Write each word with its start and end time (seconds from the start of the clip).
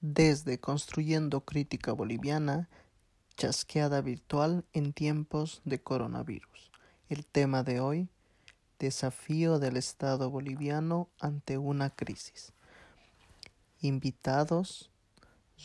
desde 0.00 0.60
Construyendo 0.60 1.40
Crítica 1.40 1.92
Boliviana, 1.92 2.68
chasqueada 3.36 4.00
virtual 4.00 4.64
en 4.72 4.92
tiempos 4.92 5.60
de 5.64 5.80
coronavirus. 5.80 6.70
El 7.08 7.26
tema 7.26 7.62
de 7.62 7.80
hoy, 7.80 8.08
desafío 8.78 9.58
del 9.58 9.76
Estado 9.76 10.30
boliviano 10.30 11.08
ante 11.20 11.58
una 11.58 11.90
crisis. 11.90 12.52
Invitados, 13.80 14.90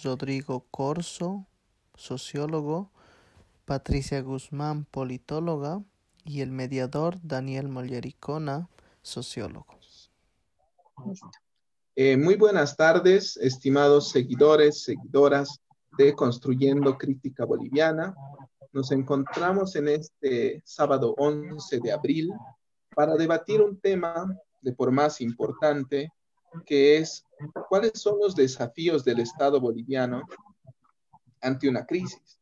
Rodrigo 0.03 0.65
Corso, 0.71 1.45
sociólogo, 1.95 2.91
Patricia 3.65 4.21
Guzmán, 4.21 4.85
politóloga, 4.85 5.81
y 6.25 6.41
el 6.41 6.51
mediador 6.51 7.19
Daniel 7.21 7.67
Mollericona, 7.67 8.69
sociólogo. 9.01 9.77
Eh, 11.95 12.17
muy 12.17 12.37
buenas 12.37 12.75
tardes, 12.75 13.37
estimados 13.37 14.09
seguidores, 14.09 14.83
seguidoras 14.83 15.61
de 15.95 16.15
Construyendo 16.15 16.97
Crítica 16.97 17.45
Boliviana. 17.45 18.15
Nos 18.71 18.91
encontramos 18.91 19.75
en 19.75 19.89
este 19.89 20.63
sábado 20.65 21.13
11 21.19 21.79
de 21.81 21.91
abril 21.91 22.31
para 22.95 23.13
debatir 23.15 23.61
un 23.61 23.79
tema 23.79 24.27
de 24.63 24.73
por 24.73 24.89
más 24.89 25.21
importante, 25.21 26.11
que 26.65 26.97
es 26.97 27.27
cuáles 27.69 27.91
son 27.93 28.17
los 28.19 28.35
desafíos 28.35 29.05
del 29.05 29.19
Estado 29.19 29.61
boliviano 29.61 30.23
ante 31.41 31.69
una 31.69 31.85
crisis. 31.85 32.39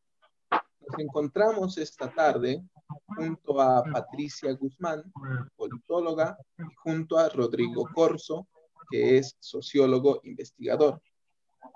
Nos 0.50 0.98
encontramos 0.98 1.78
esta 1.78 2.09
tarde 2.09 2.64
junto 3.06 3.59
a 3.59 3.84
Patricia 3.84 4.54
Guzmán, 4.54 5.12
politóloga, 5.58 6.38
y 6.58 6.73
junto 6.76 7.18
a 7.18 7.28
Rodrigo 7.28 7.86
Corso, 7.94 8.48
que 8.91 9.18
es 9.18 9.36
sociólogo 9.40 10.20
investigador. 10.23 11.02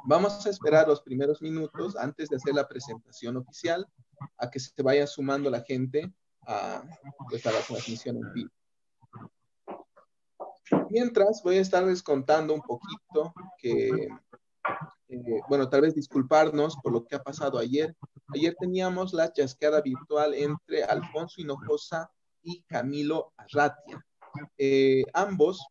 Vamos 0.07 0.45
a 0.45 0.49
esperar 0.49 0.87
los 0.87 1.01
primeros 1.01 1.41
minutos 1.41 1.95
antes 1.95 2.29
de 2.29 2.35
hacer 2.35 2.53
la 2.53 2.67
presentación 2.67 3.37
oficial 3.37 3.87
a 4.37 4.49
que 4.49 4.59
se 4.59 4.71
vaya 4.83 5.07
sumando 5.07 5.49
la 5.49 5.61
gente 5.61 6.13
a, 6.45 6.83
pues, 7.29 7.45
a 7.45 7.51
la 7.51 7.59
transmisión 7.61 8.17
en 8.17 8.33
vivo. 8.33 8.51
Mientras 10.89 11.41
voy 11.43 11.57
a 11.57 11.61
estarles 11.61 12.03
contando 12.03 12.53
un 12.53 12.61
poquito 12.61 13.33
que, 13.57 14.07
eh, 15.09 15.41
bueno, 15.47 15.69
tal 15.69 15.81
vez 15.81 15.95
disculparnos 15.95 16.77
por 16.83 16.91
lo 16.91 17.05
que 17.05 17.15
ha 17.15 17.23
pasado 17.23 17.57
ayer. 17.57 17.95
Ayer 18.33 18.55
teníamos 18.59 19.13
la 19.13 19.31
chasqueada 19.31 19.81
virtual 19.81 20.33
entre 20.33 20.83
Alfonso 20.83 21.41
Hinojosa 21.41 22.11
y 22.41 22.63
Camilo 22.63 23.33
Arratia. 23.37 24.03
Eh, 24.57 25.03
ambos 25.13 25.65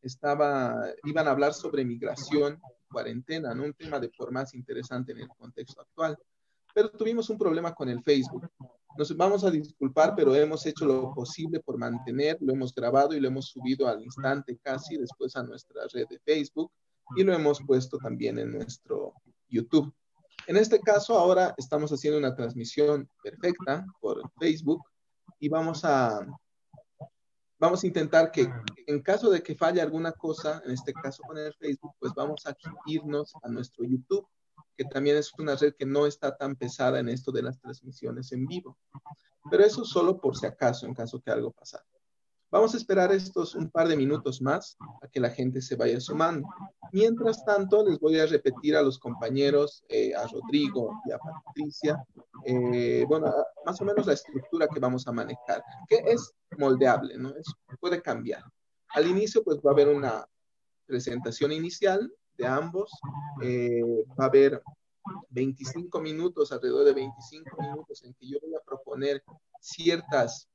estaba, 0.00 0.86
iban 1.04 1.28
a 1.28 1.30
hablar 1.30 1.54
sobre 1.54 1.84
migración, 1.84 2.60
cuarentena, 2.90 3.54
¿no? 3.54 3.64
un 3.64 3.74
tema 3.74 3.98
de 3.98 4.08
por 4.10 4.30
más 4.32 4.54
interesante 4.54 5.12
en 5.12 5.20
el 5.20 5.28
contexto 5.28 5.80
actual. 5.80 6.16
Pero 6.74 6.90
tuvimos 6.90 7.28
un 7.30 7.38
problema 7.38 7.74
con 7.74 7.88
el 7.88 8.02
Facebook. 8.02 8.48
Nos 8.96 9.16
vamos 9.16 9.44
a 9.44 9.50
disculpar, 9.50 10.14
pero 10.14 10.34
hemos 10.34 10.64
hecho 10.66 10.84
lo 10.84 11.14
posible 11.14 11.60
por 11.60 11.78
mantener, 11.78 12.36
lo 12.40 12.52
hemos 12.52 12.74
grabado 12.74 13.14
y 13.14 13.20
lo 13.20 13.28
hemos 13.28 13.46
subido 13.46 13.88
al 13.88 14.02
instante 14.02 14.58
casi 14.62 14.96
después 14.96 15.34
a 15.36 15.42
nuestra 15.42 15.82
red 15.92 16.06
de 16.08 16.18
Facebook 16.20 16.70
y 17.16 17.24
lo 17.24 17.32
hemos 17.32 17.60
puesto 17.66 17.98
también 17.98 18.38
en 18.38 18.52
nuestro 18.52 19.14
YouTube. 19.48 19.92
En 20.46 20.56
este 20.56 20.80
caso, 20.80 21.18
ahora 21.18 21.54
estamos 21.56 21.90
haciendo 21.92 22.18
una 22.18 22.34
transmisión 22.34 23.08
perfecta 23.22 23.86
por 24.00 24.22
Facebook 24.38 24.82
y 25.38 25.48
vamos 25.48 25.84
a 25.84 26.26
vamos 27.62 27.84
a 27.84 27.86
intentar 27.86 28.32
que 28.32 28.50
en 28.88 29.00
caso 29.02 29.30
de 29.30 29.40
que 29.40 29.54
falle 29.54 29.80
alguna 29.80 30.10
cosa, 30.10 30.60
en 30.64 30.72
este 30.72 30.92
caso 30.92 31.22
con 31.22 31.38
el 31.38 31.54
Facebook, 31.54 31.94
pues 32.00 32.12
vamos 32.12 32.44
a 32.44 32.56
irnos 32.86 33.32
a 33.40 33.48
nuestro 33.48 33.84
YouTube, 33.84 34.26
que 34.76 34.84
también 34.84 35.16
es 35.16 35.32
una 35.38 35.54
red 35.54 35.72
que 35.78 35.86
no 35.86 36.06
está 36.06 36.36
tan 36.36 36.56
pesada 36.56 36.98
en 36.98 37.08
esto 37.08 37.30
de 37.30 37.42
las 37.42 37.60
transmisiones 37.60 38.32
en 38.32 38.46
vivo. 38.46 38.76
Pero 39.48 39.64
eso 39.64 39.84
solo 39.84 40.20
por 40.20 40.36
si 40.36 40.44
acaso, 40.44 40.86
en 40.86 40.94
caso 40.94 41.20
que 41.20 41.30
algo 41.30 41.52
pasara. 41.52 41.84
Vamos 42.52 42.74
a 42.74 42.76
esperar 42.76 43.10
estos 43.12 43.54
un 43.54 43.70
par 43.70 43.88
de 43.88 43.96
minutos 43.96 44.42
más 44.42 44.76
a 45.00 45.08
que 45.08 45.20
la 45.20 45.30
gente 45.30 45.62
se 45.62 45.74
vaya 45.74 45.98
sumando. 45.98 46.46
Mientras 46.92 47.42
tanto, 47.46 47.82
les 47.82 47.98
voy 47.98 48.18
a 48.18 48.26
repetir 48.26 48.76
a 48.76 48.82
los 48.82 48.98
compañeros, 48.98 49.82
eh, 49.88 50.14
a 50.14 50.26
Rodrigo 50.26 51.00
y 51.06 51.12
a 51.12 51.18
Patricia, 51.18 52.06
eh, 52.44 53.06
bueno, 53.08 53.32
más 53.64 53.80
o 53.80 53.86
menos 53.86 54.06
la 54.06 54.12
estructura 54.12 54.68
que 54.68 54.80
vamos 54.80 55.08
a 55.08 55.12
manejar, 55.12 55.64
que 55.88 56.02
es 56.04 56.34
moldeable, 56.58 57.16
¿no? 57.16 57.30
Es, 57.30 57.46
puede 57.80 58.02
cambiar. 58.02 58.44
Al 58.88 59.06
inicio, 59.06 59.42
pues 59.42 59.56
va 59.60 59.70
a 59.70 59.72
haber 59.72 59.88
una 59.88 60.28
presentación 60.84 61.52
inicial 61.52 62.12
de 62.36 62.46
ambos, 62.46 62.92
eh, 63.42 63.80
va 64.10 64.24
a 64.24 64.28
haber 64.28 64.62
25 65.30 66.02
minutos, 66.02 66.52
alrededor 66.52 66.84
de 66.84 66.92
25 66.92 67.62
minutos 67.62 68.04
en 68.04 68.12
que 68.12 68.28
yo 68.28 68.36
voy 68.42 68.54
a 68.54 68.60
proponer 68.60 69.24
ciertas 69.58 70.50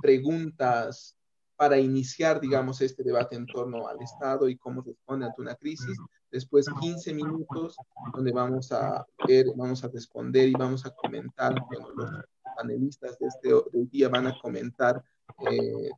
preguntas 0.00 1.16
para 1.56 1.78
iniciar, 1.78 2.40
digamos, 2.40 2.80
este 2.80 3.02
debate 3.02 3.36
en 3.36 3.46
torno 3.46 3.86
al 3.86 4.00
Estado 4.02 4.48
y 4.48 4.56
cómo 4.56 4.82
responde 4.82 5.26
ante 5.26 5.40
una 5.40 5.54
crisis. 5.54 5.96
Después 6.30 6.66
15 6.80 7.14
minutos 7.14 7.76
donde 8.12 8.32
vamos 8.32 8.72
a 8.72 9.06
ver, 9.26 9.46
vamos 9.54 9.84
a 9.84 9.88
responder 9.88 10.48
y 10.48 10.52
vamos 10.52 10.84
a 10.84 10.90
comentar, 10.90 11.54
bueno, 11.68 11.90
los 11.94 12.10
panelistas 12.56 13.18
de 13.18 13.28
este 13.28 13.50
día 13.90 14.08
van 14.08 14.26
a 14.26 14.38
comentar 14.40 15.02
eh, 15.50 15.90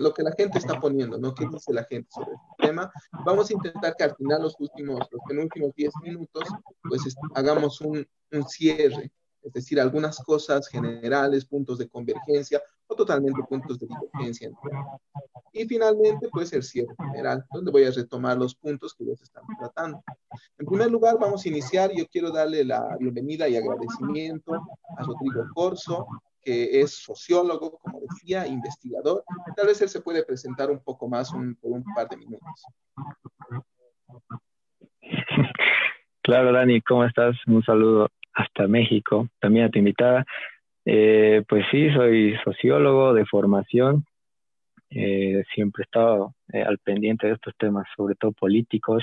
lo 0.00 0.14
que 0.14 0.22
la 0.22 0.32
gente 0.32 0.58
está 0.58 0.80
poniendo, 0.80 1.18
¿no? 1.18 1.34
¿Qué 1.34 1.46
dice 1.46 1.72
la 1.72 1.84
gente 1.84 2.08
sobre 2.10 2.32
este 2.32 2.66
tema? 2.66 2.90
Vamos 3.24 3.50
a 3.50 3.52
intentar 3.52 3.94
que 3.94 4.04
al 4.04 4.16
final, 4.16 4.42
los 4.42 4.56
últimos, 4.58 5.00
los 5.10 5.20
penúltimos 5.28 5.74
10 5.74 5.92
minutos, 6.02 6.44
pues 6.82 7.16
hagamos 7.34 7.80
un, 7.82 8.06
un 8.32 8.48
cierre 8.48 9.12
es 9.42 9.52
decir, 9.52 9.80
algunas 9.80 10.18
cosas 10.18 10.68
generales, 10.68 11.44
puntos 11.44 11.78
de 11.78 11.88
convergencia 11.88 12.62
o 12.88 12.96
totalmente 12.96 13.42
puntos 13.48 13.78
de 13.78 13.86
divergencia. 13.86 14.50
Y 15.52 15.64
finalmente, 15.66 16.28
pues 16.30 16.52
el 16.52 16.62
cierre 16.62 16.94
general, 16.98 17.44
donde 17.52 17.70
voy 17.70 17.84
a 17.84 17.90
retomar 17.90 18.36
los 18.36 18.54
puntos 18.54 18.94
que 18.94 19.04
ellos 19.04 19.20
están 19.22 19.44
tratando. 19.58 20.02
En 20.58 20.66
primer 20.66 20.90
lugar, 20.90 21.16
vamos 21.20 21.44
a 21.44 21.48
iniciar. 21.48 21.90
Yo 21.94 22.06
quiero 22.08 22.30
darle 22.30 22.64
la 22.64 22.96
bienvenida 22.98 23.48
y 23.48 23.56
agradecimiento 23.56 24.54
a 24.54 25.02
Rodrigo 25.04 25.44
Corso, 25.54 26.06
que 26.40 26.80
es 26.80 27.02
sociólogo, 27.02 27.78
como 27.78 28.00
decía, 28.00 28.46
investigador. 28.46 29.22
Tal 29.54 29.66
vez 29.66 29.82
él 29.82 29.88
se 29.88 30.00
puede 30.00 30.24
presentar 30.24 30.70
un 30.70 30.80
poco 30.80 31.08
más 31.08 31.30
por 31.30 31.72
un 31.72 31.84
par 31.94 32.08
de 32.08 32.16
minutos. 32.16 32.64
Claro, 36.22 36.52
Dani, 36.52 36.80
¿cómo 36.82 37.04
estás? 37.04 37.36
Un 37.46 37.62
saludo 37.62 38.08
hasta 38.34 38.66
México, 38.66 39.28
también 39.40 39.66
a 39.66 39.70
tu 39.70 39.78
invitada. 39.78 40.24
Eh, 40.90 41.44
pues 41.46 41.66
sí, 41.70 41.90
soy 41.92 42.34
sociólogo 42.42 43.12
de 43.12 43.26
formación, 43.26 44.06
eh, 44.88 45.44
siempre 45.54 45.82
he 45.82 45.84
estado 45.84 46.34
eh, 46.50 46.62
al 46.62 46.78
pendiente 46.78 47.26
de 47.26 47.34
estos 47.34 47.54
temas, 47.58 47.86
sobre 47.94 48.14
todo 48.14 48.32
políticos. 48.32 49.02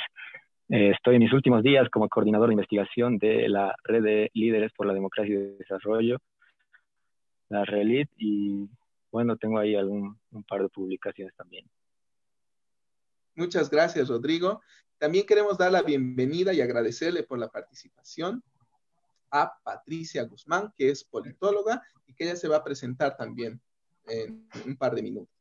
estoy 0.67 1.17
en 1.17 1.21
mis 1.21 1.31
últimos 1.31 1.61
días 1.61 1.87
como 1.91 2.09
coordinador 2.09 2.47
de 2.47 2.53
investigación 2.53 3.19
de 3.19 3.47
la 3.49 3.75
red 3.83 4.01
de 4.01 4.31
líderes 4.33 4.71
por 4.73 4.87
la 4.87 4.95
democracia 4.95 5.35
y 5.35 5.37
el 5.37 5.57
desarrollo, 5.59 6.17
la 7.49 7.63
RELIT, 7.63 8.09
y 8.17 8.67
bueno, 9.11 9.37
tengo 9.37 9.59
ahí 9.59 9.75
algún 9.75 10.17
un 10.31 10.43
par 10.43 10.63
de 10.63 10.69
publicaciones 10.69 11.35
también. 11.35 11.67
Muchas 13.35 13.69
gracias, 13.69 14.09
Rodrigo. 14.09 14.59
También 14.97 15.27
queremos 15.27 15.55
dar 15.59 15.71
la 15.71 15.83
bienvenida 15.83 16.51
y 16.51 16.61
agradecerle 16.61 17.21
por 17.21 17.37
la 17.37 17.49
participación 17.49 18.41
a 19.31 19.53
Patricia 19.63 20.23
Guzmán, 20.23 20.73
que 20.75 20.89
es 20.89 21.03
politóloga 21.03 21.81
y 22.07 22.13
que 22.13 22.25
ella 22.25 22.35
se 22.35 22.47
va 22.47 22.57
a 22.57 22.63
presentar 22.63 23.17
también 23.17 23.61
en 24.07 24.47
un 24.65 24.77
par 24.77 24.95
de 24.95 25.01
minutos. 25.03 25.33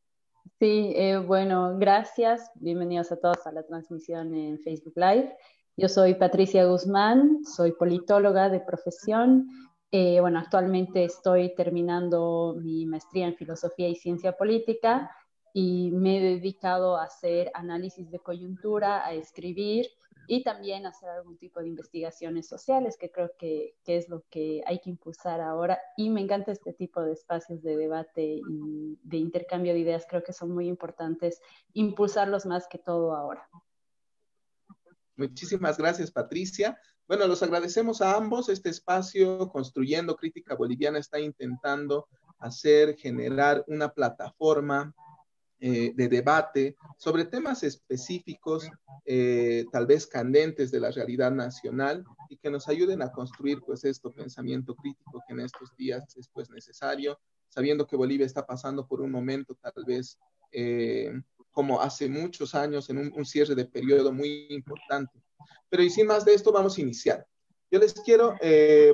Sí, 0.59 0.93
eh, 0.95 1.19
bueno, 1.19 1.77
gracias. 1.79 2.51
Bienvenidos 2.55 3.11
a 3.13 3.17
todos 3.17 3.47
a 3.47 3.53
la 3.53 3.63
transmisión 3.65 4.35
en 4.35 4.59
Facebook 4.61 4.95
Live. 4.97 5.35
Yo 5.77 5.89
soy 5.89 6.15
Patricia 6.15 6.65
Guzmán, 6.65 7.45
soy 7.45 7.73
politóloga 7.73 8.49
de 8.49 8.61
profesión. 8.61 9.49
Eh, 9.91 10.21
bueno, 10.21 10.39
actualmente 10.39 11.05
estoy 11.05 11.55
terminando 11.55 12.57
mi 12.61 12.87
maestría 12.87 13.27
en 13.27 13.37
filosofía 13.37 13.89
y 13.89 13.97
ciencia 13.97 14.37
política 14.37 15.11
y 15.53 15.91
me 15.93 16.19
he 16.19 16.35
dedicado 16.37 16.97
a 16.97 17.05
hacer 17.05 17.51
análisis 17.55 18.11
de 18.11 18.19
coyuntura, 18.19 19.05
a 19.05 19.13
escribir 19.13 19.87
y 20.27 20.43
también 20.43 20.87
hacer 20.87 21.09
algún 21.09 21.37
tipo 21.39 21.61
de 21.61 21.69
investigaciones 21.69 22.49
sociales, 22.49 22.97
que 22.99 23.11
creo 23.11 23.33
que, 23.39 23.77
que, 23.85 23.97
es 23.97 24.09
lo 24.09 24.25
que 24.31 24.63
hay 24.67 24.81
que 24.81 24.91
impulsar 24.91 25.41
ahora. 25.41 25.79
Y 25.97 26.11
me 26.11 26.21
encanta 26.21 26.53
este 26.53 26.73
tipo 26.73 27.03
de 27.03 27.13
espacios 27.13 27.63
de 27.63 27.77
debate 27.77 28.41
y 28.49 28.99
de 29.03 29.17
intercambio 29.17 29.73
de 29.73 29.81
ideas, 29.81 30.07
creo 30.09 30.23
que 30.23 30.33
son 30.33 30.51
muy 30.53 30.69
importantes 30.69 31.41
impulsarlos 31.73 32.47
más 32.47 32.67
que 32.69 32.79
todo 32.79 33.15
ahora. 33.15 33.49
Muchísimas 35.17 35.79
gracias, 35.79 36.11
Patricia. 36.11 36.79
Bueno, 37.07 37.27
los 37.27 37.43
agradecemos 37.43 38.01
a 38.01 38.17
ambos. 38.17 38.49
Este 38.49 38.71
espacio, 38.71 39.49
Construyendo 39.51 40.17
Crítica 40.17 40.57
Boliviana, 40.57 40.99
está 40.99 41.21
intentando 41.21 42.09
hacer, 42.39 42.97
generar 42.97 43.65
una 43.69 43.91
plataforma 43.91 44.95
eh, 45.67 45.95
de 45.97 46.09
debate 46.11 46.77
sobre 46.99 47.25
temas 47.25 47.63
específicos, 47.63 48.69
eh, 49.07 49.65
tal 49.73 49.87
vez 49.87 50.07
candentes 50.07 50.71
de 50.71 50.79
la 50.79 50.91
realidad 50.91 51.31
nacional 51.31 52.05
y 52.29 52.37
que 52.37 52.51
nos 52.51 52.69
ayuden 52.69 53.01
a 53.01 53.11
construir 53.11 53.63
pues 53.65 53.83
este 53.87 54.11
pensamiento 54.11 54.75
crítico 54.75 55.23
que 55.27 55.33
en 55.33 55.41
estos 55.41 55.75
días 55.75 56.05
es 56.19 56.29
pues 56.29 56.51
necesario, 56.51 57.19
sabiendo 57.49 57.87
que 57.87 57.97
Bolivia 57.97 58.27
está 58.27 58.45
pasando 58.45 58.87
por 58.87 59.01
un 59.01 59.11
momento 59.11 59.55
tal 59.55 59.87
vez 59.87 60.19
eh, 60.53 61.11
como 61.51 61.81
hace 61.81 62.11
muchos 62.11 62.55
años 62.55 62.91
en 62.91 62.99
un, 62.99 63.25
cierre 63.25 63.55
de 63.55 63.65
periodo 63.65 64.13
muy 64.13 64.49
importante. 64.51 65.19
Pero 65.71 65.83
y 65.83 65.89
sin 65.89 66.07
más 66.07 66.27
de 66.27 66.35
esto 66.35 66.53
vamos 66.53 66.77
a 66.77 66.83
iniciar. 66.83 67.27
Yo 67.71 67.79
les 67.79 67.95
quiero, 67.95 68.37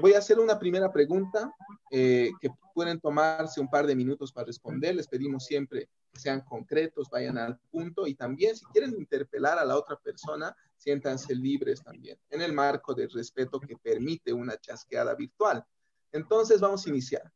voy 0.00 0.12
a 0.12 0.18
hacer 0.18 0.38
una 0.38 0.56
primera 0.56 0.92
pregunta 0.92 1.52
que 1.90 2.50
pueden 2.72 3.00
tomarse 3.00 3.60
un 3.60 3.68
par 3.68 3.88
de 3.88 3.96
minutos 3.96 4.32
para 4.32 4.46
responder. 4.46 4.94
Les 4.94 5.08
pedimos 5.08 5.44
siempre 5.44 5.88
sean 6.20 6.42
concretos, 6.42 7.08
vayan 7.10 7.38
al 7.38 7.58
punto 7.70 8.06
y 8.06 8.14
también 8.14 8.56
si 8.56 8.64
quieren 8.66 8.94
interpelar 8.96 9.58
a 9.58 9.64
la 9.64 9.76
otra 9.76 9.96
persona, 9.96 10.54
siéntanse 10.76 11.34
libres 11.34 11.82
también, 11.82 12.18
en 12.30 12.42
el 12.42 12.52
marco 12.52 12.94
del 12.94 13.10
respeto 13.10 13.60
que 13.60 13.76
permite 13.76 14.32
una 14.32 14.56
chasqueada 14.58 15.14
virtual. 15.14 15.64
Entonces 16.12 16.60
vamos 16.60 16.86
a 16.86 16.90
iniciar. 16.90 17.32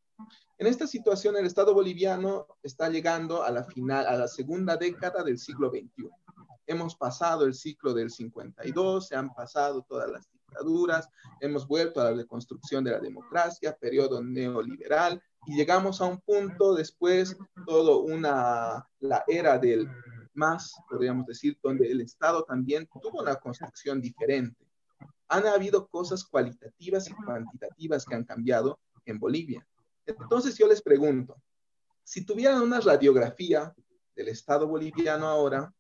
En 0.58 0.66
esta 0.66 0.86
situación, 0.86 1.36
el 1.36 1.46
Estado 1.46 1.74
boliviano 1.74 2.46
está 2.62 2.88
llegando 2.88 3.42
a 3.42 3.50
la 3.50 3.64
final, 3.64 4.06
a 4.06 4.16
la 4.16 4.28
segunda 4.28 4.76
década 4.76 5.24
del 5.24 5.38
siglo 5.38 5.70
XXI. 5.70 6.08
Hemos 6.66 6.96
pasado 6.96 7.44
el 7.44 7.54
ciclo 7.54 7.92
del 7.92 8.10
52, 8.10 9.08
se 9.08 9.16
han 9.16 9.34
pasado 9.34 9.82
todas 9.82 10.10
las 10.10 10.30
dictaduras, 10.30 11.08
hemos 11.40 11.66
vuelto 11.66 12.00
a 12.00 12.04
la 12.04 12.12
reconstrucción 12.12 12.84
de 12.84 12.92
la 12.92 13.00
democracia, 13.00 13.76
periodo 13.76 14.22
neoliberal, 14.22 15.22
y 15.46 15.56
llegamos 15.56 16.00
a 16.00 16.06
un 16.06 16.20
punto 16.20 16.74
después, 16.74 17.36
todo 17.66 18.00
una, 18.00 18.88
la 19.00 19.24
era 19.26 19.58
del 19.58 19.88
más, 20.34 20.74
podríamos 20.88 21.26
decir, 21.26 21.58
donde 21.62 21.90
el 21.90 22.00
Estado 22.00 22.44
también 22.44 22.88
tuvo 23.00 23.22
una 23.22 23.36
construcción 23.36 24.00
diferente. 24.00 24.66
Han 25.28 25.46
habido 25.46 25.86
cosas 25.88 26.24
cualitativas 26.24 27.08
y 27.08 27.14
cuantitativas 27.14 28.04
que 28.04 28.14
han 28.14 28.24
cambiado 28.24 28.78
en 29.04 29.18
Bolivia. 29.18 29.66
Entonces 30.06 30.56
yo 30.58 30.66
les 30.66 30.82
pregunto, 30.82 31.36
si 32.02 32.24
tuvieran 32.24 32.60
una 32.60 32.80
radiografía 32.80 33.74
del 34.14 34.28
Estado 34.28 34.66
boliviano 34.66 35.26
ahora, 35.26 35.72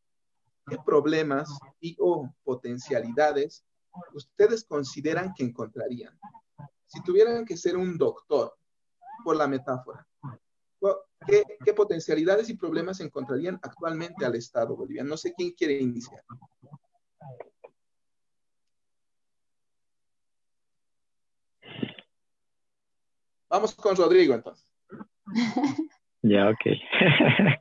¿qué 0.66 0.78
problemas 0.84 1.50
y 1.80 1.96
o 2.00 2.32
potencialidades 2.42 3.64
ustedes 4.14 4.64
consideran 4.64 5.32
que 5.34 5.44
encontrarían? 5.44 6.18
Si 6.86 7.02
tuvieran 7.02 7.44
que 7.44 7.56
ser 7.56 7.76
un 7.76 7.98
doctor 7.98 8.54
por 9.22 9.36
la 9.36 9.46
metáfora. 9.46 10.06
¿Qué, 11.26 11.72
potencialidades 11.72 12.50
y 12.50 12.56
problemas 12.56 13.00
encontrarían 13.00 13.58
actualmente 13.62 14.24
al 14.24 14.34
Estado 14.34 14.76
boliviano? 14.76 15.10
No 15.10 15.16
sé 15.16 15.32
quién 15.34 15.52
quiere 15.52 15.80
iniciar. 15.80 16.22
Vamos 23.48 23.74
con 23.74 23.96
Rodrigo 23.96 24.34
entonces. 24.34 24.70
Ya, 26.26 26.48
ok. 26.48 26.58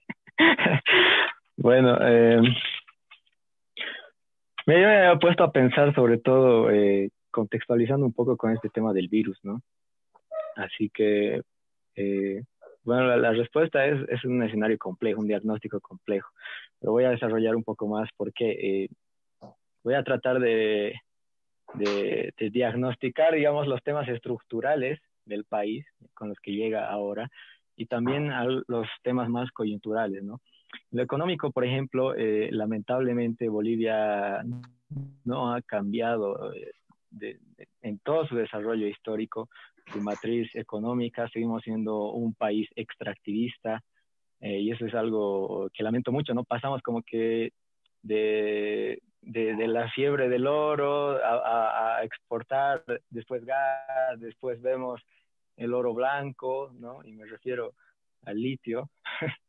bueno, 1.57 1.97
eh, 1.99 2.39
me 4.65 5.11
he 5.11 5.17
puesto 5.19 5.43
a 5.43 5.51
pensar 5.51 5.93
sobre 5.93 6.17
todo, 6.17 6.71
eh, 6.71 7.09
contextualizando 7.29 8.05
un 8.05 8.13
poco 8.13 8.37
con 8.37 8.53
este 8.53 8.69
tema 8.69 8.93
del 8.93 9.09
virus, 9.09 9.37
¿no? 9.43 9.61
Así 10.55 10.89
que 10.89 11.41
eh, 11.95 12.43
bueno, 12.83 13.15
la, 13.15 13.31
respuesta 13.31 13.85
es, 13.85 14.07
es, 14.09 14.25
un 14.25 14.43
escenario 14.43 14.77
complejo, 14.77 15.21
un 15.21 15.27
diagnóstico 15.27 15.79
complejo, 15.79 16.29
pero 16.79 16.91
voy 16.91 17.05
a 17.05 17.11
desarrollar 17.11 17.55
un 17.55 17.63
poco 17.63 17.87
más 17.87 18.09
porque 18.17 18.51
eh, 18.51 18.89
voy 19.83 19.93
a 19.93 20.03
tratar 20.03 20.39
de, 20.39 20.99
de, 21.75 22.33
diagnosticar, 22.51 23.33
digamos, 23.33 23.67
los 23.67 23.81
temas 23.83 24.07
estructurales 24.09 24.99
del 25.25 25.45
país 25.45 25.85
con 26.13 26.29
los 26.29 26.37
que 26.39 26.51
llega 26.51 26.89
ahora 26.89 27.29
y 27.75 27.85
también 27.85 28.31
los 28.67 28.87
temas 29.01 29.29
más 29.29 29.49
coyunturales, 29.51 30.23
¿no? 30.23 30.41
Lo 30.91 31.03
económico, 31.03 31.51
por 31.51 31.65
ejemplo, 31.65 32.15
eh, 32.15 32.49
lamentablemente 32.51 33.47
Bolivia 33.47 34.43
no 35.23 35.53
ha 35.53 35.61
cambiado 35.61 36.51
en 37.81 37.99
todo 37.99 38.27
su 38.27 38.35
desarrollo 38.35 38.87
histórico 38.87 39.49
su 39.91 40.01
matriz 40.01 40.53
económica, 40.55 41.27
seguimos 41.29 41.63
siendo 41.63 42.11
un 42.11 42.33
país 42.33 42.69
extractivista 42.75 43.83
eh, 44.39 44.59
y 44.59 44.71
eso 44.71 44.85
es 44.85 44.93
algo 44.93 45.69
que 45.73 45.83
lamento 45.83 46.11
mucho, 46.11 46.33
¿no? 46.33 46.43
Pasamos 46.43 46.81
como 46.81 47.01
que 47.01 47.53
de, 48.01 49.01
de, 49.21 49.67
la 49.67 49.89
fiebre 49.91 50.29
del 50.29 50.47
oro 50.47 51.17
a, 51.23 52.03
exportar 52.03 52.83
después 53.09 53.45
gas, 53.45 54.19
después 54.19 54.61
vemos 54.61 55.01
el 55.55 55.73
oro 55.73 55.93
blanco, 55.93 56.71
¿no? 56.77 57.03
Y 57.05 57.13
me 57.13 57.25
refiero 57.25 57.73
al 58.23 58.41
litio. 58.41 58.89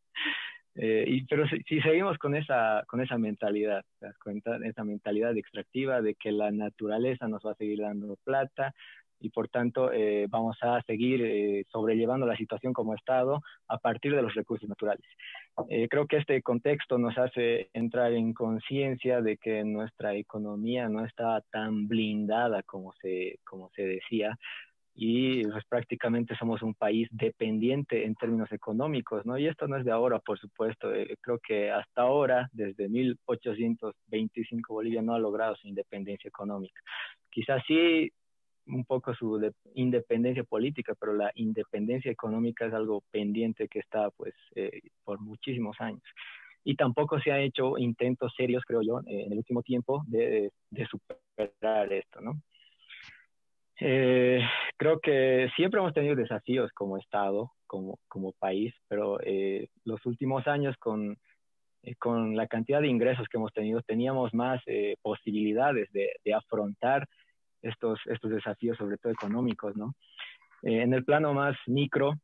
Eh, 0.77 1.05
y, 1.07 1.25
pero 1.27 1.47
si, 1.47 1.63
seguimos 1.83 2.19
con 2.19 2.35
esa, 2.35 2.83
con 2.89 3.01
esa 3.01 3.17
mentalidad, 3.17 3.85
¿te 4.01 4.07
das? 4.07 4.17
Esa 4.65 4.83
mentalidad 4.83 5.37
extractiva 5.37 6.03
de 6.03 6.17
que 6.17 6.33
la 6.33 6.51
naturaleza 6.51 7.29
nos 7.29 7.47
va 7.47 7.53
a 7.53 7.55
seguir 7.55 7.79
dando 7.79 8.17
plata, 8.25 8.75
y 9.25 9.31
por 9.31 9.49
tanto 9.49 9.91
eh, 9.91 10.27
vamos 10.29 10.59
a 10.61 10.83
seguir 10.83 11.25
eh, 11.25 11.65
sobrellevando 11.71 12.27
la 12.27 12.37
situación 12.37 12.75
como 12.75 12.95
Estado 12.95 13.41
a 13.69 13.79
partir 13.79 14.15
de 14.15 14.21
los 14.21 14.35
recursos 14.35 14.69
naturales. 14.69 15.07
Eh, 15.71 15.89
creo 15.89 16.07
que 16.07 16.19
este 16.19 16.43
contexto 16.43 16.99
nos 16.99 17.17
hace 17.17 17.71
entrar 17.73 18.13
en 18.13 18.35
conciencia 18.35 19.23
de 19.23 19.39
que 19.39 19.65
nuestra 19.65 20.15
economía 20.15 20.91
no 20.91 21.07
está 21.07 21.41
tan 21.51 21.89
blindada 21.89 22.63
como 22.65 22.93
se, 23.01 23.39
como 23.45 23.71
se 23.75 23.83
decía 23.87 24.37
y 24.95 25.43
pues, 25.45 25.65
prácticamente 25.69 26.37
somos 26.37 26.63
un 26.63 26.75
país 26.75 27.09
dependiente 27.11 28.05
en 28.05 28.15
términos 28.15 28.53
económicos, 28.53 29.25
¿no? 29.25 29.39
Y 29.39 29.49
esto 29.49 29.67
no 29.67 29.77
es 29.77 29.85
de 29.85 29.91
ahora, 29.91 30.19
por 30.19 30.39
supuesto. 30.39 30.91
creo 31.21 31.39
que 31.39 31.71
hasta 31.71 32.03
ahora, 32.03 32.49
desde 32.53 32.89
1825, 32.89 34.75
Bolivia 34.75 35.03
no 35.03 35.15
ha 35.15 35.19
logrado 35.19 35.57
su 35.57 35.67
independencia 35.67 36.29
económica. 36.29 36.81
Quizás 37.31 37.63
sí 37.67 38.13
un 38.67 38.85
poco 38.85 39.15
su 39.15 39.53
independencia 39.75 40.45
política, 40.45 40.95
pero 40.99 41.15
la 41.15 41.31
independencia 41.35 42.11
económica 42.11 42.67
es 42.67 42.73
algo 42.73 43.03
pendiente 43.11 43.69
que 43.69 43.81
está 43.81 44.11
pues 44.11 44.35
eh, 44.55 44.81
por 45.05 45.21
muchísimos 45.21 45.77
años. 45.81 46.03
Y 46.65 46.77
tampoco 46.77 47.21
se 47.21 47.31
ha 47.31 47.41
hecho 47.41 47.77
intentos 47.77 48.33
serios, 48.35 48.65
creo 48.67 48.81
yo, 48.83 49.01
en 49.07 49.33
el 49.33 49.39
último 49.39 49.63
tiempo 49.63 50.03
de, 50.07 50.51
de 50.71 50.87
superar 50.87 51.93
esto, 51.93 52.21
¿no? 52.23 52.41
Eh, 53.81 54.41
creo 54.77 55.01
que 55.01 55.51
siempre 55.57 55.81
hemos 55.81 55.93
tenido 55.93 56.15
desafíos 56.15 56.71
como 56.73 56.97
Estado, 56.97 57.53
como, 57.67 57.99
como 58.09 58.33
país, 58.33 58.73
pero 58.89 59.19
eh, 59.21 59.69
los 59.85 60.07
últimos 60.07 60.47
años 60.47 60.77
con, 60.79 61.19
con 61.99 62.35
la 62.35 62.47
cantidad 62.47 62.81
de 62.81 62.89
ingresos 62.89 63.29
que 63.29 63.37
hemos 63.37 63.53
tenido, 63.53 63.83
teníamos 63.83 64.33
más 64.33 64.63
posibilidades 65.03 65.93
de, 65.93 66.13
de 66.25 66.35
afrontar 66.35 67.07
estos, 67.65 67.99
estos 68.07 68.31
desafíos, 68.31 68.77
sobre 68.77 68.99
todo 68.99 69.13
económicos, 69.13 69.77
¿no? 69.77 69.95
Eh, 70.63 70.83
en 70.83 70.95
el 70.95 71.05
plano 71.05 71.35
más 71.35 71.57
micro, 71.67 72.15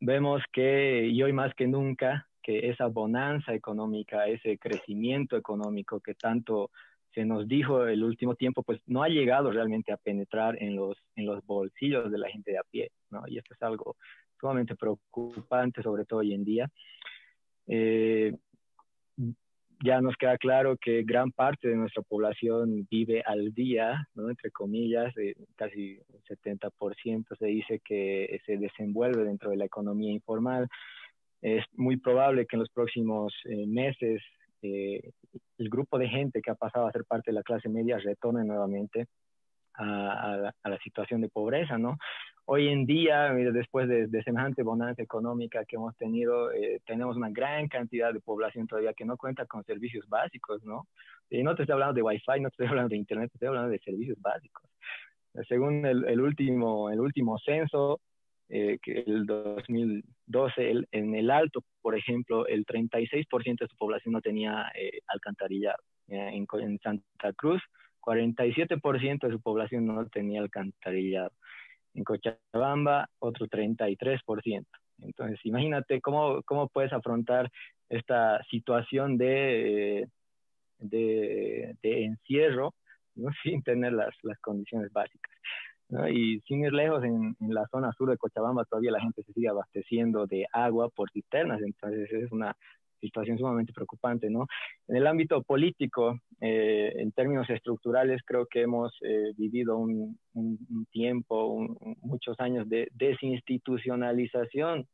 vemos 0.00 0.42
que, 0.52 1.06
y 1.06 1.22
hoy 1.22 1.32
más 1.32 1.54
que 1.54 1.66
nunca, 1.66 2.28
que 2.42 2.68
esa 2.68 2.86
bonanza 2.86 3.54
económica, 3.54 4.26
ese 4.26 4.58
crecimiento 4.58 5.36
económico 5.36 6.00
que 6.00 6.14
tanto 6.14 6.70
se 7.14 7.24
nos 7.24 7.46
dijo 7.48 7.86
el 7.86 8.02
último 8.02 8.34
tiempo, 8.34 8.62
pues 8.62 8.80
no 8.86 9.02
ha 9.02 9.08
llegado 9.08 9.50
realmente 9.50 9.92
a 9.92 9.96
penetrar 9.96 10.60
en 10.60 10.76
los, 10.76 10.98
en 11.14 11.26
los 11.26 11.44
bolsillos 11.46 12.10
de 12.10 12.18
la 12.18 12.28
gente 12.28 12.50
de 12.50 12.58
a 12.58 12.64
pie, 12.64 12.90
¿no? 13.10 13.22
Y 13.28 13.38
esto 13.38 13.54
es 13.54 13.62
algo 13.62 13.96
sumamente 14.38 14.74
preocupante, 14.74 15.82
sobre 15.82 16.04
todo 16.04 16.20
hoy 16.20 16.34
en 16.34 16.44
día. 16.44 16.68
Eh, 17.68 18.34
ya 19.82 20.00
nos 20.00 20.16
queda 20.16 20.36
claro 20.38 20.76
que 20.76 21.02
gran 21.02 21.30
parte 21.32 21.68
de 21.68 21.76
nuestra 21.76 22.02
población 22.02 22.86
vive 22.90 23.22
al 23.24 23.52
día, 23.52 24.06
¿no? 24.14 24.30
entre 24.30 24.50
comillas, 24.50 25.16
eh, 25.16 25.34
casi 25.56 25.98
el 26.12 26.38
70% 26.38 27.36
se 27.38 27.46
dice 27.46 27.80
que 27.84 28.40
se 28.46 28.56
desenvuelve 28.56 29.24
dentro 29.24 29.50
de 29.50 29.56
la 29.56 29.64
economía 29.64 30.12
informal. 30.12 30.68
Es 31.42 31.64
muy 31.72 31.96
probable 31.96 32.46
que 32.46 32.56
en 32.56 32.60
los 32.60 32.70
próximos 32.70 33.34
eh, 33.44 33.66
meses 33.66 34.22
eh, 34.62 35.10
el 35.58 35.68
grupo 35.68 35.98
de 35.98 36.08
gente 36.08 36.40
que 36.40 36.50
ha 36.50 36.54
pasado 36.54 36.86
a 36.86 36.92
ser 36.92 37.04
parte 37.04 37.30
de 37.30 37.34
la 37.34 37.42
clase 37.42 37.68
media 37.68 37.98
retorne 37.98 38.44
nuevamente 38.44 39.06
a, 39.74 40.36
la, 40.36 40.54
a 40.62 40.68
la, 40.70 40.78
situación 40.78 41.20
de 41.20 41.28
pobreza, 41.28 41.76
¿no? 41.76 41.98
Hoy 42.46 42.68
en 42.68 42.84
día, 42.84 43.32
después 43.32 43.88
de, 43.88 44.22
semejante 44.22 44.62
bonanza 44.62 45.02
económica 45.02 45.64
que 45.64 45.76
hemos 45.76 45.96
tenido, 45.96 46.52
eh, 46.52 46.80
tenemos 46.86 47.16
una 47.16 47.30
gran 47.30 47.68
cantidad 47.68 48.12
de 48.12 48.20
población 48.20 48.66
todavía 48.66 48.92
que 48.92 49.06
no 49.06 49.16
cuenta 49.16 49.46
con 49.46 49.64
servicios 49.64 50.06
básicos, 50.08 50.62
¿no? 50.62 50.86
Y 51.30 51.42
no 51.42 51.54
te 51.54 51.62
estoy 51.62 51.72
hablando 51.72 51.94
de 51.94 52.02
Wi-Fi, 52.02 52.40
no 52.40 52.50
te 52.50 52.54
estoy 52.54 52.66
hablando 52.66 52.90
de 52.90 52.96
Internet, 52.96 53.30
te 53.30 53.36
estoy 53.36 53.48
hablando 53.48 53.70
de 53.70 53.78
servicios 53.78 54.20
básicos. 54.20 54.68
Según 55.48 55.86
el, 55.86 56.20
último, 56.20 56.90
el 56.90 57.00
último 57.00 57.38
censo, 57.38 58.00
eh, 58.50 58.78
que 58.82 59.04
el 59.06 59.24
2012 59.24 60.86
en 60.92 61.14
el 61.14 61.30
Alto, 61.30 61.64
por 61.80 61.96
ejemplo, 61.96 62.46
el 62.46 62.66
36% 62.66 63.58
de 63.58 63.68
su 63.68 63.76
población 63.76 64.12
no 64.12 64.20
tenía 64.20 64.70
eh, 64.74 65.00
alcantarillado. 65.06 65.82
En, 66.08 66.46
en, 66.60 66.78
Santa 66.80 67.32
Cruz, 67.34 67.62
47% 68.02 69.26
de 69.26 69.32
su 69.32 69.40
población 69.40 69.86
no 69.86 70.06
tenía 70.08 70.40
alcantarillado. 70.42 71.32
En 71.94 72.04
Cochabamba, 72.04 73.08
otro 73.18 73.46
33%. 73.46 74.66
Entonces, 75.02 75.38
imagínate 75.44 76.00
cómo, 76.00 76.42
cómo 76.42 76.68
puedes 76.68 76.92
afrontar 76.92 77.50
esta 77.88 78.42
situación 78.50 79.16
de, 79.16 80.08
de, 80.78 81.76
encierro 81.82 82.74
sin 83.42 83.62
tener 83.62 83.92
las, 83.92 84.14
las 84.22 84.38
condiciones 84.40 84.92
básicas. 84.92 85.32
Y 86.10 86.40
sin 86.40 86.64
ir 86.64 86.72
lejos, 86.72 87.04
en, 87.04 87.36
en, 87.38 87.54
la 87.54 87.66
zona 87.68 87.92
sur 87.92 88.10
de 88.10 88.16
Cochabamba 88.16 88.64
todavía 88.64 88.90
la 88.90 89.00
gente 89.00 89.22
se 89.22 89.32
sigue 89.32 89.48
abasteciendo 89.48 90.26
de 90.26 90.46
agua 90.52 90.88
por 90.88 91.10
cisternas, 91.10 91.60
entonces 91.62 92.10
es 92.10 92.32
una 92.32 92.56
situación 93.04 93.38
sumamente 93.38 93.72
preocupante, 93.72 94.30
¿no? 94.30 94.46
En 94.88 94.96
el 94.96 95.06
ámbito 95.06 95.42
político, 95.42 96.18
eh, 96.40 96.92
en 96.96 97.12
términos 97.12 97.48
estructurales, 97.50 98.22
creo 98.24 98.46
que 98.46 98.62
hemos 98.62 98.96
eh, 99.02 99.32
vivido 99.36 99.76
un, 99.76 100.18
un, 100.32 100.58
tiempo, 100.94 101.58
muchos 102.00 102.38
años 102.38 102.68
de 102.68 102.88
desinstitucionalización 102.94 104.86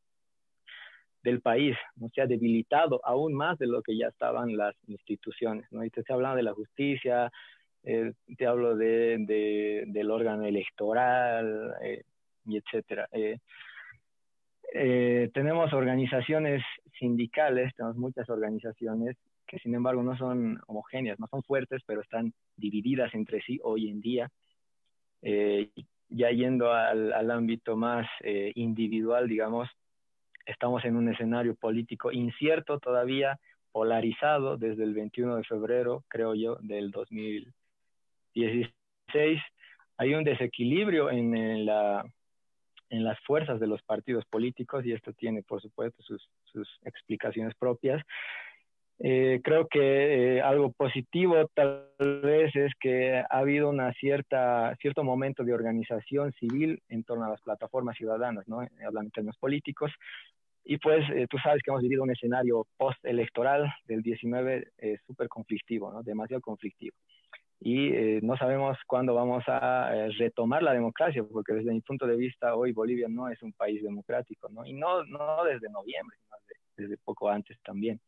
del 1.22 1.42
país, 1.42 1.76
¿no? 1.96 2.08
se 2.08 2.22
ha 2.22 2.26
debilitado 2.26 3.00
aún 3.04 3.34
más 3.34 3.58
de 3.58 3.66
lo 3.66 3.82
que 3.82 3.94
ya 3.96 4.08
estaban 4.08 4.56
las 4.56 4.74
instituciones, 4.86 5.66
¿no? 5.70 5.84
Y 5.84 5.90
te 5.90 6.00
estoy 6.00 6.14
hablando 6.14 6.38
de 6.38 6.42
la 6.44 6.54
justicia, 6.54 7.30
eh, 7.84 8.14
te 8.38 8.46
hablo 8.46 8.74
de, 8.74 9.18
de, 9.20 9.84
del 9.88 10.10
órgano 10.10 10.46
electoral, 10.46 11.74
y 12.46 12.56
etcétera. 12.56 13.06
Eh, 14.72 15.30
tenemos 15.34 15.72
organizaciones 15.74 16.62
sindicales, 16.98 17.74
tenemos 17.74 17.96
muchas 17.96 18.28
organizaciones 18.30 19.16
que 19.46 19.58
sin 19.58 19.74
embargo 19.74 20.02
no 20.02 20.16
son 20.16 20.60
homogéneas, 20.68 21.18
no 21.18 21.26
son 21.26 21.42
fuertes, 21.42 21.82
pero 21.84 22.00
están 22.00 22.32
divididas 22.56 23.12
entre 23.14 23.42
sí 23.42 23.58
hoy 23.64 23.88
en 23.88 24.00
día. 24.00 24.30
Eh, 25.22 25.70
ya 26.10 26.30
yendo 26.30 26.72
al, 26.72 27.12
al 27.12 27.30
ámbito 27.30 27.76
más 27.76 28.06
eh, 28.20 28.52
individual, 28.54 29.28
digamos, 29.28 29.68
estamos 30.46 30.84
en 30.84 30.96
un 30.96 31.08
escenario 31.08 31.54
político 31.54 32.12
incierto 32.12 32.78
todavía, 32.78 33.38
polarizado 33.72 34.56
desde 34.56 34.84
el 34.84 34.94
21 34.94 35.36
de 35.36 35.44
febrero, 35.44 36.04
creo 36.08 36.34
yo, 36.34 36.56
del 36.60 36.90
2016. 36.90 39.40
Hay 39.96 40.14
un 40.14 40.24
desequilibrio 40.24 41.10
en 41.10 41.64
la 41.64 42.04
en 42.90 43.04
las 43.04 43.18
fuerzas 43.20 43.60
de 43.60 43.68
los 43.68 43.80
partidos 43.82 44.24
políticos 44.26 44.84
y 44.84 44.92
esto 44.92 45.12
tiene, 45.12 45.42
por 45.42 45.62
supuesto, 45.62 46.02
sus, 46.02 46.28
sus 46.44 46.68
explicaciones 46.84 47.54
propias. 47.54 48.04
Eh, 49.02 49.40
creo 49.42 49.66
que 49.66 50.36
eh, 50.36 50.42
algo 50.42 50.72
positivo 50.72 51.48
tal 51.54 51.88
vez 51.98 52.54
es 52.54 52.72
que 52.78 53.16
ha 53.18 53.38
habido 53.38 53.70
una 53.70 53.92
cierta, 53.94 54.76
cierto 54.80 55.02
momento 55.04 55.42
de 55.42 55.54
organización 55.54 56.32
civil 56.32 56.82
en 56.88 57.04
torno 57.04 57.24
a 57.24 57.30
las 57.30 57.40
plataformas 57.40 57.96
ciudadanas, 57.96 58.46
¿no? 58.46 58.60
hablando 58.60 59.08
en 59.08 59.10
términos 59.10 59.38
políticos. 59.38 59.90
Y 60.64 60.76
pues 60.76 61.02
eh, 61.14 61.26
tú 61.30 61.38
sabes 61.38 61.62
que 61.62 61.70
hemos 61.70 61.82
vivido 61.82 62.02
un 62.02 62.10
escenario 62.10 62.66
post-electoral 62.76 63.72
del 63.86 64.02
19 64.02 64.68
súper 65.06 65.28
conflictivo, 65.28 65.90
¿no? 65.90 66.02
demasiado 66.02 66.42
conflictivo 66.42 66.94
y 67.60 67.92
eh, 67.92 68.20
no 68.22 68.36
sabemos 68.38 68.78
cuándo 68.86 69.14
vamos 69.14 69.44
a 69.46 69.90
eh, 69.94 70.10
retomar 70.18 70.62
la 70.62 70.72
democracia, 70.72 71.22
porque 71.22 71.52
desde 71.52 71.72
mi 71.72 71.82
punto 71.82 72.06
de 72.06 72.16
vista 72.16 72.54
hoy 72.54 72.72
Bolivia 72.72 73.06
no 73.08 73.28
es 73.28 73.40
un 73.42 73.52
país 73.52 73.82
democrático, 73.82 74.48
¿no? 74.48 74.64
Y 74.64 74.72
no, 74.72 75.04
no 75.04 75.44
desde 75.44 75.68
noviembre, 75.68 76.16
sino 76.22 76.36
desde, 76.76 76.96
poco 76.96 77.28
antes 77.28 77.58
también. 77.62 78.00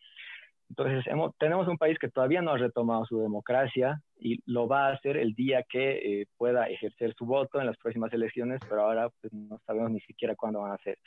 Entonces, 0.72 1.06
hemos, 1.06 1.36
tenemos 1.36 1.68
un 1.68 1.76
país 1.76 1.98
que 1.98 2.08
todavía 2.08 2.40
no 2.40 2.52
ha 2.52 2.56
retomado 2.56 3.04
su 3.04 3.18
democracia 3.20 4.00
y 4.18 4.40
lo 4.46 4.66
va 4.66 4.88
a 4.88 4.94
hacer 4.94 5.18
el 5.18 5.34
día 5.34 5.62
que 5.68 6.20
eh, 6.22 6.26
pueda 6.38 6.66
ejercer 6.66 7.14
su 7.14 7.26
voto 7.26 7.60
en 7.60 7.66
las 7.66 7.76
próximas 7.76 8.12
elecciones, 8.12 8.60
pero 8.68 8.82
ahora 8.82 9.10
pues, 9.20 9.32
no 9.32 9.58
sabemos 9.66 9.90
ni 9.90 10.00
siquiera 10.00 10.34
cuándo 10.34 10.60
van 10.62 10.72
a 10.72 10.78
ser. 10.78 10.98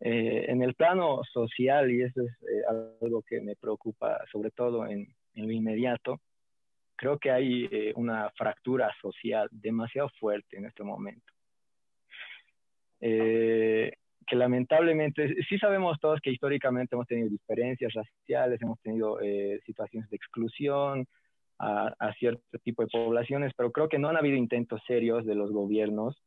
en 0.00 0.62
el 0.62 0.74
plano 0.74 1.22
social, 1.32 1.90
y 1.90 2.02
eso 2.02 2.22
es 2.22 2.32
algo 3.00 3.22
que 3.22 3.40
me 3.40 3.56
preocupa 3.56 4.20
sobre 4.30 4.50
todo 4.50 4.86
en, 4.86 5.08
en 5.34 5.46
lo 5.46 5.52
inmediato, 5.52 6.20
creo 6.96 7.18
que 7.18 7.30
hay 7.30 7.68
eh, 7.70 7.92
una 7.94 8.30
fractura 8.30 8.90
social 9.00 9.48
demasiado 9.52 10.08
fuerte 10.18 10.56
en 10.56 10.66
este 10.66 10.82
momento. 10.82 11.32
Eh, 13.00 13.92
que 14.26 14.36
lamentablemente, 14.36 15.34
sí 15.48 15.58
sabemos 15.58 15.98
todos 16.00 16.20
que 16.20 16.30
históricamente 16.30 16.94
hemos 16.94 17.06
tenido 17.06 17.28
diferencias 17.28 17.92
raciales, 17.94 18.60
hemos 18.60 18.80
tenido 18.80 19.20
eh, 19.20 19.60
situaciones 19.64 20.10
de 20.10 20.16
exclusión 20.16 21.06
a, 21.58 21.94
a, 21.98 22.12
cierto 22.14 22.42
tipo 22.64 22.82
de 22.82 22.88
poblaciones, 22.88 23.52
pero 23.56 23.70
creo 23.70 23.88
que 23.88 23.98
no 23.98 24.08
han 24.08 24.16
habido 24.16 24.36
intentos 24.36 24.82
serios 24.86 25.24
de 25.24 25.34
los 25.34 25.52
gobiernos, 25.52 26.20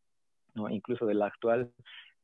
¿no? 0.56 0.70
incluso 0.70 1.06
del 1.06 1.22
actual, 1.22 1.72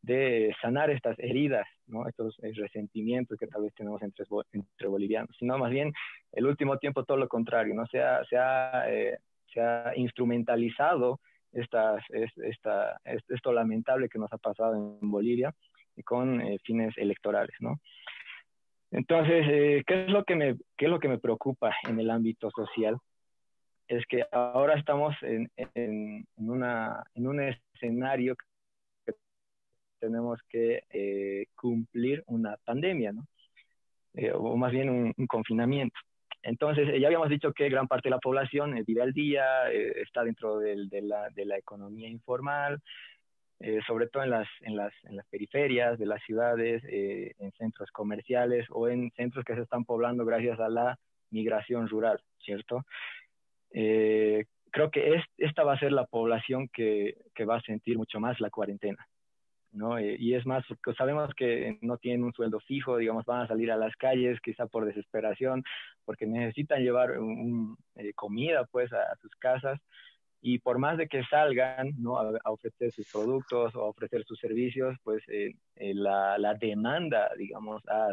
de 0.02 0.56
sanar 0.62 0.92
estas 0.92 1.18
heridas, 1.20 1.68
¿no? 1.88 2.08
estos 2.08 2.38
eh, 2.44 2.52
resentimientos 2.54 3.38
que 3.40 3.48
tal 3.48 3.64
vez 3.64 3.74
tenemos 3.74 4.02
entre, 4.02 4.26
entre 4.54 4.88
bolivianos, 4.88 5.36
sino 5.38 5.58
más 5.58 5.72
bien 5.72 5.94
el 6.32 6.46
último 6.46 6.78
tiempo 6.78 7.04
todo 7.04 7.18
lo 7.18 7.28
contrario, 7.28 7.74
¿no? 7.74 7.86
se, 7.88 8.02
ha, 8.02 8.24
se, 8.26 8.38
ha, 8.38 8.86
eh, 8.88 9.18
se 9.52 9.62
ha 9.62 9.94
instrumentalizado 9.96 11.20
estas, 11.56 12.04
esta, 12.12 13.00
esto 13.04 13.52
lamentable 13.52 14.10
que 14.10 14.20
nos 14.20 14.32
ha 14.32 14.38
pasado 14.38 14.76
en 14.76 15.10
Bolivia 15.10 15.54
con 16.04 16.42
eh, 16.42 16.60
fines 16.64 16.94
electorales. 16.98 17.56
¿no? 17.60 17.80
Entonces, 18.92 19.84
¿qué, 19.88 20.06
es 20.06 20.10
lo 20.10 20.24
que 20.24 20.36
me, 20.36 20.56
¿qué 20.78 20.86
es 20.86 20.92
lo 20.92 21.00
que 21.00 21.10
me 21.10 21.18
preocupa 21.18 21.74
en 21.88 22.00
el 22.00 22.12
ámbito 22.12 22.52
social? 22.52 22.98
Es 23.88 24.06
que 24.08 24.24
ahora 24.32 24.78
estamos 24.78 25.16
en, 25.22 25.50
en, 25.56 26.28
en, 26.38 26.50
una, 26.50 27.04
en 27.16 27.28
un 27.28 27.42
escenario 27.42 28.36
tenemos 30.06 30.40
que 30.50 30.84
eh, 30.92 31.48
cumplir 31.56 32.24
una 32.28 32.58
pandemia, 32.64 33.12
¿no? 33.12 33.26
Eh, 34.14 34.32
o 34.32 34.56
más 34.56 34.72
bien 34.72 34.90
un, 34.90 35.28
confinamiento. 35.28 36.00
Entonces, 36.46 36.88
ya 37.02 37.08
habíamos 37.08 37.30
dicho 37.30 37.54
que 37.54 37.70
gran 37.70 37.88
parte 37.88 38.08
de 38.08 38.16
la 38.16 38.20
población 38.20 38.76
vive 38.86 39.02
al 39.02 39.14
día, 39.14 39.72
eh, 39.72 40.02
está 40.02 40.24
dentro 40.24 40.60
de, 40.60 40.76
la, 41.02 41.58
economía 41.58 42.08
informal, 42.08 42.82
sobre 43.88 44.08
todo 44.08 44.24
en 44.24 44.30
las, 44.30 44.48
en, 44.62 44.76
las, 44.76 44.94
periferias 45.32 45.98
de 45.98 46.06
las 46.06 46.22
ciudades, 46.24 46.84
en 46.86 47.52
centros 47.54 47.90
comerciales 47.92 48.68
o 48.70 48.88
en 48.88 49.10
centros 49.12 49.44
que 49.44 49.56
se 49.56 49.62
están 49.62 49.86
poblando 49.86 50.24
gracias 50.24 50.60
a 50.60 50.70
la 50.70 51.00
migración 51.32 51.88
rural, 51.88 52.22
¿cierto? 52.40 52.86
creo 53.72 54.92
que 54.92 55.16
es, 55.16 55.24
esta 55.38 55.64
va 55.64 55.74
a 55.74 55.80
ser 55.80 55.94
la 55.94 56.06
población 56.06 56.68
que 56.68 57.16
va 57.50 57.56
a 57.56 57.62
sentir 57.62 57.98
mucho 57.98 58.20
más 58.20 58.40
la 58.40 58.52
cuarentena. 58.52 59.08
¿No? 59.76 59.98
Eh, 59.98 60.16
y 60.20 60.34
es 60.34 60.46
más, 60.46 60.64
sabemos 60.98 61.34
que 61.36 61.78
no 61.82 61.98
tienen 61.98 62.24
un 62.24 62.34
sueldo 62.34 62.60
fijo, 62.62 62.98
digamos, 62.98 63.26
van 63.26 63.42
a 63.42 63.48
salir 63.48 63.72
a 63.72 63.78
las 63.78 63.96
calles 63.96 64.40
quizá 64.42 64.66
por 64.68 64.86
desesperación, 64.86 65.64
porque 66.06 66.26
necesitan 66.26 66.82
llevar 66.82 67.20
un, 67.20 67.78
eh, 67.96 68.14
comida 68.14 68.66
pues 68.66 68.92
a, 68.94 69.16
sus 69.22 69.36
casas 69.36 69.80
y 70.42 70.60
por 70.60 70.78
más 70.78 70.98
de 70.98 71.08
que 71.08 71.24
salgan 71.26 71.94
¿no? 71.98 72.20
a, 72.20 72.52
ofrecer 72.52 72.92
sus 72.92 73.12
productos 73.12 73.76
o 73.76 73.82
a 73.82 73.90
ofrecer 73.90 74.24
sus 74.26 74.40
servicios, 74.40 74.96
pues 75.04 75.24
eh, 75.28 75.56
la, 75.76 76.38
la, 76.38 76.54
demanda, 76.54 77.32
digamos, 77.38 77.82
ha 77.88 78.10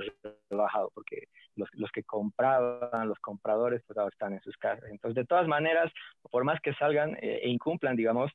rebajado, 0.51 0.91
porque 0.95 1.29
los, 1.57 1.69
los, 1.75 1.91
que 1.91 2.03
compraban, 2.03 3.09
los 3.09 3.19
compradores, 3.19 3.83
pues 3.87 3.99
ahora 3.99 4.11
están 4.13 4.33
en 4.33 4.41
sus 4.41 4.57
casas. 4.57 4.89
Entonces, 4.91 5.17
de 5.17 5.27
todas 5.27 5.47
maneras, 5.47 5.93
por 6.31 6.45
más 6.45 6.59
que 6.61 6.73
salgan 6.75 7.19
e 7.21 7.49
incumplan, 7.49 7.97
digamos, 7.97 8.33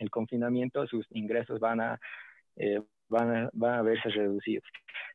el 0.00 0.10
confinamiento, 0.10 0.86
sus 0.86 1.06
ingresos 1.10 1.60
van 1.60 1.80
a 1.80 2.00
eh, 2.58 2.82
van, 3.08 3.34
a, 3.34 3.50
van 3.52 3.74
a 3.74 3.82
verse 3.82 4.08
reducidos. 4.10 4.64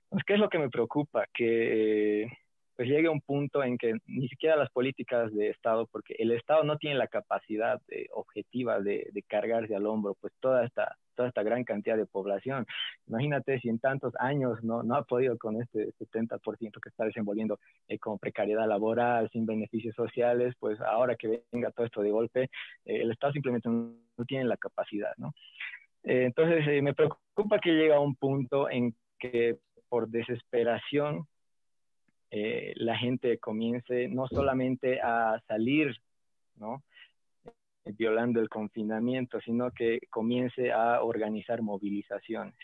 Entonces, 0.05 0.25
¿qué 0.25 0.33
es 0.33 0.39
lo 0.39 0.49
que 0.49 0.59
me 0.59 0.69
preocupa? 0.69 1.25
Que 1.33 2.27
pues 2.75 2.87
llegue 2.87 3.07
un 3.07 3.21
punto 3.21 3.63
en 3.63 3.77
que 3.77 3.93
ni 4.07 4.27
siquiera 4.27 4.55
las 4.55 4.71
políticas 4.71 5.31
de 5.33 5.49
Estado, 5.49 5.85
porque 5.87 6.15
el 6.17 6.31
Estado 6.31 6.63
no 6.63 6.77
tiene 6.77 6.97
la 6.97 7.07
capacidad 7.07 7.79
objetiva 8.11 8.79
de, 8.79 9.09
de, 9.11 9.21
cargarse 9.23 9.75
al 9.75 9.85
hombro, 9.85 10.15
pues 10.19 10.33
toda 10.39 10.65
esta, 10.65 10.97
toda 11.15 11.29
esta 11.29 11.43
gran 11.43 11.63
cantidad 11.63 11.97
de 11.97 12.05
población. 12.05 12.65
Imagínate 13.07 13.59
si 13.59 13.69
en 13.69 13.79
tantos 13.79 14.13
años 14.19 14.63
no, 14.63 14.83
no 14.83 14.95
ha 14.95 15.03
podido 15.03 15.37
con 15.37 15.61
este 15.61 15.93
70% 15.99 16.79
que 16.81 16.89
está 16.89 17.05
desenvolviendo 17.05 17.59
eh, 17.87 17.99
con 17.99 18.17
precariedad 18.17 18.67
laboral, 18.67 19.29
sin 19.31 19.45
beneficios 19.45 19.95
sociales, 19.95 20.55
pues 20.59 20.79
ahora 20.81 21.15
que 21.15 21.43
venga 21.51 21.71
todo 21.71 21.85
esto 21.85 22.01
de 22.01 22.11
golpe, 22.11 22.43
eh, 22.43 22.49
el 22.85 23.11
Estado 23.11 23.33
simplemente 23.33 23.69
no, 23.69 23.93
no 24.17 24.25
tiene 24.25 24.45
la 24.45 24.57
capacidad, 24.57 25.13
¿no? 25.17 25.33
Eh, 26.03 26.25
entonces, 26.25 26.67
eh, 26.67 26.81
me 26.81 26.93
preocupa 26.93 27.59
que 27.59 27.71
llegue 27.71 27.93
a 27.93 27.99
un 27.99 28.15
punto 28.15 28.69
en 28.69 28.95
que 29.17 29.57
por 29.87 30.09
desesperación 30.09 31.25
eh, 32.31 32.73
la 32.75 32.97
gente 32.97 33.37
comience 33.37 34.07
no 34.09 34.27
solamente 34.27 34.99
a 35.01 35.39
salir, 35.47 35.95
¿no? 36.55 36.83
violando 37.85 38.39
el 38.39 38.47
confinamiento, 38.47 39.41
sino 39.41 39.69
que 39.71 39.99
comience 40.09 40.71
a 40.71 41.03
organizar 41.03 41.61
movilizaciones. 41.61 42.55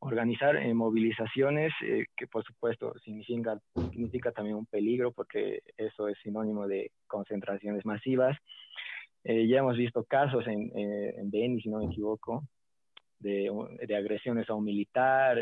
organizar 0.00 0.56
movilizaciones 0.74 1.72
que 2.16 2.26
por 2.26 2.42
supuesto 2.44 2.92
significa 2.98 4.32
también 4.32 4.56
un 4.56 4.66
peligro 4.66 5.12
porque 5.12 5.62
eso 5.76 6.08
es 6.08 6.18
sinónimo 6.18 6.66
de 6.66 6.90
concentraciones 7.06 7.86
masivas. 7.86 8.36
Eh, 9.24 9.46
ya 9.48 9.58
hemos 9.58 9.76
visto 9.76 10.04
casos 10.04 10.46
en, 10.46 10.70
en 10.74 11.30
Beni, 11.30 11.60
si 11.60 11.68
no 11.68 11.78
me 11.78 11.86
equivoco, 11.86 12.44
de, 13.18 13.50
de 13.86 13.96
agresiones 13.96 14.48
a 14.50 14.54
un 14.54 14.64
militar, 14.64 15.38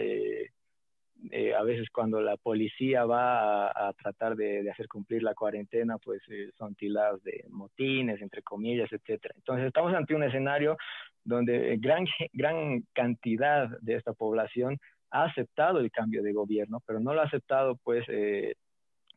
eh, 1.30 1.54
a 1.54 1.62
veces 1.62 1.88
cuando 1.90 2.20
la 2.20 2.36
policía 2.36 3.04
va 3.04 3.68
a, 3.68 3.92
tratar 3.92 4.34
de, 4.34 4.68
hacer 4.70 4.88
cumplir 4.88 5.22
la 5.22 5.34
cuarentena, 5.34 5.98
pues 5.98 6.20
eh, 6.28 6.50
son 6.56 6.74
tildados 6.74 7.22
de 7.22 7.44
motines, 7.48 8.20
entre 8.20 8.42
comillas, 8.42 8.92
etcétera. 8.92 9.34
Entonces 9.36 9.66
estamos 9.66 9.94
ante 9.94 10.14
un 10.14 10.24
escenario 10.24 10.76
donde 11.24 11.76
gran, 11.78 12.06
gran 12.32 12.84
cantidad 12.92 13.68
de 13.80 13.94
esta 13.94 14.12
población 14.14 14.78
ha 15.10 15.24
aceptado 15.24 15.78
el 15.78 15.92
cambio 15.92 16.22
de 16.22 16.32
gobierno, 16.32 16.80
pero 16.86 16.98
no 16.98 17.14
lo 17.14 17.20
ha 17.20 17.26
aceptado 17.26 17.76
pues 17.76 18.04
eh, 18.08 18.54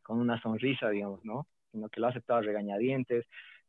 con 0.02 0.20
una 0.20 0.40
sonrisa, 0.40 0.90
digamos, 0.90 1.24
¿no? 1.24 1.46
Sino 1.72 1.88
que 1.88 2.00
lo 2.00 2.06
ha 2.06 2.10
aceptado 2.10 2.38
a 2.38 2.42
regañadientes, 2.42 3.24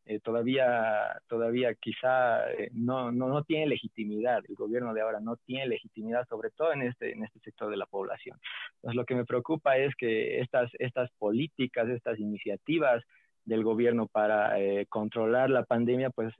eh, 0.10 0.22
todavía, 0.22 1.22
todavía 1.28 1.76
quizá 1.76 2.50
eh, 2.52 2.70
no, 2.72 3.12
no, 3.12 3.28
no, 3.28 3.44
tiene 3.44 3.68
legitimidad, 3.68 4.42
el 4.48 4.56
gobierno 4.56 4.94
de 4.94 5.02
ahora 5.02 5.20
no 5.20 5.36
tiene 5.36 5.68
legitimidad, 5.68 6.26
sobre 6.30 6.50
todo 6.52 6.72
en 6.72 6.84
este, 6.84 7.12
en 7.12 7.26
este 7.26 7.40
sector 7.42 7.70
de 7.70 7.76
la 7.76 7.86
población. 7.86 8.40
Entonces, 8.76 8.96
lo 8.96 9.06
que 9.06 9.16
me 9.16 9.26
preocupa 9.26 9.78
es 9.78 9.94
que 9.96 10.40
estas, 10.40 10.72
estas 10.80 11.12
políticas, 11.20 11.90
estas 11.90 12.20
iniciativas 12.20 13.04
del 13.44 13.64
gobierno 13.66 14.08
para 14.08 14.60
eh, 14.60 14.86
controlar 14.88 15.50
la 15.50 15.64
pandemia, 15.64 16.10
pues 16.10 16.34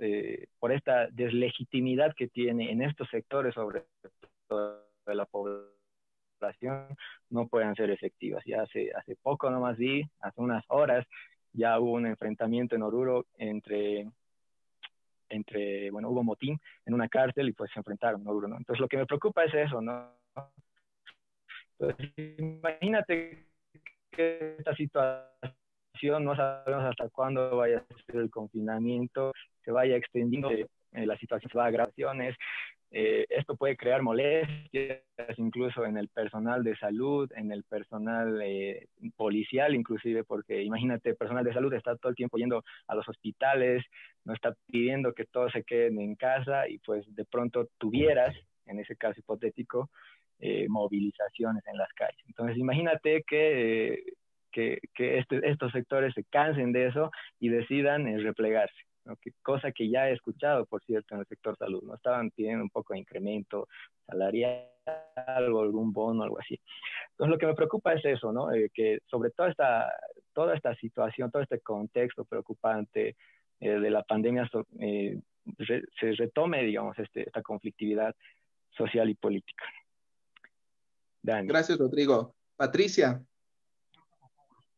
por 0.60 0.72
esta 0.72 1.08
deslegitimidad 1.08 2.14
que 2.16 2.28
tiene 2.30 2.72
en 2.72 2.82
estos 2.82 3.10
sectores, 3.10 3.54
sobre 3.54 3.84
todo 4.48 4.82
de 5.06 5.16
la 5.16 5.26
población, 5.26 6.88
no 7.30 7.48
puedan 7.48 7.76
ser 7.76 7.90
efectivas. 7.90 8.44
Ya 8.46 8.62
hace, 8.62 8.92
hace 8.96 9.18
poco 9.18 9.50
nomás 9.50 9.78
vi, 9.78 10.04
hace 10.22 10.40
unas 10.42 10.64
horas, 10.70 11.06
ya 11.58 11.80
hubo 11.80 11.94
un 11.94 12.06
enfrentamiento 12.06 12.76
en 12.76 12.84
Oruro 12.84 13.26
entre, 13.38 14.08
entre, 15.30 15.92
bueno, 15.92 16.10
hubo 16.10 16.24
motín 16.24 16.60
en 16.86 16.94
una 16.94 17.10
cárcel 17.10 17.50
y 17.50 17.54
pues 17.54 17.72
se 17.74 17.80
enfrentaron 17.80 18.22
en 18.22 18.28
Oruro, 18.28 18.48
¿no? 18.48 18.58
Entonces 18.58 18.80
lo 18.80 18.88
que 18.88 18.98
me 18.98 19.06
preocupa 19.06 19.44
es 19.44 19.54
eso, 19.54 19.82
¿no? 19.82 20.12
Entonces, 21.80 22.12
imagínate 22.38 23.48
que 24.12 24.56
esta 24.60 24.76
situación, 24.76 26.24
no 26.24 26.36
sabemos 26.36 26.86
hasta 26.86 27.10
cuándo 27.10 27.58
vaya 27.58 27.80
a 27.80 28.04
ser 28.06 28.22
el 28.22 28.30
confinamiento, 28.30 29.34
se 29.64 29.72
vaya 29.72 29.96
extendiendo, 29.96 30.52
eh, 30.52 30.68
la 31.06 31.18
situación 31.18 31.52
se 31.52 31.58
va 31.58 31.66
a 31.66 31.68
agravaciones, 31.68 32.36
eh, 32.90 33.26
esto 33.30 33.58
puede 33.58 33.76
crear 33.76 34.02
molestias 34.02 35.02
incluso 35.36 35.86
en 35.86 35.98
el 35.98 36.08
personal 36.08 36.64
de 36.64 36.76
salud, 36.78 37.30
en 37.36 37.52
el 37.52 37.64
personal 37.64 38.42
eh, 38.42 38.88
policial 39.18 39.76
inclusive, 39.76 40.24
porque 40.24 40.64
imagínate, 40.64 41.14
personal 41.14 41.44
de 41.44 41.54
salud 41.54 41.74
está 41.74 41.98
todo 41.98 42.10
el 42.10 42.16
tiempo 42.16 42.38
yendo 42.38 42.64
a 42.88 42.96
los 42.96 43.08
hospitales, 43.10 43.84
no 44.24 44.34
está 44.34 44.54
pidiendo 44.72 45.14
que 45.14 45.26
todos 45.26 45.52
se 45.52 45.64
queden 45.64 46.00
en 46.00 46.16
casa 46.16 46.70
y 46.70 46.78
pues 46.80 47.04
de 47.14 47.26
pronto 47.26 47.68
tuvieras, 47.78 48.36
en 48.66 48.80
ese 48.80 48.96
caso 48.96 49.20
hipotético, 49.20 49.90
eh, 50.40 50.68
movilizaciones 50.70 51.66
en 51.68 51.78
las 51.78 51.92
calles. 51.94 52.24
Entonces 52.28 52.58
imagínate 52.58 53.24
que, 53.28 54.14
que, 54.52 54.80
que 54.94 55.18
este, 55.18 55.50
estos 55.50 55.74
sectores 55.74 56.14
se 56.14 56.24
cansen 56.24 56.72
de 56.72 56.88
eso 56.88 57.12
y 57.40 57.50
decidan 57.50 58.06
replegarse 58.24 58.87
cosa 59.42 59.72
que 59.72 59.90
ya 59.90 60.10
he 60.10 60.14
escuchado, 60.14 60.66
por 60.66 60.84
cierto, 60.84 61.16
en 61.16 61.22
el 61.22 61.28
sector 61.28 61.58
salud, 61.58 61.84
¿no? 61.84 61.96
Estaban 61.96 62.32
pidiendo 62.32 62.64
un 62.64 62.70
poco 62.70 62.94
de 62.94 63.00
incremento 63.00 63.68
salarial 64.06 64.70
o 65.54 65.62
algún 65.62 65.92
bono, 65.92 66.24
algo 66.24 66.40
así. 66.40 66.60
Entonces, 67.12 67.32
lo 67.32 67.38
que 67.38 67.48
me 67.48 67.56
preocupa 67.56 67.94
es 67.94 68.06
eso, 68.06 68.32
¿no? 68.32 68.52
Eh, 68.54 68.70
que 68.74 69.00
sobre 69.08 69.32
toda 69.32 69.50
esta, 69.50 69.92
toda 70.34 70.56
esta 70.56 70.76
situación, 70.76 71.32
todo 71.32 71.42
este 71.42 71.60
contexto 71.60 72.26
preocupante 72.26 73.16
eh, 73.60 73.70
de 73.80 73.90
la 73.90 74.04
pandemia, 74.04 74.50
eh, 74.80 75.20
se 75.58 76.12
retome, 76.14 76.64
digamos, 76.64 76.98
este, 77.00 77.24
esta 77.24 77.42
conflictividad 77.42 78.16
social 78.72 79.10
y 79.10 79.16
política. 79.16 79.66
Gracias, 81.24 81.78
Rodrigo. 81.78 82.36
Patricia. 82.56 83.22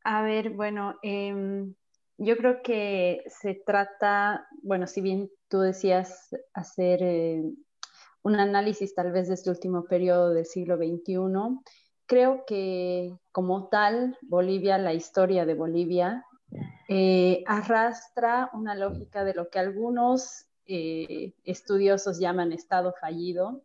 A 0.04 0.22
ver, 0.24 0.50
bueno, 0.50 0.98
em, 1.04 1.74
yo 2.20 2.36
creo 2.36 2.62
que 2.62 3.24
se 3.28 3.56
trata, 3.56 4.46
bueno, 4.62 4.88
si 4.88 5.00
bien 5.00 5.32
tú 5.48 5.60
decías 5.60 6.36
hacer 6.54 7.02
eh, 7.02 7.42
un 8.24 8.36
análisis 8.36 8.94
tal 8.94 9.14
vez 9.14 9.30
de 9.30 9.36
este 9.36 9.50
último 9.50 9.86
periodo 9.86 10.32
del 10.32 10.46
siglo 10.46 10.76
XXI, 10.76 11.16
creo 12.06 12.44
que 12.46 13.18
como 13.32 13.70
tal, 13.70 14.18
Bolivia, 14.22 14.78
la 14.78 14.94
historia 14.94 15.46
de 15.46 15.54
Bolivia, 15.54 16.26
eh, 16.90 17.42
arrastra 17.48 18.50
una 18.54 18.76
lógica 18.76 19.24
de 19.24 19.36
lo 19.36 19.50
que 19.50 19.60
algunos 19.60 20.46
eh, 20.66 21.34
estudiosos 21.46 22.20
llaman 22.20 22.52
Estado 22.52 22.94
fallido, 23.00 23.64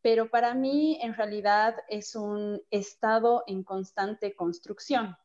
pero 0.00 0.30
para 0.30 0.54
mí 0.54 0.98
en 1.02 1.14
realidad 1.14 1.74
es 1.88 2.14
un 2.14 2.62
Estado 2.70 3.42
en 3.48 3.64
constante 3.64 4.36
construcción. 4.36 5.16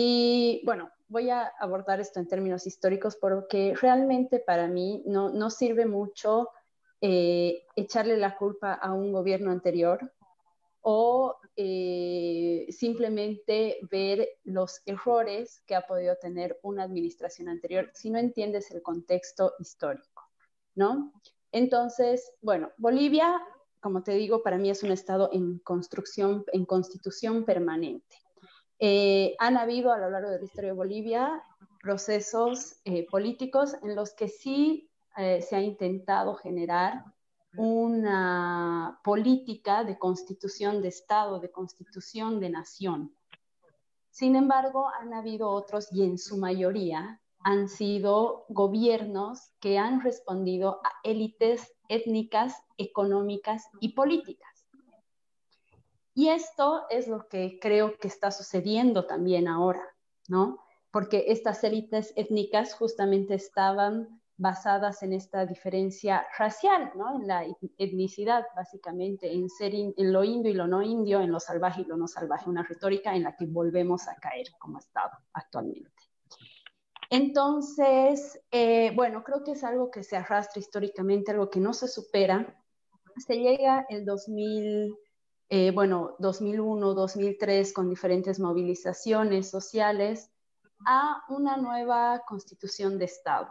Y 0.00 0.62
bueno, 0.64 0.92
voy 1.08 1.28
a 1.28 1.52
abordar 1.58 1.98
esto 1.98 2.20
en 2.20 2.28
términos 2.28 2.68
históricos 2.68 3.16
porque 3.16 3.74
realmente 3.74 4.38
para 4.38 4.68
mí 4.68 5.02
no, 5.06 5.30
no 5.30 5.50
sirve 5.50 5.86
mucho 5.86 6.50
eh, 7.00 7.64
echarle 7.74 8.16
la 8.16 8.36
culpa 8.36 8.74
a 8.74 8.92
un 8.92 9.10
gobierno 9.10 9.50
anterior 9.50 10.12
o 10.82 11.34
eh, 11.56 12.66
simplemente 12.70 13.80
ver 13.90 14.28
los 14.44 14.82
errores 14.86 15.64
que 15.66 15.74
ha 15.74 15.84
podido 15.84 16.14
tener 16.14 16.60
una 16.62 16.84
administración 16.84 17.48
anterior 17.48 17.90
si 17.92 18.08
no 18.08 18.20
entiendes 18.20 18.70
el 18.70 18.82
contexto 18.82 19.54
histórico, 19.58 20.30
¿no? 20.76 21.12
Entonces, 21.50 22.34
bueno, 22.40 22.70
Bolivia, 22.76 23.42
como 23.80 24.04
te 24.04 24.12
digo, 24.12 24.44
para 24.44 24.58
mí 24.58 24.70
es 24.70 24.84
un 24.84 24.92
estado 24.92 25.28
en 25.32 25.58
construcción, 25.58 26.44
en 26.52 26.66
constitución 26.66 27.44
permanente. 27.44 28.27
Eh, 28.80 29.34
han 29.38 29.56
habido 29.56 29.92
a 29.92 29.98
lo 29.98 30.08
largo 30.10 30.30
de 30.30 30.38
la 30.38 30.44
historia 30.44 30.70
de 30.70 30.76
Bolivia 30.76 31.42
procesos 31.82 32.76
eh, 32.84 33.06
políticos 33.08 33.74
en 33.82 33.96
los 33.96 34.12
que 34.14 34.28
sí 34.28 34.88
eh, 35.16 35.42
se 35.42 35.56
ha 35.56 35.60
intentado 35.60 36.34
generar 36.34 37.04
una 37.56 39.00
política 39.02 39.82
de 39.82 39.98
constitución 39.98 40.80
de 40.80 40.88
Estado, 40.88 41.40
de 41.40 41.50
constitución 41.50 42.40
de 42.40 42.50
nación. 42.50 43.14
Sin 44.10 44.36
embargo, 44.36 44.88
han 45.00 45.12
habido 45.14 45.48
otros 45.48 45.88
y 45.92 46.04
en 46.04 46.18
su 46.18 46.36
mayoría 46.36 47.20
han 47.40 47.68
sido 47.68 48.44
gobiernos 48.48 49.52
que 49.60 49.78
han 49.78 50.02
respondido 50.02 50.80
a 50.84 50.90
élites 51.02 51.72
étnicas, 51.88 52.54
económicas 52.76 53.68
y 53.80 53.94
políticas. 53.94 54.57
Y 56.18 56.30
esto 56.30 56.82
es 56.90 57.06
lo 57.06 57.28
que 57.28 57.60
creo 57.60 57.96
que 57.96 58.08
está 58.08 58.32
sucediendo 58.32 59.06
también 59.06 59.46
ahora, 59.46 59.84
¿no? 60.26 60.58
Porque 60.90 61.26
estas 61.28 61.62
élites 61.62 62.12
étnicas 62.16 62.74
justamente 62.74 63.34
estaban 63.34 64.20
basadas 64.36 65.04
en 65.04 65.12
esta 65.12 65.46
diferencia 65.46 66.26
racial, 66.36 66.90
¿no? 66.96 67.14
En 67.20 67.28
la 67.28 67.46
etnicidad, 67.76 68.44
básicamente, 68.56 69.32
en 69.32 69.48
ser 69.48 69.74
lo 69.96 70.24
indio 70.24 70.50
y 70.50 70.54
lo 70.54 70.66
no 70.66 70.82
indio, 70.82 71.20
en 71.20 71.30
lo 71.30 71.38
salvaje 71.38 71.82
y 71.82 71.84
lo 71.84 71.96
no 71.96 72.08
salvaje, 72.08 72.50
una 72.50 72.64
retórica 72.64 73.14
en 73.14 73.22
la 73.22 73.36
que 73.36 73.46
volvemos 73.46 74.08
a 74.08 74.16
caer 74.16 74.48
como 74.58 74.80
Estado 74.80 75.12
actualmente. 75.34 76.02
Entonces, 77.10 78.40
eh, 78.50 78.90
bueno, 78.96 79.22
creo 79.22 79.44
que 79.44 79.52
es 79.52 79.62
algo 79.62 79.88
que 79.88 80.02
se 80.02 80.16
arrastra 80.16 80.58
históricamente, 80.58 81.30
algo 81.30 81.48
que 81.48 81.60
no 81.60 81.72
se 81.72 81.86
supera. 81.86 82.60
Se 83.24 83.36
llega 83.36 83.86
el 83.88 84.04
2000 84.04 84.98
eh, 85.50 85.70
bueno, 85.70 86.14
2001, 86.18 86.94
2003, 86.94 87.72
con 87.72 87.88
diferentes 87.88 88.38
movilizaciones 88.38 89.48
sociales, 89.48 90.30
a 90.86 91.24
una 91.28 91.56
nueva 91.56 92.22
constitución 92.26 92.98
de 92.98 93.06
Estado, 93.06 93.48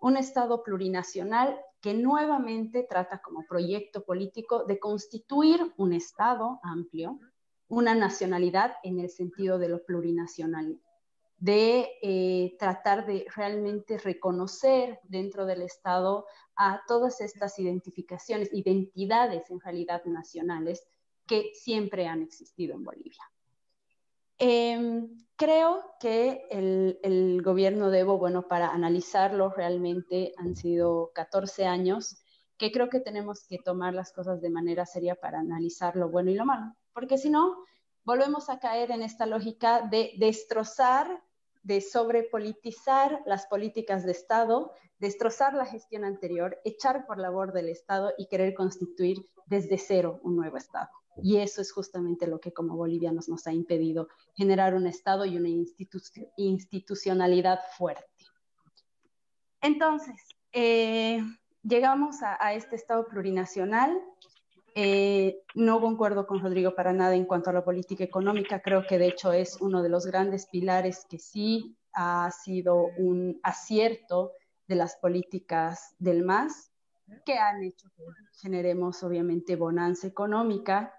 un 0.00 0.16
Estado 0.16 0.62
plurinacional 0.62 1.58
que 1.80 1.94
nuevamente 1.94 2.86
trata 2.88 3.20
como 3.20 3.46
proyecto 3.46 4.04
político 4.04 4.64
de 4.64 4.78
constituir 4.78 5.72
un 5.76 5.94
Estado 5.94 6.60
amplio, 6.62 7.18
una 7.66 7.94
nacionalidad 7.94 8.74
en 8.82 9.00
el 9.00 9.08
sentido 9.08 9.58
de 9.58 9.68
lo 9.68 9.84
plurinacional, 9.84 10.78
de 11.38 11.88
eh, 12.02 12.56
tratar 12.58 13.06
de 13.06 13.26
realmente 13.34 13.98
reconocer 13.98 15.00
dentro 15.04 15.46
del 15.46 15.62
Estado 15.62 16.26
a 16.54 16.82
todas 16.86 17.20
estas 17.20 17.58
identificaciones, 17.58 18.52
identidades 18.52 19.50
en 19.50 19.60
realidad 19.60 20.04
nacionales 20.04 20.86
que 21.26 21.52
siempre 21.54 22.06
han 22.06 22.22
existido 22.22 22.74
en 22.74 22.84
Bolivia. 22.84 23.22
Em, 24.38 25.08
creo 25.36 25.94
que 26.00 26.46
el, 26.50 27.42
gobierno 27.42 27.90
de 27.90 28.00
Evo, 28.00 28.18
bueno, 28.18 28.48
para 28.48 28.70
analizarlo 28.70 29.50
realmente 29.50 30.32
han 30.36 30.56
sido 30.56 31.12
14 31.14 31.66
años 31.66 32.16
que 32.58 32.72
creo 32.72 32.88
que 32.88 33.00
tenemos 33.00 33.46
que 33.46 33.58
tomar 33.58 33.94
las 33.94 34.12
cosas 34.12 34.40
de 34.40 34.50
manera 34.50 34.86
seria 34.86 35.14
para 35.14 35.40
analizar 35.40 35.96
lo 35.96 36.08
bueno 36.08 36.30
y 36.30 36.34
lo 36.34 36.44
malo, 36.44 36.74
porque 36.92 37.18
si 37.18 37.30
no, 37.30 37.64
volvemos 38.04 38.50
a 38.50 38.58
caer 38.58 38.90
en 38.90 39.02
esta 39.02 39.26
lógica 39.26 39.82
de 39.82 40.12
destrozar, 40.18 41.22
de 41.62 41.80
sobrepolitizar 41.80 43.22
las 43.26 43.46
políticas 43.46 44.04
de 44.04 44.12
Estado, 44.12 44.72
destrozar 44.98 45.54
la 45.54 45.66
gestión 45.66 46.04
anterior, 46.04 46.58
echar 46.64 47.06
por 47.06 47.18
labor 47.18 47.52
del 47.52 47.68
Estado 47.68 48.12
y 48.18 48.26
querer 48.26 48.54
constituir 48.54 49.26
desde 49.46 49.78
cero 49.78 50.20
un 50.22 50.36
nuevo 50.36 50.56
Estado. 50.56 50.90
Y 51.22 51.38
eso 51.38 51.60
es 51.60 51.72
justamente 51.72 52.26
lo 52.26 52.40
que 52.40 52.52
como 52.52 52.76
bolivianos 52.76 53.28
nos 53.28 53.46
ha 53.46 53.52
impedido 53.52 54.08
generar 54.34 54.74
un 54.74 54.86
Estado 54.86 55.24
y 55.24 55.36
una 55.36 55.48
institucionalidad 56.36 57.60
fuerte. 57.76 58.06
Entonces, 59.60 60.16
eh, 60.52 61.22
llegamos 61.62 62.16
a, 62.22 62.52
este 62.54 62.76
Estado 62.76 63.06
plurinacional. 63.06 63.98
Eh, 64.74 65.42
no 65.54 65.80
concuerdo 65.80 66.26
con 66.26 66.40
Rodrigo 66.40 66.74
para 66.74 66.92
nada 66.92 67.14
en 67.14 67.26
cuanto 67.26 67.50
a 67.50 67.52
la 67.52 67.64
política 67.64 68.04
económica. 68.04 68.60
Creo 68.60 68.86
que 68.86 68.98
de 68.98 69.08
hecho 69.08 69.32
es 69.32 69.60
uno 69.60 69.82
de 69.82 69.88
los 69.88 70.06
grandes 70.06 70.46
pilares 70.46 71.06
que 71.08 71.18
sí 71.18 71.76
ha 71.92 72.30
sido 72.30 72.86
un 72.96 73.38
acierto 73.42 74.32
de 74.66 74.76
las 74.76 74.96
políticas 74.96 75.94
del 75.98 76.24
MAS, 76.24 76.72
que 77.26 77.38
han 77.38 77.62
hecho 77.62 77.88
que 77.94 78.04
generemos 78.40 79.02
obviamente 79.02 79.56
bonanza 79.56 80.06
económica, 80.06 80.94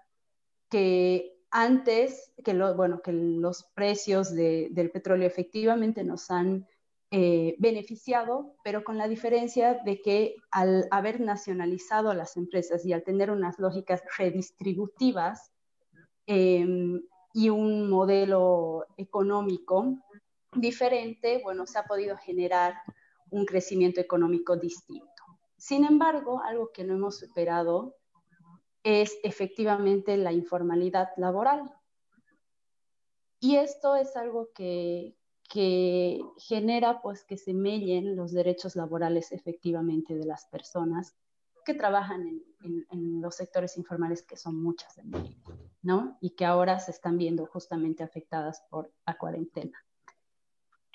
que 0.74 1.38
antes 1.52 2.32
que, 2.44 2.52
lo, 2.52 2.74
bueno, 2.74 3.00
que 3.00 3.12
los 3.12 3.62
precios 3.76 4.34
del 4.34 4.90
petróleo 4.90 5.24
efectivamente 5.24 6.02
nos 6.02 6.32
han 6.32 6.66
eh, 7.12 7.54
beneficiado, 7.60 8.56
pero 8.64 8.82
con 8.82 8.98
la 8.98 9.06
diferencia 9.06 9.74
de 9.84 10.02
que 10.02 10.34
al 10.50 10.88
haber 10.90 11.20
nacionalizado 11.20 12.12
las 12.12 12.36
empresas 12.36 12.84
y 12.84 12.92
al 12.92 13.04
tener 13.04 13.30
unas 13.30 13.60
lógicas 13.60 14.02
redistributivas 14.18 15.52
em, 16.26 17.00
y 17.32 17.50
un 17.50 17.88
modelo 17.88 18.84
económico 18.96 19.96
diferente, 20.56 21.40
bueno, 21.44 21.68
se 21.68 21.78
ha 21.78 21.84
podido 21.84 22.16
generar 22.16 22.74
un 23.30 23.46
crecimiento 23.46 24.00
económico 24.00 24.56
distinto. 24.56 25.22
Sin 25.56 25.84
embargo, 25.84 26.42
algo 26.42 26.72
que 26.72 26.82
no 26.82 26.94
hemos 26.94 27.20
superado 27.20 27.94
es 28.84 29.18
efectivamente 29.24 30.16
la 30.16 30.32
informalidad 30.32 31.08
laboral. 31.16 31.74
Y 33.40 33.56
esto 33.56 33.96
es 33.96 34.16
algo 34.16 34.50
que, 34.54 35.16
que 35.50 36.20
genera 36.38 37.02
pues 37.02 37.24
que 37.24 37.36
se 37.36 37.54
mellen 37.54 38.14
los 38.14 38.32
derechos 38.32 38.76
laborales 38.76 39.32
efectivamente 39.32 40.14
de 40.14 40.24
las 40.24 40.46
personas 40.46 41.16
que 41.64 41.74
trabajan 41.74 42.42
en, 42.62 43.20
los 43.20 43.36
sectores 43.36 43.76
informales 43.76 44.22
que 44.22 44.36
son 44.36 44.62
muchas 44.62 44.98
en 44.98 45.10
México, 45.10 45.54
¿no? 45.82 46.18
Y 46.20 46.30
que 46.30 46.44
ahora 46.44 46.78
se 46.78 46.90
están 46.90 47.16
viendo 47.18 47.46
justamente 47.46 48.02
afectadas 48.02 48.62
por 48.70 48.92
la 49.06 49.16
cuarentena. 49.16 49.78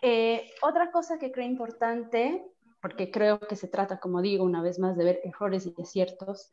Eh, 0.02 0.52
otra 0.62 0.92
cosa 0.92 1.18
que 1.18 1.32
creo 1.32 1.46
importante, 1.46 2.46
porque 2.82 3.12
creo 3.12 3.40
que 3.40 3.56
se 3.56 3.68
trata, 3.68 4.00
como 4.00 4.22
digo, 4.22 4.44
una 4.44 4.62
vez 4.62 4.80
más 4.80 4.96
de 4.96 5.06
ver 5.06 5.22
errores 5.24 5.66
y 5.66 5.82
aciertos, 5.82 6.52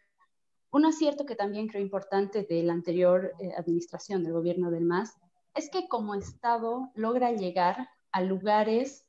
un 0.77 0.85
acierto 0.85 1.25
que 1.25 1.37
también 1.37 1.69
creo 1.69 1.81
importante 1.81 2.43
de 2.43 2.63
la 2.63 2.75
anterior 2.75 3.33
eh, 3.39 3.55
administración 3.57 4.23
del 4.23 4.35
gobierno 4.35 4.71
del 4.71 4.85
MAS 4.85 5.17
es 5.55 5.71
que 5.71 5.89
como 5.89 6.15
Estado 6.15 6.91
logra 6.95 7.33
llegar 7.33 7.89
a 8.13 8.21
lugares 8.21 9.07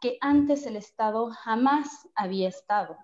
que 0.00 0.16
antes 0.20 0.64
el 0.64 0.76
Estado 0.76 1.28
jamás 1.30 2.08
había 2.14 2.48
estado, 2.48 2.96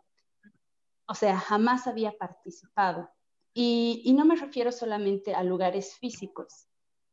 o 1.09 1.15
sea, 1.15 1.37
jamás 1.41 1.89
había 1.89 2.13
participado. 2.17 3.11
Y, 3.53 4.13
no 4.17 4.25
me 4.25 4.37
refiero 4.37 4.71
solamente 4.71 5.35
a 5.35 5.43
lugares 5.43 5.97
físicos, 5.97 6.69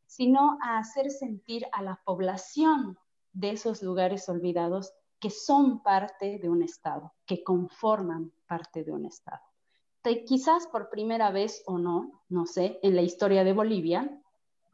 sino 0.05 0.59
a 0.61 0.77
hacer 0.77 1.09
sentir 1.09 1.65
a 1.71 1.81
la 1.81 1.99
población 2.05 2.99
de 3.33 3.51
esos 3.51 3.81
lugares 3.81 4.29
olvidados 4.29 4.93
que 5.19 5.31
son 5.31 5.81
parte 5.81 6.37
de 6.37 6.47
un 6.47 6.61
Estado, 6.61 7.11
que 7.25 7.43
conforman 7.43 8.31
parte 8.47 8.83
de 8.83 8.91
un 8.91 9.05
Estado. 9.07 9.50
Quizás 10.25 10.67
por 10.67 10.89
primera 10.89 11.31
vez 11.31 11.63
o 11.65 11.77
no, 11.77 12.23
no 12.29 12.45
sé, 12.45 12.79
en 12.81 12.95
la 12.95 13.01
historia 13.01 13.43
de 13.43 13.53
Bolivia, 13.53 14.21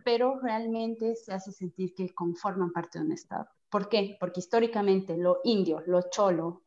pero 0.03 0.39
realmente 0.39 1.15
se 1.15 1.33
hace 1.33 1.51
sentir 1.51 1.93
que 1.93 2.13
conforman 2.13 2.71
parte 2.71 2.99
de 2.99 3.05
un 3.05 3.11
Estado. 3.11 3.47
¿Por 3.69 3.89
qué? 3.89 4.15
Porque 4.19 4.39
históricamente 4.39 5.17
lo 5.17 5.41
indio, 5.43 5.81
lo 5.85 6.09
cholo, 6.09 6.61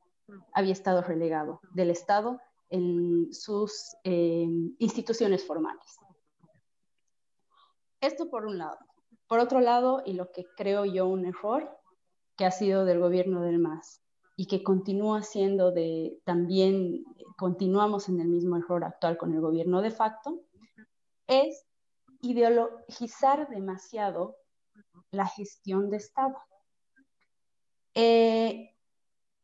había 0.53 0.73
estado 0.73 1.03
relegado 1.03 1.61
del 1.73 1.91
Estado 1.91 2.39
en 2.69 3.33
sus 3.33 3.97
eh, 4.05 4.47
instituciones 4.79 5.45
formales. 5.45 5.99
Esto 8.01 8.31
por 8.31 8.47
un 8.47 8.59
lado. 8.59 8.79
Por 9.27 9.41
otro 9.41 9.61
lado, 9.61 10.03
y 10.05 10.13
lo 10.13 10.31
que 10.31 10.45
creo 10.57 10.85
yo 10.85 11.07
un 11.07 11.25
error, 11.25 11.69
que 12.37 12.45
ha 12.45 12.51
sido 12.51 12.85
del 12.85 13.01
gobierno 13.01 13.43
del 13.43 13.59
MAS 13.59 14.00
y 14.41 14.47
que 14.47 14.63
continúa 14.63 15.23
siendo 15.23 15.71
de, 15.71 16.19
también 16.25 17.05
continuamos 17.37 18.09
en 18.09 18.21
el 18.21 18.29
mismo 18.29 18.57
error 18.57 18.85
actual 18.85 19.19
con 19.19 19.35
el 19.35 19.41
gobierno 19.43 19.83
de 19.83 19.91
facto, 19.91 20.41
es 21.27 21.67
ideologizar 22.23 23.51
demasiado 23.51 24.39
la 25.11 25.27
gestión 25.27 25.91
de 25.91 25.99
Estado. 25.99 26.39
Eh, 27.93 28.75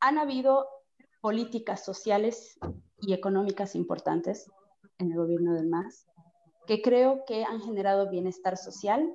han 0.01 0.17
habido 0.17 0.67
políticas 1.21 1.85
sociales 1.85 2.59
y 2.99 3.13
económicas 3.13 3.75
importantes 3.75 4.51
en 4.97 5.13
el 5.13 5.19
gobierno 5.19 5.53
del 5.53 5.67
MAS 5.67 6.07
que 6.67 6.81
creo 6.81 7.27
que 7.27 7.45
han 7.45 7.61
generado 7.61 8.09
bienestar 8.09 8.57
social 8.57 9.15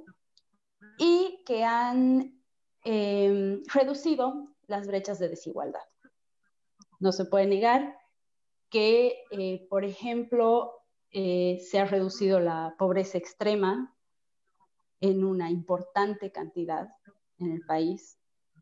y 1.00 1.41
que 1.44 1.63
han 1.63 2.39
em, 2.84 3.63
reducido 3.74 4.50
las 4.71 4.88
brechas 4.88 5.19
de 5.19 5.29
desigualdad. 5.29 5.84
No 6.99 7.12
se 7.12 7.25
puede 7.25 7.45
negar 7.45 7.97
que, 8.69 9.23
eh, 9.31 9.67
por 9.69 9.86
ejemplo, 9.86 10.81
eh, 11.12 11.60
se 11.69 11.79
ha 11.79 11.86
reducido 11.86 12.39
la 12.39 12.75
pobreza 12.79 13.17
extrema 13.17 13.95
en 15.01 15.25
una 15.25 15.51
importante 15.51 16.31
cantidad 16.31 16.89
en 17.38 17.51
el 17.51 17.65
país. 17.65 18.17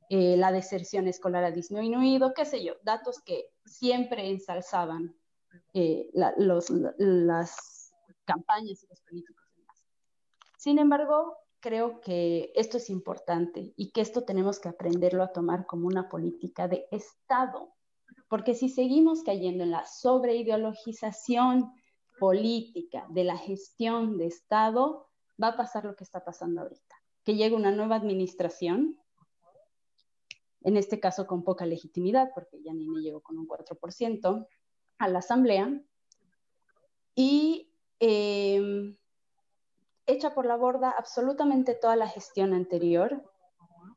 Eh, 0.09 0.35
la 0.37 0.51
deserción 0.51 1.07
escolar 1.07 1.43
ha 1.43 1.51
disminuido, 1.51 2.33
qué 2.33 2.45
sé 2.45 2.63
yo, 2.63 2.73
datos 2.81 3.21
que 3.21 3.51
siempre 3.65 4.29
ensalzaban 4.29 5.15
eh, 5.73 6.09
las 6.13 7.93
campañas 8.25 8.83
y 8.83 8.87
los 8.87 9.01
políticos. 9.01 9.45
Sin 10.57 10.79
embargo, 10.79 11.37
creo 11.59 12.01
que 12.01 12.51
esto 12.55 12.77
es 12.77 12.89
importante 12.89 13.73
y 13.75 13.91
que 13.91 14.01
esto 14.01 14.23
tenemos 14.23 14.59
que 14.59 14.69
aprenderlo 14.69 15.23
a 15.23 15.33
tomar 15.33 15.65
como 15.65 15.87
una 15.87 16.09
política 16.09 16.67
de 16.67 16.87
Estado, 16.91 17.73
porque 18.27 18.53
si 18.53 18.69
seguimos 18.69 19.23
cayendo 19.23 19.63
en 19.63 19.71
la 19.71 19.85
sobreideologización 19.85 21.71
política, 22.19 23.07
de 23.09 23.23
la 23.23 23.37
gestión 23.37 24.17
de 24.17 24.27
Estado, 24.27 25.07
va 25.41 25.49
a 25.49 25.57
pasar 25.57 25.85
lo 25.85 25.95
que 25.95 26.03
está 26.03 26.23
pasando 26.23 26.61
ahorita, 26.61 26.95
que 27.23 27.35
llegue 27.35 27.55
una 27.55 27.71
nueva 27.71 27.95
administración, 27.95 28.99
en 30.61 30.75
este 30.75 30.99
caso 30.99 31.25
con 31.25 31.43
poca 31.43 31.65
legitimidad, 31.65 32.31
porque 32.35 32.61
ya 32.61 32.73
ni 32.73 32.87
me 32.87 33.01
llegó 33.01 33.21
con 33.21 33.37
un 33.37 33.47
4%, 33.47 34.47
a 34.97 35.07
la 35.07 35.19
Asamblea, 35.19 35.81
y 37.15 37.71
em, 37.99 38.97
echa 40.11 40.33
por 40.33 40.45
la 40.45 40.55
borda 40.55 40.91
absolutamente 40.91 41.75
toda 41.75 41.95
la 41.95 42.07
gestión 42.07 42.53
anterior, 42.53 43.23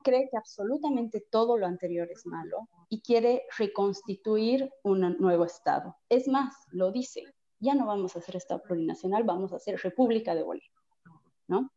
cree 0.02 0.28
que 0.30 0.36
absolutamente 0.36 1.20
todo 1.30 1.56
lo 1.56 1.66
anterior 1.66 2.08
es 2.10 2.26
malo 2.26 2.68
y 2.88 3.00
quiere 3.00 3.44
reconstituir 3.56 4.70
un 4.82 5.16
nuevo 5.18 5.44
Estado. 5.44 5.96
Es 6.08 6.28
más, 6.28 6.54
lo 6.70 6.92
dice, 6.92 7.22
ya 7.60 7.74
no 7.74 7.86
vamos 7.86 8.14
a 8.14 8.18
hacer 8.18 8.36
Estado 8.36 8.62
plurinacional, 8.62 9.24
vamos 9.24 9.52
a 9.52 9.56
hacer 9.56 9.80
República 9.80 10.34
de 10.34 10.42
Bolivia, 10.42 10.70
¿no? 11.46 11.70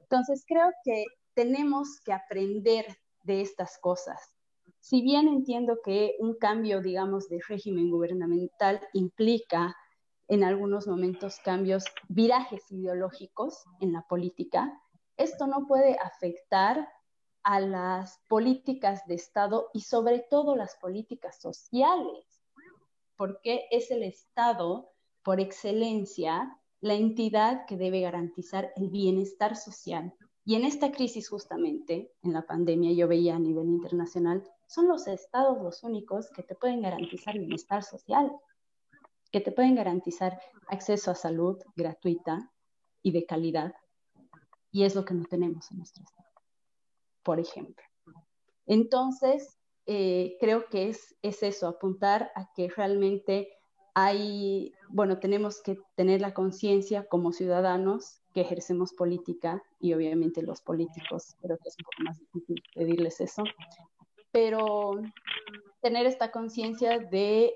Entonces 0.00 0.44
creo 0.46 0.70
que 0.84 1.04
tenemos 1.34 2.00
que 2.04 2.12
aprender 2.12 2.86
de 3.22 3.42
estas 3.42 3.78
cosas. 3.78 4.34
Si 4.80 5.02
bien 5.02 5.28
entiendo 5.28 5.78
que 5.84 6.16
un 6.18 6.36
cambio, 6.36 6.80
digamos, 6.80 7.28
de 7.28 7.40
régimen 7.46 7.90
gubernamental 7.90 8.80
implica 8.92 9.76
en 10.28 10.44
algunos 10.44 10.86
momentos 10.86 11.38
cambios, 11.42 11.84
virajes 12.08 12.70
ideológicos 12.70 13.64
en 13.80 13.92
la 13.92 14.02
política, 14.02 14.80
esto 15.16 15.46
no 15.46 15.66
puede 15.66 15.98
afectar 15.98 16.88
a 17.42 17.60
las 17.60 18.20
políticas 18.28 19.06
de 19.06 19.14
Estado 19.14 19.70
y 19.72 19.80
sobre 19.80 20.20
todo 20.30 20.54
las 20.54 20.76
políticas 20.76 21.40
sociales, 21.40 22.42
porque 23.16 23.66
es 23.70 23.90
el 23.90 24.02
Estado 24.02 24.90
por 25.22 25.40
excelencia 25.40 26.58
la 26.80 26.94
entidad 26.94 27.66
que 27.66 27.76
debe 27.76 28.00
garantizar 28.00 28.72
el 28.76 28.88
bienestar 28.88 29.56
social. 29.56 30.14
Y 30.44 30.54
en 30.54 30.64
esta 30.64 30.92
crisis 30.92 31.28
justamente, 31.28 32.12
en 32.22 32.32
la 32.32 32.46
pandemia, 32.46 32.92
yo 32.92 33.08
veía 33.08 33.36
a 33.36 33.40
nivel 33.40 33.68
internacional, 33.68 34.44
son 34.66 34.88
los 34.88 35.06
estados 35.06 35.60
los 35.62 35.82
únicos 35.82 36.30
que 36.30 36.42
te 36.42 36.54
pueden 36.54 36.82
garantizar 36.82 37.38
bienestar 37.38 37.82
social. 37.82 38.30
Que 39.30 39.40
te 39.40 39.52
pueden 39.52 39.74
garantizar 39.74 40.40
acceso 40.68 41.10
a 41.10 41.14
salud 41.14 41.58
gratuita 41.76 42.50
y 43.02 43.12
de 43.12 43.26
calidad. 43.26 43.74
Y 44.70 44.84
es 44.84 44.94
lo 44.94 45.04
que 45.04 45.14
no 45.14 45.24
tenemos 45.24 45.70
en 45.70 45.78
nuestro 45.78 46.04
estado, 46.04 46.28
por 47.22 47.40
ejemplo. 47.40 47.84
Entonces, 48.66 49.58
eh, 49.86 50.36
creo 50.40 50.68
que 50.68 50.90
es, 50.90 51.16
es 51.22 51.42
eso, 51.42 51.66
apuntar 51.66 52.30
a 52.34 52.50
que 52.54 52.68
realmente 52.68 53.48
hay, 53.94 54.72
bueno, 54.90 55.18
tenemos 55.18 55.62
que 55.62 55.78
tener 55.96 56.20
la 56.20 56.34
conciencia 56.34 57.06
como 57.08 57.32
ciudadanos 57.32 58.20
que 58.32 58.42
ejercemos 58.42 58.92
política 58.92 59.62
y 59.80 59.94
obviamente 59.94 60.42
los 60.42 60.60
políticos, 60.60 61.34
creo 61.40 61.56
que 61.56 61.68
es 61.68 61.76
un 61.78 61.84
poco 61.84 62.02
más 62.04 62.18
difícil 62.18 62.62
pedirles 62.74 63.20
eso, 63.20 63.42
pero 64.30 65.00
tener 65.80 66.06
esta 66.06 66.30
conciencia 66.30 66.98
de 66.98 67.54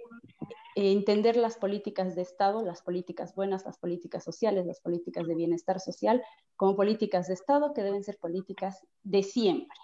entender 0.75 1.37
las 1.37 1.57
políticas 1.57 2.15
de 2.15 2.23
Estado, 2.23 2.63
las 2.65 2.83
políticas 2.83 3.35
buenas, 3.35 3.65
las 3.65 3.79
políticas 3.79 4.25
sociales, 4.25 4.67
las 4.67 4.81
políticas 4.81 5.27
de 5.27 5.35
bienestar 5.35 5.81
social, 5.81 6.23
como 6.57 6.77
políticas 6.77 7.29
de 7.29 7.35
Estado 7.35 7.75
que 7.75 7.83
deben 7.83 8.05
ser 8.05 8.19
políticas 8.19 8.87
de 9.03 9.23
siempre, 9.23 9.77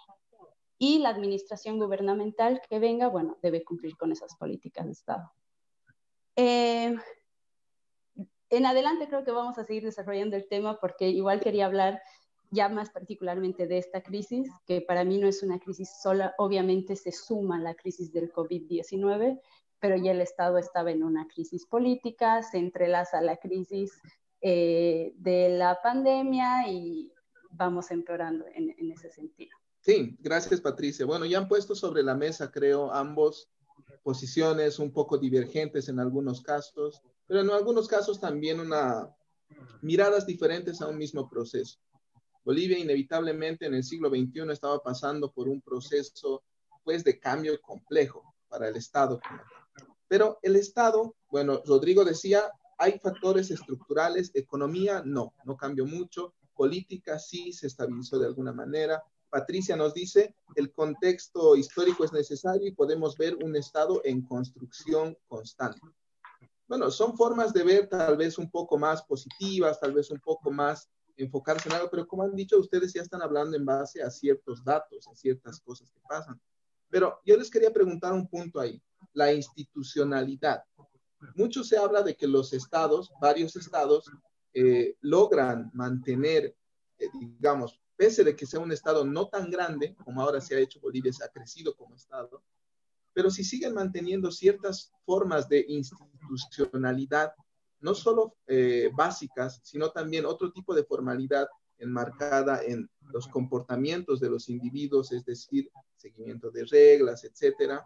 y 0.77 0.99
la 0.99 1.09
administración 1.09 1.77
gubernamental 1.77 2.61
que 2.69 2.79
venga, 2.79 3.07
bueno, 3.07 3.37
debe 3.41 3.63
cumplir 3.63 3.97
con 3.97 4.11
esas 4.11 4.35
políticas 4.37 4.85
de 4.85 4.91
Estado. 4.93 5.31
Eh, 6.35 6.95
en 8.49 8.65
adelante 8.65 9.07
creo 9.07 9.23
que 9.23 9.31
vamos 9.31 9.57
a 9.57 9.65
seguir 9.65 9.83
desarrollando 9.83 10.35
el 10.35 10.47
tema 10.47 10.79
porque 10.79 11.09
igual 11.09 11.39
quería 11.39 11.65
hablar 11.65 12.01
ya 12.51 12.69
más 12.69 12.89
particularmente 12.89 13.67
de 13.67 13.77
esta 13.77 14.01
crisis, 14.01 14.49
que 14.65 14.81
para 14.81 15.03
mí 15.03 15.19
no 15.19 15.27
es 15.27 15.43
una 15.43 15.59
crisis 15.59 15.89
sola, 16.01 16.33
obviamente 16.37 16.95
se 16.95 17.11
suma 17.11 17.59
la 17.59 17.75
crisis 17.75 18.11
del 18.11 18.31
COVID-19, 18.33 19.39
pero 19.79 19.95
ya 19.97 20.11
el 20.11 20.21
Estado 20.21 20.57
estaba 20.57 20.91
en 20.91 21.03
una 21.03 21.27
crisis 21.27 21.65
política, 21.65 22.43
se 22.43 22.57
entrelaza 22.57 23.21
la 23.21 23.37
crisis 23.37 23.91
eh, 24.41 25.13
de 25.15 25.49
la 25.49 25.81
pandemia 25.81 26.67
y 26.67 27.11
vamos 27.51 27.91
empeorando 27.91 28.45
en, 28.53 28.75
en 28.77 28.91
ese 28.91 29.09
sentido. 29.09 29.51
Sí, 29.81 30.17
gracias 30.19 30.61
Patricia. 30.61 31.05
Bueno, 31.05 31.25
ya 31.25 31.37
han 31.37 31.47
puesto 31.47 31.75
sobre 31.75 32.03
la 32.03 32.15
mesa, 32.15 32.51
creo, 32.51 32.91
ambos 32.91 33.49
posiciones 34.03 34.79
un 34.79 34.91
poco 34.91 35.17
divergentes 35.17 35.89
en 35.89 35.99
algunos 35.99 36.41
casos, 36.41 37.01
pero 37.27 37.41
en 37.41 37.49
algunos 37.49 37.87
casos 37.87 38.19
también 38.19 38.59
una 38.59 39.09
miradas 39.81 40.25
diferentes 40.25 40.81
a 40.81 40.87
un 40.87 40.97
mismo 40.97 41.29
proceso. 41.29 41.79
Bolivia 42.43 42.79
inevitablemente 42.79 43.65
en 43.65 43.73
el 43.73 43.83
siglo 43.83 44.09
XXI 44.09 44.51
estaba 44.51 44.81
pasando 44.81 45.31
por 45.31 45.47
un 45.47 45.61
proceso 45.61 46.43
pues 46.83 47.03
de 47.03 47.19
cambio 47.19 47.59
complejo 47.61 48.35
para 48.47 48.69
el 48.69 48.75
Estado. 48.75 49.19
Pero 50.09 50.39
el 50.41 50.57
Estado, 50.57 51.15
bueno, 51.29 51.61
Rodrigo 51.65 52.03
decía, 52.03 52.51
hay 52.77 52.99
factores 52.99 53.51
estructurales, 53.51 54.31
economía 54.33 55.01
no, 55.05 55.33
no 55.45 55.55
cambió 55.55 55.85
mucho, 55.85 56.33
política 56.53 57.17
sí 57.17 57.53
se 57.53 57.67
estabilizó 57.67 58.19
de 58.19 58.25
alguna 58.25 58.51
manera, 58.51 59.01
Patricia 59.29 59.75
nos 59.75 59.93
dice, 59.93 60.35
el 60.55 60.71
contexto 60.71 61.55
histórico 61.55 62.03
es 62.03 62.11
necesario 62.11 62.67
y 62.67 62.73
podemos 62.73 63.15
ver 63.15 63.35
un 63.35 63.55
Estado 63.55 64.01
en 64.03 64.23
construcción 64.23 65.15
constante. 65.27 65.79
Bueno, 66.67 66.89
son 66.91 67.15
formas 67.15 67.53
de 67.53 67.63
ver 67.63 67.87
tal 67.87 68.17
vez 68.17 68.37
un 68.37 68.49
poco 68.49 68.77
más 68.77 69.03
positivas, 69.03 69.79
tal 69.79 69.93
vez 69.93 70.09
un 70.11 70.19
poco 70.19 70.51
más 70.51 70.89
enfocarse 71.17 71.69
en 71.69 71.75
algo, 71.75 71.89
pero 71.89 72.07
como 72.07 72.23
han 72.23 72.35
dicho, 72.35 72.57
ustedes 72.57 72.93
ya 72.93 73.01
están 73.01 73.21
hablando 73.21 73.55
en 73.55 73.65
base 73.65 74.01
a 74.01 74.09
ciertos 74.09 74.63
datos, 74.63 75.07
a 75.07 75.15
ciertas 75.15 75.59
cosas 75.59 75.91
que 75.91 75.99
pasan. 76.07 76.39
Pero 76.89 77.19
yo 77.25 77.37
les 77.37 77.49
quería 77.49 77.71
preguntar 77.71 78.13
un 78.13 78.27
punto 78.27 78.59
ahí, 78.59 78.81
la 79.19 79.33
institucionalidad. 79.33 80.63
Mucho 81.35 81.63
se 81.65 81.77
habla 81.77 82.01
de 82.01 82.15
que 82.15 82.25
los 82.25 82.53
estados, 82.53 83.11
varios 83.19 83.53
estados, 83.57 84.09
eh, 84.53 84.95
logran 85.01 85.69
mantener, 85.73 86.55
eh, 86.97 87.09
digamos, 87.19 87.81
pese 87.97 88.23
de 88.23 88.33
que 88.33 88.45
sea 88.45 88.61
un 88.61 88.71
Estado 88.71 89.03
no 89.03 89.27
tan 89.27 89.51
grande 89.51 89.93
como 90.05 90.21
ahora 90.21 90.39
se 90.39 90.55
ha 90.55 90.59
hecho 90.59 90.79
Bolivia, 90.79 91.11
se 91.11 91.25
ha 91.25 91.27
crecido 91.27 91.75
como 91.75 91.95
Estado, 91.95 92.41
pero 93.13 93.29
si 93.29 93.43
siguen 93.43 93.73
manteniendo 93.73 94.31
ciertas 94.31 94.93
formas 95.05 95.49
de 95.49 95.65
institucionalidad, 95.67 97.33
no 97.81 97.93
solo 97.93 98.37
eh, 98.47 98.89
básicas, 98.95 99.59
sino 99.63 99.91
también 99.91 100.25
otro 100.25 100.53
tipo 100.53 100.73
de 100.73 100.85
formalidad 100.85 101.47
enmarcada 101.77 102.63
en 102.63 102.89
los 103.13 103.27
comportamientos 103.27 104.21
de 104.21 104.29
los 104.29 104.47
individuos, 104.47 105.11
es 105.11 105.25
decir, 105.25 105.69
seguimiento 105.97 106.51
de 106.51 106.63
reglas, 106.63 107.25
etcétera, 107.25 107.83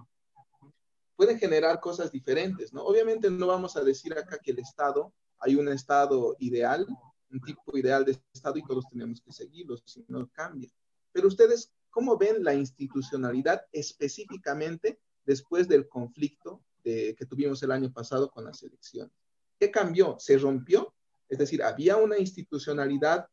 pueden 1.15 1.39
generar 1.39 1.79
cosas 1.79 2.11
diferentes, 2.11 2.73
¿no? 2.73 2.83
Obviamente 2.83 3.29
no 3.29 3.47
vamos 3.47 3.77
a 3.77 3.83
decir 3.83 4.13
acá 4.13 4.39
que 4.43 4.51
el 4.51 4.59
Estado, 4.59 5.13
hay 5.39 5.55
un 5.55 5.67
Estado 5.67 6.35
ideal, 6.39 6.85
un 7.31 7.41
tipo 7.41 7.77
ideal 7.77 8.05
de 8.05 8.19
Estado 8.33 8.57
y 8.57 8.63
todos 8.63 8.85
tenemos 8.89 9.21
que 9.21 9.31
seguirlo, 9.31 9.77
si 9.85 10.03
no 10.07 10.29
cambia. 10.31 10.69
Pero 11.11 11.27
ustedes, 11.27 11.71
¿cómo 11.89 12.17
ven 12.17 12.43
la 12.43 12.53
institucionalidad 12.53 13.65
específicamente 13.71 14.99
después 15.25 15.67
del 15.67 15.87
conflicto 15.87 16.61
que 16.83 17.25
tuvimos 17.29 17.63
el 17.63 17.71
año 17.71 17.91
pasado 17.91 18.29
con 18.29 18.45
las 18.45 18.61
elecciones? 18.63 19.13
¿Qué 19.59 19.71
cambió? 19.71 20.17
¿Se 20.19 20.37
rompió? 20.37 20.93
Es 21.29 21.37
decir, 21.37 21.63
había 21.63 21.97
una 21.97 22.17
institucionalidad 22.17 23.27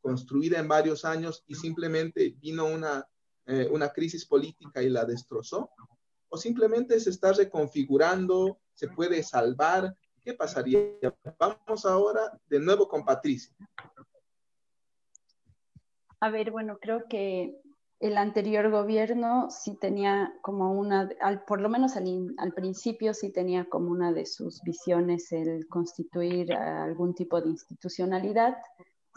construida 0.00 0.58
en 0.58 0.68
varios 0.68 1.04
años 1.04 1.44
y 1.46 1.54
simplemente 1.54 2.36
vino 2.40 2.66
una, 2.66 3.06
eh, 3.46 3.68
una 3.70 3.90
crisis 3.90 4.26
política 4.26 4.82
y 4.82 4.90
la 4.90 5.04
destrozó. 5.04 5.70
¿O 6.34 6.38
simplemente 6.38 6.98
se 6.98 7.10
está 7.10 7.34
reconfigurando, 7.34 8.58
se 8.72 8.88
puede 8.88 9.22
salvar? 9.22 9.94
¿Qué 10.22 10.32
pasaría? 10.32 10.80
Vamos 11.38 11.84
ahora 11.84 12.40
de 12.48 12.58
nuevo 12.58 12.88
con 12.88 13.04
Patricia. 13.04 13.54
A 16.20 16.30
ver, 16.30 16.50
bueno, 16.50 16.78
creo 16.80 17.06
que 17.06 17.60
el 18.00 18.16
anterior 18.16 18.70
gobierno 18.70 19.50
sí 19.50 19.76
tenía 19.76 20.32
como 20.40 20.72
una, 20.72 21.10
por 21.46 21.60
lo 21.60 21.68
menos 21.68 21.96
al, 21.96 22.54
principio 22.54 23.12
sí 23.12 23.30
tenía 23.30 23.66
como 23.66 23.90
una 23.90 24.10
de 24.10 24.24
sus 24.24 24.62
visiones 24.62 25.32
el 25.32 25.68
constituir 25.68 26.54
algún 26.54 27.14
tipo 27.14 27.42
de 27.42 27.50
institucionalidad. 27.50 28.56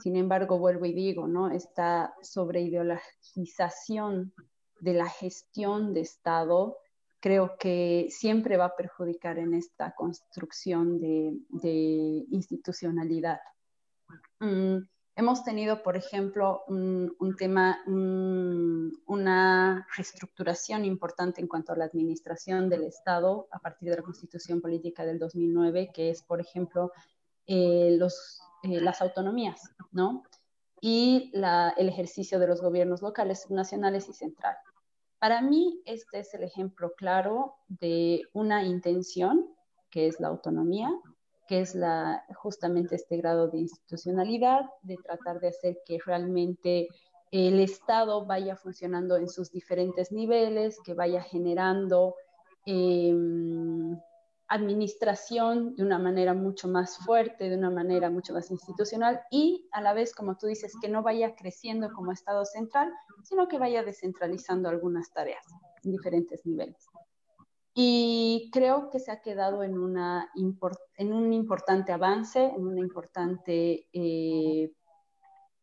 Sin 0.03 0.17
embargo, 0.17 0.59
vuelvo 0.59 0.85
y 0.85 0.91
digo, 0.91 1.29
¿no? 1.29 1.49
Esta 1.49 2.13
sobreideologización 2.21 4.33
de 4.81 4.93
la 4.93 5.07
gestión 5.07 5.93
de 5.93 6.01
Estado 6.01 6.77
creo 7.25 7.57
que 7.57 8.05
siempre 8.11 8.55
va 8.55 8.65
a 8.65 8.75
perjudicar 8.75 9.39
en 9.39 9.55
esta 9.55 9.95
construcción 9.95 10.99
de, 10.99 12.23
institucionalidad. 12.29 13.39
Mm, 14.39 14.77
hemos 15.15 15.43
tenido, 15.43 15.81
por 15.81 15.97
ejemplo, 15.97 16.61
un, 16.67 17.35
tema, 17.35 17.79
una 17.87 19.87
reestructuración 19.97 20.85
importante 20.85 21.41
en 21.41 21.47
cuanto 21.47 21.73
a 21.73 21.77
la 21.77 21.85
administración 21.85 22.69
del 22.69 22.83
Estado 22.83 23.47
a 23.49 23.57
partir 23.57 23.89
de 23.89 23.95
la 23.95 24.03
Constitución 24.03 24.61
Política 24.61 25.03
del 25.03 25.17
2009, 25.17 25.89
que 25.91 26.11
es, 26.11 26.21
por 26.21 26.39
ejemplo, 26.39 26.91
eh, 27.47 27.95
los, 27.97 28.39
eh, 28.61 28.79
las 28.81 29.01
autonomías, 29.01 29.71
¿no? 29.91 30.25
Y 30.79 31.31
el 31.33 31.89
ejercicio 31.89 32.37
de 32.37 32.45
los 32.45 32.61
gobiernos 32.61 33.01
locales, 33.01 33.49
nacionales 33.49 34.09
y 34.09 34.13
centrales. 34.13 34.74
Para 35.25 35.41
mí, 35.41 35.81
este 35.85 36.19
es 36.19 36.31
el 36.35 36.43
ejemplo 36.43 36.93
claro 36.95 37.55
de 37.67 38.21
una 38.33 38.63
intención, 38.63 39.47
que 39.89 40.05
es 40.05 40.19
la 40.19 40.27
autonomía, 40.27 40.91
que 41.47 41.61
es 41.61 41.73
la, 41.73 42.23
justamente 42.35 42.93
este 42.93 43.17
grado 43.17 43.47
de 43.47 43.57
institucionalidad, 43.57 44.69
de 44.83 44.97
tratar 44.97 45.39
de 45.39 45.47
hacer 45.47 45.79
que 45.83 45.97
realmente 46.05 46.89
el 47.31 47.59
Estado 47.59 48.23
vaya 48.27 48.55
funcionando 48.55 49.17
en 49.17 49.27
sus 49.27 49.49
diferentes 49.49 50.11
niveles, 50.11 50.77
que 50.85 50.93
vaya 50.93 51.23
generando 51.23 52.13
em, 52.67 53.99
administración 54.47 55.75
de 55.75 55.83
una 55.83 55.97
manera 55.97 56.33
mucho 56.33 56.67
más 56.67 56.97
fuerte, 56.99 57.49
de 57.49 57.57
una 57.57 57.71
manera 57.71 58.09
mucho 58.09 58.33
más 58.33 58.51
institucional 58.51 59.21
y 59.31 59.67
a 59.71 59.81
la 59.81 59.93
vez, 59.93 60.13
como 60.13 60.37
tú 60.37 60.47
dices, 60.47 60.73
que 60.81 60.89
no 60.89 61.01
vaya 61.01 61.35
creciendo 61.35 61.91
como 61.93 62.11
Estado 62.11 62.45
central, 62.45 62.91
sino 63.23 63.47
que 63.47 63.57
vaya 63.57 63.83
descentralizando 63.83 64.69
algunas 64.69 65.11
tareas 65.11 65.45
en 65.83 65.91
diferentes 65.91 66.45
niveles. 66.45 66.87
Y 67.73 68.49
creo 68.53 68.89
que 68.89 68.99
se 68.99 69.11
ha 69.11 69.21
quedado 69.21 69.63
en, 69.63 69.77
una 69.77 70.31
en 70.97 71.13
un 71.13 71.33
importante 71.33 71.91
avance, 71.91 72.45
en 72.45 72.65
un 72.65 72.77
importante 72.77 73.89
eh, 73.91 74.71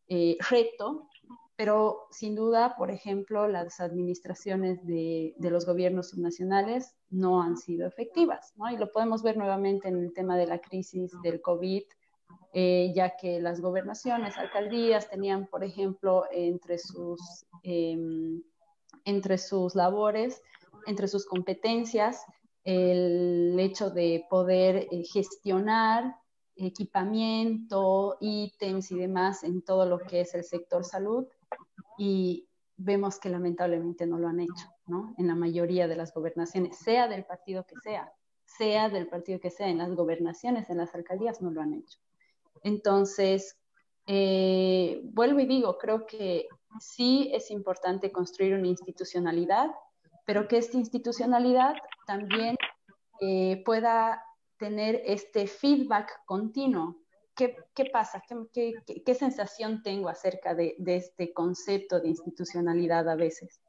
eh, 0.07 0.37
reto 0.49 1.09
pero 1.55 2.07
sin 2.09 2.35
duda, 2.35 2.75
por 2.77 2.89
ejemplo, 2.89 3.47
las 3.47 3.79
administraciones 3.79 4.85
de, 4.85 5.35
los 5.39 5.65
gobiernos 5.65 6.09
subnacionales 6.09 6.95
no 7.13 7.41
han 7.41 7.57
sido 7.57 7.87
efectivas, 7.87 8.53
¿no? 8.57 8.69
Y 8.71 8.77
lo 8.77 8.91
podemos 8.91 9.21
ver 9.21 9.37
nuevamente 9.37 9.87
en 9.87 9.97
el 9.97 10.13
tema 10.13 10.35
de 10.35 10.47
la 10.47 10.59
crisis 10.59 11.11
del 11.21 11.41
COVID, 11.41 11.83
eh, 12.53 12.91
ya 12.95 13.15
que 13.15 13.39
las 13.39 13.61
gobernaciones, 13.61 14.37
alcaldías 14.37 15.09
tenían, 15.09 15.47
por 15.47 15.63
ejemplo, 15.63 16.25
entre 16.31 16.77
sus, 16.77 17.45
em, 17.63 18.41
entre 19.05 19.37
sus 19.37 19.75
labores, 19.75 20.41
entre 20.87 21.07
sus 21.07 21.25
competencias, 21.25 22.23
el 22.63 23.57
hecho 23.59 23.89
de 23.89 24.25
poder 24.29 24.87
eh, 24.91 25.03
gestionar 25.11 26.15
equipamiento, 26.55 28.17
ítems 28.21 28.91
y 28.91 28.97
demás 28.97 29.43
en 29.43 29.63
todo 29.63 29.85
lo 29.85 29.99
que 29.99 30.21
es 30.21 30.33
el 30.33 30.43
sector 30.43 30.85
salud 30.85 31.25
y 31.97 32.47
vemos 32.77 33.19
que 33.19 33.29
lamentablemente 33.29 34.05
no 34.05 34.17
lo 34.17 34.27
han 34.27 34.39
hecho, 34.39 34.67
En 35.17 35.27
la 35.27 35.35
mayoría 35.35 35.87
de 35.87 35.95
las 35.95 36.13
gobernaciones, 36.13 36.77
sea 36.77 37.07
del 37.07 37.23
partido 37.23 37.65
que 37.65 37.75
sea, 37.81 38.11
sea 38.45 38.89
del 38.89 39.07
partido 39.07 39.39
que 39.39 39.49
sea, 39.49 39.69
en 39.69 39.77
las 39.77 39.95
gobernaciones, 39.95 40.69
en 40.69 40.77
las 40.77 40.93
alcaldías 40.93 41.41
no 41.41 41.51
lo 41.51 41.61
han 41.61 41.73
hecho. 41.73 41.99
Entonces, 42.63 43.57
eh, 44.07 45.01
vuelvo 45.05 45.39
y 45.39 45.45
digo, 45.45 45.77
creo 45.77 46.05
que 46.05 46.47
sí 46.79 47.31
es 47.33 47.49
importante 47.49 48.11
construir 48.11 48.55
una 48.55 48.67
institucionalidad, 48.67 49.71
pero 50.25 50.47
que 50.47 50.57
esta 50.57 50.77
institucionalidad 50.77 51.75
también 52.05 52.57
eh, 53.21 53.61
pueda 53.65 54.23
tener 54.57 55.01
este 55.05 55.47
feedback 55.47 56.25
continuo. 56.25 56.97
¿Qué, 57.35 57.55
qué 57.73 57.85
pasa? 57.85 58.21
¿Qué, 58.51 58.73
qué, 59.05 59.15
sensación 59.15 59.81
tengo 59.81 60.07
acerca 60.07 60.53
de, 60.53 60.75
de 60.77 60.97
este 60.97 61.33
concepto 61.33 61.99
de 61.99 62.09
institucionalidad 62.09 63.09
a 63.09 63.15
veces? 63.15 63.62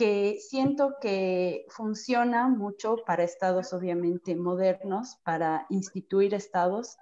Que 0.00 0.38
siento 0.40 0.94
que 0.98 1.66
funciona 1.68 2.48
mucho 2.48 2.96
para 3.04 3.22
estados 3.22 3.74
obviamente 3.74 4.34
modernos, 4.34 5.18
para 5.24 5.66
instituir 5.68 6.32
estados, 6.32 6.96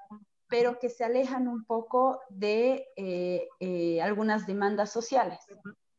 pero 0.48 0.80
que 0.80 0.88
se 0.88 1.04
alejan 1.04 1.46
un 1.46 1.64
poco 1.64 2.18
de 2.28 2.88
eh, 2.96 3.46
eh, 3.61 4.02
algunas 4.02 4.48
demandas 4.48 4.90
sociales. 4.90 5.38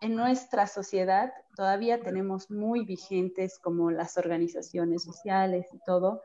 En 0.01 0.17
nuestra 0.17 0.67
sociedad 0.67 1.31
todavía 1.55 2.01
tenemos 2.01 2.51
muy 2.51 2.83
vigentes 2.83 3.59
como 3.59 3.91
las 3.91 4.17
organizaciones 4.17 5.03
sociales 5.03 5.67
y 5.71 5.79
todo, 5.85 6.21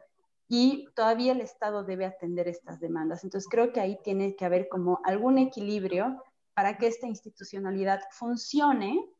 y 0.48 0.88
todavía 0.96 1.34
el 1.34 1.40
Estado 1.40 1.84
debe 1.84 2.04
atender 2.04 2.48
estas 2.48 2.80
demandas. 2.80 3.22
Entonces 3.22 3.48
creo 3.48 3.72
que 3.72 3.78
ahí 3.78 3.96
tiene 4.02 4.34
que 4.34 4.44
haber 4.44 4.68
como 4.68 4.98
algún 5.04 5.38
equilibrio 5.38 6.20
para 6.52 6.78
que 6.78 6.88
esta 6.88 7.06
institucionalidad 7.06 8.00
funcione 8.10 9.13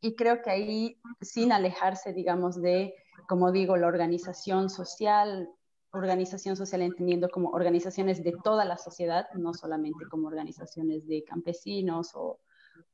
y 0.00 0.14
creo 0.14 0.42
que 0.42 0.50
ahí 0.50 1.00
sin 1.20 1.52
alejarse, 1.52 2.12
digamos, 2.12 2.60
de, 2.60 2.94
como 3.28 3.50
digo, 3.50 3.76
la 3.76 3.88
organización 3.88 4.70
social, 4.70 5.50
organización 5.92 6.56
social 6.56 6.82
entendiendo 6.82 7.28
como 7.28 7.50
organizaciones 7.50 8.22
de 8.22 8.34
toda 8.44 8.64
la 8.64 8.78
sociedad, 8.78 9.26
no 9.34 9.54
solamente 9.54 10.04
como 10.08 10.28
organizaciones 10.28 11.06
de 11.06 11.24
campesinos 11.24 12.12
o, 12.14 12.38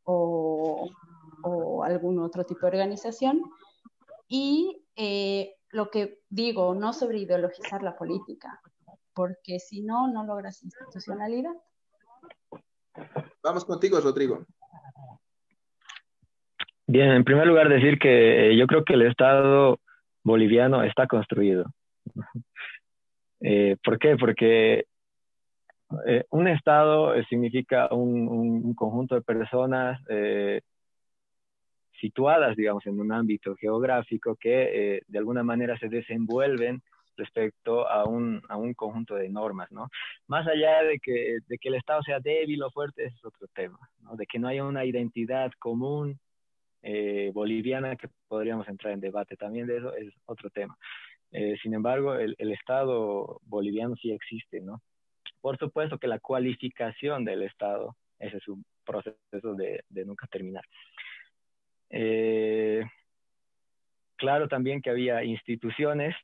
o, 0.05 1.83
algún 1.85 2.19
otro 2.21 2.45
tipo 2.45 2.61
de 2.61 2.69
organización. 2.69 3.43
Y 4.27 4.87
eh, 4.97 5.55
lo 5.71 5.91
que 5.91 6.23
digo, 6.31 6.75
no 6.75 6.93
sobre 6.93 7.19
ideologizar 7.19 7.83
la 7.83 7.97
política, 7.97 8.61
porque 9.13 9.59
si 9.59 9.83
no, 9.83 10.09
no 10.09 10.25
logras 10.25 10.63
institucionalidad. 10.63 11.53
Vamos 13.43 13.65
contigo, 13.65 14.01
Rodrigo. 14.01 14.47
Bien, 16.95 17.11
en 17.11 17.25
primer 17.25 17.45
lugar 17.49 17.69
decir 17.69 17.99
que 17.99 18.57
yo 18.57 18.69
creo 18.69 18.85
que 18.85 18.93
el 18.93 19.03
Estado 19.03 19.81
boliviano 20.23 20.85
está 20.85 21.09
construido. 21.09 21.67
Eh, 23.47 23.77
¿Por 23.85 23.99
qué? 23.99 24.17
Porque 24.17 24.87
eh, 26.07 26.25
un 26.31 26.49
Estado 26.49 27.15
eh, 27.15 27.27
significa 27.29 27.93
un, 27.93 28.73
conjunto 28.75 29.17
de 29.17 29.21
personas 29.21 30.01
situadas, 32.01 32.57
digamos, 32.57 32.87
en 32.87 32.99
un 33.01 33.13
ámbito 33.13 33.55
geográfico 33.57 34.37
que 34.37 35.03
de 35.07 35.19
alguna 35.19 35.43
manera 35.43 35.77
se 35.77 35.91
desenvuelven 35.91 36.81
respecto 37.19 37.87
a 37.87 38.05
un, 38.05 38.41
a 38.49 38.57
un 38.57 38.73
conjunto 38.73 39.17
de 39.17 39.29
normas, 39.29 39.71
¿no? 39.73 39.89
Más 40.27 40.47
allá 40.47 40.83
de 40.85 40.99
que, 41.01 41.41
de 41.47 41.59
que 41.59 41.69
el 41.69 41.75
Estado 41.75 42.03
sea 42.03 42.21
débil 42.21 42.63
o 42.63 42.71
fuerte, 42.71 43.05
es 43.05 43.25
otro 43.25 43.47
tema, 43.53 43.79
¿no? 44.01 44.17
De 44.17 44.25
que 44.25 44.39
no 44.39 44.49
haya 44.49 44.65
una 44.65 44.87
identidad 44.87 45.51
común 45.59 46.19
boliviana 47.33 47.97
que 47.97 48.09
podríamos 48.29 48.69
entrar 48.69 48.93
en 48.93 49.01
debate 49.01 49.37
también 49.37 49.67
de 49.67 49.79
eso, 49.79 49.95
es 49.95 50.13
otro 50.27 50.51
tema. 50.51 50.77
Eh, 51.35 51.57
sin 51.61 51.75
embargo, 51.75 52.15
el, 52.15 52.37
Estado 52.39 53.41
boliviano 53.43 53.97
sí 53.97 54.13
existe, 54.13 54.61
¿no? 54.61 54.81
Por 55.41 55.59
supuesto 55.59 55.99
que 55.99 56.07
la 56.07 56.21
cualificación 56.21 57.25
del 57.25 57.43
Estado, 57.43 57.97
es 58.21 58.47
un 58.47 58.65
proceso 58.85 59.55
de, 59.55 59.83
nunca 59.91 60.29
terminar. 60.29 60.65
Eh, 61.91 62.85
claro 64.15 64.47
también 64.47 64.81
que 64.81 64.91
había 64.91 65.25
instituciones, 65.25 66.15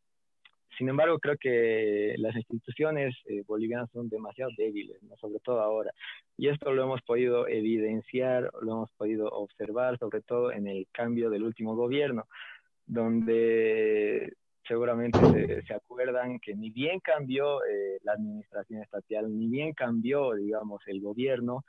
sin 0.81 0.89
embargo 0.89 1.19
creo 1.19 1.37
que 1.37 2.15
las 2.17 2.35
instituciones 2.35 3.15
eh, 3.27 3.43
bolivianas 3.47 3.91
son 3.93 4.09
demasiado 4.09 4.51
débiles, 4.57 4.97
sobre 5.21 5.39
todo 5.41 5.61
ahora. 5.61 5.93
Y 6.39 6.49
esto 6.49 6.73
lo 6.73 6.83
hemos 6.85 7.03
podido 7.03 7.47
evidenciar, 7.47 8.51
lo 8.63 8.73
hemos 8.73 8.91
podido 8.93 9.29
observar, 9.29 9.99
sobre 9.99 10.23
todo 10.23 10.51
en 10.51 10.67
el 10.67 10.87
cambio 10.91 11.29
del 11.29 11.43
último 11.43 11.77
gobierno, 11.77 12.25
donde 12.87 14.33
seguramente 14.67 15.63
se, 15.67 15.75
acuerdan 15.75 16.41
que 16.41 16.55
ni 16.55 16.71
bien 16.71 17.01
cambió 17.01 17.63
eh, 17.63 17.99
la 18.03 18.13
administración 18.13 18.81
estatal, 18.81 19.39
ni 19.39 19.49
bien 19.49 19.75
cambió, 19.75 20.33
digamos, 20.33 20.81
el 20.87 21.03
gobierno, 21.03 21.63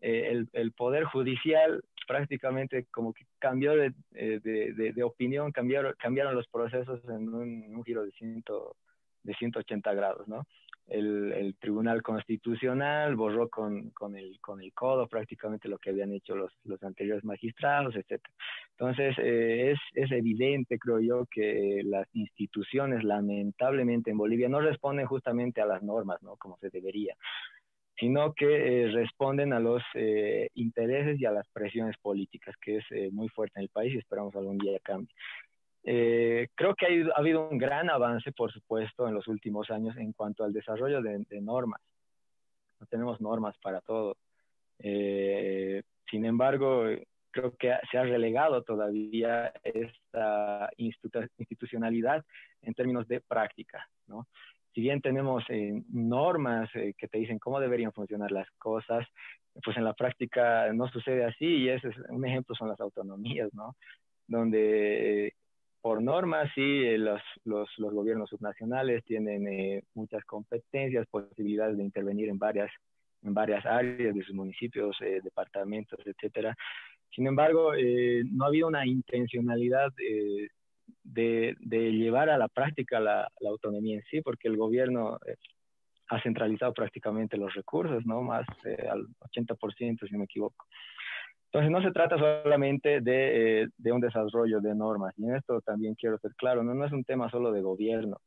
eh, 0.00 0.44
el, 0.52 0.72
poder 0.72 1.04
judicial 1.04 1.82
prácticamente 2.06 2.86
como 2.90 3.12
que 3.12 3.26
cambió 3.38 3.74
de, 3.74 3.92
eh, 4.14 5.02
opinión, 5.02 5.52
cambiaron, 5.52 5.94
cambiaron 5.98 6.34
los 6.34 6.46
procesos 6.48 7.02
en 7.08 7.34
un, 7.34 7.84
giro 7.84 8.04
de, 8.04 8.12
ciento, 8.12 8.76
de 9.22 9.34
180 9.34 9.92
grados, 9.94 10.26
¿no? 10.28 10.46
el, 10.90 11.56
Tribunal 11.60 12.02
Constitucional 12.02 13.14
borró 13.16 13.48
con, 13.48 13.90
con, 13.90 14.16
el, 14.16 14.38
con 14.40 14.60
el 14.62 14.72
codo 14.72 15.06
prácticamente 15.06 15.68
lo 15.68 15.78
que 15.78 15.90
habían 15.90 16.12
hecho 16.12 16.34
los, 16.34 16.52
los 16.64 16.82
anteriores 16.82 17.24
magistrados, 17.24 17.94
etc. 17.96 18.22
Entonces, 18.72 19.16
eh, 19.18 19.72
es, 19.72 19.78
es 19.94 20.10
evidente, 20.12 20.78
creo 20.78 21.00
yo, 21.00 21.26
que 21.30 21.82
las 21.84 22.06
instituciones, 22.14 23.04
lamentablemente, 23.04 24.10
en 24.10 24.18
Bolivia 24.18 24.48
no 24.48 24.60
responden 24.60 25.06
justamente 25.06 25.60
a 25.60 25.66
las 25.66 25.82
normas, 25.82 26.22
¿no? 26.22 26.36
Como 26.36 26.58
se 26.58 26.70
debería 26.70 27.14
sino 27.98 28.32
que 28.32 28.46
eh, 28.84 28.90
responden 28.92 29.52
a 29.52 29.60
los 29.60 29.82
eh, 29.94 30.48
intereses 30.54 31.20
y 31.20 31.26
a 31.26 31.32
las 31.32 31.48
presiones 31.48 31.96
políticas, 32.00 32.54
que 32.60 32.76
es 32.78 33.12
muy 33.12 33.28
fuerte 33.28 33.58
en 33.58 33.64
el 33.64 33.68
país 33.70 33.94
y 33.94 33.98
esperamos 33.98 34.34
algún 34.36 34.58
día 34.58 34.78
cambie. 34.82 35.12
Eh, 35.90 36.48
creo 36.54 36.74
que 36.74 36.84
ha, 36.86 37.18
habido 37.18 37.48
un 37.48 37.56
gran 37.56 37.88
avance, 37.88 38.30
por 38.32 38.52
supuesto, 38.52 39.08
en 39.08 39.14
los 39.14 39.26
últimos 39.26 39.70
años 39.70 39.96
en 39.96 40.12
cuanto 40.12 40.44
al 40.44 40.52
desarrollo 40.52 41.00
de, 41.00 41.40
normas. 41.40 41.80
No 42.78 42.86
tenemos 42.86 43.22
normas 43.22 43.56
para 43.62 43.80
todo. 43.80 44.16
Eh, 44.80 45.82
sin 46.10 46.26
embargo, 46.26 46.84
creo 47.30 47.56
que 47.56 47.74
se 47.90 47.96
ha 47.96 48.02
relegado 48.02 48.62
todavía 48.64 49.52
esta 49.64 50.68
institucionalidad 50.76 52.22
en 52.60 52.74
términos 52.74 53.08
de 53.08 53.20
práctica, 53.20 53.88
¿no? 54.06 54.26
Si 54.78 54.82
bien 54.82 55.00
tenemos 55.00 55.42
eh, 55.48 55.82
normas 55.88 56.70
que 56.72 57.08
te 57.08 57.18
dicen 57.18 57.40
cómo 57.40 57.58
deberían 57.58 57.92
funcionar 57.92 58.30
las 58.30 58.48
cosas, 58.58 59.04
pues 59.64 59.76
en 59.76 59.82
la 59.82 59.92
práctica 59.92 60.72
no 60.72 60.86
sucede 60.86 61.24
así 61.24 61.46
y 61.46 61.68
ese 61.68 61.88
es, 61.88 61.96
un 62.10 62.24
ejemplo 62.24 62.54
son 62.54 62.68
las 62.68 62.78
autonomías, 62.78 63.52
¿no? 63.54 63.74
Donde 64.28 65.34
por 65.80 66.00
norma, 66.00 66.44
sí, 66.54 66.60
eh, 66.60 66.96
los, 66.96 67.20
los, 67.42 67.68
los, 67.78 67.92
gobiernos 67.92 68.30
subnacionales 68.30 69.02
tienen 69.02 69.48
eh, 69.48 69.82
muchas 69.94 70.24
competencias, 70.24 71.08
posibilidades 71.08 71.76
de 71.76 71.82
intervenir 71.82 72.28
en 72.28 72.38
varias, 72.38 72.70
en 73.24 73.34
varias 73.34 73.66
áreas 73.66 74.14
de 74.14 74.22
sus 74.22 74.36
municipios, 74.36 74.96
eh, 75.00 75.18
departamentos, 75.24 75.98
etcétera. 76.06 76.56
Sin 77.10 77.26
embargo, 77.26 77.72
no 77.72 78.44
ha 78.44 78.46
habido 78.46 78.68
una 78.68 78.86
intencionalidad 78.86 79.92
de, 81.12 81.56
de, 81.60 81.92
llevar 81.92 82.30
a 82.30 82.38
la 82.38 82.48
práctica 82.48 83.00
la, 83.00 83.28
la, 83.40 83.50
autonomía 83.50 83.96
en 83.96 84.02
sí, 84.10 84.20
porque 84.20 84.48
el 84.48 84.56
gobierno 84.56 85.18
ha 86.08 86.22
centralizado 86.22 86.72
prácticamente 86.72 87.36
los 87.36 87.54
recursos, 87.54 88.04
¿no? 88.06 88.22
Más 88.22 88.46
al 88.90 89.06
80%, 89.34 90.06
si 90.06 90.12
no 90.12 90.18
me 90.18 90.24
equivoco. 90.24 90.66
Entonces, 91.46 91.70
no 91.70 91.82
se 91.82 91.92
trata 91.92 92.18
solamente 92.18 93.00
de, 93.00 93.62
eh, 93.62 93.68
de, 93.76 93.92
un 93.92 94.00
desarrollo 94.00 94.60
de 94.60 94.74
normas, 94.74 95.14
y 95.16 95.24
en 95.24 95.36
esto 95.36 95.60
también 95.62 95.94
quiero 95.94 96.18
ser 96.18 96.34
claro, 96.36 96.62
no, 96.62 96.74
no 96.74 96.84
es 96.84 96.92
un 96.92 97.04
tema 97.04 97.30
solo 97.30 97.52
de 97.52 97.62
gobierno. 97.62 98.20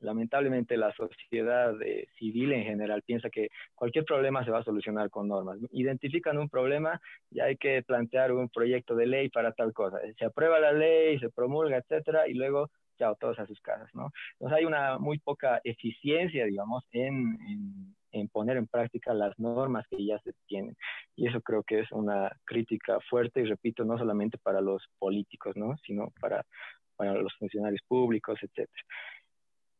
Lamentablemente 0.00 0.76
la 0.76 0.92
sociedad 0.92 1.80
eh, 1.82 2.08
civil 2.18 2.52
en 2.52 2.64
general 2.64 3.02
piensa 3.02 3.30
que 3.30 3.48
cualquier 3.74 4.04
problema 4.04 4.44
se 4.44 4.50
va 4.50 4.58
a 4.58 4.64
solucionar 4.64 5.10
con 5.10 5.28
normas. 5.28 5.58
Identifican 5.72 6.38
un 6.38 6.48
problema 6.48 7.00
y 7.30 7.40
hay 7.40 7.56
que 7.56 7.82
plantear 7.82 8.32
un 8.32 8.48
proyecto 8.48 8.94
de 8.94 9.06
ley 9.06 9.28
para 9.28 9.52
tal 9.52 9.72
cosa. 9.72 9.98
Se 10.18 10.24
aprueba 10.24 10.58
la 10.60 10.72
ley, 10.72 11.18
se 11.18 11.30
promulga, 11.30 11.78
etcétera, 11.78 12.28
y 12.28 12.34
luego, 12.34 12.70
chao, 12.98 13.16
todos 13.16 13.38
a 13.38 13.46
sus 13.46 13.60
casas, 13.60 13.88
¿no? 13.94 14.10
Entonces 14.32 14.58
hay 14.58 14.64
una 14.64 14.98
muy 14.98 15.18
poca 15.18 15.60
eficiencia, 15.64 16.44
digamos, 16.46 16.84
en, 16.92 17.38
en 18.12 18.28
poner 18.28 18.56
en 18.56 18.66
práctica 18.66 19.14
las 19.14 19.38
normas 19.38 19.86
que 19.88 20.04
ya 20.04 20.18
se 20.20 20.32
tienen. 20.46 20.76
Y 21.16 21.28
eso 21.28 21.40
creo 21.40 21.62
que 21.62 21.80
es 21.80 21.92
una 21.92 22.30
crítica 22.44 22.98
fuerte 23.08 23.40
y 23.40 23.44
repito, 23.44 23.84
no 23.84 23.98
solamente 23.98 24.38
para 24.38 24.60
los 24.60 24.82
políticos, 24.98 25.56
¿no? 25.56 25.76
sino 25.84 26.12
para, 26.20 26.44
para 26.96 27.14
los 27.14 27.34
funcionarios 27.38 27.82
públicos, 27.86 28.38
etc. 28.42 28.68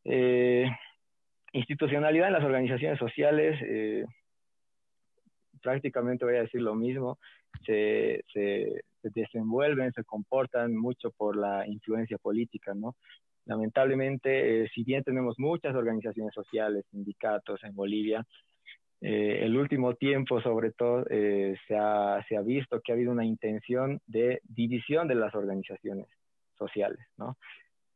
Eh, 0.04 0.66
institucionalidad 1.52 2.28
en 2.28 2.32
las 2.34 2.44
organizaciones 2.44 2.98
sociales, 2.98 3.60
eh, 3.62 4.04
prácticamente 5.62 6.24
voy 6.24 6.36
a 6.36 6.42
decir 6.42 6.62
lo 6.62 6.74
mismo, 6.74 7.18
se, 7.66 8.24
se, 8.32 8.82
desenvuelven, 9.02 9.92
se 9.92 10.04
comportan 10.04 10.76
mucho 10.76 11.10
por 11.10 11.36
la 11.36 11.66
influencia 11.66 12.18
política, 12.18 12.72
¿no? 12.74 12.96
Lamentablemente, 13.46 14.68
si 14.68 14.84
bien 14.84 15.02
tenemos 15.02 15.38
muchas 15.38 15.74
organizaciones 15.74 16.32
sociales, 16.34 16.84
sindicatos 16.90 17.64
en 17.64 17.74
Bolivia, 17.74 18.24
eh, 19.00 19.40
el 19.44 19.56
último 19.56 19.94
tiempo, 19.94 20.42
sobre 20.42 20.72
todo, 20.72 21.06
eh, 21.08 21.56
se, 21.66 21.76
ha, 21.76 22.22
se, 22.28 22.36
ha, 22.36 22.42
visto 22.42 22.80
que 22.80 22.92
ha 22.92 22.94
habido 22.94 23.12
una 23.12 23.24
intención 23.24 24.00
de 24.06 24.42
división 24.44 25.08
de 25.08 25.14
las 25.14 25.34
organizaciones 25.34 26.06
sociales, 26.58 27.00
¿no? 27.16 27.38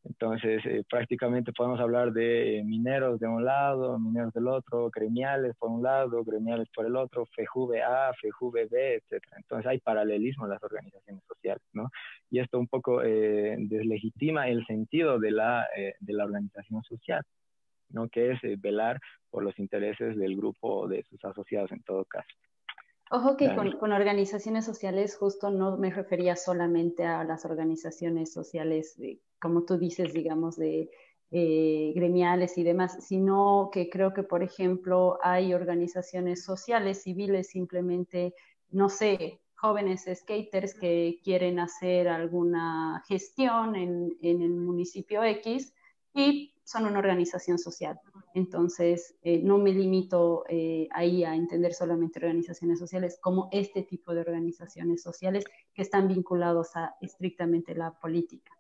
Entonces, 0.05 0.65
eh, 0.67 0.85
prácticamente 0.89 1.53
podemos 1.53 1.81
hablar 1.81 2.13
de 2.13 2.63
mineros 2.65 3.19
de 3.19 3.27
un 3.27 3.45
lado, 3.45 3.99
mineros 3.99 4.33
del 4.35 4.49
otro, 4.49 4.91
gremiales 4.91 5.57
por 5.57 5.71
un 5.71 5.83
lado, 5.83 6.23
gremiales 6.25 6.69
por 6.75 6.87
el 6.87 6.95
otro, 6.95 7.27
FEJUVE-A, 7.35 8.13
FEJUVE-B, 8.21 8.95
etc. 8.97 9.25
Entonces, 9.37 9.67
hay 9.67 9.79
paralelismo 9.79 10.45
en 10.45 10.51
las 10.51 10.63
organizaciones 10.63 11.25
sociales, 11.27 11.63
¿no? 11.73 11.91
Y 12.31 12.41
esto 12.41 12.59
un 12.59 12.69
poco 12.69 13.01
deslegitima 13.01 14.49
el 14.49 14.67
sentido 14.67 15.19
de 15.19 15.31
la, 15.31 15.67
de 16.01 16.13
la 16.13 16.25
organización 16.25 16.83
social. 16.83 17.23
¿no? 17.95 18.09
que 18.09 18.33
es 18.33 18.45
eh, 18.45 18.57
velar 18.59 19.01
por 19.31 19.43
los 19.43 19.59
intereses 19.59 20.17
del 20.17 20.37
grupo 20.37 20.87
de 20.89 21.03
sus 21.05 21.25
asociados 21.25 21.73
en 21.73 21.83
todo 21.83 22.05
caso. 22.05 22.29
Ojo 23.11 23.37
que 23.37 23.55
con, 23.55 23.93
organizaciones 23.93 24.65
sociales 24.65 25.17
justo 25.17 25.51
no 25.51 25.77
me 25.77 25.91
refería 25.91 26.37
solamente 26.37 27.05
a 27.05 27.23
las 27.25 27.45
organizaciones 27.45 28.33
sociales, 28.33 28.99
como 29.39 29.65
tú 29.65 29.77
dices, 29.79 30.13
digamos, 30.13 30.57
de 30.57 30.91
eh, 31.31 31.93
gremiales 31.95 32.57
y 32.57 32.63
demás, 32.63 32.97
sino 33.05 33.69
que 33.73 33.91
creo 33.91 34.15
que, 34.15 34.23
por 34.23 34.43
ejemplo, 34.43 35.19
hay 35.23 35.53
organizaciones 35.53 36.45
sociales, 36.45 37.03
civiles, 37.03 37.49
simplemente, 37.49 38.35
no 38.71 38.89
sé, 38.89 39.41
jóvenes 39.55 40.07
skaters 40.13 40.75
que 40.75 41.21
quieren 41.23 41.59
hacer 41.59 42.09
alguna 42.09 43.03
gestión 43.07 43.77
en, 43.77 44.17
en 44.23 44.43
el 44.43 44.51
municipio 44.51 45.23
X 45.25 45.75
y 46.15 46.54
son 46.65 46.87
una 46.87 46.99
organización 46.99 47.59
social. 47.59 47.99
Entonces, 48.35 49.17
eh, 49.23 49.41
no 49.43 49.59
me 49.59 49.73
limito 49.73 50.45
eh, 50.49 50.89
ahí 50.91 51.23
a 51.23 51.37
entender 51.37 51.73
solamente 51.75 52.19
organizaciones 52.19 52.79
sociales 52.79 53.19
como 53.21 53.49
este 53.53 53.83
tipo 53.83 54.15
de 54.15 54.23
organizaciones 54.23 55.03
sociales 55.03 55.45
que 55.75 55.83
están 55.83 56.09
vinculados 56.09 56.75
a 56.75 56.95
estrictamente 57.01 57.75
la 57.75 57.93
política. 57.93 58.51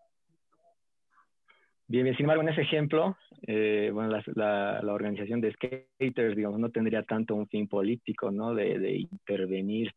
Bien, 1.86 2.06
sin 2.16 2.24
embargo, 2.24 2.42
en 2.42 2.48
ese 2.48 2.62
ejemplo, 2.62 3.16
eh, 3.46 3.90
bueno, 3.92 4.18
la, 4.34 4.80
la, 4.82 4.92
organización 4.92 5.40
de 5.40 5.52
skaters, 5.52 6.34
digamos, 6.34 6.58
no 6.58 6.70
tendría 6.70 7.02
tanto 7.02 7.34
un 7.34 7.46
fin 7.46 7.68
político, 7.68 8.30
¿no? 8.30 8.54
De, 8.54 8.78
de 8.78 8.96
intervenir 8.96 9.92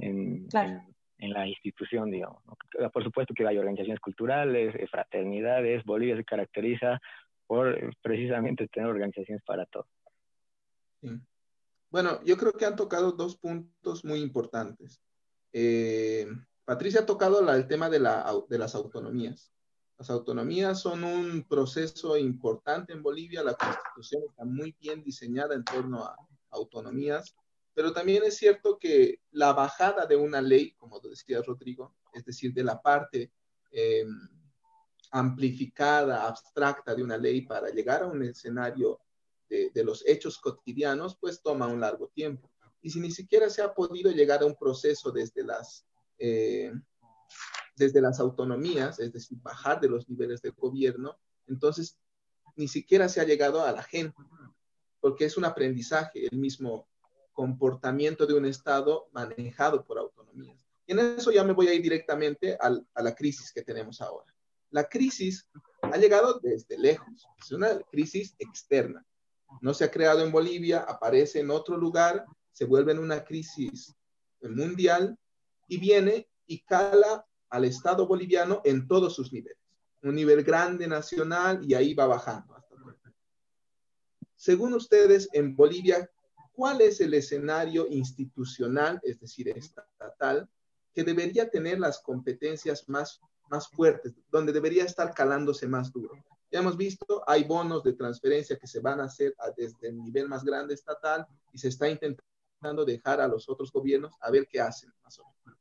en, 0.00 0.46
en, 1.18 1.32
la 1.32 1.46
institución, 1.48 2.10
digamos. 2.10 2.42
Por 2.92 3.02
supuesto 3.02 3.32
que 3.32 3.46
hay 3.46 3.56
organizaciones 3.56 4.00
culturales, 4.00 4.74
fraternidades. 4.90 5.82
Bolivia 5.84 6.16
se 6.16 6.24
caracteriza 6.24 7.00
por 7.46 7.94
precisamente 8.02 8.68
tener 8.68 8.88
organizaciones 8.88 9.42
para 9.44 9.66
todo. 9.66 9.86
Bueno, 11.90 12.22
yo 12.24 12.36
creo 12.36 12.52
que 12.52 12.64
han 12.64 12.76
tocado 12.76 13.12
dos 13.12 13.36
puntos 13.36 14.04
muy 14.04 14.20
importantes. 14.20 15.00
Eh, 15.52 16.26
Patricia 16.64 17.00
ha 17.00 17.06
tocado 17.06 17.48
el 17.52 17.68
tema 17.68 17.90
de, 17.90 18.00
la, 18.00 18.32
de 18.48 18.58
las 18.58 18.74
autonomías. 18.74 19.52
Las 19.98 20.10
autonomías 20.10 20.80
son 20.80 21.04
un 21.04 21.46
proceso 21.46 22.16
importante 22.16 22.92
en 22.92 23.02
Bolivia. 23.02 23.44
La 23.44 23.54
constitución 23.54 24.22
está 24.28 24.44
muy 24.44 24.74
bien 24.80 25.04
diseñada 25.04 25.54
en 25.54 25.64
torno 25.64 26.04
a 26.04 26.16
autonomías, 26.50 27.34
pero 27.74 27.92
también 27.92 28.22
es 28.24 28.36
cierto 28.36 28.78
que 28.78 29.20
la 29.30 29.52
bajada 29.52 30.06
de 30.06 30.16
una 30.16 30.40
ley, 30.40 30.72
como 30.72 31.00
decía 31.00 31.42
Rodrigo, 31.42 31.94
es 32.12 32.24
decir, 32.24 32.52
de 32.52 32.64
la 32.64 32.80
parte 32.80 33.32
eh, 33.70 34.04
amplificada, 35.14 36.26
abstracta 36.26 36.92
de 36.92 37.04
una 37.04 37.16
ley 37.16 37.42
para 37.42 37.70
llegar 37.70 38.02
a 38.02 38.06
un 38.06 38.24
escenario 38.24 39.00
de, 39.48 39.84
los 39.84 40.02
hechos 40.08 40.38
cotidianos, 40.38 41.16
pues 41.20 41.40
toma 41.40 41.68
un 41.68 41.80
largo 41.80 42.08
tiempo. 42.08 42.50
Y 42.82 42.90
si 42.90 42.98
ni 42.98 43.12
siquiera 43.12 43.48
se 43.48 43.62
ha 43.62 43.72
podido 43.72 44.10
llegar 44.10 44.42
a 44.42 44.46
un 44.46 44.56
proceso 44.56 45.12
desde 45.12 45.44
las, 45.44 45.86
eh, 46.18 46.72
desde 47.76 48.00
las 48.00 48.18
autonomías, 48.18 48.98
es 48.98 49.12
decir, 49.12 49.38
bajar 49.40 49.80
de 49.80 49.88
los 49.88 50.08
niveles 50.08 50.42
de 50.42 50.50
gobierno, 50.50 51.16
entonces 51.46 51.96
ni 52.56 52.66
siquiera 52.66 53.08
se 53.08 53.20
ha 53.20 53.24
llegado 53.24 53.62
a 53.62 53.70
la 53.70 53.84
gente, 53.84 54.20
porque 55.00 55.26
es 55.26 55.36
un 55.36 55.44
aprendizaje, 55.44 56.26
el 56.26 56.38
mismo 56.38 56.88
comportamiento 57.32 58.26
de 58.26 58.34
un 58.34 58.46
Estado 58.46 59.06
manejado 59.12 59.84
por 59.84 59.96
autonomías. 59.96 60.66
Y 60.86 60.92
en 60.92 60.98
eso 60.98 61.30
ya 61.30 61.44
me 61.44 61.52
voy 61.52 61.68
a 61.68 61.74
ir 61.74 61.82
directamente 61.82 62.58
a 62.60 63.02
la 63.02 63.14
crisis 63.14 63.52
que 63.52 63.62
tenemos 63.62 64.00
ahora. 64.00 64.33
La 64.74 64.88
crisis 64.88 65.48
ha 65.82 65.96
llegado 65.98 66.40
desde 66.40 66.76
lejos, 66.76 67.28
es 67.38 67.52
una 67.52 67.78
crisis 67.92 68.34
externa. 68.40 69.06
No 69.60 69.72
se 69.72 69.84
ha 69.84 69.90
creado 69.92 70.24
en 70.24 70.32
Bolivia, 70.32 70.80
aparece 70.80 71.38
en 71.38 71.52
otro 71.52 71.76
lugar, 71.76 72.24
se 72.50 72.64
vuelve 72.64 72.90
en 72.90 72.98
una 72.98 73.24
crisis 73.24 73.94
mundial 74.42 75.16
y 75.68 75.78
viene 75.78 76.28
y 76.48 76.64
cala 76.64 77.24
al 77.50 77.66
Estado 77.66 78.04
boliviano 78.08 78.62
en 78.64 78.88
todos 78.88 79.14
sus 79.14 79.32
niveles. 79.32 79.62
Un 80.02 80.16
nivel 80.16 80.42
grande 80.42 80.88
nacional 80.88 81.60
y 81.62 81.74
ahí 81.74 81.94
va 81.94 82.08
bajando. 82.08 82.56
Según 84.34 84.74
ustedes, 84.74 85.28
en 85.34 85.54
Bolivia, 85.54 86.10
¿cuál 86.52 86.80
es 86.80 87.00
el 87.00 87.14
escenario 87.14 87.86
institucional, 87.88 88.98
es 89.04 89.20
decir, 89.20 89.50
estatal, 89.50 90.50
que 90.92 91.04
debería 91.04 91.48
tener 91.48 91.78
las 91.78 92.00
competencias 92.00 92.88
más 92.88 93.20
más 93.50 93.68
fuertes, 93.68 94.14
donde 94.30 94.52
debería 94.52 94.84
estar 94.84 95.12
calándose 95.14 95.66
más 95.66 95.92
duro. 95.92 96.14
Ya 96.50 96.60
hemos 96.60 96.76
visto, 96.76 97.22
hay 97.26 97.44
bonos 97.44 97.82
de 97.82 97.94
transferencia 97.94 98.58
que 98.58 98.66
se 98.66 98.80
van 98.80 99.00
a 99.00 99.04
hacer 99.04 99.34
desde 99.56 99.88
el 99.88 99.98
nivel 99.98 100.28
más 100.28 100.44
grande 100.44 100.74
estatal 100.74 101.26
y 101.52 101.58
se 101.58 101.68
está 101.68 101.88
intentando 101.88 102.84
dejar 102.84 103.20
a 103.20 103.28
los 103.28 103.48
otros 103.48 103.72
gobiernos 103.72 104.14
a 104.20 104.30
ver 104.30 104.46
qué 104.48 104.60
hacen, 104.60 104.92
más 105.02 105.18
o 105.18 105.24
menos. 105.44 105.60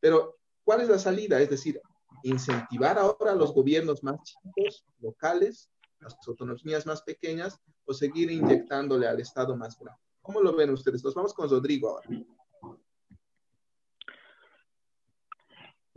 Pero, 0.00 0.38
¿cuál 0.64 0.80
es 0.80 0.88
la 0.88 0.98
salida? 0.98 1.40
Es 1.40 1.50
decir, 1.50 1.80
incentivar 2.22 2.98
ahora 2.98 3.32
a 3.32 3.34
los 3.34 3.52
gobiernos 3.52 4.02
más 4.02 4.20
chicos, 4.22 4.84
locales, 5.00 5.70
las 6.00 6.16
autonomías 6.26 6.86
más 6.86 7.02
pequeñas, 7.02 7.60
o 7.84 7.92
seguir 7.92 8.30
inyectándole 8.30 9.08
al 9.08 9.20
Estado 9.20 9.56
más 9.56 9.78
grande. 9.78 10.00
¿Cómo 10.22 10.40
lo 10.40 10.54
ven 10.54 10.70
ustedes? 10.70 11.02
Nos 11.02 11.14
vamos 11.14 11.32
con 11.32 11.48
Rodrigo 11.48 11.88
ahora. 11.88 12.08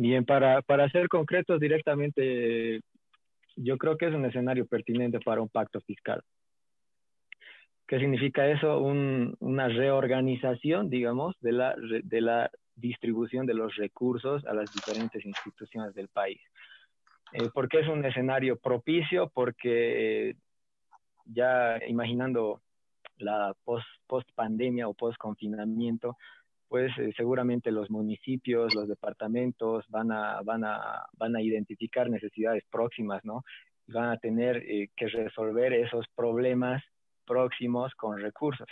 Bien, 0.01 0.25
para, 0.25 0.63
para 0.63 0.89
ser 0.89 1.07
concretos 1.09 1.59
directamente, 1.59 2.81
yo 3.55 3.77
creo 3.77 3.97
que 3.97 4.07
es 4.07 4.15
un 4.15 4.25
escenario 4.25 4.65
pertinente 4.65 5.19
para 5.19 5.41
un 5.41 5.47
pacto 5.47 5.79
fiscal. 5.81 6.23
¿Qué 7.85 7.99
significa 7.99 8.47
eso? 8.47 8.79
una 8.79 9.67
reorganización, 9.67 10.89
digamos, 10.89 11.35
de 11.41 11.51
la, 11.51 11.75
de 11.77 12.21
la 12.21 12.49
distribución 12.75 13.45
de 13.45 13.53
los 13.53 13.75
recursos 13.75 14.43
a 14.47 14.55
las 14.55 14.73
diferentes 14.73 15.23
instituciones 15.23 15.93
del 15.93 16.07
país. 16.07 16.41
Eh, 17.33 17.49
¿Por 17.53 17.69
qué 17.69 17.81
es 17.81 17.87
un 17.87 18.03
escenario 18.03 18.57
propicio? 18.57 19.29
Porque 19.31 20.35
ya 21.25 21.77
imaginando 21.87 22.59
la 23.17 23.53
post, 23.63 23.85
post 24.07 24.27
pandemia 24.33 24.87
o 24.87 24.95
post 24.95 25.19
confinamiento, 25.19 26.17
pues 26.71 26.97
eh, 26.99 27.11
seguramente 27.17 27.69
los 27.69 27.89
municipios, 27.89 28.73
los 28.73 28.87
departamentos 28.87 29.83
van 29.89 30.09
a, 30.09 30.41
van 30.41 30.63
a, 30.63 31.05
van 31.17 31.35
a 31.35 31.41
identificar 31.41 32.09
necesidades 32.09 32.63
próximas, 32.71 33.25
¿no? 33.25 33.43
Van 33.87 34.07
a 34.07 34.17
tener 34.17 34.55
eh, 34.55 34.87
que 34.95 35.09
resolver 35.09 35.73
esos 35.73 36.05
problemas 36.15 36.81
próximos 37.25 37.93
con 37.95 38.21
recursos. 38.21 38.69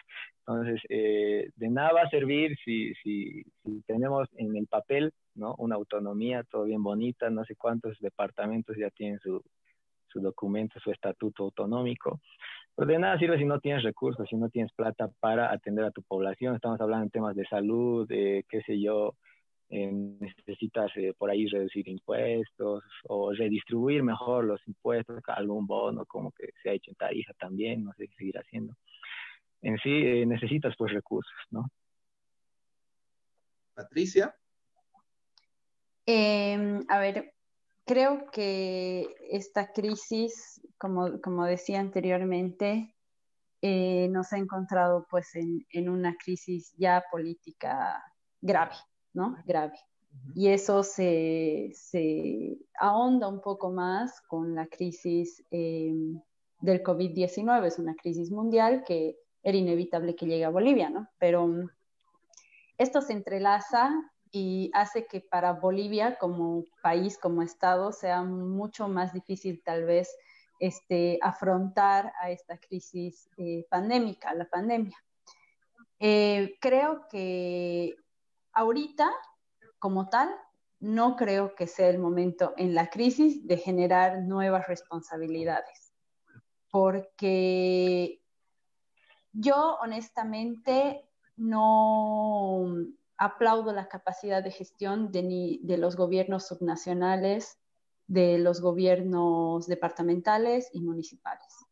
Entonces, 0.47 0.81
eh, 0.87 1.49
de 1.57 1.69
nada 1.69 1.91
va 1.91 2.01
a 2.03 2.09
servir 2.09 2.55
si, 2.63 2.93
si, 3.03 3.43
si, 3.65 3.81
tenemos 3.81 4.29
en 4.37 4.55
el 4.55 4.67
papel, 4.67 5.11
¿no? 5.35 5.55
Una 5.57 5.75
autonomía, 5.75 6.45
todo 6.49 6.63
bien 6.63 6.81
bonita, 6.81 7.29
no 7.29 7.43
sé 7.43 7.57
cuántos 7.57 7.99
departamentos 7.99 8.77
ya 8.77 8.89
tienen 8.91 9.19
su, 9.19 9.43
su 10.07 10.21
documento, 10.21 10.79
su 10.79 10.91
estatuto 10.91 11.43
autonómico, 11.43 12.21
pues 12.79 12.87
de 12.87 12.97
nada 12.97 13.19
sirve 13.19 13.37
si 13.37 13.43
no 13.43 13.59
tienes 13.59 13.83
recursos, 13.83 14.25
si 14.29 14.37
no 14.37 14.47
tienes 14.47 14.71
plata 14.71 15.09
para 15.19 15.51
atender 15.51 15.83
a 15.83 15.91
tu 15.91 16.01
población. 16.01 16.55
Estamos 16.55 16.79
hablando 16.79 17.03
en 17.03 17.09
temas 17.09 17.35
de 17.35 17.45
salud, 17.47 18.07
de 18.07 18.45
qué 18.47 18.61
sé 18.61 18.79
yo, 18.79 19.15
eh, 19.69 19.91
necesitas 19.91 20.89
eh, 20.95 21.13
por 21.17 21.29
ahí 21.29 21.45
reducir 21.47 21.89
impuestos 21.89 22.85
o 23.09 23.33
redistribuir 23.33 24.01
mejor 24.01 24.45
los 24.45 24.65
impuestos, 24.65 25.21
algún 25.27 25.67
bono 25.67 26.05
como 26.05 26.31
que 26.31 26.51
se 26.63 26.69
ha 26.69 26.71
hecho 26.71 26.91
en 26.91 26.95
Tarija 26.95 27.33
también, 27.33 27.83
no 27.83 27.91
sé 27.97 28.07
qué 28.07 28.15
seguir 28.15 28.37
haciendo. 28.37 28.73
En 29.61 29.77
sí 29.79 29.91
eh, 29.91 30.25
necesitas 30.25 30.73
pues 30.77 30.93
recursos, 30.93 31.35
¿no? 31.51 31.69
Patricia. 33.73 34.33
Em, 36.05 36.85
a 36.87 36.99
ver, 36.99 37.33
creo 37.89 38.29
que 38.31 39.15
esta 39.31 39.73
crisis, 39.73 40.61
como, 40.77 41.19
como 41.21 41.43
decía 41.45 41.79
anteriormente, 41.79 42.95
eh, 43.63 44.07
nos 44.11 44.31
ha 44.31 44.37
encontrado 44.37 45.07
pues 45.09 45.33
en, 45.33 45.65
en, 45.71 45.89
una 45.89 46.15
crisis 46.15 46.71
ya 46.77 47.03
política 47.11 47.99
grave, 48.41 48.75
¿no? 49.13 49.37
Grave. 49.43 49.73
Y 50.35 50.49
eso 50.49 50.83
se, 50.83 51.71
se 51.73 52.59
ahonda 52.79 53.27
un 53.27 53.41
poco 53.41 53.71
más 53.71 54.21
con 54.27 54.53
la 54.53 54.67
crisis 54.67 55.43
eh, 55.49 55.91
del 56.61 56.83
COVID-19. 56.83 57.65
Es 57.65 57.79
una 57.79 57.95
crisis 57.95 58.29
mundial 58.29 58.83
que 58.85 59.17
era 59.41 59.57
inevitable 59.57 60.15
que 60.15 60.27
llegue 60.27 60.45
a 60.45 60.51
Bolivia, 60.51 60.91
¿no? 60.91 61.09
Pero 61.17 61.49
esto 62.77 63.01
se 63.01 63.13
entrelaza 63.13 63.91
y 64.31 64.71
hace 64.73 65.07
que 65.07 65.21
para 65.21 65.53
Bolivia 65.53 66.17
como 66.17 66.65
país, 66.81 67.17
como 67.17 67.41
Estado, 67.41 67.91
sea 67.91 68.23
mucho 68.23 68.87
más 68.87 69.13
difícil 69.13 69.61
tal 69.63 69.85
vez 69.85 70.15
este, 70.59 71.19
afrontar 71.21 72.13
a 72.21 72.29
esta 72.29 72.57
crisis 72.57 73.29
eh, 73.37 73.65
pandémica, 73.69 74.33
la 74.33 74.45
pandemia. 74.45 74.97
Eh, 75.99 76.57
creo 76.61 77.07
que 77.09 77.95
ahorita, 78.53 79.11
como 79.79 80.09
tal, 80.09 80.29
no 80.79 81.15
creo 81.15 81.55
que 81.55 81.67
sea 81.67 81.89
el 81.89 81.99
momento 81.99 82.53
en 82.55 82.73
la 82.73 82.89
crisis 82.89 83.45
de 83.47 83.57
generar 83.57 84.21
nuevas 84.21 84.67
responsabilidades, 84.67 85.93
porque 86.69 88.21
yo 89.33 89.77
honestamente 89.81 91.05
no 91.35 92.75
aplaudo 93.19 93.71
la 93.73 93.87
capacidad 93.87 94.43
de 94.43 94.49
gestión 94.49 95.11
de, 95.11 95.59
de 95.61 95.77
los 95.77 95.95
gobiernos 95.95 96.47
subnacionales 96.47 97.59
de 98.09 98.39
los 98.39 98.59
gobiernos 98.59 99.67
departamentales 99.67 100.69
y 100.73 100.81
municipales, 100.81 101.65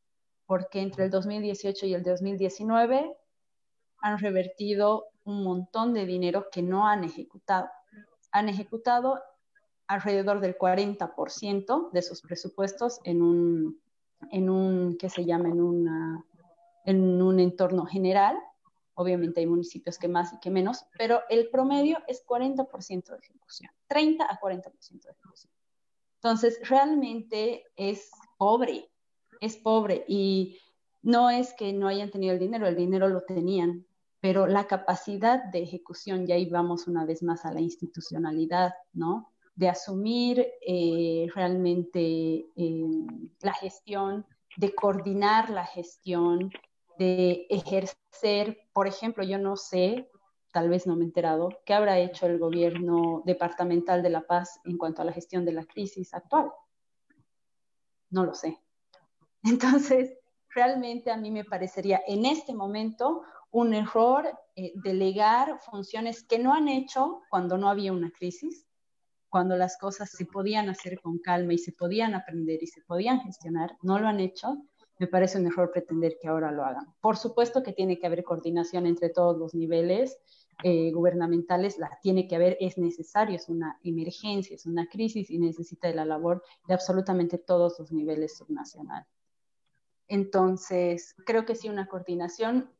porque 0.45 0.81
entre 0.81 1.05
el 1.05 1.09
2018 1.09 1.87
y 1.87 1.95
el 1.95 2.03
2019 2.03 3.17
han 4.01 4.19
revertido 4.19 5.07
un 5.23 5.43
montón 5.43 5.95
de 5.95 6.05
dinero 6.05 6.45
que 6.51 6.61
no 6.61 6.87
han 6.87 7.03
ejecutado. 7.03 7.67
Han 8.31 8.49
ejecutado 8.49 9.19
alrededor 9.87 10.39
del 10.39 10.55
40% 10.55 11.89
de 11.91 12.01
sus 12.03 12.21
presupuestos 12.21 12.99
en 13.03 13.23
un, 13.23 13.81
en 14.31 14.49
un 14.51 14.95
¿qué 14.99 15.09
se 15.09 15.25
llama? 15.25 15.49
En, 15.49 15.59
una, 15.59 16.23
en 16.85 17.19
un 17.19 17.39
entorno 17.39 17.87
general. 17.87 18.37
Obviamente 18.99 19.41
hay 19.41 19.45
municipios 19.45 19.99
que 19.99 20.07
más 20.07 20.33
y 20.33 20.39
que 20.39 20.49
menos, 20.49 20.83
pero 20.97 21.21
el 21.29 21.49
promedio 21.51 21.99
es 22.07 22.25
40% 22.25 23.11
de 23.11 23.17
ejecución, 23.17 23.69
30 23.85 24.25
a 24.25 24.39
40% 24.39 25.03
de 25.03 25.11
ejecución. 25.11 25.53
Entonces, 26.15 26.59
realmente 26.67 27.63
es 27.75 28.09
pobre, 28.39 28.89
es 29.39 29.55
pobre 29.57 30.03
y 30.07 30.57
no 31.03 31.29
es 31.29 31.53
que 31.53 31.73
no 31.73 31.87
hayan 31.87 32.09
tenido 32.09 32.33
el 32.33 32.39
dinero, 32.39 32.65
el 32.65 32.75
dinero 32.75 33.07
lo 33.07 33.21
tenían, 33.21 33.85
pero 34.19 34.47
la 34.47 34.65
capacidad 34.65 35.43
de 35.43 35.61
ejecución, 35.61 36.27
y 36.27 36.31
ahí 36.31 36.49
vamos 36.49 36.87
una 36.87 37.05
vez 37.05 37.21
más 37.21 37.45
a 37.45 37.53
la 37.53 37.61
institucionalidad, 37.61 38.73
¿no? 38.93 39.31
De 39.53 39.69
asumir 39.69 40.43
eh, 40.65 41.27
realmente 41.35 42.47
eh, 42.55 42.83
la 43.41 43.53
gestión, 43.53 44.25
de 44.57 44.73
coordinar 44.73 45.51
la 45.51 45.67
gestión, 45.67 46.51
de 46.97 47.47
ejercer, 47.49 48.57
por 48.73 48.87
ejemplo, 48.87 49.23
yo 49.23 49.37
no 49.37 49.55
sé 49.55 50.09
tal 50.57 50.69
vez 50.69 50.87
no 50.87 50.95
me 50.95 51.03
he 51.03 51.05
enterado, 51.05 51.49
¿qué 51.65 51.75
habrá 51.75 51.99
hecho 51.99 52.25
el 52.25 52.39
gobierno 52.39 53.21
departamental 53.25 54.01
de 54.01 54.09
La 54.09 54.25
Paz 54.25 54.59
en 54.65 54.77
cuanto 54.77 55.03
a 55.03 55.05
la 55.05 55.13
gestión 55.13 55.45
de 55.45 55.51
la 55.51 55.65
crisis 55.65 56.15
actual? 56.15 56.51
No 58.09 58.25
lo 58.25 58.33
sé. 58.33 58.59
Entonces, 59.43 60.17
realmente 60.49 61.11
a 61.11 61.17
mí 61.17 61.29
me 61.29 61.45
parecería 61.45 62.01
en 62.07 62.25
este 62.25 62.55
momento 62.55 63.21
un 63.51 63.75
error 63.75 64.27
eh, 64.55 64.73
delegar 64.75 65.59
funciones 65.59 66.23
que 66.23 66.39
no 66.39 66.55
han 66.55 66.67
hecho 66.67 67.21
cuando 67.29 67.57
no 67.59 67.69
había 67.69 67.93
una 67.93 68.09
crisis, 68.09 68.65
cuando 69.29 69.57
las 69.57 69.77
cosas 69.77 70.09
se 70.09 70.25
podían 70.25 70.69
hacer 70.69 70.99
con 71.01 71.19
calma 71.19 71.53
y 71.53 71.59
se 71.59 71.71
podían 71.71 72.15
aprender 72.15 72.63
y 72.63 72.67
se 72.67 72.81
podían 72.81 73.21
gestionar, 73.21 73.77
no 73.83 73.99
lo 73.99 74.07
han 74.07 74.19
hecho. 74.19 74.57
Me 74.99 75.07
parece 75.07 75.39
un 75.39 75.47
error 75.47 75.71
pretender 75.71 76.17
que 76.19 76.27
ahora 76.27 76.51
lo 76.51 76.63
hagan. 76.63 76.93
Por 77.01 77.17
supuesto 77.17 77.63
que 77.63 77.73
tiene 77.73 77.99
que 77.99 78.07
haber 78.07 78.23
coordinación 78.23 78.85
entre 78.87 79.09
todos 79.09 79.37
los 79.37 79.53
niveles, 79.53 80.19
eh, 80.63 80.91
gubernamentales 80.91 81.77
la 81.77 81.99
tiene 82.01 82.27
que 82.27 82.35
haber, 82.35 82.57
es 82.59 82.79
necesario, 82.79 83.35
es 83.35 83.47
una 83.47 83.79
emergencia, 83.83 84.55
es 84.55 84.65
una 84.65 84.87
crisis 84.87 85.29
y 85.29 85.37
necesita 85.37 85.87
de 85.87 85.93
la 85.93 86.05
labor 86.05 86.43
de 86.67 86.73
absolutamente 86.73 87.37
todos 87.37 87.77
los 87.77 87.91
niveles 87.91 88.37
subnacionales. 88.37 89.07
Entonces, 90.07 91.15
creo 91.25 91.45
que 91.45 91.53
sí 91.53 91.69
una 91.69 91.87
coordinación 91.87 92.71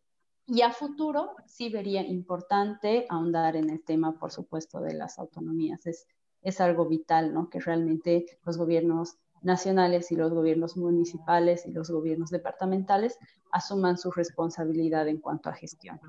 y 0.47 0.61
a 0.61 0.71
futuro 0.71 1.35
sí 1.45 1.69
vería 1.69 2.01
importante 2.01 3.05
ahondar 3.09 3.55
en 3.57 3.69
el 3.69 3.83
tema, 3.83 4.17
por 4.17 4.31
supuesto, 4.31 4.79
de 4.79 4.93
las 4.93 5.19
autonomías. 5.19 5.85
Es, 5.85 6.07
es 6.41 6.61
algo 6.61 6.87
vital, 6.87 7.33
¿no? 7.33 7.49
Que 7.49 7.59
realmente 7.59 8.39
los 8.45 8.57
gobiernos 8.57 9.17
nacionales 9.41 10.11
y 10.11 10.15
los 10.15 10.33
gobiernos 10.33 10.77
municipales 10.77 11.65
y 11.65 11.71
los 11.71 11.89
gobiernos 11.89 12.29
departamentales 12.29 13.17
asuman 13.51 13.97
su 13.97 14.11
responsabilidad 14.11 15.07
en 15.07 15.19
cuanto 15.19 15.49
a 15.49 15.53
gestión. 15.53 15.99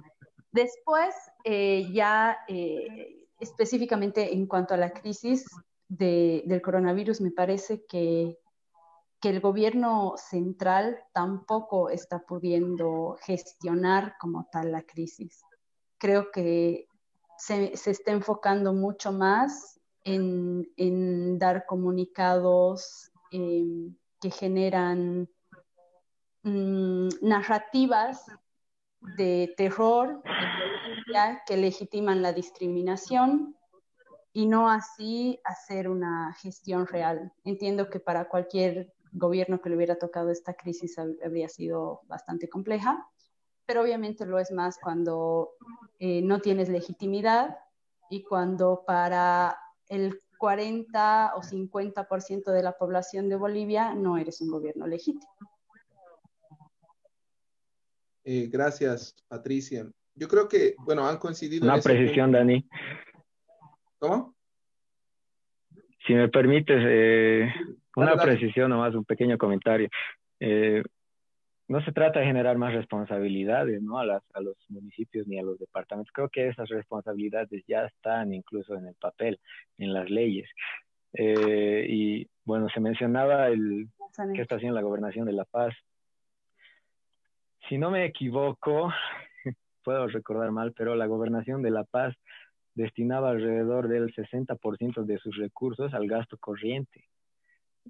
Después, 0.53 1.15
eh, 1.45 1.91
ya 1.93 2.39
eh, 2.49 3.27
específicamente 3.39 4.35
en 4.35 4.47
cuanto 4.47 4.75
a 4.75 4.79
la 4.79 4.93
crisis 4.93 5.47
del 5.89 6.61
coronavirus, 6.63 7.21
me 7.21 7.31
parece 7.31 7.85
que, 7.87 8.39
el 9.21 9.41
gobierno 9.41 10.15
central 10.17 11.01
tampoco 11.13 11.91
está 11.91 12.21
pudiendo 12.21 13.17
gestionar 13.21 14.15
como 14.21 14.49
tal 14.51 14.71
la 14.71 14.83
crisis. 14.83 15.43
Creo 15.99 16.31
que 16.31 16.87
se, 17.37 17.73
está 17.73 18.13
enfocando 18.13 18.73
mucho 18.73 19.11
más 19.11 19.81
en, 20.05 21.39
dar 21.39 21.67
comunicados 21.67 23.08
em, 23.31 23.97
que 24.21 24.31
generan 24.31 25.29
mm, 26.43 27.09
narrativas 27.23 28.27
de 29.01 29.55
terror 29.57 30.23
que 31.47 31.57
legitiman 31.57 32.23
la 32.23 32.33
discriminación 32.33 33.57
y 34.33 34.47
no 34.47 34.71
así 34.71 35.41
hacer 35.45 35.89
una 35.89 36.35
gestión 36.35 36.87
real. 36.87 37.33
Entiendo 37.45 37.89
que 37.91 38.01
para 38.01 38.29
cualquier 38.29 38.93
gobierno 39.13 39.61
que 39.61 39.71
le 39.71 39.77
hubiera 39.77 39.99
tocado 39.99 40.31
esta 40.31 40.55
crisis 40.55 40.99
habría 40.99 41.49
sido 41.49 42.03
bastante 42.05 42.49
compleja, 42.49 43.09
pero 43.67 43.83
obviamente 43.83 44.27
lo 44.27 44.39
es 44.39 44.51
más 44.53 44.79
cuando 44.79 45.53
eh, 45.99 46.23
no 46.23 46.41
tienes 46.41 46.69
legitimidad 46.69 47.59
y 48.11 48.23
cuando 48.23 48.85
para 48.87 49.59
el 49.89 50.23
40 50.39 51.33
o 51.35 51.43
50% 51.43 52.53
de 52.53 52.63
la 52.63 52.73
población 52.73 53.29
de 53.29 53.37
Bolivia 53.37 53.95
no 53.95 54.17
eres 54.17 54.41
un 54.41 54.51
gobierno 54.51 54.87
legítimo. 54.87 55.29
Eh, 58.25 58.49
gracias, 58.51 59.17
Patricia. 59.27 59.87
Yo 60.15 60.29
creo 60.29 60.49
que, 60.49 60.75
bueno, 60.81 61.07
han 61.07 61.19
coincidido. 61.19 61.65
Una 61.65 61.81
precisión, 61.81 62.33
Dani. 62.33 62.69
¿Cómo? 63.99 64.35
Si 66.07 66.15
me 66.15 66.29
permites, 66.29 66.79
eh, 66.79 67.53
una 67.97 68.17
precisión 68.17 68.71
nomás, 68.71 68.95
un 68.95 69.05
pequeño 69.05 69.37
comentario. 69.39 69.89
Eh, 70.41 70.83
no 71.69 71.85
se 71.85 71.93
trata 71.93 72.21
de 72.21 72.27
generar 72.27 72.57
más 72.59 72.73
responsabilidades 72.73 73.83
¿no? 73.83 73.99
a, 73.99 74.07
las, 74.07 74.23
a 74.35 74.41
los 74.41 74.57
municipios 74.69 75.27
ni 75.27 75.39
a 75.39 75.43
los 75.43 75.59
departamentos. 75.59 76.13
Creo 76.13 76.29
que 76.29 76.49
esas 76.49 76.69
responsabilidades 76.69 77.63
ya 77.67 77.85
están 77.85 78.33
incluso 78.33 78.75
en 78.75 78.87
el 78.87 78.95
papel, 78.95 79.39
en 79.77 79.93
las 79.93 80.09
leyes. 80.09 80.49
y 81.13 82.27
bueno, 82.45 82.69
se 82.71 82.81
mencionaba 82.81 83.49
el 83.49 83.89
que 84.35 84.43
está 84.43 84.57
haciendo 84.57 84.75
la 84.75 84.83
gobernación 84.83 85.27
de 85.27 85.33
La 85.33 85.45
Paz 85.45 85.75
si 87.69 87.77
no 87.77 87.91
me 87.91 88.05
equivoco, 88.05 88.91
puedo 89.85 90.07
recordar 90.09 90.51
mal, 90.51 90.73
pero 90.73 90.95
la 90.95 91.07
gobernación 91.07 91.63
de 91.63 91.71
La 91.71 91.85
Paz 91.85 92.15
destinaba 92.75 93.31
alrededor 93.31 93.89
del 93.89 94.15
60% 94.15 95.05
de 95.05 95.19
sus 95.19 95.37
recursos 95.37 95.93
al 95.93 96.07
gasto 96.07 96.39
corriente. 96.39 97.05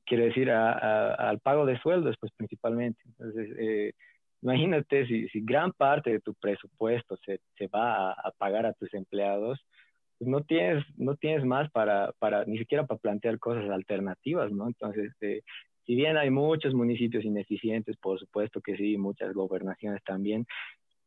Quiere 0.05 0.27
decir, 0.27 0.51
al 0.51 1.39
pago 1.41 1.67
de 1.67 1.79
sueldos, 1.79 2.17
pues 2.21 2.33
principalmente. 2.37 3.01
Entonces, 3.07 3.51
eh, 3.59 3.93
imagínate 4.43 5.07
si, 5.07 5.29
gran 5.41 5.73
parte 5.73 6.11
de 6.11 6.21
tu 6.21 6.35
presupuesto 6.35 7.17
se, 7.25 7.67
va 7.69 8.13
a, 8.13 8.31
pagar 8.39 8.67
a 8.67 8.73
tus 8.73 8.93
empleados, 8.95 9.59
pues 10.19 10.29
no 10.29 10.43
tienes, 10.43 10.85
no 10.97 11.17
tienes 11.17 11.45
más 11.45 11.71
para, 11.71 12.13
para, 12.19 12.45
ni 12.45 12.59
siquiera 12.59 12.87
para 12.87 13.01
plantear 13.01 13.39
cosas 13.39 13.71
alternativas, 13.71 14.51
¿no? 14.53 14.67
Entonces, 14.67 15.13
eh, 15.21 15.43
si 15.87 15.95
bien 15.95 16.17
hay 16.17 16.31
muchos 16.31 16.75
municipios 16.75 17.25
ineficientes, 17.25 17.97
por 17.97 18.19
supuesto 18.19 18.61
que 18.61 18.77
sí, 18.77 18.99
muchas 18.99 19.33
gobernaciones 19.33 20.03
también, 20.05 20.47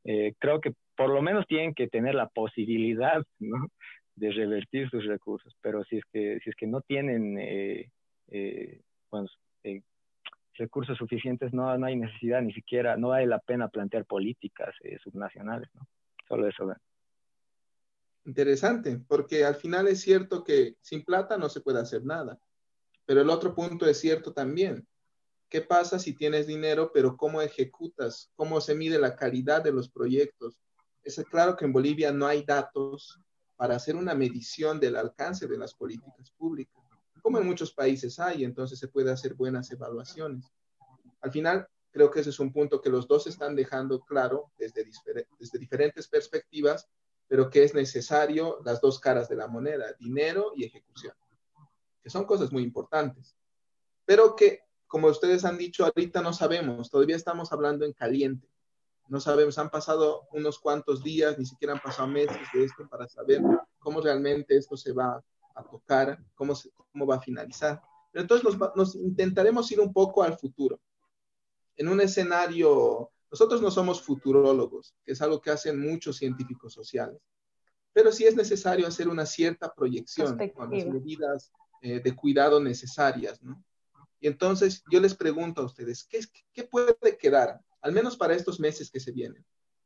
eh, 0.04 0.34
creo 0.40 0.60
que 0.60 0.74
por 0.96 1.10
lo 1.10 1.22
menos 1.22 1.46
tienen 1.48 1.74
que 1.76 1.88
tener 1.88 2.16
la 2.16 2.28
posibilidad 2.28 3.22
de 4.16 4.32
revertir 4.32 4.90
sus 4.90 5.06
recursos, 5.06 5.56
pero 5.62 5.84
si 5.84 5.98
es 5.98 6.04
que, 6.12 6.40
si 6.44 6.50
es 6.50 6.56
que 6.56 6.68
no 6.68 6.82
tienen 6.82 7.38
eh, 7.40 7.90
recursos 10.62 10.98
suficientes, 10.98 11.54
no, 11.54 11.78
no 11.78 11.86
hay 11.86 11.96
necesidad 11.96 12.42
ni 12.42 12.54
siquiera, 12.54 12.96
no 12.96 13.10
vale 13.10 13.26
la 13.26 13.40
pena 13.40 13.68
plantear 13.68 14.06
políticas 14.06 14.74
eh, 14.84 14.98
subnacionales. 15.04 15.70
Solo 16.28 16.48
eso. 16.48 16.74
Interesante, 18.26 19.00
porque 19.08 19.44
al 19.44 19.56
final 19.56 19.88
es 19.88 20.02
cierto 20.02 20.44
que 20.44 20.76
sin 20.82 21.04
plata 21.04 21.38
no 21.38 21.50
se 21.50 21.62
puede 21.62 21.80
hacer 21.80 22.06
nada, 22.06 22.40
pero 23.06 23.22
el 23.22 23.30
otro 23.30 23.54
punto 23.56 23.86
es 23.88 24.00
cierto 24.00 24.34
también. 24.34 24.88
¿Qué 25.50 25.62
pasa 25.62 26.00
si 26.00 26.14
tienes 26.14 26.48
dinero, 26.48 26.92
pero 26.94 27.18
cómo 27.18 27.42
ejecutas? 27.42 28.32
¿Cómo 28.36 28.62
se 28.62 28.76
mide 28.76 29.00
la 29.00 29.16
calidad 29.16 29.62
de 29.62 29.74
los 29.74 29.90
proyectos? 29.90 30.58
Es 31.04 31.22
claro 31.30 31.58
que 31.58 31.66
en 31.66 31.74
Bolivia 31.74 32.14
no 32.14 32.28
hay 32.28 32.44
datos 32.44 33.20
para 33.58 33.76
hacer 33.76 33.96
una 33.96 34.14
medición 34.14 34.80
del 34.80 34.96
alcance 34.96 35.48
de 35.48 35.58
las 35.58 35.74
políticas 35.74 36.32
públicas, 36.32 36.81
como 37.22 37.38
en 37.38 37.46
muchos 37.46 37.74
países 37.74 38.20
hay, 38.20 38.44
entonces 38.44 38.80
se 38.80 38.88
puede 38.88 39.12
hacer 39.12 39.36
buenas 39.36 39.72
evaluaciones. 39.72 40.46
Al 41.22 41.32
final, 41.32 41.68
creo 41.92 42.10
que 42.10 42.22
ese 42.22 42.30
es 42.32 42.40
un 42.40 42.52
punto 42.52 42.82
que 42.82 42.90
los 42.90 43.08
dos 43.08 43.28
están 43.28 43.56
dejando 43.56 44.02
claro 44.02 44.52
desde, 44.58 44.86
desde 45.40 45.60
diferentes 45.60 46.08
perspectivas, 46.08 46.88
pero 47.28 47.50
que 47.50 47.64
es 47.64 47.74
necesario 47.74 48.60
las 48.66 48.82
dos 48.82 49.00
caras 49.00 49.30
de 49.30 49.36
la 49.36 49.48
moneda, 49.48 49.94
dinero 50.00 50.52
y 50.56 50.66
ejecución, 50.66 51.14
que 52.02 52.10
son 52.10 52.26
cosas 52.26 52.52
muy 52.52 52.64
importantes, 52.64 53.36
pero 54.06 54.36
que, 54.36 54.62
como 54.88 55.08
ustedes 55.08 55.46
han 55.46 55.58
dicho, 55.58 55.86
ahorita 55.86 56.22
no 56.22 56.34
sabemos, 56.34 56.90
todavía 56.90 57.16
estamos 57.16 57.52
hablando 57.54 57.86
en 57.86 57.94
caliente 57.94 58.52
no 59.12 59.20
sabemos, 59.20 59.58
han 59.58 59.70
pasado 59.70 60.30
unos 60.32 60.58
cuantos 60.58 61.04
días, 61.04 61.38
ni 61.38 61.46
siquiera 61.46 61.74
han 61.74 61.82
pasado 61.82 62.08
meses 62.08 62.38
de 62.54 62.64
esto 62.64 62.88
para 62.88 63.10
saber 63.10 63.42
cómo 63.78 64.00
realmente 64.00 64.56
esto 64.56 64.78
se 64.78 64.94
va 64.94 65.22
a 65.62 65.70
tocar, 65.70 66.24
cómo, 66.36 66.54
cómo 66.92 67.08
va 67.08 67.16
a 67.16 67.22
finalizar. 67.22 67.82
Pero 68.12 68.24
entonces 68.24 68.60
nos, 68.76 68.96
intentaremos 68.96 69.72
ir 69.72 69.80
un 69.80 69.94
poco 69.94 70.24
al 70.24 70.38
futuro. 70.38 70.80
En 71.76 71.88
un 71.88 72.02
escenario, 72.02 73.10
nosotros 73.32 73.62
no 73.62 73.72
somos 73.72 74.02
futurólogos, 74.02 74.94
que 75.04 75.14
es 75.14 75.22
algo 75.22 75.42
que 75.42 75.52
hacen 75.52 75.80
muchos 75.80 76.18
científicos 76.18 76.74
sociales, 76.74 77.22
pero 77.94 78.12
sí 78.12 78.26
es 78.26 78.36
necesario 78.36 78.88
hacer 78.88 79.08
una 79.08 79.26
cierta 79.26 79.74
proyección 79.74 80.38
con 80.54 80.72
las 80.72 80.86
medidas 80.86 81.52
eh, 81.82 82.00
de 82.00 82.16
cuidado 82.16 82.60
necesarias, 82.60 83.42
¿no? 83.42 83.64
Y 84.20 84.28
entonces 84.28 84.84
yo 84.92 85.00
les 85.00 85.16
pregunto 85.16 85.62
a 85.62 85.66
ustedes, 85.66 86.04
¿qué, 86.04 86.20
¿qué 86.54 86.64
puede 86.64 87.18
quedar 87.18 87.60
al 87.82 87.92
menos 87.92 88.16
para 88.16 88.36
estos 88.36 88.60
meses 88.60 88.90
que 88.90 89.00
se 89.00 89.12
vienen. 89.12 89.46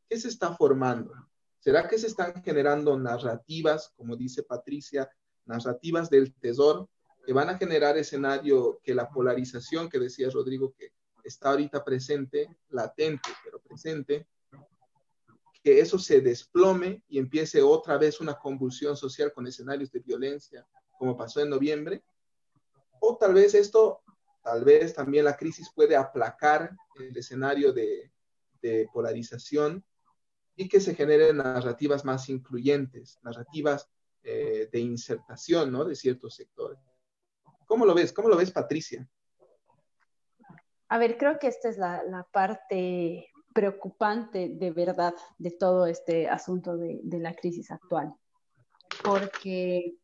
¿Qué 0.09 0.19
se 0.19 0.27
está 0.27 0.53
formando? 0.53 1.13
¿Será 1.59 1.87
que 1.87 1.97
se 1.97 2.07
están 2.07 2.43
generando 2.43 2.97
narrativas, 2.99 3.91
como 3.95 4.15
dice 4.15 4.43
Patricia, 4.43 5.09
narrativas 5.45 6.09
del 6.09 6.33
tesoro, 6.33 6.89
que 7.25 7.33
van 7.33 7.49
a 7.49 7.57
generar 7.57 7.97
escenario 7.97 8.79
que 8.83 8.93
la 8.93 9.09
polarización 9.09 9.89
que 9.89 9.99
decía 9.99 10.29
Rodrigo, 10.29 10.73
que 10.77 10.91
está 11.23 11.49
ahorita 11.49 11.83
presente, 11.83 12.55
latente, 12.69 13.29
pero 13.43 13.59
presente, 13.59 14.27
que 15.63 15.79
eso 15.79 15.97
se 15.97 16.21
desplome 16.21 17.01
y 17.07 17.17
empiece 17.17 17.61
otra 17.61 17.97
vez 17.97 18.21
una 18.21 18.35
convulsión 18.35 18.95
social 18.95 19.33
con 19.33 19.47
escenarios 19.47 19.91
de 19.91 19.99
violencia, 19.99 20.67
como 20.99 21.17
pasó 21.17 21.41
en 21.41 21.49
noviembre? 21.49 22.03
O 22.99 23.17
tal 23.17 23.33
vez 23.33 23.55
esto 23.55 24.03
Tal 24.45 24.63
vez 24.63 24.93
también 24.93 25.25
la 25.25 25.35
crisis 25.35 25.71
puede 25.73 25.95
aplacar 25.95 26.77
el 26.99 27.17
escenario 27.17 27.73
de, 27.73 28.11
polarización 28.93 29.83
y 30.55 30.67
que 30.67 30.79
se 30.79 30.95
generen 30.95 31.37
narrativas 31.37 32.03
más 32.03 32.29
incluyentes, 32.29 33.19
narrativas 33.21 33.87
eh, 34.27 34.67
de 34.71 34.79
insertación 34.79 35.71
¿no? 35.71 35.85
de 35.85 35.95
ciertos 35.95 36.33
sectores. 36.33 36.79
¿Cómo 37.67 37.85
lo 37.85 37.93
ves? 37.93 38.11
¿Cómo 38.11 38.27
lo 38.27 38.35
ves, 38.35 38.49
Patricia? 38.51 39.07
A 40.87 40.97
ver, 40.97 41.17
creo 41.17 41.37
que 41.37 41.47
esta 41.47 41.69
es 41.69 41.77
la, 41.77 42.27
parte 42.31 43.31
preocupante 43.53 44.49
de 44.49 44.71
verdad 44.71 45.13
de 45.37 45.51
todo 45.51 45.85
este 45.85 46.27
asunto 46.27 46.75
de, 46.75 46.99
de 47.03 47.19
la 47.19 47.35
crisis 47.35 47.69
actual, 47.69 48.15
porque 49.03 49.95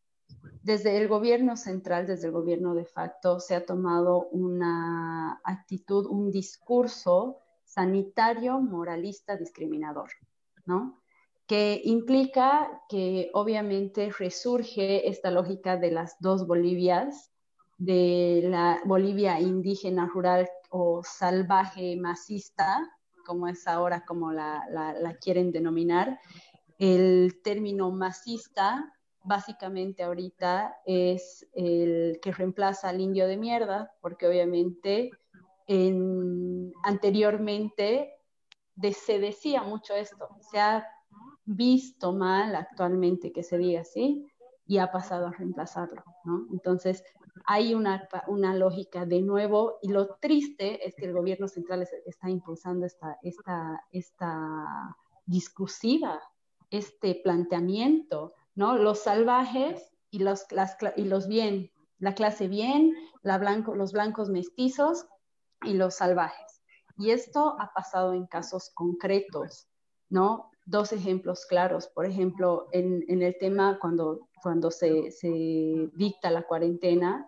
desde 0.62 0.98
el 0.98 1.08
gobierno 1.08 1.58
central, 1.58 2.06
desde 2.06 2.28
el 2.28 2.34
gobierno 2.34 2.76
de 2.76 2.86
facto, 2.86 3.40
se 3.40 3.56
ha 3.56 3.66
tomado 3.66 4.28
una 4.30 5.42
actitud, 5.44 6.06
un 6.06 6.30
discurso 6.32 7.40
sanitario, 7.64 8.60
moralista, 8.60 9.36
discriminador, 9.36 10.12
¿no? 10.66 11.01
Que 11.52 11.82
implica 11.84 12.82
que 12.88 13.30
obviamente 13.34 14.10
resurge 14.18 15.10
esta 15.10 15.32
lógica 15.32 15.76
de 15.76 15.92
las 15.92 16.16
dos 16.22 16.48
Bolivias, 16.48 17.30
de 17.78 18.44
la 18.46 18.80
Bolivia 18.86 19.38
indígena, 19.38 20.06
rural 20.06 20.50
o 20.70 21.02
salvaje 21.04 21.98
masista, 21.98 22.90
como 23.26 23.50
es 23.50 23.68
ahora 23.68 24.06
como 24.06 24.32
la, 24.32 24.66
la 24.70 25.14
quieren 25.16 25.52
denominar. 25.52 26.22
El 26.80 27.42
término 27.44 27.92
masista 27.92 28.90
básicamente 29.22 30.04
ahorita 30.04 30.78
es 30.86 31.46
el 31.52 32.22
que 32.22 32.32
reemplaza 32.32 32.88
al 32.88 33.02
indio 33.02 33.28
de 33.28 33.36
mierda, 33.36 33.92
porque 34.00 34.26
obviamente 34.26 35.10
anteriormente 36.86 38.14
se 38.94 39.20
decía 39.20 39.64
mucho 39.64 39.94
esto, 39.96 40.30
visto 41.56 42.14
mal 42.14 42.56
actualmente 42.56 43.32
que 43.32 43.44
se 43.44 43.58
diga 43.58 43.82
así 43.82 44.28
y 44.66 44.78
ha 44.78 44.92
pasado 44.92 45.28
a 45.28 45.32
reemplazarlo, 45.32 46.04
¿no? 46.24 46.48
Entonces 46.52 47.04
hay 47.46 47.74
una, 47.74 48.08
una 48.28 48.56
lógica 48.56 49.06
de 49.06 49.22
nuevo 49.22 49.80
y 49.82 49.90
lo 49.90 50.16
triste 50.16 50.88
es 50.88 50.96
que 50.96 51.06
el 51.06 51.14
gobierno 51.14 51.48
central 51.48 51.88
está 52.06 52.30
impulsando 52.30 52.86
esta, 52.86 53.18
esta, 53.22 53.84
esta 53.92 54.96
discursiva, 55.26 56.22
este 56.70 57.16
planteamiento 57.24 58.34
¿no? 58.56 58.78
Los 58.78 59.04
salvajes 59.04 59.92
y 60.10 60.20
los, 60.20 60.46
y 60.96 61.04
los 61.06 61.28
bien, 61.28 61.72
la 62.00 62.16
clase 62.16 62.48
bien, 62.48 62.94
la 63.22 63.38
blanco, 63.38 63.76
los 63.76 63.94
blancos 63.94 64.30
mestizos 64.30 65.06
y 65.64 65.74
los 65.74 65.96
salvajes. 65.96 66.62
Y 66.98 67.12
esto 67.12 67.56
ha 67.60 67.72
pasado 67.74 68.14
en 68.14 68.28
casos 68.28 68.72
concretos, 68.74 69.68
¿no? 70.10 70.51
Dos 70.66 70.94
ejemplos 70.94 71.46
claros, 71.46 71.88
por 71.88 72.06
ejemplo, 72.06 72.68
en, 72.72 73.04
el 73.22 73.38
tema 73.38 73.78
cuando, 73.80 74.28
cuando 74.42 74.72
se, 74.72 75.12
se 75.12 75.90
dicta 75.94 76.30
la 76.30 76.44
cuarentena, 76.44 77.28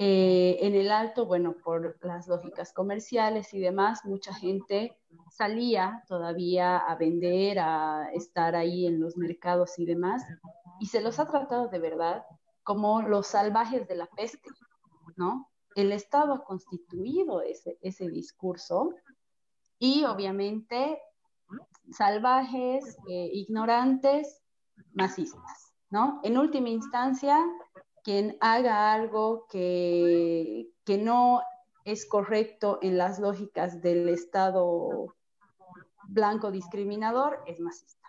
eh, 0.00 0.58
en 0.60 0.76
el 0.76 0.92
alto, 0.92 1.26
bueno, 1.26 1.56
por 1.64 1.98
las 2.04 2.28
lógicas 2.28 2.72
comerciales 2.72 3.52
y 3.52 3.58
demás, 3.58 4.04
mucha 4.04 4.32
gente 4.32 4.96
salía 5.28 6.04
todavía 6.06 6.76
a 6.76 6.94
vender, 6.94 7.58
a 7.58 8.08
estar 8.12 8.54
ahí 8.54 8.86
en 8.86 9.00
los 9.00 9.16
mercados 9.16 9.76
y 9.76 9.86
demás, 9.86 10.22
y 10.78 10.86
se 10.86 11.00
los 11.00 11.18
ha 11.18 11.26
tratado 11.26 11.66
de 11.66 11.80
verdad 11.80 12.24
como 12.62 13.02
los 13.02 13.26
salvajes 13.26 13.88
de 13.88 13.96
la 13.96 14.06
peste, 14.06 14.50
¿no? 15.16 15.50
El 15.74 15.90
Estado 15.90 16.32
ha 16.32 16.44
constituido 16.44 17.42
ese, 17.42 17.76
ese 17.82 18.08
discurso 18.08 18.94
y 19.80 20.04
obviamente 20.04 21.00
salvajes, 21.92 22.96
eh, 23.08 23.30
ignorantes, 23.32 24.42
masistas, 24.92 25.72
¿no? 25.90 26.20
En 26.22 26.38
última 26.38 26.68
instancia, 26.68 27.38
quien 28.04 28.36
haga 28.40 28.92
algo 28.92 29.46
que, 29.50 30.70
que 30.84 30.98
no 30.98 31.42
es 31.84 32.06
correcto 32.06 32.78
en 32.82 32.98
las 32.98 33.18
lógicas 33.18 33.80
del 33.80 34.08
Estado 34.08 35.14
blanco 36.08 36.50
discriminador 36.50 37.40
es 37.46 37.60
masista. 37.60 38.08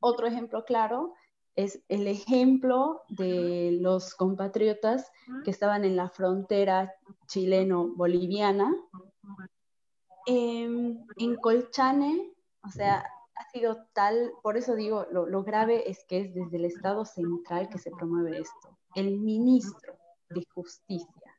Otro 0.00 0.26
ejemplo 0.26 0.64
claro 0.64 1.14
es 1.56 1.82
el 1.88 2.08
ejemplo 2.08 3.02
de 3.08 3.78
los 3.80 4.14
compatriotas 4.14 5.10
que 5.44 5.50
estaban 5.50 5.84
en 5.84 5.96
la 5.96 6.08
frontera 6.08 6.92
chileno-boliviana. 7.26 8.74
Em, 10.26 10.98
en 11.16 11.36
Colchane, 11.36 12.33
o 12.64 12.70
sea, 12.70 13.04
ha 13.36 13.50
sido 13.50 13.86
tal, 13.92 14.32
por 14.42 14.56
eso 14.56 14.74
digo, 14.74 15.06
lo, 15.10 15.42
grave 15.42 15.90
es 15.90 16.04
que 16.04 16.20
es 16.20 16.34
desde 16.34 16.56
el 16.56 16.64
Estado 16.64 17.04
central 17.04 17.68
que 17.68 17.78
se 17.78 17.90
promueve 17.90 18.40
esto 18.40 18.74
el 18.94 19.18
ministro 19.18 19.96
de 20.30 20.46
Justicia 20.54 21.38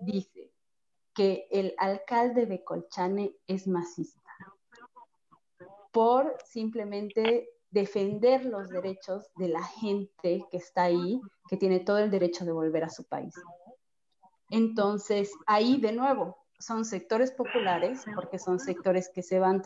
dice 0.00 0.50
que 1.14 1.46
el 1.50 1.74
alcalde 1.78 2.46
de 2.46 2.64
Colchane 2.64 3.36
es 3.46 3.66
masista 3.66 4.18
por 5.92 6.36
simplemente 6.44 7.50
defender 7.70 8.44
los 8.44 8.68
derechos 8.68 9.30
de 9.36 9.48
la 9.48 9.62
gente 9.62 10.44
que 10.50 10.56
está 10.56 10.84
ahí, 10.84 11.20
que 11.48 11.56
tiene 11.56 11.80
todo 11.80 11.98
el 11.98 12.10
derecho 12.10 12.44
de 12.44 12.52
volver 12.52 12.84
a 12.84 12.90
su 12.90 13.04
país. 13.04 13.34
Entonces, 14.50 15.32
ahí 15.46 15.80
de 15.80 15.92
nuevo, 15.92 16.38
son 16.60 16.84
sectores 16.84 17.32
populares, 17.32 18.04
porque 18.14 18.38
son 18.38 18.60
sectores 18.60 19.10
que 19.12 19.22
se 19.22 19.38
van 19.38 19.62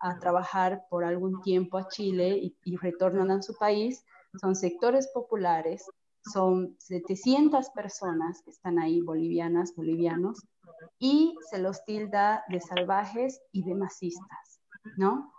a 0.00 0.18
trabajar 0.20 0.84
por 0.90 1.04
algún 1.04 1.40
tiempo 1.42 1.78
a 1.78 1.88
Chile 1.88 2.54
y, 2.62 2.76
retornan 2.76 3.30
a 3.30 3.42
su 3.42 3.54
país, 3.54 4.04
son 4.40 4.54
sectores 4.54 5.08
populares 5.08 5.86
son 6.32 6.74
700 6.78 7.68
personas 7.70 8.40
que 8.42 8.50
están 8.50 8.78
ahí, 8.78 9.02
bolivianas, 9.02 9.74
bolivianos, 9.76 10.40
y 10.98 11.36
se 11.50 11.58
los 11.58 11.84
tilda 11.84 12.44
de 12.48 12.60
salvajes 12.60 13.42
y 13.52 13.62
de 13.62 13.74
masistas, 13.74 14.60
¿no? 14.96 15.30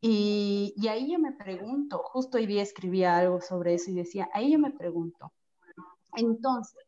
Y, 0.00 0.74
y, 0.76 0.88
ahí 0.88 1.12
yo 1.12 1.20
me 1.20 1.32
pregunto, 1.32 1.98
justo 2.04 2.38
hoy 2.38 2.46
día 2.46 2.62
escribía 2.62 3.16
algo 3.16 3.40
sobre 3.40 3.74
eso 3.74 3.92
y 3.92 3.94
decía, 3.94 4.28
ahí 4.32 4.52
yo 4.52 4.58
me 4.58 4.72
pregunto, 4.72 5.32
entonces, 6.16 6.87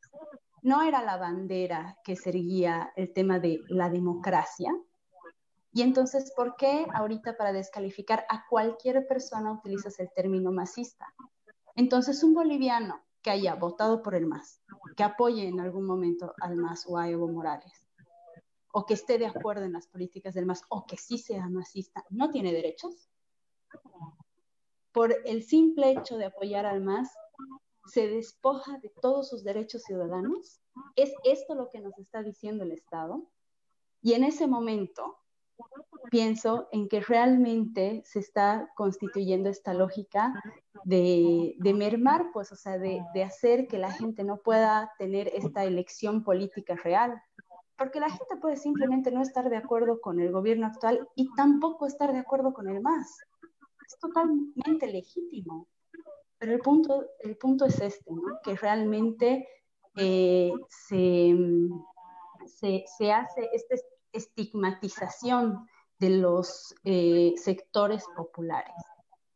¿no 0.62 0.82
era 0.82 1.02
la 1.02 1.16
bandera 1.16 1.98
que 2.04 2.16
seguía 2.16 2.92
el 2.96 3.12
tema 3.12 3.38
de 3.38 3.60
la 3.68 3.90
democracia? 3.90 4.70
Y 5.72 5.82
entonces, 5.82 6.32
¿por 6.34 6.56
qué 6.56 6.86
ahorita 6.92 7.36
para 7.36 7.52
descalificar 7.52 8.26
a 8.28 8.46
cualquier 8.48 9.06
persona 9.06 9.52
utilizas 9.52 10.00
el 10.00 10.10
término 10.12 10.50
masista? 10.50 11.06
Entonces, 11.76 12.22
un 12.24 12.34
boliviano 12.34 13.00
que 13.22 13.30
haya 13.30 13.54
votado 13.54 14.02
por 14.02 14.14
el 14.14 14.26
MAS, 14.26 14.60
que 14.96 15.04
apoye 15.04 15.46
en 15.46 15.60
algún 15.60 15.84
momento 15.84 16.34
al 16.40 16.56
MAS 16.56 16.86
o 16.88 16.98
a 16.98 17.08
Evo 17.08 17.28
Morales, 17.28 17.86
o 18.72 18.86
que 18.86 18.94
esté 18.94 19.18
de 19.18 19.26
acuerdo 19.26 19.64
en 19.64 19.72
las 19.72 19.86
políticas 19.86 20.34
del 20.34 20.46
MAS, 20.46 20.64
o 20.68 20.86
que 20.86 20.96
sí 20.96 21.18
sea 21.18 21.48
masista, 21.48 22.04
no 22.10 22.30
tiene 22.30 22.52
derechos. 22.52 23.08
Por 24.92 25.14
el 25.24 25.44
simple 25.44 25.92
hecho 25.92 26.16
de 26.16 26.26
apoyar 26.26 26.66
al 26.66 26.80
MAS, 26.80 27.10
se 27.90 28.08
despoja 28.08 28.78
de 28.78 28.90
todos 29.00 29.28
sus 29.28 29.42
derechos 29.42 29.82
ciudadanos. 29.82 30.60
¿Es 30.96 31.12
esto 31.24 31.54
lo 31.54 31.68
que 31.70 31.80
nos 31.80 31.98
está 31.98 32.22
diciendo 32.22 32.64
el 32.64 32.72
Estado? 32.72 33.26
Y 34.00 34.14
en 34.14 34.24
ese 34.24 34.46
momento, 34.46 35.18
pienso 36.10 36.68
en 36.72 36.88
que 36.88 37.00
realmente 37.00 38.02
se 38.04 38.20
está 38.20 38.70
constituyendo 38.76 39.48
esta 39.50 39.74
lógica 39.74 40.32
de, 40.84 41.56
mermar, 41.74 42.30
pues, 42.32 42.52
o 42.52 42.56
sea, 42.56 42.78
de, 42.78 43.02
de, 43.12 43.24
hacer 43.24 43.66
que 43.66 43.78
la 43.78 43.92
gente 43.92 44.24
no 44.24 44.38
pueda 44.38 44.92
tener 44.98 45.28
esta 45.34 45.64
elección 45.64 46.22
política 46.22 46.76
real. 46.76 47.20
Porque 47.76 47.98
la 47.98 48.10
gente 48.10 48.36
puede 48.40 48.56
simplemente 48.56 49.10
no 49.10 49.22
estar 49.22 49.50
de 49.50 49.56
acuerdo 49.56 50.00
con 50.00 50.20
el 50.20 50.30
gobierno 50.30 50.66
actual 50.66 51.08
y 51.16 51.28
tampoco 51.34 51.86
estar 51.86 52.12
de 52.12 52.18
acuerdo 52.18 52.52
con 52.52 52.68
el 52.68 52.80
MAS. 52.80 53.18
Es 53.86 53.98
totalmente 53.98 54.86
legítimo. 54.86 55.66
Pero 56.40 56.52
el 56.52 56.60
punto, 56.60 57.06
el 57.20 57.36
punto 57.36 57.66
es 57.66 57.80
este, 57.80 58.12
¿no? 58.12 58.40
que 58.42 58.56
realmente 58.56 59.46
eh, 59.96 60.50
se, 60.68 61.36
se, 62.46 62.84
se 62.98 63.12
hace 63.12 63.48
este 63.52 63.76
estigmatización 64.12 65.68
de 65.98 66.10
los 66.10 66.74
eh, 66.84 67.34
sectores 67.36 68.04
populares. 68.16 68.74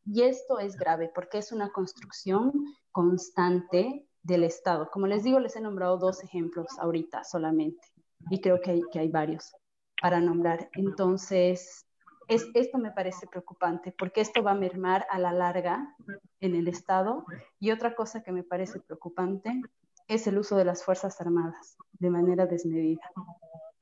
Y 0.06 0.22
esto 0.22 0.58
es 0.58 0.76
grave 0.76 1.10
porque 1.14 1.38
es 1.38 1.52
una 1.52 1.70
construcción 1.70 2.52
constante 2.90 4.08
del 4.22 4.44
Estado. 4.44 4.90
Como 4.90 5.06
les 5.06 5.22
digo, 5.22 5.38
les 5.38 5.56
he 5.56 5.60
nombrado 5.60 5.98
dos 5.98 6.22
ejemplos 6.24 6.66
ahorita 6.78 7.24
solamente 7.24 7.86
y 8.30 8.40
creo 8.40 8.60
que 8.60 8.72
hay, 8.72 8.82
que 8.90 8.98
hay 8.98 9.08
varios 9.08 9.54
para 10.00 10.20
nombrar. 10.20 10.68
Entonces, 10.72 11.86
es, 12.28 12.48
esto 12.54 12.78
me 12.78 12.90
parece 12.90 13.26
preocupante 13.26 13.94
porque 13.96 14.20
esto 14.20 14.42
va 14.42 14.52
a 14.52 14.56
mermar 14.56 15.06
a 15.10 15.18
la 15.18 15.32
larga 15.32 15.94
en 16.40 16.54
el 16.54 16.68
Estado. 16.68 17.24
Y 17.58 17.70
otra 17.70 17.94
cosa 17.94 18.22
que 18.22 18.32
me 18.32 18.42
parece 18.42 18.80
preocupante 18.80 19.62
es 20.08 20.26
el 20.26 20.38
uso 20.38 20.56
de 20.56 20.64
las 20.64 20.84
Fuerzas 20.84 21.20
Armadas 21.20 21.76
de 21.92 22.10
manera 22.10 22.46
desmedida 22.46 23.10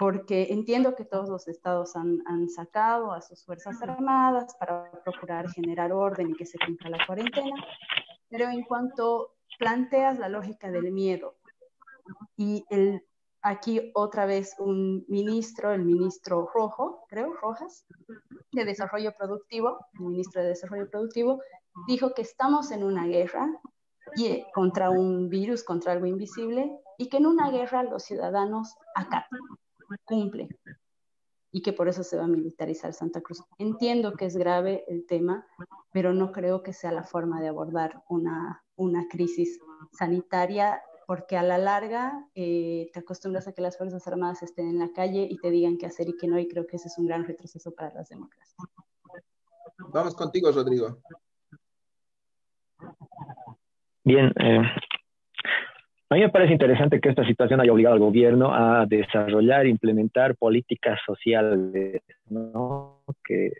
porque 0.02 0.48
entiendo 0.50 0.96
que 0.96 1.04
todos 1.04 1.28
los 1.28 1.46
estados 1.46 1.94
han, 1.94 2.24
han, 2.26 2.48
sacado 2.48 3.12
a 3.12 3.22
sus 3.22 3.44
Fuerzas 3.44 3.80
Armadas 3.82 4.56
para 4.58 4.90
procurar 5.04 5.48
generar 5.50 5.92
orden 5.92 6.30
y 6.30 6.34
que 6.34 6.44
se 6.44 6.58
cumpla 6.58 6.90
la 6.90 7.06
cuarentena, 7.06 7.54
pero 8.28 8.48
en 8.48 8.64
cuanto 8.64 9.36
planteas 9.60 10.18
la 10.18 10.28
lógica 10.28 10.72
del 10.72 10.90
miedo 10.90 11.36
y 12.36 12.64
el, 12.70 13.04
aquí 13.42 13.90
otra 13.94 14.26
vez 14.26 14.54
un 14.58 15.04
ministro, 15.08 15.72
el 15.72 15.84
ministro 15.84 16.48
Rojo, 16.54 17.04
creo, 17.08 17.32
Rojas, 17.34 17.84
de 18.52 18.64
Desarrollo 18.64 19.12
Productivo, 19.16 19.86
el 19.94 20.00
ministro 20.00 20.42
de 20.42 20.48
Desarrollo 20.48 20.88
Productivo, 20.88 21.40
dijo 21.86 22.14
que 22.14 22.22
estamos 22.22 22.70
en 22.70 22.84
una 22.84 23.06
guerra 23.06 23.48
y, 24.16 24.44
contra 24.52 24.90
un 24.90 25.28
virus, 25.28 25.64
contra 25.64 25.92
algo 25.92 26.06
invisible, 26.06 26.78
y 26.98 27.08
que 27.08 27.16
en 27.16 27.26
una 27.26 27.50
guerra 27.50 27.82
los 27.82 28.04
ciudadanos 28.04 28.76
acatan 28.94 29.40
cumple 30.04 30.48
y 31.50 31.60
que 31.60 31.72
por 31.72 31.88
eso 31.88 32.02
se 32.02 32.16
va 32.16 32.24
a 32.24 32.28
militarizar 32.28 32.94
Santa 32.94 33.20
Cruz. 33.20 33.42
Entiendo 33.58 34.14
que 34.14 34.24
es 34.24 34.36
grave 34.36 34.84
el 34.88 35.06
tema, 35.06 35.46
pero 35.92 36.14
no 36.14 36.32
creo 36.32 36.62
que 36.62 36.72
sea 36.72 36.92
la 36.92 37.04
forma 37.04 37.42
de 37.42 37.48
abordar 37.48 38.02
una, 38.08 38.64
una 38.74 39.06
crisis 39.08 39.60
sanitaria, 39.92 40.82
porque 41.12 41.36
a 41.36 41.42
la 41.42 41.58
larga 41.58 42.26
eh, 42.34 42.88
te 42.90 43.00
acostumbras 43.00 43.46
a 43.46 43.52
que 43.52 43.60
las 43.60 43.76
Fuerzas 43.76 44.08
Armadas 44.08 44.42
estén 44.42 44.66
en 44.66 44.78
la 44.78 44.94
calle 44.94 45.28
y 45.28 45.36
te 45.36 45.50
digan 45.50 45.76
qué 45.76 45.84
hacer 45.84 46.08
y 46.08 46.16
qué 46.16 46.26
no, 46.26 46.38
y 46.38 46.48
creo 46.48 46.66
que 46.66 46.76
ese 46.76 46.88
es 46.88 46.96
un 46.96 47.06
gran 47.06 47.26
retroceso 47.26 47.70
para 47.74 47.92
las 47.92 48.08
democracias. 48.08 48.56
Vamos 49.92 50.14
contigo, 50.14 50.50
Rodrigo. 50.50 50.96
Bien, 54.02 54.32
eh, 54.40 54.62
a 56.08 56.14
mí 56.14 56.20
me 56.22 56.30
parece 56.30 56.54
interesante 56.54 56.98
que 56.98 57.10
esta 57.10 57.26
situación 57.26 57.60
haya 57.60 57.74
obligado 57.74 57.92
al 57.92 58.00
gobierno 58.00 58.50
a 58.50 58.86
desarrollar 58.86 59.66
e 59.66 59.68
implementar 59.68 60.34
políticas 60.36 60.98
sociales, 61.04 62.00
¿no? 62.30 63.02
Que 63.22 63.52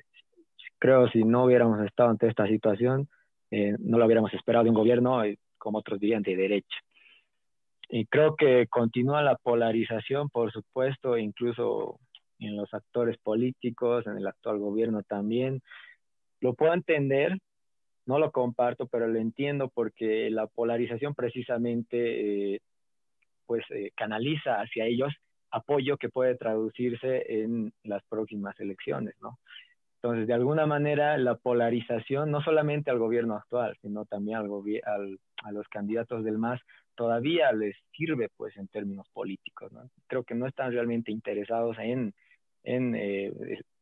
creo 0.79 1.07
si 1.11 1.23
no 1.23 1.45
hubiéramos 1.45 1.85
estado 1.85 2.09
ante 2.09 2.29
esta 2.29 2.47
situación, 2.47 3.11
eh, 3.51 3.77
no 3.79 3.99
lo 3.99 4.07
hubiéramos 4.07 4.33
esperado 4.33 4.65
de 4.65 4.71
un 4.71 4.77
gobierno, 4.77 5.21
como 5.59 5.81
otros 5.81 6.01
dirían, 6.01 6.23
de 6.23 6.35
derecha. 6.35 6.79
Y 7.95 8.07
creo 8.07 8.37
que 8.37 8.67
continúa 8.69 9.21
la 9.21 9.37
polarización, 9.37 10.31
por 10.31 10.51
supuesto, 10.51 11.19
incluso 11.19 12.01
en 12.39 12.57
los 12.57 12.73
actores 12.73 13.19
políticos, 13.19 14.07
en 14.07 14.17
el 14.17 14.27
actual 14.27 14.59
gobierno 14.59 15.03
también. 15.03 15.61
Lo 16.41 16.55
puedo 16.55 16.73
entender, 16.73 17.37
no 18.07 18.19
lo 18.19 18.33
comparto, 18.33 18.87
pero 18.87 19.09
lo 19.09 19.19
entiendo 19.19 19.69
porque 19.69 20.31
la 20.31 20.47
polarización 20.47 21.15
precisamente 21.15 22.55
eh, 22.55 22.61
pues 23.45 23.63
eh, 23.69 23.91
canaliza 23.95 24.63
hacia 24.63 24.87
ellos 24.87 25.13
apoyo 25.51 25.99
que 25.99 26.09
puede 26.09 26.35
traducirse 26.35 27.43
en 27.43 27.75
las 27.85 28.03
próximas 28.09 28.59
elecciones, 28.59 29.17
¿no? 29.21 29.39
Entonces, 29.97 30.27
de 30.27 30.33
alguna 30.33 30.65
manera, 30.65 31.19
la 31.19 31.35
polarización, 31.35 32.31
no 32.31 32.43
solamente 32.43 32.91
al 32.91 32.99
gobierno 32.99 33.37
actual, 33.37 33.77
sino 33.83 34.07
también 34.07 34.39
al, 34.39 34.49
al 34.87 35.19
a 35.43 35.53
los 35.53 35.69
candidatos 35.69 36.25
del 36.25 36.39
MAS, 36.39 36.61
todavía 36.95 37.53
les 37.53 37.77
sirve, 37.97 38.29
pues, 38.37 38.57
en 38.57 38.69
términos 38.69 39.07
políticos, 39.13 39.73
¿no? 39.73 39.89
Creo 40.07 40.25
que 40.25 40.35
no 40.35 40.47
están 40.47 40.73
realmente 40.73 41.11
interesados 41.11 41.77
en, 41.79 42.15
en 42.65 42.95
eh, 42.95 43.33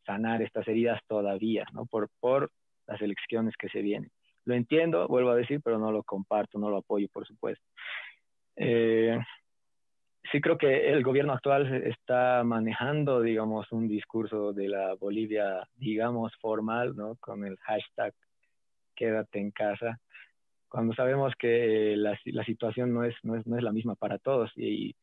sanar 0.05 0.43
estas 0.43 0.67
heridas 0.69 1.01
todavía, 1.07 1.65
¿no? 1.73 1.87
Por, 1.87 2.09
por 2.21 2.51
las 2.87 3.01
elecciones 3.01 3.55
que 3.57 3.69
se 3.69 3.83
vienen. 3.83 4.11
Lo 4.45 4.55
entiendo, 4.55 5.07
vuelvo 5.07 5.31
a 5.31 5.37
decir, 5.37 5.61
pero 5.63 5.79
no 5.79 5.93
lo 5.93 6.03
comparto, 6.03 6.59
no 6.59 6.71
lo 6.71 6.79
apoyo, 6.79 7.09
por 7.13 7.27
supuesto. 7.27 7.65
Eh, 8.57 9.19
sí 10.31 10.41
creo 10.41 10.59
que 10.59 10.91
el 10.91 11.03
gobierno 11.03 11.33
actual 11.33 11.73
está 11.87 12.43
manejando, 12.45 13.21
digamos, 13.21 13.71
un 13.73 13.89
discurso 13.89 14.53
de 14.53 14.69
la 14.69 14.95
Bolivia, 14.95 15.67
digamos, 15.77 16.33
formal, 16.41 16.97
¿no? 16.97 17.17
Con 17.17 17.45
el 17.45 17.57
hashtag 17.59 18.15
quédate 18.95 19.39
en 19.39 19.51
casa, 19.51 19.99
cuando 20.71 20.95
sabemos 20.95 21.35
que 21.39 21.95
la, 21.97 22.19
la 22.27 22.45
situación 22.45 22.95
no 22.95 23.05
es, 23.05 23.15
no, 23.23 23.37
es, 23.37 23.47
no 23.47 23.59
es 23.59 23.63
la 23.63 23.73
misma 23.73 23.97
para 23.97 24.19
todos 24.19 24.51
y, 24.57 24.95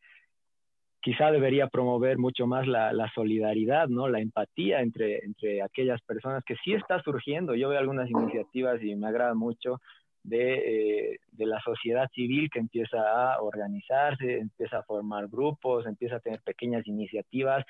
quizá 1.07 1.31
debería 1.31 1.67
promover 1.67 2.17
mucho 2.17 2.47
más 2.47 2.67
la, 2.67 2.91
la, 2.91 3.09
solidaridad, 3.13 3.87
¿no? 3.87 4.09
La 4.09 4.19
empatía 4.19 4.81
entre, 4.81 5.23
entre 5.23 5.61
aquellas 5.61 6.01
personas 6.01 6.43
que 6.43 6.57
sí 6.63 6.73
está 6.73 7.01
surgiendo. 7.01 7.55
Yo 7.55 7.69
veo 7.69 7.79
algunas 7.79 8.09
iniciativas 8.09 8.83
y 8.83 8.93
me 8.95 9.07
agrada 9.07 9.33
mucho 9.33 9.79
de, 10.23 11.11
eh, 11.13 11.19
de, 11.31 11.45
la 11.45 11.61
sociedad 11.61 12.09
civil 12.13 12.49
que 12.51 12.59
empieza 12.59 12.97
a 12.99 13.41
organizarse, 13.41 14.39
empieza 14.39 14.79
a 14.79 14.83
formar 14.83 15.29
grupos, 15.29 15.85
empieza 15.85 16.17
a 16.17 16.19
tener 16.19 16.41
pequeñas 16.41 16.85
iniciativas 16.87 17.63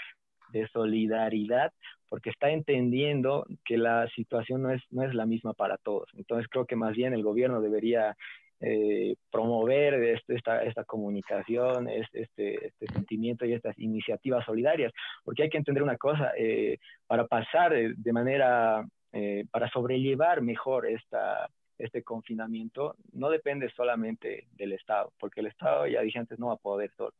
de 0.52 0.68
solidaridad, 0.70 1.72
porque 2.10 2.30
está 2.30 2.50
entendiendo 2.50 3.45
que 3.66 3.78
la 3.78 4.08
situación 4.16 4.62
no 4.62 4.72
es, 4.72 4.82
no 4.91 5.04
es 5.04 5.14
la 5.14 5.26
misma 5.26 5.54
para 5.54 5.78
todos. 5.78 6.10
Entonces 6.16 6.48
creo 6.50 6.66
que 6.66 6.76
más 6.76 6.95
bien 6.95 7.14
el 7.14 7.24
gobierno 7.24 7.62
debería 7.62 8.16
eh, 8.60 9.16
promover 9.30 9.93
este, 9.95 10.36
esta, 10.36 10.64
esta 10.64 10.84
comunicación, 10.84 11.88
este, 11.89 12.68
este, 12.68 12.88
sentimiento 12.91 13.45
y 13.45 13.54
estas 13.54 13.78
iniciativas 13.78 14.43
solidarias, 14.45 14.91
porque 15.24 15.43
hay 15.43 15.50
que 15.50 15.60
entender 15.60 15.84
una 15.84 15.98
cosa, 15.98 16.32
eh, 16.36 16.80
para 17.06 17.28
pasar 17.28 17.74
de 17.74 18.14
manera, 18.14 18.84
eh, 19.12 19.45
para 19.52 19.70
sobrellevar 19.70 20.41
mejor 20.41 20.88
esta, 20.88 21.50
este 21.78 22.02
confinamiento, 22.02 22.95
no 23.14 23.30
depende 23.30 23.70
solamente 23.76 24.48
del 24.54 24.74
Estado, 24.74 25.12
porque 25.20 25.41
el 25.41 25.48
Estado, 25.48 25.86
ya 25.86 26.02
dije 26.02 26.18
antes, 26.18 26.39
no 26.39 26.48
va 26.48 26.54
a 26.54 26.58
poder 26.58 26.91
solo. 26.98 27.14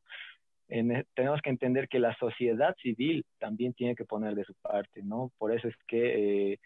Tenemos 0.68 1.42
que 1.42 1.50
entender 1.50 1.88
que 1.88 2.00
la 2.00 2.16
sociedad 2.16 2.76
civil 2.82 3.26
también 3.40 3.74
tiene 3.74 3.96
que 3.96 4.06
poner 4.06 4.36
de 4.36 4.44
su 4.44 4.54
parte, 4.56 5.02
¿no? 5.04 5.32
Por 5.38 5.54
eso 5.56 5.68
es 5.68 5.76
que 5.88 6.60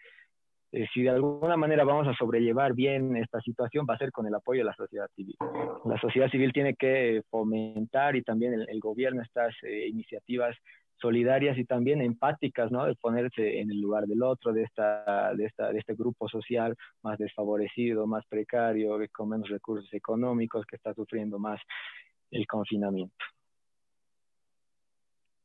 eh, 0.72 0.86
si 0.94 1.02
de 1.02 1.10
alguna 1.10 1.56
manera 1.56 1.84
vamos 1.84 2.08
a 2.08 2.14
sobrellevar 2.14 2.72
bien 2.72 3.16
esta 3.16 3.40
situación, 3.40 3.86
va 3.88 3.94
a 3.94 3.98
ser 3.98 4.10
con 4.10 4.26
el 4.26 4.34
apoyo 4.34 4.60
de 4.60 4.64
la 4.64 4.74
sociedad 4.74 5.06
civil. 5.14 5.36
La 5.84 6.00
sociedad 6.00 6.30
civil 6.30 6.52
tiene 6.52 6.74
que 6.74 7.22
fomentar 7.30 8.16
y 8.16 8.22
también 8.22 8.54
el, 8.54 8.80
gobierno 8.80 9.22
estas 9.22 9.54
eh, 9.62 9.86
iniciativas 9.88 10.56
solidarias 10.96 11.58
y 11.58 11.64
también 11.64 12.00
empáticas, 12.00 12.70
¿no? 12.70 12.86
De 12.86 12.94
ponerse 12.94 13.60
en 13.60 13.70
el 13.70 13.80
lugar 13.80 14.06
del 14.06 14.22
otro, 14.22 14.52
de, 14.52 14.62
esta, 14.62 15.34
de, 15.34 15.44
esta, 15.44 15.72
de 15.72 15.78
este 15.78 15.94
grupo 15.94 16.28
social 16.28 16.74
más 17.02 17.18
desfavorecido, 17.18 18.06
más 18.06 18.24
precario, 18.26 18.98
con 19.12 19.28
menos 19.28 19.48
recursos 19.50 19.92
económicos, 19.92 20.64
que 20.64 20.76
está 20.76 20.94
sufriendo 20.94 21.38
más 21.38 21.60
el 22.30 22.46
confinamiento. 22.46 23.24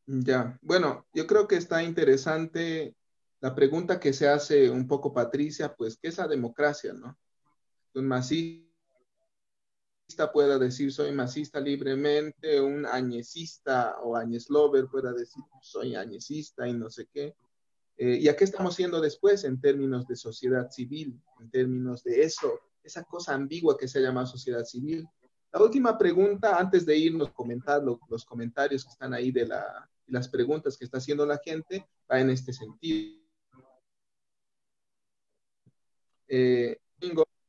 Ya, 0.09 0.57
bueno, 0.61 1.05
yo 1.13 1.27
creo 1.27 1.49
que 1.49 1.57
está 1.57 1.83
interesante 1.83 2.95
la 3.41 3.53
pregunta 3.53 3.99
que 3.99 4.13
se 4.13 4.29
hace 4.29 4.69
un 4.69 4.87
poco 4.87 5.13
Patricia, 5.13 5.75
pues, 5.75 5.97
¿qué 6.01 6.07
es 6.07 6.17
la 6.17 6.29
democracia, 6.29 6.93
no? 6.93 7.17
Un 7.93 8.07
masista 8.07 8.63
pueda 10.31 10.57
decir 10.57 10.93
soy 10.93 11.11
masista 11.11 11.59
libremente, 11.59 12.61
un 12.61 12.85
añecista 12.85 13.97
o 14.01 14.15
añeslover 14.15 14.87
pueda 14.87 15.11
decir 15.11 15.43
soy 15.61 15.95
añecista 15.95 16.65
y 16.67 16.73
no 16.73 16.89
sé 16.89 17.09
qué. 17.11 17.35
Eh, 17.97 18.17
¿Y 18.21 18.29
a 18.29 18.37
qué 18.37 18.45
estamos 18.45 18.75
siendo 18.75 19.01
después 19.01 19.43
en 19.43 19.59
términos 19.59 20.07
de 20.07 20.15
sociedad 20.15 20.71
civil, 20.71 21.21
en 21.41 21.49
términos 21.49 22.03
de 22.03 22.23
eso, 22.23 22.61
esa 22.81 23.03
cosa 23.03 23.33
ambigua 23.33 23.77
que 23.77 23.89
se 23.89 23.99
llama 23.99 24.25
sociedad 24.25 24.63
civil? 24.63 25.05
La 25.57 25.63
última 25.63 25.97
pregunta, 25.97 26.59
antes 26.59 26.85
de 26.85 26.95
irnos 26.95 27.29
a 27.29 27.33
comentar 27.33 27.81
los 27.81 28.23
comentarios 28.25 28.83
que 28.85 28.91
están 28.91 29.11
ahí 29.15 29.31
de 29.31 29.47
la, 29.47 29.89
las 30.05 30.29
preguntas 30.29 30.77
que 30.77 30.85
está 30.85 30.99
haciendo 30.99 31.25
la 31.25 31.39
gente, 31.39 31.83
va 32.09 32.19
en 32.19 32.29
este 32.29 32.53
sentido. 32.53 33.19
Eh, 36.27 36.77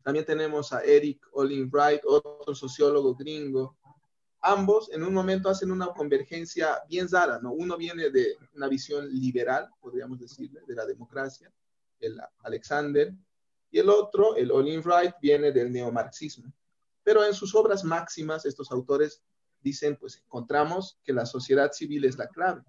también 0.03 0.25
tenemos 0.25 0.73
a 0.73 0.83
Eric 0.85 1.29
Olin 1.33 1.69
Wright, 1.71 2.01
otro 2.07 2.55
sociólogo 2.55 3.15
gringo. 3.15 3.77
Ambos 4.41 4.91
en 4.91 5.03
un 5.03 5.13
momento 5.13 5.51
hacen 5.51 5.71
una 5.71 5.89
convergencia 5.89 6.83
bien 6.89 7.09
rara, 7.11 7.39
¿no? 7.43 7.53
Uno 7.53 7.77
viene 7.77 8.09
de 8.09 8.39
una 8.55 8.69
visión 8.69 9.07
liberal, 9.13 9.69
podríamos 9.83 10.19
decirle, 10.19 10.63
de 10.67 10.75
la 10.75 10.87
democracia, 10.87 11.53
el 12.01 12.19
Alexander, 12.39 13.13
y 13.71 13.79
el 13.81 13.91
otro, 13.91 14.35
el 14.35 14.51
Olin 14.51 14.81
Wright, 14.81 15.13
viene 15.21 15.53
del 15.53 15.71
neomarxismo. 15.71 16.51
Pero 17.09 17.25
en 17.25 17.33
sus 17.33 17.55
obras 17.55 17.85
máximas, 17.85 18.45
estos 18.45 18.71
autores 18.71 19.23
dicen, 19.63 19.97
pues 19.97 20.19
encontramos 20.19 21.01
que 21.03 21.15
la 21.15 21.25
sociedad 21.25 21.73
civil 21.73 22.05
es 22.05 22.19
la 22.19 22.29
clave. 22.29 22.63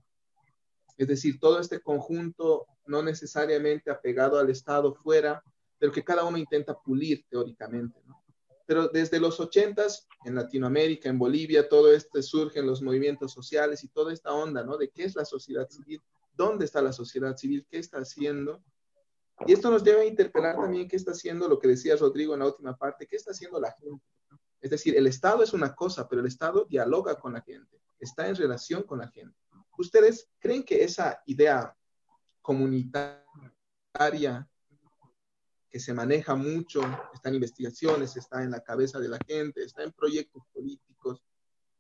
Es 0.96 1.10
decir, 1.10 1.42
todo 1.42 1.60
este 1.60 1.82
conjunto 1.82 2.66
no 2.86 3.04
necesariamente 3.04 3.92
apegado 3.92 4.40
al 4.40 4.50
Estado 4.50 4.94
fuera, 4.94 5.44
pero 5.78 5.92
que 5.92 6.06
cada 6.06 6.24
uno 6.24 6.38
intenta 6.38 6.74
pulir 6.74 7.26
teóricamente. 7.28 8.00
¿no? 8.06 8.24
Pero 8.66 8.88
desde 8.88 9.20
los 9.20 9.42
ochentas, 9.42 10.08
en 10.24 10.36
Latinoamérica, 10.36 11.10
en 11.10 11.20
Bolivia, 11.20 11.68
todo 11.68 11.92
este 11.92 12.24
surgen 12.24 12.66
los 12.66 12.82
movimientos 12.82 13.34
sociales 13.34 13.84
y 13.84 13.90
toda 13.90 14.14
esta 14.14 14.32
onda, 14.32 14.64
¿no? 14.64 14.78
De 14.78 14.90
qué 14.90 15.04
es 15.04 15.18
la 15.18 15.26
sociedad 15.26 15.68
civil, 15.68 16.02
dónde 16.32 16.64
está 16.64 16.82
la 16.82 16.94
sociedad 16.94 17.36
civil, 17.36 17.68
qué 17.70 17.80
está 17.80 17.98
haciendo. 17.98 18.64
Y 19.46 19.52
esto 19.52 19.70
nos 19.70 19.84
debe 19.84 20.08
interpelar 20.08 20.56
también 20.56 20.88
qué 20.88 20.96
está 20.96 21.12
haciendo 21.12 21.50
lo 21.50 21.60
que 21.60 21.68
decía 21.68 21.98
Rodrigo 21.98 22.36
en 22.36 22.40
la 22.40 22.46
última 22.46 22.78
parte, 22.78 23.06
qué 23.06 23.18
está 23.18 23.32
haciendo 23.32 23.60
la 23.60 23.74
gente. 23.74 24.02
Es 24.62 24.72
decir, 24.72 24.98
el 24.98 25.08
Estado 25.08 25.44
es 25.44 25.54
una 25.54 25.76
cosa, 25.76 26.08
pero 26.08 26.22
el 26.22 26.28
Estado 26.28 26.66
dialoga 26.70 27.16
con 27.16 27.34
la 27.34 27.42
gente, 27.42 27.82
está 28.00 28.28
en 28.28 28.36
relación 28.36 28.84
con 28.84 29.00
la 29.00 29.10
gente. 29.10 29.38
¿Ustedes 29.78 30.30
creen 30.40 30.64
que 30.64 30.84
esa 30.84 31.22
idea 31.26 31.76
comunitaria 32.42 34.48
que 35.70 35.80
se 35.80 35.94
maneja 35.94 36.36
mucho, 36.36 36.82
está 37.14 37.30
en 37.30 37.36
investigaciones, 37.36 38.18
está 38.18 38.44
en 38.44 38.52
la 38.52 38.62
cabeza 38.62 39.00
de 39.00 39.08
la 39.08 39.20
gente, 39.26 39.64
está 39.64 39.84
en 39.84 39.92
proyectos 39.92 40.44
políticos, 40.52 41.22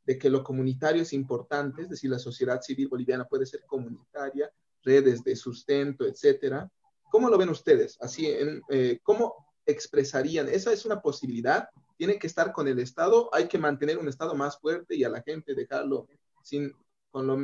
de 0.06 0.18
que 0.18 0.30
lo 0.30 0.44
comunitario 0.44 1.02
es 1.02 1.14
importante, 1.14 1.84
es 1.84 1.90
decir, 1.90 2.10
la 2.10 2.20
sociedad 2.20 2.62
civil 2.62 2.88
boliviana 2.88 3.26
puede 3.26 3.46
ser 3.46 3.64
comunitaria, 3.66 4.52
redes 4.84 5.24
de 5.24 5.36
sustento, 5.36 6.06
etcétera. 6.06 6.72
¿Cómo 7.12 7.30
lo 7.30 7.38
ven 7.38 7.50
ustedes? 7.50 7.98
Así, 8.00 8.28
eh, 8.28 9.00
¿cómo 9.04 9.54
expresarían? 9.66 10.48
¿Esa 10.50 10.72
es 10.72 10.86
una 10.86 11.02
posibilidad? 11.02 11.68
¿Tiene 12.00 12.18
que 12.18 12.28
estar 12.28 12.54
con 12.54 12.66
el 12.70 12.80
Estado? 12.80 13.30
¿Hay 13.34 13.50
que 13.50 13.58
mantener 13.58 13.98
un 13.98 14.08
Estado 14.08 14.34
más 14.34 14.58
fuerte 14.58 14.96
y 14.96 15.04
a 15.04 15.10
la 15.10 15.22
gente 15.22 15.54
dejarlo 15.54 16.08
sin, 16.42 16.72
con 17.12 17.28
lo 17.28 17.38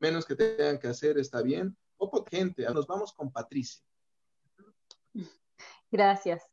menos 0.00 0.26
que 0.26 0.34
tengan 0.34 0.80
que 0.80 0.88
hacer? 0.88 1.18
¿Está 1.18 1.40
bien? 1.40 1.76
O 1.98 2.24
gente, 2.28 2.64
nos 2.74 2.88
vamos 2.88 3.12
con 3.12 3.30
Patricia. 3.30 3.80
Gracias. 5.92 6.48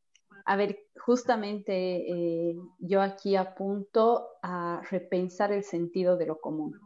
A 0.45 0.55
ver, 0.55 0.77
justamente 0.95 1.73
eh, 1.73 2.55
yo 2.77 3.01
aquí 3.01 3.35
apunto 3.35 4.27
a 4.43 4.83
repensar 4.91 5.51
el 5.53 5.63
sentido 5.63 6.17
de 6.17 6.27
lo 6.27 6.39
común. 6.39 6.79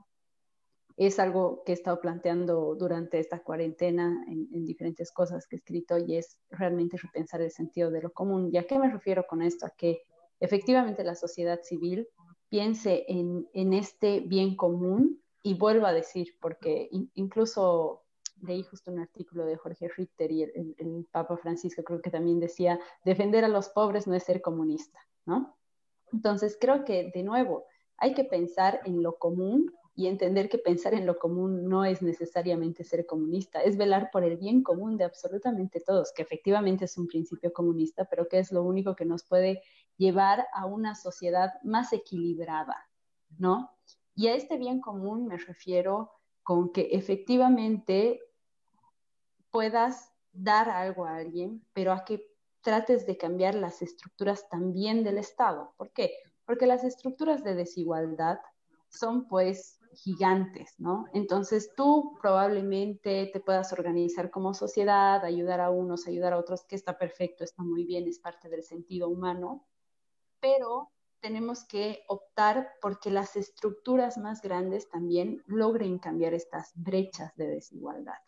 Es 1.00 1.18
algo 1.18 1.64
que 1.66 1.72
he 1.72 1.76
estado 1.76 2.02
planteando 2.02 2.76
durante 2.76 3.20
esta 3.20 3.42
cuarentena 3.42 4.26
en, 4.28 4.66
diferentes 4.66 5.12
cosas 5.12 5.48
que 5.48 5.56
he 5.56 5.60
escrito 5.60 5.98
y 5.98 6.18
es 6.18 6.38
realmente 6.50 6.98
repensar 6.98 7.42
el 7.42 7.52
sentido 7.52 7.90
de 7.90 8.02
lo 8.02 8.12
común. 8.12 8.50
¿Y 8.52 8.58
a 8.58 8.68
qué 8.68 8.78
me 8.78 8.92
refiero 8.92 9.26
con 9.26 9.42
esto? 9.42 9.66
A 9.66 9.70
que 9.70 10.02
efectivamente 10.42 11.04
la 11.06 11.16
sociedad 11.16 11.62
civil 11.64 12.08
piense 12.50 13.06
en, 13.08 13.48
en 13.54 13.74
este 13.74 14.20
bien 14.20 14.56
común 14.58 15.22
y 15.42 15.54
vuelva 15.54 15.90
a 15.90 15.94
decir, 15.94 16.36
porque 16.42 16.90
incluso 17.14 18.04
leí 18.42 18.64
justo 18.64 18.92
un 18.92 19.00
artículo 19.00 19.46
de 19.46 19.58
Jorge 19.58 19.88
Ritter 19.88 20.32
y 20.32 20.44
el, 20.44 21.08
Papa 21.12 21.38
Francisco 21.38 21.84
creo 21.84 22.02
que 22.02 22.12
también 22.12 22.40
decía, 22.40 22.80
defender 23.04 23.44
a 23.46 23.50
los 23.50 23.70
pobres 23.70 24.08
no 24.08 24.16
es 24.16 24.24
ser 24.24 24.42
comunista, 24.42 25.00
¿no? 25.26 25.58
Entonces 26.12 26.58
creo 26.60 26.84
que, 26.86 27.12
de 27.14 27.24
nuevo, 27.24 27.66
hay 27.98 28.14
que 28.14 28.24
pensar 28.24 28.82
en 28.86 29.04
lo 29.04 29.18
común 29.18 29.74
y 30.00 30.08
entender 30.08 30.48
que 30.48 30.58
pensar 30.58 30.94
en 30.94 31.06
lo 31.06 31.20
común 31.20 31.68
no 31.68 31.84
es 31.84 32.02
necesariamente 32.02 32.86
ser 32.86 33.06
comunista, 33.06 33.62
es 33.62 33.76
velar 33.76 34.12
por 34.14 34.24
el 34.24 34.38
bien 34.38 34.64
común 34.64 34.96
de 34.96 35.04
absolutamente 35.04 35.82
todos, 35.82 36.14
que 36.14 36.22
efectivamente 36.22 36.86
es 36.86 36.98
un 36.98 37.06
principio 37.06 37.52
comunista, 37.52 38.06
pero 38.06 38.30
que 38.30 38.40
es 38.40 38.54
lo 38.54 38.64
único 38.64 38.96
que 38.96 39.04
nos 39.04 39.26
puede 39.26 39.62
llevar 39.98 40.48
a 40.54 40.66
una 40.66 40.96
sociedad 40.96 41.52
más 41.64 41.92
equilibrada, 41.92 42.90
¿no? 43.38 43.72
Y 44.16 44.28
a 44.28 44.36
este 44.36 44.58
bien 44.58 44.80
común 44.80 45.28
me 45.28 45.38
refiero 45.38 46.14
con 46.44 46.72
que 46.72 46.88
efectivamente 46.94 48.22
puedas 49.52 50.14
dar 50.32 50.70
algo 50.70 51.04
a 51.04 51.18
alguien, 51.18 51.62
pero 51.74 51.92
a 51.92 52.06
que 52.06 52.26
trates 52.62 53.06
de 53.06 53.18
cambiar 53.18 53.54
las 53.54 53.82
estructuras 53.82 54.48
también 54.48 55.04
del 55.04 55.18
Estado. 55.18 55.74
¿Por 55.76 55.92
qué? 55.92 56.14
Porque 56.46 56.68
las 56.68 56.86
estructuras 56.86 57.44
de 57.44 57.54
desigualdad 57.54 58.40
son 58.90 59.28
pues 59.28 59.79
gigantes, 59.94 60.76
¿no? 60.78 61.06
Entonces 61.14 61.72
tú 61.76 62.18
probablemente 62.22 63.30
te 63.32 63.40
puedas 63.40 63.74
organizar 63.74 64.30
como 64.30 64.54
sociedad, 64.54 65.24
ayudar 65.24 65.62
a 65.62 65.70
unos, 65.70 66.08
ayudar 66.08 66.34
a 66.34 66.38
otros, 66.38 66.64
que 66.64 66.76
está 66.76 66.98
perfecto, 66.98 67.44
está 67.44 67.64
muy 67.64 67.86
bien, 67.86 68.08
es 68.08 68.20
parte 68.20 68.50
del 68.50 68.64
sentido 68.64 69.10
humano, 69.10 69.68
pero 70.40 70.92
tenemos 71.20 71.66
que 71.66 72.04
optar 72.08 72.70
porque 72.82 73.12
las 73.12 73.36
estructuras 73.36 74.18
más 74.18 74.42
grandes 74.42 74.90
también 74.90 75.44
logren 75.48 76.00
cambiar 76.00 76.34
estas 76.34 76.72
brechas 76.76 77.36
de 77.36 77.48
desigualdad, 77.48 78.22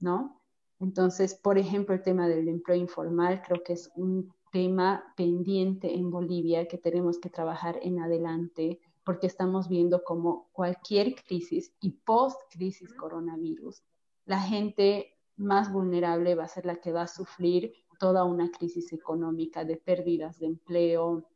¿no? 0.00 0.40
Entonces, 0.80 1.34
por 1.34 1.58
ejemplo, 1.58 1.94
el 1.94 2.02
tema 2.02 2.28
del 2.28 2.48
empleo 2.48 2.76
informal 2.76 3.42
creo 3.42 3.62
que 3.64 3.72
es 3.74 3.90
un 3.96 4.32
tema 4.52 5.12
pendiente 5.16 5.94
en 5.94 6.10
Bolivia 6.10 6.68
que 6.68 6.78
tenemos 6.78 7.18
que 7.18 7.28
trabajar 7.28 7.78
en 7.82 8.00
adelante 8.00 8.80
porque 9.08 9.26
estamos 9.26 9.70
viendo 9.70 10.04
como 10.04 10.50
cualquier 10.52 11.14
crisis 11.14 11.72
y 11.80 11.92
post-crisis 11.92 12.92
coronavirus, 12.92 13.82
la 14.26 14.38
gente 14.38 15.16
más 15.38 15.72
vulnerable 15.72 16.34
va 16.34 16.44
a 16.44 16.48
ser 16.48 16.66
la 16.66 16.76
que 16.76 16.92
va 16.92 17.04
a 17.04 17.08
sufrir 17.08 17.72
toda 17.98 18.24
una 18.24 18.50
crisis 18.50 18.92
económica 18.92 19.64
de 19.64 19.78
pérdidas 19.78 20.38
de 20.38 20.48
empleo, 20.48 21.26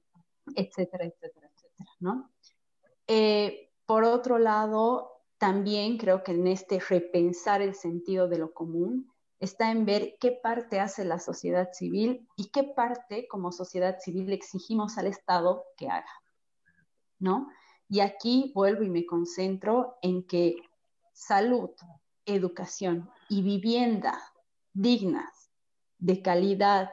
etcétera, 0.55 1.07
etcétera, 1.07 1.49
etcétera, 1.51 1.91
¿no? 2.01 2.31
Eh, 3.07 3.71
por 3.87 4.05
otro 4.05 4.37
lado, 4.37 5.23
también 5.39 5.97
creo 5.97 6.23
que 6.23 6.33
en 6.33 6.49
este 6.49 6.79
repensar 6.79 7.63
el 7.63 7.75
sentido 7.75 8.29
de 8.29 8.37
lo 8.37 8.53
común, 8.53 9.11
está 9.41 9.71
en 9.71 9.87
ver 9.87 10.19
qué 10.21 10.33
parte 10.33 10.79
hace 10.79 11.07
la 11.07 11.19
sociedad 11.19 11.71
civil 11.73 12.29
y 12.37 12.51
qué 12.51 12.65
parte 12.65 13.27
como 13.29 13.51
sociedad 13.51 13.97
civil 13.99 14.31
exigimos 14.31 14.99
al 14.99 15.07
Estado 15.07 15.65
que 15.79 15.89
haga, 15.89 16.13
¿no? 17.19 17.49
Y 17.93 18.01
aquí 18.01 18.53
vuelvo 18.55 18.85
y 18.85 18.89
me 18.89 19.05
concentro 19.05 19.99
en 20.01 20.27
que 20.27 20.57
salud, 21.13 21.69
educación 22.25 23.11
y 23.29 23.43
vivienda 23.43 24.19
dignas, 24.73 25.51
de 25.99 26.23
calidad 26.23 26.89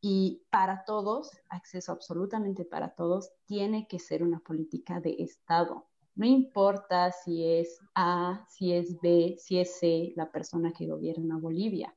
y 0.00 0.44
para 0.48 0.84
todos, 0.84 1.32
acceso 1.48 1.90
absolutamente 1.90 2.64
para 2.64 2.94
todos, 2.94 3.32
tiene 3.46 3.88
que 3.88 3.98
ser 3.98 4.22
una 4.22 4.38
política 4.38 5.00
de 5.00 5.16
Estado, 5.18 5.88
no 6.14 6.24
importa 6.24 7.10
si 7.10 7.44
es 7.44 7.80
A, 7.96 8.46
si 8.48 8.74
es 8.74 9.00
B, 9.00 9.34
si 9.40 9.58
es 9.58 9.76
C, 9.80 10.12
la 10.14 10.30
persona 10.30 10.72
que 10.72 10.86
gobierna 10.86 11.36
Bolivia. 11.36 11.96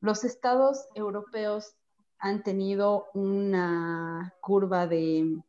los 0.00 0.24
estados 0.24 0.86
europeos 0.94 1.74
han 2.18 2.42
tenido 2.42 3.04
una 3.12 4.32
curva 4.40 4.86
de, 4.86 5.42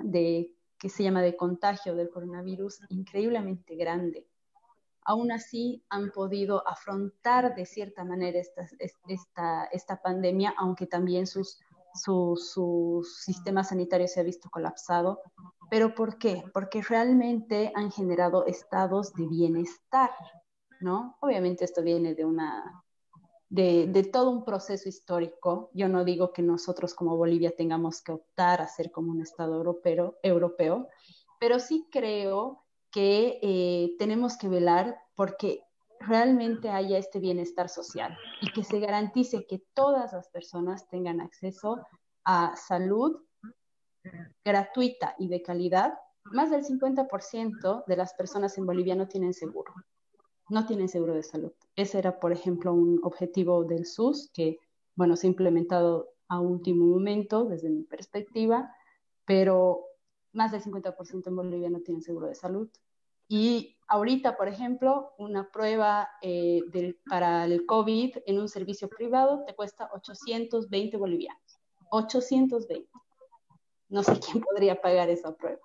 de 0.00 0.55
que 0.78 0.88
se 0.88 1.02
llama 1.02 1.22
de 1.22 1.36
contagio 1.36 1.94
del 1.94 2.10
coronavirus 2.10 2.80
increíblemente 2.88 3.76
grande. 3.76 4.26
Aún 5.02 5.30
así 5.30 5.84
han 5.88 6.10
podido 6.10 6.66
afrontar 6.66 7.54
de 7.54 7.64
cierta 7.64 8.04
manera 8.04 8.38
esta, 8.40 8.66
esta, 9.06 9.64
esta 9.66 10.02
pandemia, 10.02 10.54
aunque 10.58 10.86
también 10.86 11.26
sus, 11.26 11.60
su, 11.94 12.36
su, 12.36 13.06
sistema 13.22 13.62
sanitario 13.62 14.08
se 14.08 14.20
ha 14.20 14.24
visto 14.24 14.50
colapsado. 14.50 15.20
¿Pero 15.70 15.94
por 15.94 16.18
qué? 16.18 16.42
Porque 16.52 16.82
realmente 16.82 17.72
han 17.74 17.92
generado 17.92 18.46
estados 18.46 19.12
de 19.14 19.28
bienestar, 19.28 20.10
¿no? 20.80 21.16
Obviamente 21.20 21.64
esto 21.64 21.82
viene 21.82 22.14
de 22.14 22.24
una 22.24 22.84
de, 23.56 24.10
todo 24.12 24.30
un 24.30 24.44
proceso 24.44 24.88
histórico. 24.88 25.70
Yo 25.72 25.88
no 25.88 26.04
digo 26.04 26.32
que 26.32 26.42
nosotros 26.42 26.94
como 26.94 27.16
Bolivia 27.16 27.54
tengamos 27.56 28.02
que 28.02 28.12
optar 28.12 28.60
a 28.60 28.68
ser 28.68 28.90
como 28.90 29.10
un 29.10 29.22
Estado 29.22 29.54
europeo, 29.54 30.18
europeo 30.22 30.88
pero 31.38 31.58
sí 31.58 31.86
creo 31.90 32.64
que 32.90 33.38
eh, 33.42 33.94
tenemos 33.98 34.38
que 34.38 34.48
velar 34.48 34.96
porque 35.14 35.62
realmente 36.00 36.70
haya 36.70 36.98
este 36.98 37.18
bienestar 37.18 37.68
social 37.68 38.16
y 38.40 38.52
que 38.52 38.64
se 38.64 38.80
garantice 38.80 39.46
que 39.46 39.62
todas 39.74 40.12
las 40.12 40.28
personas 40.28 40.88
tengan 40.88 41.20
acceso 41.20 41.82
a 42.24 42.56
salud 42.56 43.22
gratuita 44.44 45.14
y 45.18 45.28
de 45.28 45.42
calidad. 45.42 45.94
Más 46.24 46.50
del 46.50 46.64
50% 46.64 47.84
de 47.86 47.96
las 47.96 48.14
personas 48.14 48.56
en 48.56 48.66
Bolivia 48.66 48.94
no 48.94 49.08
tienen 49.08 49.34
seguro 49.34 49.72
no 50.48 50.66
tienen 50.66 50.88
seguro 50.88 51.14
de 51.14 51.22
salud. 51.22 51.52
Ese 51.74 51.98
era, 51.98 52.20
por 52.20 52.32
ejemplo, 52.32 52.72
un 52.72 53.00
objetivo 53.02 53.64
del 53.64 53.86
SUS 53.86 54.30
que, 54.32 54.58
bueno, 54.94 55.16
se 55.16 55.26
ha 55.26 55.30
implementado 55.30 56.10
a 56.28 56.40
último 56.40 56.86
momento 56.86 57.44
desde 57.44 57.68
mi 57.68 57.82
perspectiva, 57.82 58.72
pero 59.24 59.84
más 60.32 60.52
del 60.52 60.62
50% 60.62 61.26
en 61.26 61.36
Bolivia 61.36 61.70
no 61.70 61.80
tienen 61.80 62.02
seguro 62.02 62.28
de 62.28 62.34
salud. 62.34 62.68
Y 63.28 63.76
ahorita, 63.88 64.36
por 64.36 64.48
ejemplo, 64.48 65.12
una 65.18 65.50
prueba 65.50 66.08
eh, 66.22 66.62
para 67.08 67.44
el 67.44 67.66
COVID 67.66 68.18
en 68.26 68.38
un 68.38 68.48
servicio 68.48 68.88
privado 68.88 69.44
te 69.46 69.54
cuesta 69.54 69.90
820 69.92 70.96
bolivianos. 70.96 71.58
820. 71.90 72.88
No 73.88 74.02
sé 74.02 74.18
quién 74.20 74.42
podría 74.42 74.80
pagar 74.80 75.10
esa 75.10 75.34
prueba. 75.34 75.60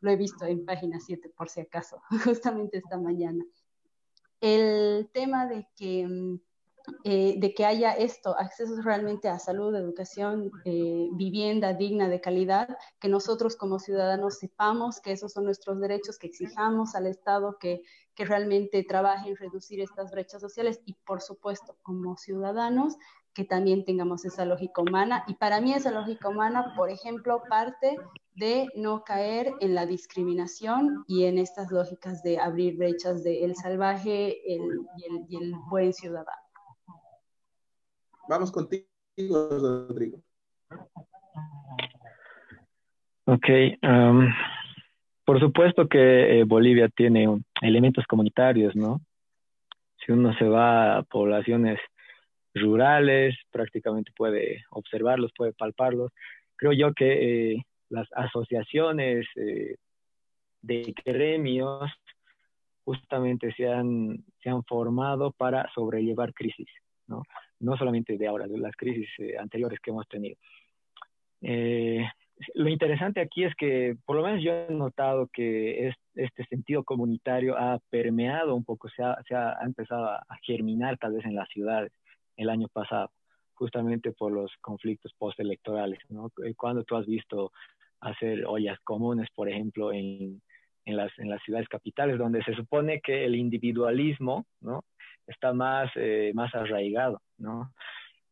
Lo 0.00 0.10
he 0.10 0.16
visto 0.16 0.44
en 0.44 0.64
página 0.64 0.98
7 0.98 1.30
por 1.30 1.48
si 1.48 1.60
acaso, 1.60 2.02
justamente 2.24 2.78
esta 2.78 2.98
mañana 2.98 3.44
el 4.40 5.10
tema 5.12 5.46
de 5.46 5.68
que, 5.76 6.06
mm, 6.06 6.40
eh, 7.04 7.34
de 7.38 7.54
que 7.54 7.64
haya 7.64 7.92
esto, 7.92 8.36
acceso 8.38 8.80
realmente 8.82 9.28
a 9.28 9.38
salud, 9.38 9.74
educación, 9.74 10.50
eh, 10.64 11.08
vivienda 11.12 11.74
digna 11.74 12.08
de 12.08 12.20
calidad, 12.20 12.76
que 12.98 13.08
nosotros 13.08 13.54
como 13.56 13.78
ciudadanos 13.78 14.38
sepamos 14.38 15.00
que 15.00 15.12
esos 15.12 15.32
son 15.32 15.44
nuestros 15.44 15.78
derechos, 15.80 16.18
que 16.18 16.26
exijamos 16.28 16.94
al 16.94 17.06
Estado 17.06 17.58
que, 17.58 17.82
que 18.14 18.24
realmente 18.24 18.82
trabaje 18.82 19.28
en 19.30 19.36
reducir 19.36 19.80
estas 19.80 20.10
brechas 20.10 20.40
sociales 20.40 20.80
y 20.84 20.94
por 20.94 21.20
supuesto 21.20 21.76
como 21.82 22.16
ciudadanos 22.16 22.96
que 23.34 23.44
también 23.44 23.84
tengamos 23.84 24.24
esa 24.24 24.44
lógica 24.44 24.82
humana. 24.82 25.24
Y 25.26 25.34
para 25.34 25.60
mí 25.60 25.72
esa 25.72 25.90
lógica 25.90 26.28
humana, 26.28 26.72
por 26.76 26.90
ejemplo, 26.90 27.42
parte 27.48 27.96
de 28.34 28.68
no 28.74 29.04
caer 29.04 29.52
en 29.60 29.74
la 29.74 29.86
discriminación 29.86 31.04
y 31.06 31.24
en 31.24 31.38
estas 31.38 31.70
lógicas 31.70 32.22
de 32.22 32.38
abrir 32.38 32.76
brechas 32.76 33.22
de 33.22 33.44
el 33.44 33.54
salvaje 33.54 34.36
y, 34.44 35.36
el, 35.36 35.54
buen 35.68 35.92
ciudadano. 35.92 36.42
Vamos 38.28 38.50
contigo, 38.50 38.86
Rodrigo. 39.16 40.18
Ok. 43.26 43.48
Um, 43.82 44.28
por 45.24 45.38
supuesto 45.38 45.88
que 45.88 46.40
eh, 46.40 46.44
Bolivia 46.44 46.88
tiene 46.88 47.40
elementos 47.62 48.04
comunitarios, 48.06 48.74
¿no? 48.74 49.00
Si 50.04 50.10
uno 50.10 50.34
se 50.34 50.44
va 50.44 50.98
a 50.98 51.02
poblaciones 51.04 51.78
rurales, 52.54 53.36
prácticamente 53.50 54.12
puede 54.16 54.64
observarlos, 54.70 55.32
puede 55.36 55.52
palparlos. 55.52 56.12
Creo 56.56 56.72
yo 56.72 56.92
que 56.92 57.52
eh, 57.52 57.66
las 57.88 58.08
asociaciones 58.12 59.26
eh, 59.36 59.76
de 60.62 60.94
gremios 61.04 61.90
justamente 62.84 63.52
se 63.52 63.68
han, 63.68 64.24
se 64.42 64.50
han 64.50 64.64
formado 64.64 65.32
para 65.32 65.70
sobrellevar 65.74 66.34
crisis, 66.34 66.68
¿no? 67.06 67.22
No 67.60 67.76
solamente 67.76 68.16
de 68.16 68.26
ahora, 68.26 68.46
de 68.46 68.58
las 68.58 68.74
crisis 68.74 69.08
eh, 69.18 69.36
anteriores 69.38 69.78
que 69.80 69.90
hemos 69.90 70.08
tenido. 70.08 70.36
lo 72.54 72.68
interesante 72.68 73.20
aquí 73.20 73.44
es 73.44 73.54
que, 73.54 73.96
por 74.04 74.16
lo 74.16 74.22
menos 74.22 74.42
yo 74.42 74.52
he 74.52 74.72
notado 74.72 75.28
que 75.32 75.92
este 76.14 76.44
sentido 76.46 76.84
comunitario 76.84 77.56
ha 77.56 77.78
permeado 77.90 78.54
un 78.54 78.64
poco, 78.64 78.88
se 78.88 79.02
ha, 79.02 79.16
se 79.26 79.34
ha 79.34 79.58
empezado 79.62 80.06
a 80.06 80.36
germinar 80.42 80.98
tal 80.98 81.12
vez 81.12 81.24
en 81.24 81.34
las 81.34 81.48
ciudades 81.48 81.92
el 82.40 82.50
año 82.50 82.68
pasado, 82.68 83.10
justamente 83.54 84.12
por 84.12 84.32
los 84.32 84.50
conflictos 84.60 85.12
postelectorales, 85.18 85.98
¿no? 86.08 86.30
Eh, 86.44 86.54
cuando 86.54 86.84
tú 86.84 86.96
has 86.96 87.06
visto 87.06 87.52
hacer 88.00 88.46
ollas 88.46 88.78
comunes, 88.82 89.28
por 89.34 89.48
ejemplo, 89.48 89.92
en, 89.92 90.40
en, 90.86 90.96
las, 90.96 91.12
en 91.18 91.28
las 91.28 91.42
ciudades 91.42 91.68
capitales, 91.68 92.18
donde 92.18 92.42
se 92.42 92.54
supone 92.54 93.00
que 93.00 93.24
el 93.26 93.34
individualismo, 93.34 94.46
¿no? 94.60 94.84
Está 95.26 95.52
más, 95.52 95.90
eh, 95.96 96.32
más 96.34 96.54
arraigado, 96.54 97.20
¿no? 97.36 97.72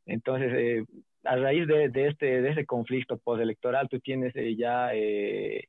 Entonces, 0.06 0.52
eh, 0.54 0.84
a 1.24 1.36
raíz 1.36 1.66
de, 1.66 1.90
de, 1.90 2.08
este, 2.08 2.40
de 2.40 2.50
ese 2.50 2.64
conflicto 2.64 3.18
postelectoral, 3.18 3.88
tú 3.90 4.00
tienes 4.00 4.32
ya 4.56 4.90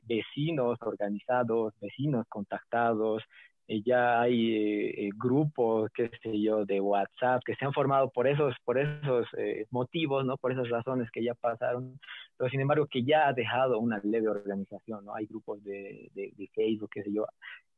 vecinos 0.04 0.78
organizados, 0.82 1.74
vecinos 1.82 2.26
contactados, 2.30 3.22
eh, 3.24 3.26
ya 3.70 4.22
hay 4.22 4.56
eh, 4.56 5.06
eh, 5.06 5.10
grupos, 5.16 5.92
qué 5.94 6.10
sé 6.24 6.42
yo, 6.42 6.66
de 6.66 6.82
WhatsApp 6.82 7.44
que 7.46 7.54
se 7.56 7.66
han 7.66 7.74
formado 7.74 8.10
por 8.10 8.28
esos, 8.28 8.56
por 8.66 8.80
esos 8.80 9.28
motivos, 9.70 10.26
¿no? 10.26 10.38
Por 10.38 10.52
esas 10.52 10.68
razones 10.70 11.10
que 11.12 11.24
ya 11.24 11.36
pasaron, 11.36 12.00
pero 12.36 12.50
sin 12.50 12.62
embargo 12.62 12.88
que 12.88 13.04
ya 13.04 13.28
ha 13.28 13.34
dejado 13.34 13.80
una 13.80 14.00
leve 14.04 14.28
organización, 14.28 15.06
¿no? 15.06 15.14
Hay 15.14 15.28
grupos 15.28 15.64
de, 15.64 16.10
de, 16.16 16.50
Facebook, 16.56 16.90
qué 16.92 17.04
sé 17.04 17.14
yo. 17.14 17.28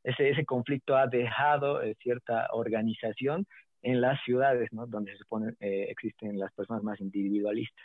Ese, 0.02 0.30
ese 0.30 0.46
conflicto 0.46 0.96
ha 0.96 1.06
dejado 1.06 1.80
cierta 2.02 2.48
organización 2.52 3.46
en 3.82 4.00
las 4.00 4.18
ciudades, 4.24 4.72
¿no? 4.72 4.86
Donde 4.86 5.12
se 5.12 5.18
supone 5.18 5.52
existen 5.60 6.38
las 6.38 6.52
personas 6.54 6.82
más 6.82 7.00
individualistas. 7.00 7.84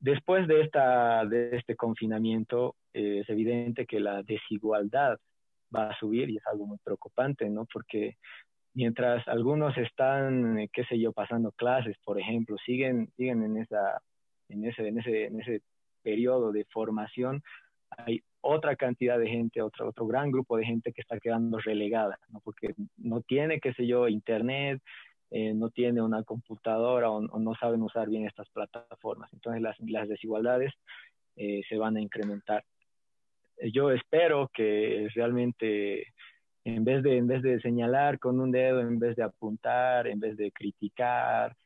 después 0.00 0.48
de, 0.48 0.62
esta, 0.62 1.26
de 1.26 1.54
este 1.56 1.76
confinamiento, 1.76 2.76
es 2.94 3.28
evidente 3.28 3.84
que 3.84 4.00
la 4.00 4.22
desigualdad 4.22 5.18
va 5.74 5.90
a 5.90 5.98
subir 5.98 6.30
y 6.30 6.36
es 6.36 6.46
algo 6.46 6.66
muy 6.66 6.78
preocupante, 6.78 7.48
¿no? 7.48 7.66
Porque 7.72 8.16
mientras 8.74 9.26
algunos 9.28 9.76
están, 9.78 10.58
eh, 10.58 10.70
qué 10.72 10.84
sé 10.84 10.98
yo, 10.98 11.12
pasando 11.12 11.52
clases, 11.52 11.96
por 12.04 12.18
ejemplo, 12.18 12.56
siguen, 12.64 13.10
siguen 13.16 13.42
en, 13.42 13.56
esa, 13.58 14.00
en, 14.48 14.64
ese, 14.64 14.88
en, 14.88 14.98
ese, 14.98 15.24
en 15.26 15.40
ese 15.40 15.62
periodo 16.02 16.52
de 16.52 16.64
formación, 16.66 17.42
hay 17.90 18.22
otra 18.40 18.76
cantidad 18.76 19.18
de 19.18 19.28
gente, 19.28 19.62
otro, 19.62 19.88
otro 19.88 20.06
gran 20.06 20.30
grupo 20.30 20.56
de 20.56 20.64
gente 20.64 20.92
que 20.92 21.00
está 21.00 21.20
quedando 21.20 21.58
relegada, 21.58 22.18
¿no? 22.28 22.40
porque 22.40 22.74
no 22.96 23.20
tiene, 23.20 23.60
qué 23.60 23.72
sé 23.74 23.86
yo, 23.86 24.08
internet, 24.08 24.80
eh, 25.30 25.54
no 25.54 25.70
tiene 25.70 26.02
una 26.02 26.24
computadora 26.24 27.10
o, 27.10 27.20
no 27.20 27.54
saben 27.54 27.82
usar 27.82 28.08
bien 28.08 28.26
estas 28.26 28.48
plataformas. 28.50 29.32
Entonces 29.32 29.62
las, 29.62 29.78
las 29.80 30.08
desigualdades 30.08 30.72
eh, 31.36 31.62
se 31.68 31.78
van 31.78 31.96
a 31.96 32.00
incrementar 32.00 32.64
yo 33.70 33.90
espero 33.90 34.50
que 34.52 35.08
realmente 35.14 36.06
en 36.64 36.84
vez 36.84 37.02
de 37.02 37.16
en 37.16 37.26
vez 37.26 37.42
de 37.42 37.60
señalar 37.60 38.18
con 38.18 38.40
un 38.40 38.50
dedo, 38.50 38.80
en 38.80 38.98
vez 38.98 39.16
de 39.16 39.22
apuntar, 39.22 40.06
en 40.06 40.20
vez 40.20 40.36
de 40.36 40.52
criticar, 40.52 41.56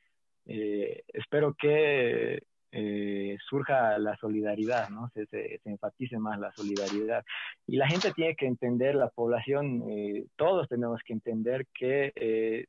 eh, 0.46 1.02
espero 1.08 1.54
que 1.54 2.42
eh, 2.72 3.36
surja 3.48 3.98
la 3.98 4.16
solidaridad, 4.16 4.88
¿no? 4.90 5.10
Se, 5.14 5.26
se, 5.26 5.60
enfatice 5.64 6.18
más 6.18 6.38
la 6.38 6.52
solidaridad. 6.52 7.24
Y 7.66 7.76
la 7.76 7.88
gente 7.88 8.12
tiene 8.12 8.36
que 8.36 8.46
entender, 8.46 8.94
la 8.94 9.08
población, 9.08 9.84
eh, 9.90 10.26
todos 10.36 10.68
tenemos 10.68 11.00
que 11.04 11.12
entender 11.12 11.66
que 11.74 12.66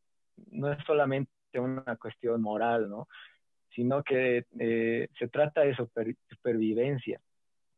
no 0.51 0.71
es 0.71 0.83
solamente 0.85 1.31
una 1.55 1.95
cuestión 1.97 2.41
moral, 2.41 2.89
¿no? 2.89 3.07
Sino 3.75 4.03
que 4.03 4.45
se 5.19 5.27
trata 5.29 5.61
de 5.61 5.75
supervivencia 5.75 7.19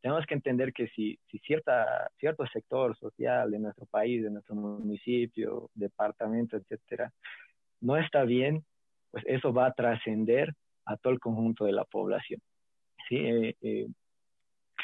tenemos 0.02 0.26
que 0.26 0.34
entender 0.34 0.72
que 0.74 0.88
si, 0.90 1.20
si 1.30 1.40
cierta, 1.40 2.10
cierto 2.20 2.46
sector 2.48 2.98
social 2.98 3.52
de 3.52 3.60
nuestro 3.60 3.86
país, 3.86 4.24
de 4.24 4.32
nuestro 4.32 4.56
municipio, 4.56 5.70
departamento, 5.74 6.58
etcétera, 6.58 7.12
no 7.82 7.98
está 7.98 8.24
bien, 8.24 8.64
pues 9.12 9.24
eso 9.28 9.54
va 9.54 9.68
a 9.68 9.74
trascender 9.74 10.54
a 10.86 10.98
todo 10.98 11.14
el 11.14 11.20
conjunto 11.20 11.66
de 11.66 11.74
la 11.74 11.84
población. 11.86 12.40
¿sí? 13.08 13.18
Eh, 13.18 13.56
eh, 13.62 13.88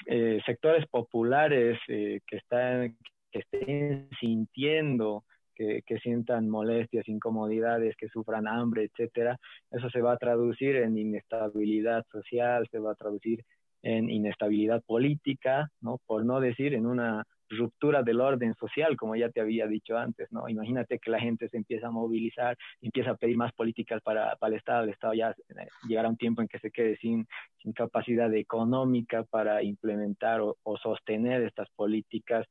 eh, 0.08 0.42
sectores 0.46 0.86
populares 0.88 1.80
que, 1.88 2.22
están, 2.30 2.98
que 3.32 3.40
estén 3.40 4.10
sintiendo 4.20 5.24
que, 5.56 5.82
que, 5.86 6.00
sientan 6.00 6.50
molestias, 6.50 7.08
incomodidades, 7.08 7.96
que 7.96 8.10
sufran 8.10 8.46
hambre, 8.46 8.84
etcétera, 8.84 9.40
eso 9.72 9.90
se 9.90 10.02
va 10.02 10.12
a 10.12 10.18
traducir 10.18 10.76
en 10.76 10.98
inestabilidad 10.98 12.06
social, 12.12 12.68
se 12.70 12.80
va 12.80 12.92
a 12.92 12.96
traducir 12.96 13.46
en 13.86 14.10
inestabilidad 14.10 14.82
política, 14.84 15.70
¿no? 15.80 16.00
Por 16.08 16.26
no 16.26 16.40
decir 16.40 16.74
en 16.74 16.88
una 16.88 17.24
ruptura 17.50 18.02
del 18.02 18.20
orden 18.20 18.56
social, 18.56 18.98
como 18.98 19.16
ya 19.16 19.30
te 19.30 19.40
había 19.40 19.68
dicho 19.68 19.96
antes, 19.96 20.28
¿no? 20.32 20.50
Imagínate 20.50 20.98
que 20.98 21.12
la 21.12 21.20
gente 21.20 21.48
se 21.50 21.58
empieza 21.58 21.88
a 21.88 21.92
movilizar, 21.92 22.58
empieza 22.82 23.12
a 23.12 23.16
pedir 23.16 23.38
más 23.38 23.54
políticas 23.54 24.02
para, 24.02 24.36
para 24.38 24.54
el 24.54 24.58
Estado, 24.58 24.84
el 24.86 24.90
Estado 24.90 25.14
ya 25.14 25.30
eh, 25.30 25.68
llegará 25.88 26.10
un 26.10 26.18
tiempo 26.18 26.42
en 26.42 26.48
que 26.48 26.58
se 26.58 26.72
quede 26.72 26.98
sin, 26.98 27.28
sin 27.62 27.74
capacidad 27.74 28.34
económica 28.34 29.24
para 29.24 29.62
implementar 29.62 30.42
o, 30.42 30.58
o 30.64 30.78
sostener 30.78 31.44
estas 31.44 31.70
políticas 31.76 32.48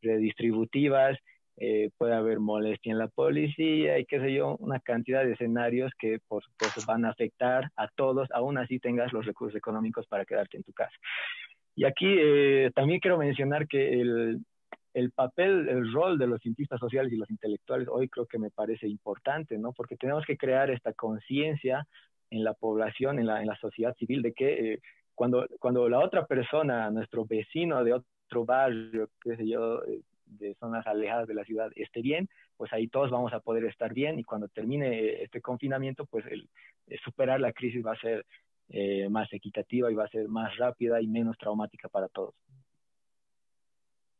redistributivas, 0.00 1.18
eh, 1.60 1.90
puede 1.98 2.14
haber 2.14 2.38
molestia 2.38 2.92
en 2.92 2.98
la 2.98 3.08
policía 3.08 3.98
y 3.98 4.04
qué 4.04 4.20
sé 4.20 4.32
yo, 4.32 4.56
una 4.60 4.78
cantidad 4.78 5.24
de 5.24 5.32
escenarios 5.32 5.92
que 5.98 6.20
por 6.28 6.44
supuesto 6.44 6.82
van 6.86 7.04
a 7.04 7.10
afectar 7.10 7.70
a 7.76 7.88
todos, 7.88 8.28
aún 8.32 8.58
así 8.58 8.78
tengas 8.78 9.12
los 9.12 9.26
recursos 9.26 9.56
económicos 9.56 10.06
para 10.06 10.24
quedarte 10.24 10.56
en 10.56 10.62
tu 10.62 10.72
casa. 10.72 10.94
Y 11.74 11.84
aquí 11.84 12.06
eh, 12.06 12.70
también 12.74 13.00
quiero 13.00 13.18
mencionar 13.18 13.66
que 13.66 14.00
el, 14.00 14.40
el 14.94 15.10
papel, 15.10 15.68
el 15.68 15.92
rol 15.92 16.16
de 16.18 16.28
los 16.28 16.40
cientistas 16.40 16.78
sociales 16.78 17.12
y 17.12 17.16
los 17.16 17.30
intelectuales 17.30 17.88
hoy 17.88 18.08
creo 18.08 18.26
que 18.26 18.38
me 18.38 18.50
parece 18.50 18.86
importante, 18.86 19.58
¿no? 19.58 19.72
Porque 19.72 19.96
tenemos 19.96 20.24
que 20.24 20.36
crear 20.36 20.70
esta 20.70 20.92
conciencia 20.92 21.86
en 22.30 22.44
la 22.44 22.54
población, 22.54 23.18
en 23.18 23.26
la, 23.26 23.40
en 23.40 23.48
la 23.48 23.56
sociedad 23.56 23.96
civil, 23.96 24.22
de 24.22 24.32
que 24.32 24.74
eh, 24.74 24.80
cuando, 25.14 25.46
cuando 25.58 25.88
la 25.88 25.98
otra 25.98 26.26
persona, 26.26 26.90
nuestro 26.90 27.24
vecino 27.24 27.82
de 27.82 27.94
otro 27.94 28.44
barrio, 28.44 29.08
qué 29.20 29.36
sé 29.36 29.48
yo, 29.48 29.82
de 30.30 30.54
zonas 30.54 30.86
alejadas 30.86 31.26
de 31.26 31.34
la 31.34 31.44
ciudad 31.44 31.70
esté 31.76 32.02
bien, 32.02 32.28
pues 32.56 32.72
ahí 32.72 32.88
todos 32.88 33.10
vamos 33.10 33.32
a 33.32 33.40
poder 33.40 33.64
estar 33.64 33.92
bien 33.92 34.18
y 34.18 34.24
cuando 34.24 34.48
termine 34.48 35.22
este 35.22 35.40
confinamiento, 35.40 36.06
pues 36.06 36.26
el, 36.26 36.48
eh, 36.86 36.96
superar 37.04 37.40
la 37.40 37.52
crisis 37.52 37.84
va 37.84 37.92
a 37.92 38.00
ser 38.00 38.24
eh, 38.68 39.08
más 39.08 39.32
equitativa 39.32 39.90
y 39.90 39.94
va 39.94 40.04
a 40.04 40.10
ser 40.10 40.28
más 40.28 40.56
rápida 40.56 41.00
y 41.00 41.06
menos 41.06 41.36
traumática 41.38 41.88
para 41.88 42.08
todos. 42.08 42.34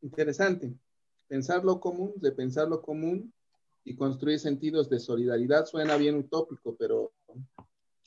Interesante. 0.01 0.73
Pensar 1.27 1.63
lo 1.63 1.79
común, 1.79 2.13
de 2.15 2.31
pensar 2.31 2.67
lo 2.67 2.81
común 2.81 3.31
y 3.83 3.95
construir 3.95 4.39
sentidos 4.39 4.89
de 4.89 4.99
solidaridad 4.99 5.65
suena 5.65 5.97
bien 5.97 6.15
utópico, 6.15 6.75
pero 6.77 7.11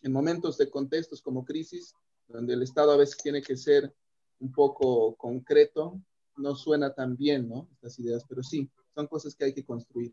en 0.02 0.12
momentos 0.12 0.58
de 0.58 0.68
contextos 0.68 1.22
como 1.22 1.44
crisis, 1.44 1.94
donde 2.28 2.54
el 2.54 2.62
Estado 2.62 2.92
a 2.92 2.96
veces 2.96 3.16
tiene 3.18 3.42
que 3.42 3.56
ser 3.56 3.92
un 4.40 4.52
poco 4.52 5.14
concreto, 5.14 6.00
no 6.36 6.54
suena 6.54 6.92
tan 6.92 7.16
bien, 7.16 7.48
¿no? 7.48 7.68
Estas 7.72 7.98
ideas, 7.98 8.24
pero 8.28 8.42
sí, 8.42 8.70
son 8.94 9.06
cosas 9.06 9.34
que 9.34 9.44
hay 9.44 9.54
que 9.54 9.64
construir. 9.64 10.12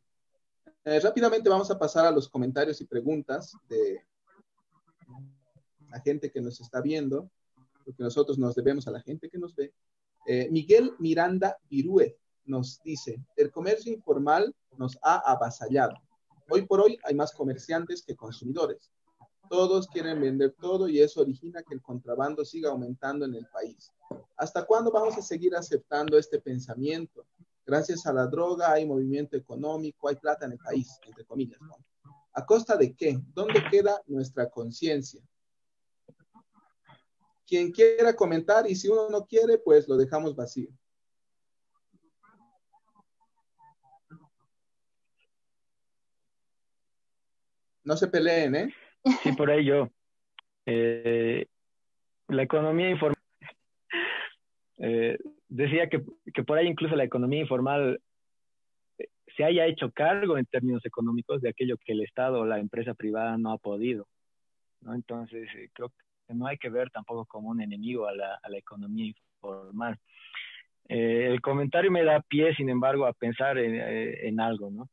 Eh, 0.85 0.99
rápidamente 0.99 1.49
vamos 1.49 1.69
a 1.71 1.77
pasar 1.77 2.05
a 2.05 2.11
los 2.11 2.29
comentarios 2.29 2.79
y 2.81 2.85
preguntas 2.85 3.53
de 3.67 4.05
la 5.89 5.99
gente 6.01 6.31
que 6.31 6.41
nos 6.41 6.61
está 6.61 6.81
viendo, 6.81 7.29
porque 7.83 8.03
nosotros 8.03 8.37
nos 8.37 8.55
debemos 8.55 8.87
a 8.87 8.91
la 8.91 9.01
gente 9.01 9.29
que 9.29 9.37
nos 9.37 9.55
ve. 9.55 9.73
Eh, 10.27 10.47
Miguel 10.51 10.93
Miranda 10.99 11.57
Virue 11.69 12.15
nos 12.45 12.81
dice, 12.83 13.23
el 13.35 13.51
comercio 13.51 13.91
informal 13.91 14.55
nos 14.77 14.97
ha 15.01 15.17
avasallado. 15.31 15.93
Hoy 16.49 16.65
por 16.65 16.81
hoy 16.81 16.97
hay 17.03 17.15
más 17.15 17.31
comerciantes 17.31 18.01
que 18.01 18.15
consumidores. 18.15 18.91
Todos 19.49 19.87
quieren 19.87 20.21
vender 20.21 20.55
todo 20.59 20.87
y 20.87 21.01
eso 21.01 21.21
origina 21.21 21.63
que 21.63 21.73
el 21.73 21.81
contrabando 21.81 22.45
siga 22.45 22.69
aumentando 22.69 23.25
en 23.25 23.33
el 23.33 23.47
país. 23.47 23.91
¿Hasta 24.37 24.63
cuándo 24.63 24.91
vamos 24.91 25.17
a 25.17 25.21
seguir 25.21 25.55
aceptando 25.55 26.17
este 26.17 26.39
pensamiento? 26.39 27.25
Gracias 27.65 28.05
a 28.05 28.13
la 28.13 28.27
droga 28.27 28.71
hay 28.71 28.85
movimiento 28.85 29.35
económico, 29.35 30.07
hay 30.07 30.15
plata 30.15 30.45
en 30.45 30.53
el 30.53 30.59
país, 30.59 30.99
entre 31.05 31.25
comillas. 31.25 31.59
¿A 32.33 32.45
costa 32.45 32.77
de 32.77 32.95
qué? 32.95 33.19
¿Dónde 33.33 33.63
queda 33.69 34.01
nuestra 34.05 34.49
conciencia? 34.49 35.21
Quien 37.45 37.71
quiera 37.71 38.15
comentar 38.15 38.69
y 38.69 38.75
si 38.75 38.87
uno 38.87 39.09
no 39.09 39.25
quiere, 39.25 39.57
pues 39.57 39.87
lo 39.87 39.97
dejamos 39.97 40.35
vacío. 40.35 40.69
No 47.83 47.97
se 47.97 48.07
peleen, 48.07 48.55
¿eh? 48.55 48.73
Sí, 49.23 49.31
por 49.33 49.49
ahí 49.49 49.65
yo. 49.65 49.89
Eh, 50.65 51.47
la 52.27 52.43
economía 52.43 52.89
informal. 52.89 53.15
Eh, 54.77 55.17
decía 55.47 55.89
que, 55.89 56.03
que, 56.33 56.43
por 56.43 56.57
ahí 56.57 56.67
incluso 56.67 56.95
la 56.95 57.03
economía 57.03 57.41
informal 57.41 57.99
eh, 58.97 59.07
se 59.35 59.43
haya 59.43 59.65
hecho 59.65 59.91
cargo 59.91 60.37
en 60.37 60.45
términos 60.45 60.85
económicos 60.85 61.41
de 61.41 61.49
aquello 61.49 61.75
que 61.77 61.91
el 61.91 62.01
Estado 62.01 62.39
o 62.39 62.45
la 62.45 62.59
empresa 62.59 62.93
privada 62.93 63.37
no 63.37 63.51
ha 63.51 63.57
podido. 63.57 64.07
¿no? 64.81 64.93
Entonces, 64.93 65.49
creo 65.73 65.89
que 66.27 66.33
no 66.33 66.47
hay 66.47 66.57
que 66.57 66.69
ver 66.69 66.89
tampoco 66.91 67.25
como 67.25 67.49
un 67.49 67.61
enemigo 67.61 68.07
a 68.07 68.13
la, 68.13 68.39
a 68.41 68.49
la 68.49 68.57
economía 68.57 69.07
informal. 69.07 69.97
el 70.87 71.41
comentario 71.41 71.91
me 71.91 72.03
da 72.03 72.21
pie, 72.21 72.53
sin 72.55 72.69
embargo, 72.69 73.05
a 73.05 73.13
pensar 73.13 73.57
en, 73.57 73.75
en 73.75 74.39
algo, 74.39 74.69
¿no? 74.69 74.89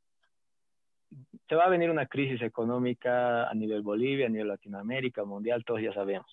Se 1.48 1.54
va 1.54 1.64
a 1.64 1.70
venir 1.70 1.90
una 1.90 2.06
crisis 2.06 2.42
económica 2.42 3.48
a 3.48 3.54
nivel 3.54 3.82
Bolivia, 3.82 4.26
a 4.26 4.30
nivel 4.30 4.48
Latinoamérica, 4.48 5.24
mundial, 5.24 5.64
todos 5.64 5.80
ya 5.80 5.92
sabemos. 5.92 6.26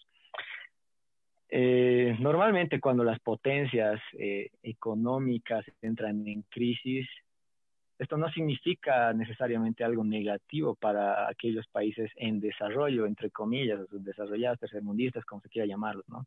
Eh, 1.49 2.15
normalmente 2.19 2.79
cuando 2.79 3.03
las 3.03 3.19
potencias 3.19 4.01
eh, 4.13 4.49
económicas 4.63 5.63
entran 5.81 6.27
en 6.27 6.41
crisis, 6.49 7.07
esto 7.99 8.17
no 8.17 8.27
significa 8.31 9.13
necesariamente 9.13 9.83
algo 9.83 10.03
negativo 10.03 10.73
para 10.73 11.29
aquellos 11.29 11.67
países 11.67 12.11
en 12.15 12.39
desarrollo, 12.39 13.05
entre 13.05 13.29
comillas, 13.29 13.81
desarrollados, 13.91 14.59
tercermundistas, 14.59 15.25
como 15.25 15.41
se 15.41 15.49
quiera 15.49 15.67
llamarlos, 15.67 16.09
¿no? 16.09 16.25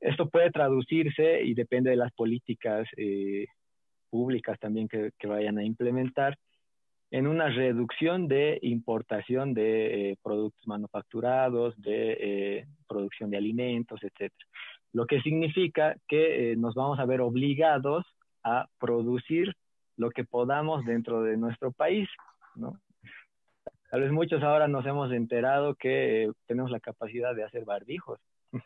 Esto 0.00 0.28
puede 0.28 0.50
traducirse 0.50 1.42
y 1.42 1.54
depende 1.54 1.90
de 1.90 1.96
las 1.96 2.12
políticas 2.12 2.88
eh, 2.96 3.46
públicas 4.08 4.58
también 4.60 4.86
que, 4.86 5.10
que 5.18 5.26
vayan 5.26 5.58
a 5.58 5.64
implementar 5.64 6.38
en 7.12 7.26
una 7.26 7.50
reducción 7.50 8.26
de 8.26 8.58
importación 8.62 9.52
de 9.52 10.12
eh, 10.12 10.16
productos 10.22 10.66
manufacturados, 10.66 11.74
de 11.76 12.16
eh, 12.18 12.66
producción 12.88 13.28
de 13.28 13.36
alimentos, 13.36 14.00
etc. 14.02 14.32
Lo 14.94 15.04
que 15.04 15.20
significa 15.20 15.94
que 16.08 16.52
eh, 16.52 16.56
nos 16.56 16.74
vamos 16.74 16.98
a 16.98 17.04
ver 17.04 17.20
obligados 17.20 18.06
a 18.42 18.66
producir 18.78 19.54
lo 19.98 20.08
que 20.08 20.24
podamos 20.24 20.86
dentro 20.86 21.22
de 21.22 21.36
nuestro 21.36 21.70
país, 21.70 22.08
¿no? 22.54 22.80
Tal 23.90 24.00
vez 24.00 24.10
muchos 24.10 24.42
ahora 24.42 24.66
nos 24.66 24.86
hemos 24.86 25.12
enterado 25.12 25.74
que 25.74 26.30
tenemos 26.46 26.70
la 26.70 26.80
capacidad 26.80 27.34
de 27.34 27.44
hacer 27.44 27.66
barbijos, 27.66 28.20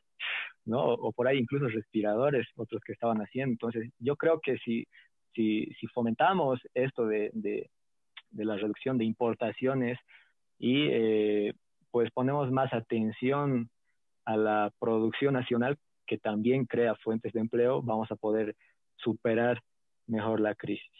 ¿no? 0.65 0.85
O, 0.85 1.11
por 1.11 1.27
ahí 1.27 1.39
incluso 1.39 1.67
respiradores, 1.67 2.47
otros 2.55 2.81
que 2.87 2.93
estaban 2.93 3.19
haciendo. 3.19 3.55
Entonces, 3.55 3.91
yo 3.99 4.15
creo 4.15 4.39
que 4.39 4.57
si, 4.59 4.87
si, 5.35 5.67
si 5.81 5.89
fomentamos 5.89 6.61
esto 6.75 7.07
de, 7.07 7.33
de 7.35 7.69
de 8.31 8.45
la 8.45 8.57
reducción 8.57 8.99
de 8.99 9.05
importaciones 9.05 9.99
y 10.59 10.89
eh, 10.91 11.55
pues 11.91 12.11
ponemos 12.13 12.51
más 12.51 12.73
atención 12.73 13.71
a 14.25 14.37
la 14.37 14.73
producción 14.79 15.35
nacional 15.35 15.79
que 16.07 16.19
también 16.19 16.67
crea 16.67 16.95
fuentes 16.97 17.33
de 17.33 17.41
empleo, 17.41 17.83
vamos 17.83 18.11
a 18.11 18.17
poder 18.17 18.57
superar 18.97 19.63
mejor 20.07 20.41
la 20.41 20.55
crisis. 20.55 20.93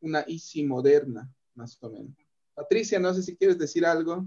Una 0.00 0.24
ICI 0.26 0.64
moderna, 0.64 1.30
más 1.54 1.76
o 1.82 1.90
menos. 1.90 2.14
Patricia, 2.54 2.98
no 2.98 3.12
sé 3.14 3.22
si 3.22 3.36
quieres 3.36 3.58
decir 3.58 3.84
algo. 3.84 4.26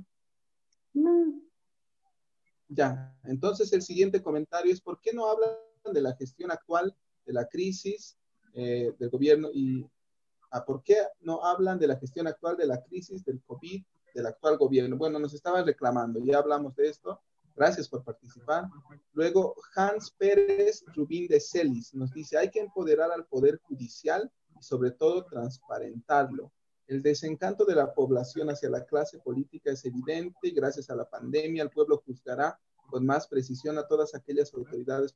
No. 0.93 1.41
Ya, 2.67 3.15
entonces 3.23 3.71
el 3.73 3.81
siguiente 3.81 4.21
comentario 4.21 4.73
es, 4.73 4.81
¿por 4.81 4.99
qué 4.99 5.13
no 5.13 5.29
hablan 5.29 5.51
de 5.93 6.01
la 6.01 6.15
gestión 6.15 6.51
actual 6.51 6.93
de 7.25 7.33
la 7.33 7.47
crisis 7.47 8.17
eh, 8.53 8.93
del 8.99 9.09
gobierno 9.09 9.49
y 9.53 9.85
por 10.65 10.83
qué 10.83 10.97
no 11.21 11.43
hablan 11.43 11.79
de 11.79 11.87
la 11.87 11.97
gestión 11.97 12.27
actual 12.27 12.57
de 12.57 12.65
la 12.65 12.81
crisis 12.83 13.23
del 13.23 13.41
COVID 13.43 13.83
del 14.13 14.25
actual 14.25 14.57
gobierno. 14.57 14.97
Bueno, 14.97 15.19
nos 15.19 15.33
estaban 15.33 15.65
reclamando, 15.65 16.19
ya 16.19 16.39
hablamos 16.39 16.75
de 16.75 16.89
esto. 16.89 17.21
Gracias 17.55 17.87
por 17.87 18.03
participar. 18.03 18.65
Luego, 19.13 19.55
Hans 19.75 20.11
Pérez 20.11 20.83
Rubín 20.95 21.27
de 21.27 21.39
Celis 21.39 21.93
nos 21.93 22.11
dice, 22.11 22.37
hay 22.37 22.51
que 22.51 22.59
empoderar 22.59 23.11
al 23.11 23.25
Poder 23.25 23.59
Judicial 23.63 24.31
y 24.59 24.63
sobre 24.63 24.91
todo 24.91 25.25
transparentarlo. 25.25 26.51
El 26.87 27.01
desencanto 27.01 27.65
de 27.65 27.75
la 27.75 27.93
población 27.93 28.49
hacia 28.49 28.69
la 28.69 28.85
clase 28.85 29.19
política 29.19 29.71
es 29.71 29.83
evidente 29.85 30.47
y 30.47 30.51
gracias 30.51 30.89
a 30.89 30.95
la 30.95 31.09
pandemia 31.09 31.63
el 31.63 31.69
pueblo 31.69 32.01
juzgará 32.05 32.59
con 32.89 33.05
más 33.05 33.27
precisión 33.27 33.77
a 33.77 33.87
todas 33.87 34.15
aquellas 34.15 34.53
autoridades 34.53 35.11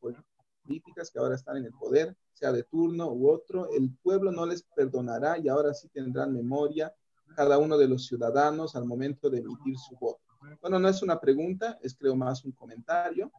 políticas 0.63 1.11
que 1.11 1.19
ahora 1.19 1.35
están 1.35 1.57
en 1.57 1.65
el 1.65 1.73
poder, 1.73 2.15
sea 2.33 2.51
de 2.51 2.63
turno 2.63 3.11
u 3.11 3.29
otro, 3.29 3.69
el 3.71 3.95
pueblo 4.01 4.31
no 4.31 4.45
les 4.45 4.63
perdonará 4.63 5.37
y 5.37 5.47
ahora 5.47 5.73
sí 5.73 5.89
tendrán 5.89 6.33
memoria 6.33 6.93
cada 7.35 7.57
uno 7.57 7.77
de 7.77 7.87
los 7.87 8.05
ciudadanos 8.05 8.75
al 8.75 8.85
momento 8.85 9.29
de 9.29 9.39
emitir 9.39 9.77
su 9.77 9.95
voto. 9.97 10.21
Bueno, 10.59 10.79
no 10.79 10.89
es 10.89 11.01
una 11.01 11.19
pregunta, 11.19 11.77
es 11.81 11.95
creo 11.95 12.15
más 12.15 12.43
un 12.43 12.51
comentario. 12.51 13.31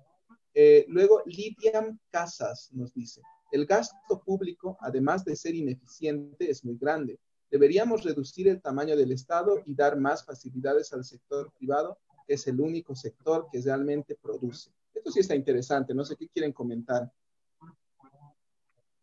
Eh, 0.54 0.84
luego, 0.88 1.22
Lidia 1.26 1.96
Casas 2.10 2.70
nos 2.72 2.92
dice, 2.94 3.22
el 3.50 3.66
gasto 3.66 4.22
público, 4.24 4.76
además 4.80 5.24
de 5.24 5.36
ser 5.36 5.54
ineficiente, 5.54 6.50
es 6.50 6.64
muy 6.64 6.76
grande. 6.78 7.18
Deberíamos 7.50 8.02
reducir 8.02 8.48
el 8.48 8.62
tamaño 8.62 8.96
del 8.96 9.12
Estado 9.12 9.62
y 9.66 9.74
dar 9.74 9.98
más 9.98 10.24
facilidades 10.24 10.92
al 10.92 11.04
sector 11.04 11.52
privado, 11.58 11.98
que 12.26 12.34
es 12.34 12.46
el 12.46 12.60
único 12.60 12.94
sector 12.94 13.48
que 13.52 13.60
realmente 13.60 14.14
produce. 14.14 14.70
Esto 15.02 15.10
sí 15.10 15.18
está 15.18 15.34
interesante, 15.34 15.94
no 15.94 16.04
sé 16.04 16.14
qué 16.14 16.28
quieren 16.28 16.52
comentar. 16.52 17.10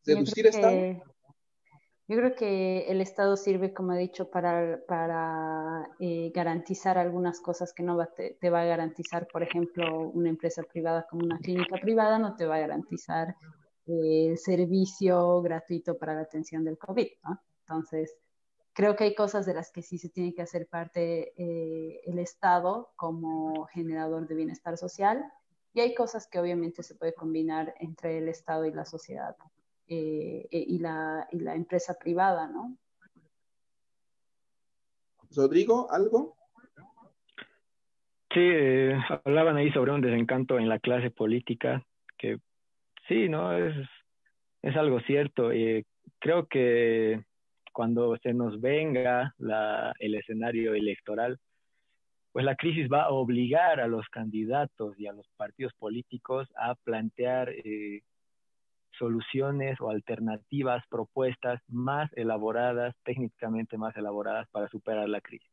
¿Reducir 0.06 0.48
Estado? 0.48 1.04
Yo 2.08 2.16
creo 2.16 2.36
que 2.36 2.90
el 2.90 3.02
Estado 3.02 3.36
sirve, 3.36 3.74
como 3.74 3.92
he 3.92 4.00
dicho, 4.00 4.30
para, 4.30 4.80
para 4.88 5.90
eh, 6.00 6.32
garantizar 6.34 6.98
algunas 6.98 7.42
cosas 7.42 7.74
que 7.74 7.84
no 7.84 7.98
te, 8.16 8.50
va 8.50 8.62
a 8.62 8.66
garantizar, 8.66 9.28
por 9.28 9.44
ejemplo, 9.44 10.08
una 10.12 10.30
empresa 10.30 10.64
privada 10.64 11.06
como 11.10 11.26
una 11.26 11.38
clínica 11.38 11.76
privada 11.82 12.18
no 12.18 12.38
te 12.38 12.46
va 12.46 12.56
a 12.56 12.60
garantizar 12.62 13.36
el 13.86 14.38
servicio 14.38 15.42
gratuito 15.42 15.98
para 15.98 16.14
la 16.14 16.22
atención 16.22 16.64
del 16.64 16.78
COVID, 16.78 17.08
¿no? 17.26 17.42
Entonces, 17.68 18.16
creo 18.72 18.96
que 18.96 19.04
hay 19.04 19.16
cosas 19.16 19.46
de 19.46 19.54
las 19.54 19.70
que 19.70 19.82
sí 19.82 19.98
se 19.98 20.08
tiene 20.08 20.34
que 20.34 20.44
hacer 20.44 20.66
parte 20.68 21.34
eh, 21.36 22.00
el 22.06 22.20
Estado 22.20 22.94
como 22.96 23.66
generador 23.66 24.30
de 24.30 24.36
bienestar 24.36 24.78
social 24.78 25.30
y 25.80 25.82
hay 25.82 25.96
cosas 25.96 26.28
que 26.28 26.40
obviamente 26.40 26.84
se 26.84 26.96
puede 26.96 27.14
combinar 27.14 27.74
entre 27.80 28.18
el 28.18 28.28
Estado 28.28 28.66
y 28.66 28.74
la 28.74 28.84
sociedad 28.84 29.38
eh, 29.88 30.46
eh, 30.52 30.66
y, 30.68 30.80
la, 30.80 31.26
y 31.32 31.40
la 31.40 31.56
empresa 31.56 31.98
privada, 31.98 32.48
¿no? 32.48 32.78
Rodrigo, 35.34 35.90
¿algo? 35.90 36.36
Sí, 38.34 38.50
hablaban 39.24 39.56
ahí 39.56 39.72
sobre 39.72 39.94
un 39.94 40.02
desencanto 40.02 40.60
en 40.60 40.68
la 40.68 40.80
clase 40.80 41.12
política 41.12 41.86
que 42.18 42.40
Sí, 43.08 43.30
no, 43.30 43.58
es, 43.58 43.74
es 44.62 44.76
algo 44.76 45.00
cierto. 45.00 45.54
y 45.54 45.86
creo 46.20 46.46
que 46.48 47.24
cuando 47.72 48.18
se 48.18 48.34
nos 48.34 48.60
venga 48.60 49.34
la, 49.38 49.94
el 50.00 50.16
escenario 50.16 50.74
electoral, 50.74 51.40
pues 52.32 52.46
la 52.46 52.56
crisis 52.56 52.88
va 52.92 53.04
a 53.04 53.10
obligar 53.10 53.80
a 53.80 53.88
los 53.88 54.08
candidatos 54.10 55.00
y 55.00 55.08
a 55.08 55.14
los 55.14 55.28
partidos 55.38 55.74
políticos 55.74 56.48
a 56.56 56.76
plantear 56.76 57.50
eh, 57.50 58.02
soluciones 58.98 59.80
o 59.82 59.90
alternativas, 59.90 60.84
propuestas 60.90 61.62
más 61.68 62.12
elaboradas, 62.14 62.96
técnicamente 63.04 63.78
más 63.78 63.96
elaboradas 63.96 64.48
para 64.52 64.68
superar 64.68 65.10
la 65.10 65.22
crisis. 65.22 65.50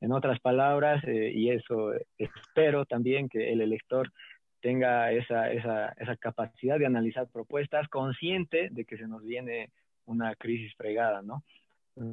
En 0.00 0.12
otras 0.12 0.40
palabras, 0.40 1.02
eh, 1.04 1.32
y 1.34 1.50
eso 1.50 1.92
espero 2.16 2.84
también 2.86 3.28
que 3.28 3.52
el 3.52 3.60
elector 3.60 4.10
tenga 4.60 5.12
esa, 5.12 5.52
esa, 5.52 5.88
esa 5.90 6.16
capacidad 6.16 6.78
de 6.78 6.86
analizar 6.86 7.28
propuestas, 7.28 7.88
consciente 7.88 8.68
de 8.70 8.84
que 8.84 8.96
se 8.96 9.06
nos 9.06 9.24
viene 9.24 9.70
una 10.04 10.34
crisis 10.34 10.74
fregada, 10.76 11.22
¿no? 11.22 11.44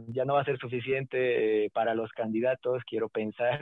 Ya 0.08 0.26
no 0.26 0.36
va 0.36 0.42
a 0.42 0.46
ser 0.46 0.58
suficiente 0.58 1.66
eh, 1.66 1.70
para 1.70 1.94
los 1.94 2.12
candidatos, 2.12 2.84
quiero 2.88 3.10
pensar, 3.10 3.60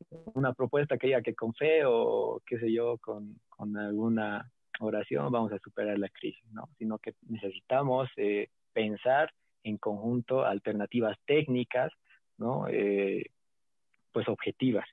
una 0.34 0.52
propuesta 0.54 0.96
que 0.96 1.08
diga 1.08 1.22
que 1.22 1.34
con 1.34 1.54
fe 1.54 1.82
o 1.84 2.40
qué 2.46 2.58
sé 2.58 2.72
yo, 2.72 2.98
con, 2.98 3.38
con 3.48 3.76
alguna 3.76 4.50
oración 4.80 5.30
vamos 5.30 5.52
a 5.52 5.58
superar 5.58 5.98
la 5.98 6.08
crisis, 6.08 6.44
¿no? 6.52 6.68
Sino 6.78 6.98
que 6.98 7.14
necesitamos 7.28 8.08
eh, 8.16 8.48
pensar 8.72 9.30
en 9.62 9.76
conjunto 9.76 10.44
alternativas 10.44 11.16
técnicas, 11.26 11.92
¿no? 12.38 12.66
Eh, 12.68 13.24
pues 14.12 14.28
objetivas. 14.28 14.86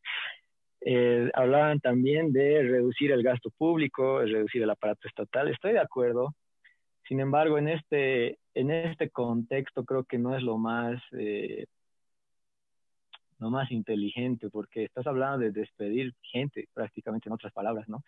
Eh, 0.82 1.32
hablaban 1.34 1.80
también 1.80 2.32
de 2.32 2.62
reducir 2.64 3.12
el 3.12 3.24
gasto 3.24 3.50
público, 3.58 4.22
reducir 4.22 4.62
el 4.62 4.70
aparato 4.70 5.08
estatal. 5.08 5.48
Estoy 5.48 5.74
de 5.74 5.80
acuerdo. 5.80 6.36
Sin 7.08 7.20
embargo, 7.20 7.58
en 7.58 7.70
este, 7.70 8.38
en 8.54 8.72
este 8.72 9.10
contexto 9.10 9.86
creo 9.86 10.04
que 10.04 10.18
no 10.18 10.36
es 10.36 10.44
lo 10.44 10.58
más, 10.58 11.02
eh, 11.14 11.66
lo 13.40 13.50
más 13.50 13.72
inteligente, 13.72 14.50
porque 14.50 14.86
estás 14.86 15.08
hablando 15.08 15.40
de 15.40 15.52
despedir 15.52 16.14
gente, 16.22 16.68
prácticamente 16.74 17.30
en 17.30 17.34
otras 17.34 17.54
palabras, 17.54 17.88
¿no? 17.88 18.04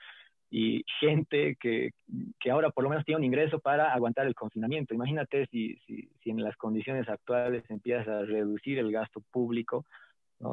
Y 0.51 0.83
gente 0.99 1.55
que, 1.59 1.91
que 2.39 2.51
ahora 2.51 2.71
por 2.71 2.83
lo 2.83 2.89
menos 2.89 3.05
tiene 3.05 3.19
un 3.19 3.25
ingreso 3.25 3.59
para 3.59 3.93
aguantar 3.93 4.25
el 4.25 4.33
confinamiento. 4.33 4.95
Imagínate 4.95 5.45
si, 5.51 5.75
si, 5.85 6.09
si 6.23 6.31
en 6.31 6.43
las 6.43 6.57
condiciones 6.57 7.07
actuales 7.07 7.63
empiezas 7.69 8.07
a 8.07 8.25
reducir 8.25 8.79
el 8.79 8.91
gasto 8.91 9.21
público, 9.31 9.85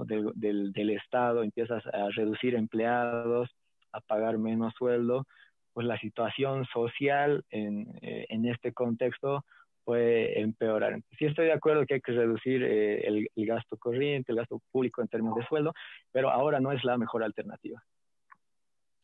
del, 0.07 0.73
del, 0.73 0.91
Estado, 0.91 1.43
empiezas 1.43 1.85
a 1.87 2.09
reducir 2.11 2.55
empleados, 2.55 3.51
a 3.93 4.01
pagar 4.01 4.39
menos 4.39 4.75
sueldo, 4.75 5.27
pues 5.77 5.87
la 5.87 6.01
situación 6.01 6.65
social 6.73 7.45
en, 7.51 7.99
eh, 8.01 8.25
en 8.31 8.47
este 8.47 8.73
contexto 8.73 9.45
puede 9.85 10.41
empeorar. 10.41 11.03
Sí 11.19 11.27
estoy 11.27 11.45
de 11.45 11.53
acuerdo 11.53 11.85
que 11.85 11.93
hay 11.93 12.01
que 12.01 12.13
reducir 12.13 12.63
eh, 12.63 13.07
el, 13.07 13.47
gasto 13.47 13.77
corriente, 13.77 14.33
el 14.33 14.39
gasto 14.39 14.63
público 14.73 15.03
en 15.03 15.09
términos 15.09 15.37
de 15.37 15.47
sueldo, 15.47 15.75
pero 16.13 16.31
ahora 16.31 16.61
no 16.61 16.73
es 16.73 16.83
la 16.83 16.97
mejor 16.97 17.23
alternativa. 17.23 17.85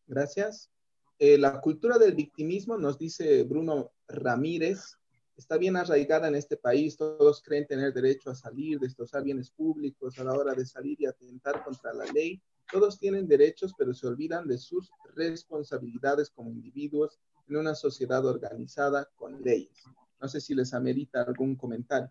Gracias. 0.07 0.71
Eh, 1.19 1.37
la 1.37 1.61
cultura 1.61 1.99
del 1.99 2.15
victimismo, 2.15 2.79
nos 2.79 2.99
dice 2.99 3.43
Bruno 3.43 3.91
Ramírez, 4.09 4.97
está 5.37 5.59
bien 5.59 5.77
arraigada 5.77 6.29
en 6.29 6.37
este 6.37 6.57
país, 6.57 6.97
todos 6.97 7.43
creen 7.43 7.67
tener 7.67 7.93
derecho 7.93 8.31
a 8.31 8.35
salir, 8.35 8.79
destrozar 8.79 9.25
bienes 9.25 9.51
públicos 9.51 10.19
a 10.19 10.25
la 10.25 10.33
hora 10.33 10.55
de 10.55 10.65
salir 10.65 10.99
y 11.03 11.05
atentar 11.05 11.63
contra 11.65 11.93
la 11.93 12.07
ley. 12.07 12.41
Todos 12.73 12.99
tienen 12.99 13.29
derechos, 13.29 13.75
pero 13.77 13.93
se 13.93 14.07
olvidan 14.07 14.49
de 14.49 14.57
sus 14.57 14.91
responsabilidades 15.15 16.31
como 16.31 16.51
individuos 16.51 17.21
en 17.49 17.59
una 17.59 17.75
sociedad 17.75 18.25
organizada 18.25 19.09
con 19.15 19.43
leyes. 19.43 19.85
No 20.21 20.27
sé 20.27 20.41
si 20.41 20.55
les 20.55 20.73
amerita 20.73 21.23
algún 21.23 21.55
comentario. 21.55 22.11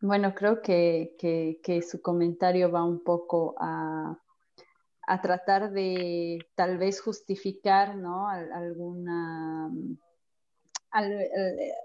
Bueno, 0.00 0.32
creo 0.34 0.62
que, 0.62 1.16
que, 1.18 1.82
su 1.82 2.00
comentario 2.00 2.70
va 2.70 2.84
un 2.84 3.02
poco 3.02 3.56
a, 3.58 4.16
a, 5.08 5.20
tratar 5.20 5.72
de 5.72 6.38
tal 6.54 6.78
vez 6.78 7.00
justificar 7.00 7.96
¿no? 7.96 8.28
alguna 8.28 9.72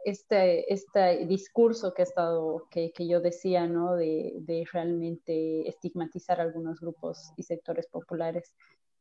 este, 0.05 0.73
este 0.73 1.25
discurso 1.25 1.93
que, 1.93 2.03
estado, 2.03 2.67
que, 2.69 2.91
que 2.91 3.07
yo 3.07 3.19
decía, 3.19 3.67
¿no? 3.67 3.95
De, 3.95 4.33
de, 4.39 4.65
realmente 4.71 5.67
estigmatizar 5.67 6.39
algunos 6.39 6.79
grupos 6.79 7.33
y 7.35 7.43
sectores 7.43 7.87
populares. 7.87 8.53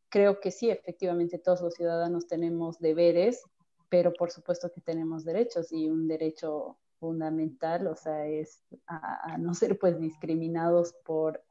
Creo 0.09 0.41
que 0.41 0.51
sí, 0.51 0.71
efectivamente, 0.71 1.39
todos 1.39 1.63
los 1.63 1.75
ciudadanos 1.75 2.27
tenemos 2.27 2.79
deberes, 2.79 3.43
pero 3.89 4.13
por 4.13 4.31
supuesto 4.31 4.71
que 4.73 4.81
tenemos 4.81 5.25
derechos 5.25 5.73
y 5.73 5.89
un 5.89 6.09
derecho 6.09 6.79
fundamental, 6.99 7.87
o 7.87 7.97
sea, 7.97 8.27
es 8.27 8.63
a, 8.87 9.35
a 9.35 9.39
no 9.39 9.55
ser 9.55 9.79
pues 9.79 9.99
discriminados 10.01 10.95
por, 11.05 11.43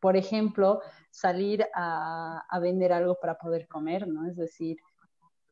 por 0.00 0.16
ejemplo, 0.16 0.80
salir 1.10 1.66
a, 1.74 2.44
a 2.48 2.58
vender 2.60 2.92
algo 2.92 3.18
para 3.20 3.38
poder 3.38 3.66
comer, 3.68 4.06
¿no? 4.06 4.26
Es 4.26 4.36
decir, 4.36 4.78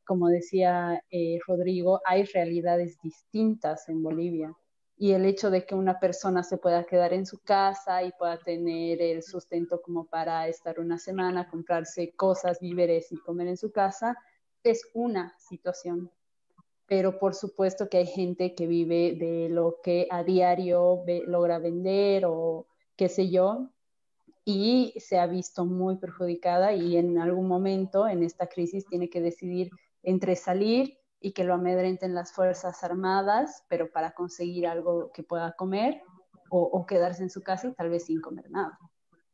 como 0.05 0.29
decía 0.29 1.03
eh, 1.11 1.39
Rodrigo, 1.47 2.01
hay 2.05 2.25
realidades 2.25 3.01
distintas 3.03 3.89
en 3.89 4.03
Bolivia. 4.03 4.55
Y 4.97 5.13
el 5.13 5.25
hecho 5.25 5.51
de 5.51 5.67
que 5.67 5.75
una 5.75 5.99
persona 5.99 6.43
se 6.45 6.59
pueda 6.59 6.85
quedar 6.85 7.13
en 7.13 7.27
su 7.27 7.41
casa 7.41 8.03
y 8.05 8.13
pueda 8.13 8.39
tener 8.39 9.03
el 9.03 9.23
sustento 9.23 9.83
como 9.83 10.07
para 10.07 10.47
estar 10.47 10.79
una 10.79 10.99
semana, 10.99 11.49
comprarse 11.49 12.13
cosas, 12.15 12.61
víveres 12.61 13.11
y 13.11 13.17
comer 13.17 13.49
en 13.49 13.57
su 13.57 13.73
casa, 13.73 14.17
es 14.63 14.89
una 14.95 15.35
situación. 15.39 16.11
Pero 16.87 17.19
por 17.19 17.35
supuesto 17.35 17.89
que 17.89 17.99
hay 17.99 18.07
gente 18.07 18.55
que 18.55 18.67
vive 18.67 19.17
de 19.19 19.49
lo 19.49 19.81
que 19.83 20.07
a 20.11 20.23
diario 20.23 21.03
logra 21.27 21.59
vender 21.59 22.25
o 22.27 22.67
qué 22.97 23.09
sé 23.09 23.31
yo, 23.31 23.71
y 24.45 24.93
se 24.99 25.19
ha 25.19 25.27
visto 25.27 25.65
muy 25.65 25.97
perjudicada 25.97 26.75
y 26.75 26.97
en 26.97 27.19
algún 27.19 27.49
momento 27.49 28.07
en 28.07 28.23
esta 28.23 28.47
crisis 28.47 28.87
tiene 28.87 29.09
que 29.09 29.21
decidir 29.23 29.71
entre 30.05 30.37
salir 30.37 30.99
y 31.21 31.33
que 31.33 31.45
lo 31.45 31.55
amedrenten 31.55 32.15
las 32.15 32.33
Fuerzas 32.33 32.85
Armadas, 32.85 33.65
pero 33.69 33.91
para 33.91 34.13
conseguir 34.13 34.67
algo 34.67 35.11
que 35.13 35.23
pueda 35.23 35.53
comer, 35.53 36.03
o, 36.51 36.87
quedarse 36.87 37.23
en 37.23 37.31
su 37.31 37.43
casa 37.43 37.69
y 37.69 37.75
tal 37.75 37.91
vez 37.91 38.07
sin 38.07 38.21
comer 38.21 38.51
nada. 38.51 38.79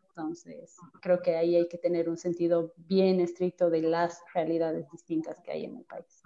Entonces, 0.09 0.77
creo 1.01 1.21
que 1.21 1.37
ahí 1.37 1.57
hay 1.57 1.69
que 1.69 1.79
tener 1.79 2.09
un 2.09 2.17
sentido 2.17 2.73
bien 2.77 3.21
estricto 3.21 3.71
de 3.71 3.83
las 3.83 4.23
realidades 4.35 4.91
distintas 4.91 5.41
que 5.41 5.53
hay 5.53 5.65
en 5.65 5.77
el 5.77 5.85
país. 5.85 6.23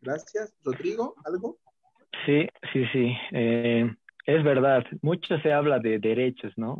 Gracias. 0.00 0.54
Rodrigo, 0.62 1.14
¿algo? 1.24 1.58
Sí, 2.26 2.46
sí, 2.72 2.84
sí. 2.92 3.12
Eh, 3.32 3.92
es 4.26 4.44
verdad. 4.44 4.84
Mucho 5.02 5.38
se 5.38 5.52
habla 5.52 5.78
de 5.78 5.98
derechos, 5.98 6.52
¿no? 6.56 6.78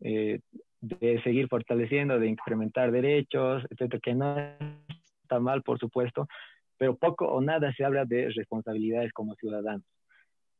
Eh, 0.00 0.40
de 0.80 1.22
seguir 1.22 1.48
fortaleciendo, 1.48 2.18
de 2.18 2.28
incrementar 2.28 2.90
derechos, 2.90 3.64
etcétera, 3.70 4.00
que 4.02 4.14
no 4.14 4.73
está 5.24 5.40
mal, 5.40 5.62
por 5.62 5.78
supuesto, 5.78 6.28
pero 6.78 6.96
poco 6.96 7.26
o 7.26 7.40
nada 7.40 7.72
se 7.74 7.84
habla 7.84 8.04
de 8.04 8.30
responsabilidades 8.30 9.12
como 9.12 9.34
ciudadanos. 9.34 9.86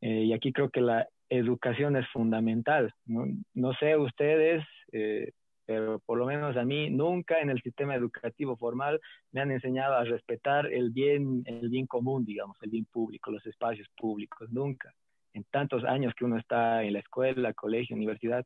Eh, 0.00 0.24
y 0.24 0.32
aquí 0.32 0.52
creo 0.52 0.70
que 0.70 0.80
la 0.80 1.08
educación 1.28 1.96
es 1.96 2.06
fundamental. 2.08 2.92
No, 3.06 3.26
no 3.54 3.72
sé 3.74 3.96
ustedes, 3.96 4.64
eh, 4.92 5.32
pero 5.66 5.98
por 6.00 6.18
lo 6.18 6.26
menos 6.26 6.56
a 6.56 6.64
mí 6.64 6.90
nunca 6.90 7.40
en 7.40 7.50
el 7.50 7.60
sistema 7.62 7.94
educativo 7.94 8.56
formal 8.56 9.00
me 9.32 9.40
han 9.40 9.50
enseñado 9.50 9.94
a 9.94 10.04
respetar 10.04 10.66
el 10.66 10.90
bien, 10.90 11.42
el 11.46 11.68
bien 11.68 11.86
común, 11.86 12.24
digamos, 12.24 12.56
el 12.62 12.70
bien 12.70 12.84
público, 12.86 13.30
los 13.30 13.44
espacios 13.46 13.88
públicos, 13.96 14.50
nunca. 14.50 14.92
En 15.32 15.44
tantos 15.50 15.84
años 15.84 16.12
que 16.14 16.24
uno 16.24 16.38
está 16.38 16.84
en 16.84 16.92
la 16.92 17.00
escuela, 17.00 17.54
colegio, 17.54 17.96
universidad, 17.96 18.44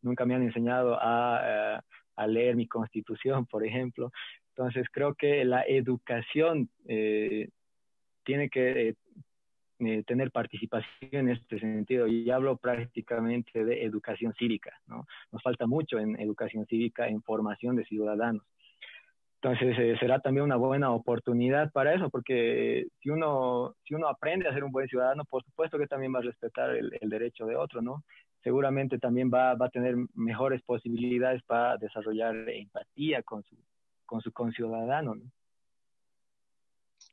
nunca 0.00 0.24
me 0.24 0.34
han 0.34 0.42
enseñado 0.42 0.96
a, 1.00 1.40
eh, 1.44 1.80
a 2.16 2.26
leer 2.26 2.54
mi 2.54 2.66
constitución, 2.66 3.46
por 3.46 3.64
ejemplo. 3.64 4.12
Entonces 4.60 4.88
creo 4.92 5.14
que 5.14 5.42
la 5.46 5.62
educación 5.62 6.68
eh, 6.86 7.48
tiene 8.24 8.50
que 8.50 8.94
eh, 9.78 10.04
tener 10.06 10.30
participación 10.32 11.08
en 11.12 11.30
este 11.30 11.58
sentido 11.58 12.06
y 12.06 12.30
hablo 12.30 12.58
prácticamente 12.58 13.64
de 13.64 13.86
educación 13.86 14.34
cívica, 14.34 14.78
¿no? 14.86 15.06
Nos 15.32 15.42
falta 15.42 15.66
mucho 15.66 15.98
en 15.98 16.20
educación 16.20 16.66
cívica, 16.66 17.08
en 17.08 17.22
formación 17.22 17.74
de 17.74 17.86
ciudadanos. 17.86 18.42
Entonces 19.40 19.78
eh, 19.78 19.96
será 19.98 20.18
también 20.18 20.44
una 20.44 20.56
buena 20.56 20.90
oportunidad 20.90 21.72
para 21.72 21.94
eso, 21.94 22.10
porque 22.10 22.88
si 23.00 23.08
uno, 23.08 23.76
si 23.84 23.94
uno 23.94 24.08
aprende 24.08 24.46
a 24.46 24.52
ser 24.52 24.62
un 24.62 24.72
buen 24.72 24.88
ciudadano, 24.88 25.24
por 25.24 25.42
supuesto 25.42 25.78
que 25.78 25.86
también 25.86 26.14
va 26.14 26.18
a 26.18 26.22
respetar 26.22 26.76
el, 26.76 27.08
derecho 27.08 27.46
de 27.46 27.56
otro, 27.56 27.80
¿no? 27.80 28.04
Seguramente 28.42 28.98
también 28.98 29.30
va, 29.32 29.54
va, 29.54 29.66
a 29.66 29.70
tener 29.70 29.96
mejores 30.14 30.60
posibilidades 30.60 31.42
para 31.44 31.78
desarrollar 31.78 32.36
empatía 32.50 33.22
con 33.22 33.42
su, 33.44 33.56
con 34.10 34.20
su 34.20 34.32
conciudadano, 34.32 35.14
¿no? 35.14 35.30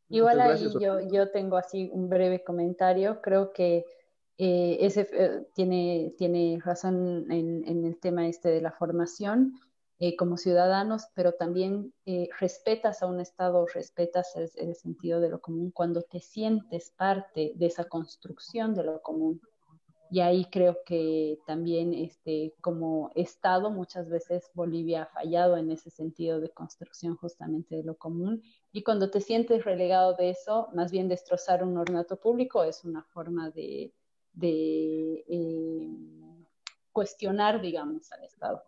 Igual 0.09 0.41
ahí 0.41 0.67
yo, 0.81 0.99
yo 1.11 1.29
tengo 1.29 1.57
así 1.57 1.91
un 1.93 2.09
breve 2.09 2.43
comentario. 2.43 3.21
Creo 3.21 3.53
que 3.53 3.85
eh, 4.39 4.77
ese 4.79 5.07
eh, 5.13 5.47
tiene, 5.53 6.15
tiene 6.17 6.59
razón 6.63 7.31
en, 7.31 7.63
en, 7.67 7.85
el 7.85 7.99
tema 7.99 8.27
este 8.27 8.49
de 8.49 8.61
la 8.61 8.71
formación 8.71 9.59
eh, 9.99 10.15
como 10.15 10.37
ciudadanos, 10.37 11.07
pero 11.13 11.33
también 11.33 11.93
respetas 12.39 13.03
a 13.03 13.05
un 13.05 13.19
Estado, 13.19 13.67
respetas 13.67 14.35
el, 14.35 14.49
el, 14.55 14.75
sentido 14.75 15.19
de 15.19 15.29
lo 15.29 15.39
común 15.39 15.69
cuando 15.69 16.01
te 16.01 16.19
sientes 16.19 16.89
parte 16.89 17.51
de 17.53 17.65
esa 17.67 17.83
construcción 17.83 18.73
de 18.73 18.85
lo 18.85 19.01
común. 19.03 19.39
Y 20.09 20.21
ahí 20.21 20.45
creo 20.45 20.77
que 20.85 21.39
también 21.45 21.93
este, 21.93 22.53
como 22.61 23.11
Estado 23.15 23.69
muchas 23.69 24.09
veces 24.09 24.49
Bolivia 24.53 25.03
ha 25.03 25.05
fallado 25.07 25.57
en 25.57 25.69
ese 25.69 25.89
sentido 25.89 26.39
de 26.39 26.49
construcción 26.49 27.17
justamente 27.17 27.75
de 27.75 27.83
lo 27.83 27.97
común. 27.97 28.41
Y 28.71 28.83
cuando 28.83 29.09
te 29.09 29.19
sientes 29.19 29.65
relegado 29.65 30.13
de 30.13 30.29
eso, 30.29 30.69
más 30.73 30.91
bien 30.91 31.09
destrozar 31.09 31.63
un 31.63 31.77
ornato 31.77 32.17
público 32.17 32.63
es 32.63 32.85
una 32.85 33.03
forma 33.03 33.49
de, 33.51 33.93
de 34.33 35.25
eh, 35.27 35.89
cuestionar, 36.93 37.61
digamos, 37.61 38.11
al 38.11 38.23
Estado. 38.23 38.63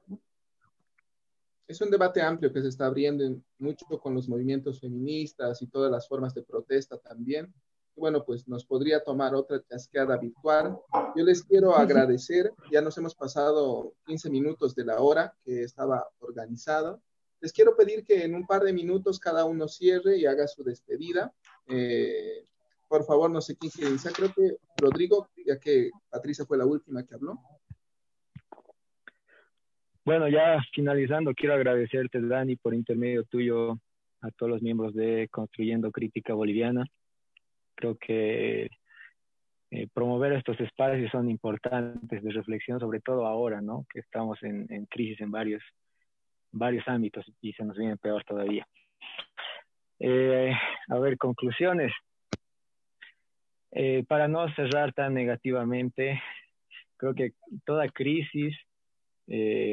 Es 1.68 1.80
un 1.80 1.90
debate 1.90 2.22
amplio 2.22 2.52
que 2.52 2.62
se 2.62 2.68
está 2.68 2.88
abriendo 2.88 3.40
mucho 3.60 3.86
con 4.02 4.14
los 4.14 4.28
movimientos 4.28 4.82
feministas 4.82 5.62
y 5.62 5.68
todas 5.68 5.92
las 5.92 6.08
formas 6.08 6.34
de 6.34 6.44
protesta 6.44 6.98
también 6.98 7.54
bueno, 8.00 8.24
pues 8.24 8.48
nos 8.48 8.66
podría 8.66 9.04
tomar 9.04 9.36
otra 9.36 9.62
chasqueada 9.64 10.18
virtual. 10.18 10.80
Yo 11.16 11.24
les 11.24 11.44
quiero 11.44 11.76
agradecer, 11.76 12.52
ya 12.72 12.82
nos 12.82 12.98
hemos 12.98 13.14
pasado 13.14 13.94
15 14.06 14.30
minutos 14.30 14.74
de 14.74 14.86
la 14.86 15.00
hora 15.00 15.36
que 15.44 15.64
estaba 15.64 16.08
organizado. 16.20 17.02
Les 17.42 17.54
quiero 17.54 17.76
pedir 17.76 18.04
que 18.06 18.24
en 18.24 18.36
un 18.36 18.48
par 18.48 18.64
de 18.64 18.74
minutos 18.74 19.20
cada 19.20 19.46
uno 19.46 19.68
cierre 19.68 20.18
y 20.18 20.26
haga 20.26 20.48
su 20.48 20.64
despedida. 20.64 21.34
Eh, 21.68 22.46
por 22.88 23.06
favor, 23.06 23.30
no 23.30 23.42
sé 23.42 23.56
quién 23.56 23.72
quiere 23.72 23.90
iniciar. 23.92 24.14
Creo 24.14 24.34
que 24.34 24.58
Rodrigo, 24.78 25.30
ya 25.46 25.60
que 25.60 25.92
Patricia 26.10 26.46
fue 26.46 26.58
la 26.58 26.66
última 26.66 27.06
que 27.06 27.16
habló. 27.16 27.38
Bueno, 30.04 30.28
ya 30.28 30.58
finalizando, 30.74 31.34
quiero 31.36 31.54
agradecerte, 31.54 32.20
Dani, 32.20 32.56
por 32.56 32.74
intermedio 32.74 33.26
tuyo 33.26 33.74
a 34.22 34.32
todos 34.32 34.50
los 34.50 34.62
miembros 34.62 34.96
de 34.96 35.28
Construyendo 35.30 35.92
Crítica 35.92 36.34
Boliviana 36.34 36.86
creo 37.80 37.96
que 37.98 38.70
eh, 39.72 39.88
promover 39.94 40.34
estos 40.34 40.60
espacios 40.60 41.10
son 41.12 41.30
importantes 41.30 42.22
de 42.22 42.32
reflexión, 42.32 42.80
sobre 42.80 43.00
todo 43.00 43.26
ahora, 43.26 43.62
¿no? 43.62 43.86
Que 43.92 44.00
estamos 44.00 44.38
en, 44.44 44.68
crisis 44.88 45.22
en 45.22 45.32
varios, 45.32 45.64
varios 46.52 46.86
ámbitos 46.88 47.26
y 47.42 47.54
se 47.54 47.64
nos 47.64 47.78
viene 47.78 47.96
peor 47.96 48.24
todavía. 48.26 48.68
Eh, 50.00 50.52
a 50.90 51.00
ver, 51.00 51.18
conclusiones. 51.18 51.94
Eh, 53.72 54.04
para 54.08 54.28
no 54.28 54.54
cerrar 54.56 54.92
tan 54.94 55.14
negativamente, 55.14 56.22
creo 56.98 57.14
que 57.14 57.34
toda 57.66 57.88
crisis, 57.88 58.56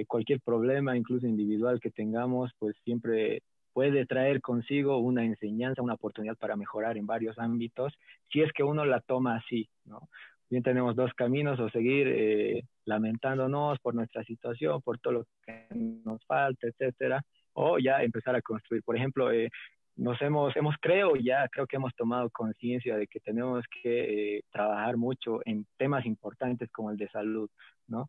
cualquier 0.06 0.42
problema, 0.42 0.98
incluso 0.98 1.26
individual 1.26 1.80
que 1.80 1.90
tengamos, 1.90 2.52
pues 2.58 2.76
siempre 2.84 3.40
puede 3.76 4.06
traer 4.06 4.40
consigo 4.40 4.96
una 4.96 5.22
enseñanza, 5.22 5.82
una 5.82 5.92
oportunidad 5.92 6.34
para 6.38 6.56
mejorar 6.56 6.96
en 6.96 7.04
varios 7.04 7.38
ámbitos, 7.38 7.92
si 8.32 8.40
es 8.40 8.50
que 8.54 8.62
uno 8.62 8.86
la 8.86 9.02
toma 9.02 9.36
así, 9.36 9.68
¿no? 9.84 10.08
Bien 10.48 10.62
tenemos 10.62 10.96
dos 10.96 11.12
caminos, 11.12 11.60
o 11.60 11.68
seguir 11.68 12.08
eh, 12.08 12.62
lamentándonos 12.86 13.78
por 13.80 13.94
nuestra 13.94 14.24
situación, 14.24 14.80
por 14.80 14.98
todo 14.98 15.12
lo 15.12 15.24
que 15.44 15.66
nos 16.06 16.24
falta, 16.24 16.66
etcétera, 16.66 17.20
o 17.52 17.78
ya 17.78 18.02
empezar 18.02 18.34
a 18.34 18.40
construir. 18.40 18.82
Por 18.82 18.96
ejemplo, 18.96 19.30
eh, 19.30 19.50
nos 19.94 20.22
hemos, 20.22 20.56
hemos 20.56 20.76
creo 20.80 21.14
ya, 21.14 21.46
creo 21.48 21.66
que 21.66 21.76
hemos 21.76 21.94
tomado 21.96 22.30
conciencia 22.30 22.96
de 22.96 23.06
que 23.06 23.20
tenemos 23.20 23.62
que 23.82 24.36
eh, 24.38 24.42
trabajar 24.50 24.96
mucho 24.96 25.40
en 25.44 25.66
temas 25.76 26.06
importantes 26.06 26.70
como 26.72 26.90
el 26.92 26.96
de 26.96 27.10
salud, 27.10 27.50
¿no? 27.88 28.08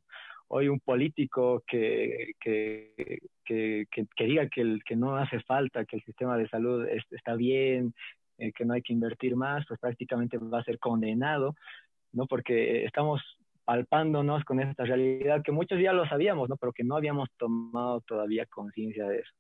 Hoy 0.50 0.70
un 0.70 0.80
político 0.80 1.64
que, 1.68 2.34
que, 2.40 3.20
que, 3.46 3.86
que, 3.92 4.24
diga 4.24 4.48
que, 4.48 4.62
el, 4.62 4.84
que 4.84 4.96
no 4.96 5.16
hace 5.16 5.40
falta, 5.42 5.86
que 5.86 5.98
el 5.98 6.04
sistema 6.04 6.38
de 6.38 6.48
salud 6.48 6.88
está 6.88 7.36
bien, 7.36 7.94
eh, 8.38 8.52
que 8.54 8.66
no 8.66 8.74
hay 8.74 8.82
que 8.82 8.94
invertir 8.94 9.36
más, 9.36 9.66
pues 9.68 9.80
prácticamente 9.80 10.38
va 10.38 10.60
a 10.60 10.64
ser 10.64 10.80
condenado, 10.80 11.56
¿no? 12.14 12.28
Porque 12.28 12.86
estamos 12.86 13.22
palpándonos 13.66 14.44
con 14.46 14.62
esta 14.62 14.86
realidad 14.86 15.42
que 15.44 15.52
muchos 15.52 15.80
ya 15.82 15.92
lo 15.92 16.08
sabíamos, 16.08 16.48
¿no? 16.48 16.56
Pero 16.56 16.72
que 16.72 16.84
no 16.84 16.96
habíamos 16.96 17.30
tomado 17.38 18.02
todavía 18.02 18.46
conciencia 18.46 19.08
de 19.08 19.20
eso. 19.20 19.32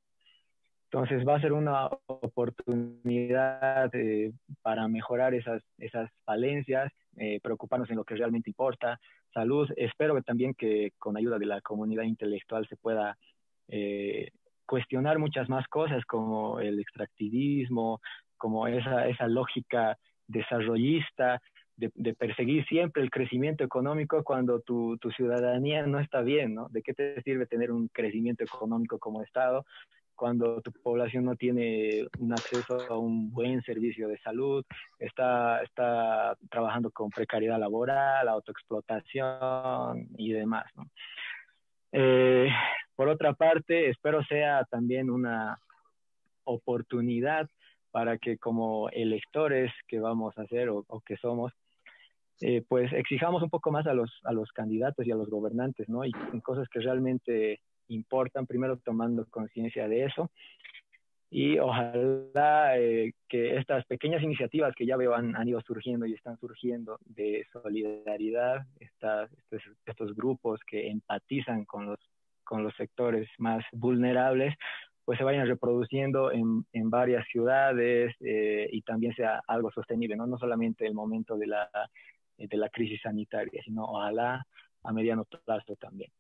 Entonces 0.92 1.28
va 1.28 1.36
a 1.36 1.42
ser 1.42 1.52
una 1.52 1.90
oportunidad 2.06 3.94
eh, 3.94 4.32
para 4.62 4.88
mejorar 4.88 5.34
esas, 5.34 5.62
esas 5.78 6.10
falencias, 6.24 6.94
eh, 7.18 7.42
preocuparnos 7.42 7.90
en 7.90 7.98
lo 7.98 8.06
que 8.06 8.16
realmente 8.16 8.50
importa, 8.50 8.98
salud. 9.34 9.70
Espero 9.76 10.22
también 10.22 10.54
que 10.54 10.94
con 10.98 11.18
ayuda 11.18 11.40
de 11.40 11.46
la 11.46 11.60
comunidad 11.60 12.04
intelectual 12.04 12.66
se 12.70 12.78
pueda 12.78 13.18
eh, 13.68 14.30
cuestionar 14.66 15.20
muchas 15.20 15.50
más 15.50 15.68
cosas 15.68 16.06
como 16.06 16.62
el 16.62 16.80
extractivismo, 16.80 18.00
como 18.38 18.66
esa, 18.68 19.08
esa 19.10 19.28
lógica 19.28 19.98
desarrollista 20.26 21.42
de, 21.76 21.92
de, 21.96 22.14
perseguir 22.16 22.66
siempre 22.66 23.04
el 23.04 23.12
crecimiento 23.12 23.64
económico 23.64 24.24
cuando 24.24 24.62
tu, 24.62 24.98
tu, 24.98 25.12
ciudadanía 25.12 25.86
no 25.86 26.00
está 26.00 26.22
bien, 26.22 26.56
¿no? 26.56 26.70
¿De 26.70 26.82
qué 26.82 26.94
te 26.94 27.22
sirve 27.22 27.46
tener 27.46 27.72
un 27.72 27.88
crecimiento 27.90 28.44
económico 28.44 28.98
como 29.00 29.22
Estado 29.22 29.64
cuando 30.18 30.62
tu 30.62 30.72
población 30.72 31.24
no 31.24 31.36
tiene 31.36 32.08
un 32.20 32.34
acceso 32.34 32.82
a 32.90 32.98
un 32.98 33.32
buen 33.32 33.62
servicio 33.62 34.10
de 34.10 34.18
salud, 34.18 34.66
está, 35.00 35.62
está 35.62 36.36
trabajando 36.50 36.92
con 36.92 37.10
precariedad 37.10 37.60
laboral, 37.60 38.28
autoexplotación 38.28 40.10
y 40.18 40.34
demás. 40.34 40.66
¿no? 40.76 40.88
Eh, 41.94 42.50
por 42.96 43.08
otra 43.08 43.34
parte, 43.34 43.90
espero 43.90 44.24
sea 44.24 44.66
también 44.66 45.10
una 45.10 45.60
oportunidad 46.44 47.48
para 47.92 48.18
que 48.18 48.38
como 48.38 48.90
electores 48.90 49.72
que 49.88 50.00
vamos 50.00 50.38
a 50.38 50.46
ser 50.48 50.70
o, 50.70 50.84
que 51.06 51.16
somos, 51.18 51.54
eh, 52.42 52.64
pues 52.68 52.92
exijamos 52.94 53.42
un 53.44 53.50
poco 53.50 53.72
más 53.72 53.88
a 53.88 53.94
los, 53.94 54.12
a 54.24 54.34
los 54.34 54.52
candidatos 54.52 55.06
y 55.06 55.12
a 55.12 55.16
los 55.16 55.30
gobernantes, 55.30 55.88
¿no? 55.90 56.06
Y 56.06 56.12
en 56.34 56.42
cosas 56.42 56.68
que 56.70 56.80
realmente 56.80 57.62
importan, 57.90 58.46
primero 58.46 58.78
tomando 58.78 59.26
conciencia 59.30 59.88
de 59.88 60.06
eso. 60.06 60.32
Y 61.30 61.60
ojalá 61.60 62.78
eh, 62.78 63.14
que 63.28 63.58
estas 63.58 63.86
pequeñas 63.86 64.24
iniciativas 64.24 64.74
que 64.74 64.86
ya 64.86 64.96
veo 64.96 65.14
han, 65.14 65.36
ido 65.46 65.60
surgiendo 65.62 66.06
y 66.06 66.14
están 66.14 66.38
surgiendo 66.40 67.00
de 67.06 67.46
solidaridad, 67.52 68.66
estas, 68.80 69.30
estos, 69.34 69.62
estos, 69.86 70.16
grupos 70.16 70.62
que 70.66 70.90
empatizan 70.90 71.66
con 71.66 71.86
los, 71.88 72.00
con 72.46 72.64
los 72.64 72.74
sectores 72.76 73.28
más 73.40 73.66
vulnerables, 73.74 74.56
pues 75.04 75.18
se 75.18 75.26
vayan 75.26 75.48
reproduciendo 75.48 76.32
en, 76.32 76.66
en 76.72 76.90
varias 76.90 77.28
ciudades 77.28 78.16
eh, 78.22 78.70
y 78.72 78.82
también 78.84 79.14
sea 79.14 79.42
algo 79.48 79.70
sostenible, 79.72 80.16
¿no? 80.16 80.28
no 80.28 80.38
solamente 80.38 80.86
el 80.86 80.94
momento 80.94 81.38
de 81.38 81.48
la, 81.48 81.70
de 82.38 82.58
la 82.58 82.70
crisis 82.70 83.02
sanitaria, 83.02 83.62
sino 83.64 83.84
ojalá 83.84 84.46
a 84.84 84.94
mediano 84.94 85.26
plazo 85.26 85.76
también. 85.76 86.12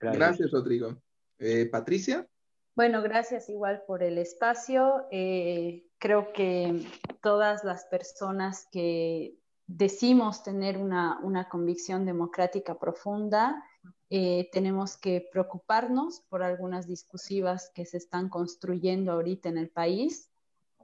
Gracias, 0.00 0.50
Rodrigo. 0.50 0.96
Eh, 1.38 1.66
Patricia. 1.66 2.26
Bueno, 2.74 3.02
gracias 3.02 3.48
igual 3.48 3.82
por 3.86 4.02
el 4.02 4.18
espacio. 4.18 5.06
Eh, 5.10 5.86
creo 5.98 6.32
que 6.32 6.86
todas 7.22 7.64
las 7.64 7.86
personas 7.86 8.66
que 8.70 9.38
decimos 9.66 10.42
tener 10.42 10.76
una, 10.76 11.18
una 11.22 11.48
convicción 11.48 12.04
democrática 12.04 12.78
profunda, 12.78 13.64
eh, 14.10 14.48
tenemos 14.52 14.96
que 14.96 15.26
preocuparnos 15.32 16.20
por 16.28 16.42
algunas 16.42 16.86
discursivas 16.86 17.70
que 17.74 17.84
se 17.84 17.96
están 17.96 18.28
construyendo 18.28 19.12
ahorita 19.12 19.48
en 19.48 19.58
el 19.58 19.68
país, 19.68 20.30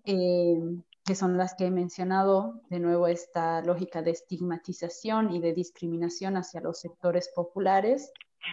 eh, 0.04 0.58
que 1.04 1.14
son 1.14 1.36
las 1.36 1.54
que 1.54 1.66
he 1.66 1.70
mencionado, 1.70 2.60
de 2.68 2.80
nuevo 2.80 3.06
esta 3.06 3.60
lógica 3.62 4.02
de 4.02 4.10
estigmatización 4.12 5.32
y 5.32 5.40
de 5.40 5.52
discriminación 5.52 6.36
hacia 6.36 6.60
los 6.60 6.80
sectores 6.80 7.30
populares 7.34 8.10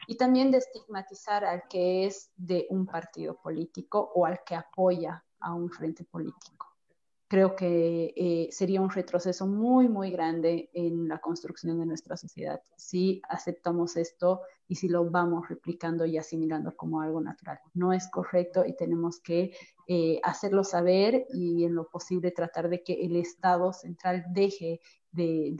y 0.07 0.17
también 0.17 0.51
de 0.51 0.59
estigmatizar 0.59 1.45
al 1.45 1.63
que 1.69 2.05
es 2.05 2.31
de 2.35 2.67
un 2.69 2.85
partido 2.85 3.39
político 3.41 4.11
o 4.15 4.25
al 4.25 4.43
que 4.45 4.55
apoya 4.55 5.23
a 5.39 5.53
un 5.53 5.69
frente 5.69 6.03
político 6.03 6.69
creo 7.29 7.55
que 7.55 8.11
eh, 8.17 8.49
sería 8.51 8.81
un 8.81 8.89
retroceso 8.89 9.45
muy, 9.45 9.87
muy 9.87 10.09
grande 10.09 10.71
en 10.73 11.07
la 11.07 11.19
construcción 11.19 11.79
de 11.79 11.85
nuestra 11.85 12.17
sociedad 12.17 12.59
si 12.75 13.21
aceptamos 13.29 13.97
esto 13.97 14.41
y 14.67 14.75
si 14.75 14.89
lo 14.89 15.09
vamos 15.09 15.47
replicando 15.47 16.05
y 16.05 16.17
asimilando 16.17 16.75
como 16.75 17.01
algo 17.01 17.21
natural. 17.21 17.59
No 17.75 17.93
es 17.93 18.09
correcto 18.09 18.65
y 18.65 18.75
tenemos 18.75 19.19
que 19.19 19.51
eh, 19.87 20.19
hacerlo 20.23 20.63
saber 20.63 21.27
y 21.31 21.65
en 21.65 21.75
lo 21.75 21.87
posible 21.87 22.31
tratar 22.31 22.67
de 22.67 22.83
que 22.83 22.93
el 22.93 23.15
Estado 23.15 23.73
central 23.73 24.25
deje 24.29 24.81
de, 25.11 25.53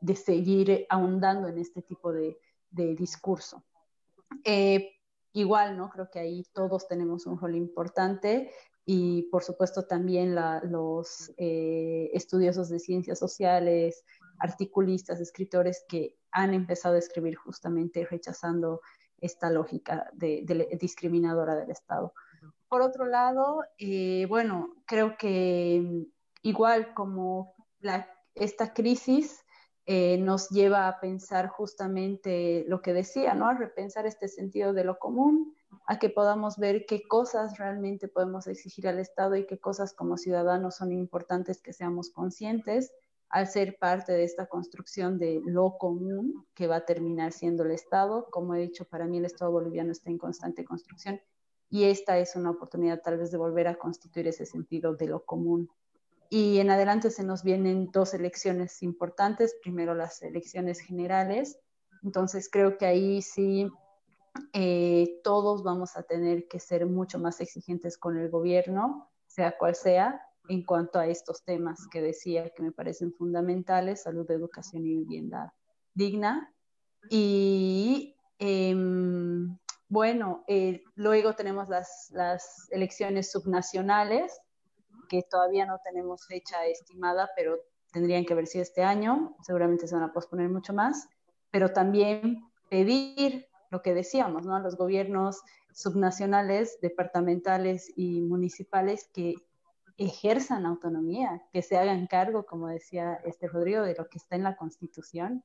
de, 0.00 0.16
seguir 0.16 0.86
ahondando 0.90 1.48
en 1.48 1.58
este 1.58 1.80
tipo 1.80 2.12
de, 2.12 2.38
de 2.72 2.94
discurso. 2.94 3.64
Eh, 4.44 4.90
igual, 5.32 5.76
¿no? 5.76 5.90
Creo 5.90 6.10
que 6.10 6.18
ahí 6.18 6.44
todos 6.52 6.88
tenemos 6.88 7.26
un 7.26 7.38
rol 7.38 7.54
importante 7.54 8.50
y 8.84 9.22
por 9.30 9.44
supuesto 9.44 9.86
también 9.86 10.34
los 10.64 11.32
eh, 11.36 12.10
estudiosos 12.12 12.68
de 12.68 12.80
ciencias 12.80 13.18
sociales, 13.18 14.04
articulistas, 14.38 15.20
escritores 15.20 15.84
que 15.88 16.16
han 16.32 16.52
empezado 16.54 16.96
a 16.96 16.98
escribir 16.98 17.36
justamente 17.36 18.04
rechazando 18.04 18.80
esta 19.20 19.50
lógica 19.50 20.10
de, 20.14 20.44
discriminadora 20.80 21.54
del 21.54 21.70
Estado. 21.70 22.12
Por 22.68 22.82
otro 22.82 23.06
lado, 23.06 23.62
eh, 23.78 24.26
bueno, 24.28 24.74
creo 24.84 25.16
que 25.16 26.06
igual 26.42 26.92
como 26.94 27.54
esta 28.34 28.74
crisis 28.74 29.41
eh, 29.86 30.18
nos 30.18 30.48
lleva 30.50 30.86
a 30.86 31.00
pensar 31.00 31.48
justamente 31.48 32.64
lo 32.68 32.82
que 32.82 32.92
decía, 32.92 33.34
¿no? 33.34 33.48
A 33.48 33.54
repensar 33.54 34.06
este 34.06 34.28
sentido 34.28 34.72
de 34.72 34.84
lo 34.84 34.98
común, 34.98 35.56
a 35.86 35.98
que 35.98 36.08
podamos 36.08 36.56
ver 36.58 36.86
qué 36.86 37.02
cosas 37.08 37.58
realmente 37.58 38.06
podemos 38.08 38.46
exigir 38.46 38.86
al 38.86 38.98
Estado 38.98 39.36
y 39.36 39.46
qué 39.46 39.58
cosas 39.58 39.92
como 39.92 40.16
ciudadanos 40.16 40.76
son 40.76 40.92
importantes 40.92 41.60
que 41.60 41.72
seamos 41.72 42.10
conscientes 42.10 42.92
al 43.28 43.48
ser 43.48 43.78
parte 43.78 44.12
de 44.12 44.24
esta 44.24 44.46
construcción 44.46 45.18
de 45.18 45.40
lo 45.44 45.78
común 45.78 46.46
que 46.54 46.66
va 46.66 46.76
a 46.76 46.84
terminar 46.84 47.32
siendo 47.32 47.64
el 47.64 47.70
Estado. 47.72 48.28
Como 48.30 48.54
he 48.54 48.60
dicho, 48.60 48.84
para 48.84 49.06
mí 49.06 49.18
el 49.18 49.24
Estado 49.24 49.50
boliviano 49.50 49.90
está 49.90 50.10
en 50.10 50.18
constante 50.18 50.64
construcción 50.64 51.20
y 51.70 51.84
esta 51.84 52.18
es 52.18 52.36
una 52.36 52.50
oportunidad 52.50 53.00
tal 53.00 53.16
vez 53.16 53.30
de 53.30 53.38
volver 53.38 53.66
a 53.66 53.76
constituir 53.76 54.28
ese 54.28 54.44
sentido 54.44 54.94
de 54.94 55.06
lo 55.06 55.24
común. 55.24 55.70
Y 56.34 56.60
en 56.60 56.70
adelante 56.70 57.10
se 57.10 57.24
nos 57.24 57.42
vienen 57.42 57.90
dos 57.92 58.14
elecciones 58.14 58.82
importantes, 58.82 59.54
primero 59.62 59.94
las 59.94 60.22
elecciones 60.22 60.80
generales, 60.80 61.58
entonces 62.02 62.48
creo 62.50 62.78
que 62.78 62.86
ahí 62.86 63.20
sí 63.20 63.70
eh, 64.54 65.20
todos 65.22 65.62
vamos 65.62 65.94
a 65.94 66.04
tener 66.04 66.48
que 66.48 66.58
ser 66.58 66.86
mucho 66.86 67.18
más 67.18 67.42
exigentes 67.42 67.98
con 67.98 68.16
el 68.16 68.30
gobierno, 68.30 69.10
sea 69.26 69.58
cual 69.58 69.74
sea, 69.74 70.22
en 70.48 70.64
cuanto 70.64 70.98
a 70.98 71.06
estos 71.06 71.44
temas 71.44 71.86
que 71.90 72.00
decía 72.00 72.48
que 72.48 72.62
me 72.62 72.72
parecen 72.72 73.12
fundamentales, 73.12 74.04
salud, 74.04 74.30
educación 74.30 74.86
y 74.86 74.94
vivienda 75.00 75.52
digna. 75.92 76.50
Y 77.10 78.16
em, 78.38 79.58
bueno, 79.86 80.44
eh, 80.48 80.82
luego 80.94 81.34
tenemos 81.34 81.68
las, 81.68 82.08
las 82.14 82.68
elecciones 82.70 83.30
subnacionales, 83.30 84.40
que 85.12 85.22
todavía 85.22 85.66
no 85.66 85.78
tenemos 85.84 86.26
fecha 86.26 86.64
estimada, 86.64 87.28
pero 87.36 87.58
tendrían 87.92 88.24
que 88.24 88.34
ver 88.34 88.46
si 88.46 88.60
este 88.60 88.82
año, 88.82 89.36
seguramente 89.42 89.86
se 89.86 89.94
van 89.94 90.04
a 90.04 90.12
posponer 90.14 90.48
mucho 90.48 90.72
más, 90.72 91.06
pero 91.50 91.74
también 91.74 92.40
pedir 92.70 93.46
lo 93.70 93.82
que 93.82 93.92
decíamos, 93.92 94.46
¿no? 94.46 94.58
Los 94.58 94.78
gobiernos 94.78 95.42
subnacionales, 95.74 96.80
departamentales 96.80 97.92
y 97.94 98.22
municipales 98.22 99.10
que 99.12 99.34
ejerzan 99.98 100.64
autonomía, 100.64 101.42
que 101.52 101.60
se 101.60 101.76
hagan 101.76 102.06
cargo, 102.06 102.46
como 102.46 102.68
decía 102.68 103.20
este 103.26 103.48
Rodrigo, 103.48 103.82
de 103.82 103.94
lo 103.94 104.08
que 104.08 104.16
está 104.16 104.36
en 104.36 104.44
la 104.44 104.56
Constitución. 104.56 105.44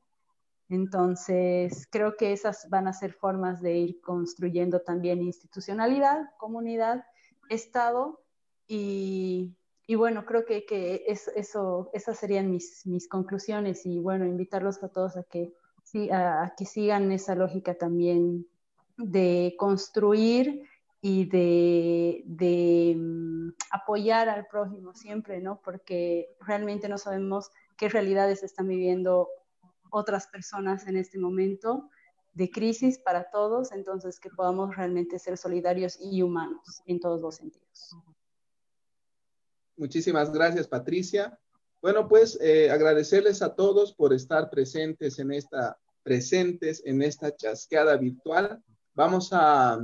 Entonces, 0.70 1.90
creo 1.92 2.16
que 2.16 2.32
esas 2.32 2.70
van 2.70 2.88
a 2.88 2.94
ser 2.94 3.12
formas 3.12 3.62
de 3.62 3.74
ir 3.74 4.00
construyendo 4.00 4.80
también 4.80 5.22
institucionalidad, 5.22 6.30
comunidad, 6.38 7.04
Estado 7.50 8.22
y, 8.68 9.56
y 9.88 9.96
bueno, 9.96 10.26
creo 10.26 10.46
que, 10.46 10.66
que 10.66 11.06
eso, 11.08 11.90
esas 11.94 12.20
serían 12.20 12.52
mis, 12.52 12.86
mis 12.86 13.08
conclusiones 13.08 13.86
y 13.86 14.00
bueno, 14.00 14.26
invitarlos 14.26 14.84
a 14.84 14.90
todos 14.90 15.16
a 15.16 15.24
que 15.24 15.54
sí, 15.84 16.10
a, 16.12 16.54
que 16.58 16.66
sigan 16.66 17.12
esa 17.14 17.36
lógica 17.36 17.76
también 17.76 18.46
de 18.98 19.56
construir 19.58 20.68
y 21.02 21.26
de, 21.26 22.96
mm, 22.98 23.50
apoyar 23.72 24.28
al 24.28 24.48
prójimo 24.48 24.94
siempre, 24.94 25.40
¿no? 25.40 25.62
Porque 25.64 26.36
realmente 26.42 26.90
no 26.90 26.98
sabemos 26.98 27.50
qué 27.78 27.88
realidades 27.88 28.44
están 28.44 28.68
viviendo 28.68 29.30
otras 29.90 30.28
personas 30.28 30.86
en 30.88 30.98
este 30.98 31.18
momento 31.18 31.90
de 32.34 32.50
crisis 32.50 33.00
para 33.00 33.30
todos, 33.32 33.72
entonces 33.72 34.20
que 34.20 34.30
podamos 34.30 34.76
realmente 34.76 35.18
ser 35.18 35.38
solidarios 35.38 35.98
y 36.02 36.22
humanos 36.22 36.82
en 36.86 37.00
todos 37.00 37.22
los 37.22 37.36
sentidos. 37.36 37.96
Muchísimas 39.78 40.32
gracias, 40.32 40.68
Patricia. 40.68 41.40
Bueno, 41.82 42.08
pues 42.08 42.38
eh, 42.42 42.72
agradecerles 42.72 43.42
a 43.42 43.54
todos 43.54 43.94
por 43.94 44.12
estar 44.12 44.50
presentes 44.50 45.20
en 45.20 45.32
esta, 45.32 45.78
presentes 46.02 46.82
en 46.84 47.04
esta 47.04 47.36
chasqueada 47.36 47.96
virtual. 47.98 48.62
Vamos 48.96 49.30
a, 49.32 49.80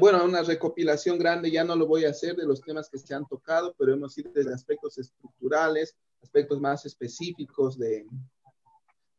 bueno, 0.00 0.24
una 0.24 0.42
recopilación 0.42 1.18
grande, 1.18 1.50
ya 1.50 1.62
no 1.62 1.76
lo 1.76 1.86
voy 1.86 2.06
a 2.06 2.10
hacer 2.10 2.34
de 2.34 2.46
los 2.46 2.62
temas 2.62 2.88
que 2.88 2.98
se 2.98 3.14
han 3.14 3.26
tocado, 3.28 3.74
pero 3.78 3.92
hemos 3.92 4.16
ido 4.16 4.32
desde 4.32 4.54
aspectos 4.54 4.96
estructurales, 4.96 5.94
aspectos 6.22 6.58
más 6.58 6.86
específicos 6.86 7.78
de, 7.78 8.06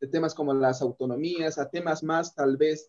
de 0.00 0.08
temas 0.08 0.34
como 0.34 0.52
las 0.52 0.82
autonomías, 0.82 1.58
a 1.58 1.70
temas 1.70 2.02
más 2.02 2.34
tal 2.34 2.56
vez 2.56 2.88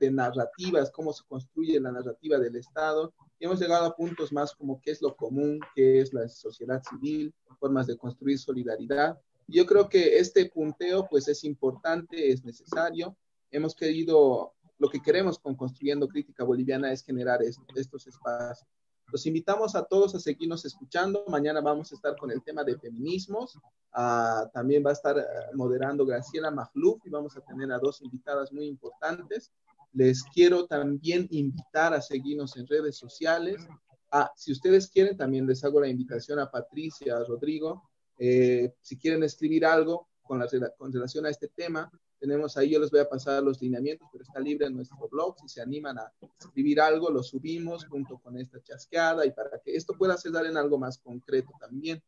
de 0.00 0.10
narrativas, 0.10 0.90
cómo 0.90 1.12
se 1.12 1.24
construye 1.26 1.80
la 1.80 1.92
narrativa 1.92 2.38
del 2.38 2.56
Estado, 2.56 3.12
y 3.38 3.44
hemos 3.44 3.60
llegado 3.60 3.86
a 3.86 3.96
puntos 3.96 4.32
más 4.32 4.54
como 4.54 4.80
qué 4.80 4.90
es 4.90 5.02
lo 5.02 5.16
común, 5.16 5.60
qué 5.74 6.00
es 6.00 6.12
la 6.12 6.28
sociedad 6.28 6.82
civil, 6.82 7.34
formas 7.58 7.86
de 7.86 7.96
construir 7.96 8.38
solidaridad. 8.38 9.18
Yo 9.46 9.64
creo 9.66 9.88
que 9.88 10.18
este 10.18 10.46
punteo 10.50 11.06
pues 11.08 11.28
es 11.28 11.44
importante, 11.44 12.30
es 12.30 12.44
necesario. 12.44 13.16
Hemos 13.50 13.74
querido, 13.74 14.54
lo 14.78 14.88
que 14.90 15.00
queremos 15.00 15.38
con 15.38 15.56
Construyendo 15.56 16.06
Crítica 16.06 16.44
Boliviana 16.44 16.92
es 16.92 17.02
generar 17.02 17.40
estos 17.42 18.06
espacios. 18.06 18.68
Los 19.10 19.24
invitamos 19.24 19.74
a 19.74 19.84
todos 19.84 20.14
a 20.14 20.20
seguirnos 20.20 20.66
escuchando. 20.66 21.24
Mañana 21.28 21.62
vamos 21.62 21.90
a 21.90 21.94
estar 21.94 22.14
con 22.16 22.30
el 22.30 22.42
tema 22.42 22.62
de 22.62 22.78
feminismos. 22.78 23.58
Ah, 23.92 24.50
también 24.52 24.84
va 24.84 24.90
a 24.90 24.92
estar 24.92 25.18
eh, 25.18 25.24
moderando 25.54 26.04
Graciela 26.04 26.50
Magluf 26.50 27.04
y 27.06 27.10
vamos 27.10 27.34
a 27.36 27.40
tener 27.40 27.72
a 27.72 27.78
dos 27.78 28.02
invitadas 28.02 28.52
muy 28.52 28.66
importantes. 28.66 29.50
Les 29.94 30.22
quiero 30.22 30.66
también 30.66 31.26
invitar 31.30 31.94
a 31.94 32.02
seguirnos 32.02 32.56
en 32.58 32.66
redes 32.66 32.98
sociales. 32.98 33.66
Ah, 34.12 34.30
si 34.36 34.52
ustedes 34.52 34.88
quieren, 34.90 35.16
también 35.16 35.46
les 35.46 35.64
hago 35.64 35.80
la 35.80 35.88
invitación 35.88 36.38
a 36.38 36.50
Patricia, 36.50 37.16
a 37.16 37.24
Rodrigo. 37.24 37.88
Eh, 38.18 38.74
si 38.82 38.98
quieren 38.98 39.22
escribir 39.22 39.64
algo 39.64 40.08
con, 40.22 40.38
la, 40.38 40.46
con 40.76 40.92
relación 40.92 41.24
a 41.24 41.30
este 41.30 41.48
tema, 41.48 41.90
tenemos 42.18 42.56
ahí, 42.56 42.70
yo 42.70 42.80
les 42.80 42.90
voy 42.90 43.00
a 43.00 43.08
pasar 43.08 43.42
los 43.42 43.60
lineamientos, 43.60 44.08
pero 44.10 44.24
está 44.24 44.40
libre 44.40 44.66
en 44.66 44.76
nuestro 44.76 45.08
blog. 45.08 45.36
Si 45.40 45.48
se 45.48 45.60
animan 45.60 45.98
a 45.98 46.12
escribir 46.38 46.80
algo, 46.80 47.10
lo 47.10 47.22
subimos 47.22 47.86
junto 47.86 48.18
con 48.18 48.38
esta 48.38 48.62
chasqueada 48.62 49.24
y 49.24 49.30
para 49.30 49.60
que 49.60 49.74
esto 49.74 49.94
pueda 49.96 50.16
ceder 50.16 50.46
en 50.46 50.56
algo 50.56 50.78
más 50.78 50.98
concreto 50.98 51.50
también. 51.60 52.02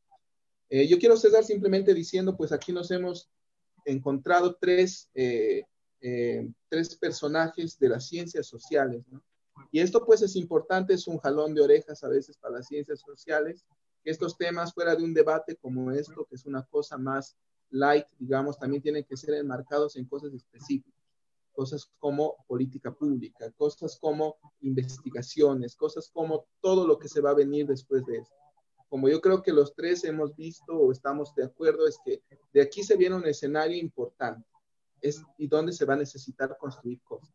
Eh, 0.68 0.86
yo 0.86 0.98
quiero 0.98 1.16
ceder 1.16 1.44
simplemente 1.44 1.94
diciendo, 1.94 2.36
pues 2.36 2.52
aquí 2.52 2.72
nos 2.72 2.90
hemos 2.90 3.30
encontrado 3.84 4.56
tres 4.60 5.08
eh, 5.14 5.64
eh, 6.02 6.50
tres 6.70 6.96
personajes 6.96 7.78
de 7.78 7.90
las 7.90 8.08
ciencias 8.08 8.46
sociales, 8.46 9.04
¿no? 9.10 9.22
Y 9.70 9.80
esto 9.80 10.06
pues 10.06 10.22
es 10.22 10.34
importante, 10.34 10.94
es 10.94 11.06
un 11.06 11.18
jalón 11.18 11.54
de 11.54 11.60
orejas 11.60 12.02
a 12.02 12.08
veces 12.08 12.38
para 12.38 12.56
las 12.56 12.68
ciencias 12.68 13.00
sociales, 13.00 13.66
que 14.02 14.10
estos 14.10 14.38
temas 14.38 14.72
fuera 14.72 14.96
de 14.96 15.04
un 15.04 15.12
debate 15.12 15.56
como 15.56 15.90
esto, 15.90 16.24
que 16.24 16.36
es 16.36 16.46
una 16.46 16.64
cosa 16.64 16.96
más 16.96 17.36
light, 17.70 18.06
digamos, 18.18 18.58
también 18.58 18.82
tienen 18.82 19.04
que 19.04 19.16
ser 19.16 19.34
enmarcados 19.34 19.96
en 19.96 20.04
cosas 20.04 20.32
específicas, 20.34 21.00
cosas 21.52 21.90
como 21.98 22.36
política 22.46 22.92
pública, 22.92 23.50
cosas 23.52 23.98
como 23.98 24.36
investigaciones, 24.60 25.76
cosas 25.76 26.10
como 26.12 26.46
todo 26.60 26.86
lo 26.86 26.98
que 26.98 27.08
se 27.08 27.20
va 27.20 27.30
a 27.30 27.34
venir 27.34 27.66
después 27.66 28.04
de 28.06 28.18
esto. 28.18 28.34
Como 28.88 29.08
yo 29.08 29.20
creo 29.20 29.42
que 29.42 29.52
los 29.52 29.74
tres 29.74 30.02
hemos 30.04 30.34
visto 30.34 30.72
o 30.72 30.90
estamos 30.90 31.34
de 31.34 31.44
acuerdo, 31.44 31.86
es 31.86 31.98
que 32.04 32.22
de 32.52 32.60
aquí 32.60 32.82
se 32.82 32.96
viene 32.96 33.16
un 33.16 33.26
escenario 33.26 33.76
importante 33.78 34.46
es, 35.00 35.22
y 35.38 35.46
dónde 35.46 35.72
se 35.72 35.84
va 35.84 35.94
a 35.94 35.98
necesitar 35.98 36.56
construir 36.58 37.00
cosas. 37.02 37.34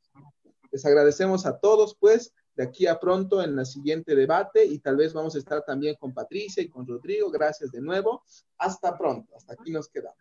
Les 0.72 0.86
agradecemos 0.86 1.45
a 1.45 1.57
todos, 1.57 1.95
pues, 1.98 2.34
de 2.56 2.64
aquí 2.64 2.88
a 2.88 2.99
pronto 2.99 3.41
en 3.41 3.57
el 3.60 3.65
siguiente 3.65 4.15
debate 4.15 4.65
y 4.65 4.80
tal 4.80 4.95
vez 4.95 5.14
vamos 5.14 5.36
a 5.36 5.40
estar 5.40 5.64
también 5.64 5.95
con 5.99 6.14
Patricia 6.14 6.64
y 6.64 6.69
con 6.69 6.88
Rodrigo. 6.88 7.30
Gracias 7.30 7.72
de 7.72 7.82
nuevo. 7.82 8.23
Hasta 8.57 8.98
pronto. 8.98 9.36
Hasta 9.36 9.53
aquí 9.53 9.72
nos 9.72 9.90
quedamos. 9.90 10.18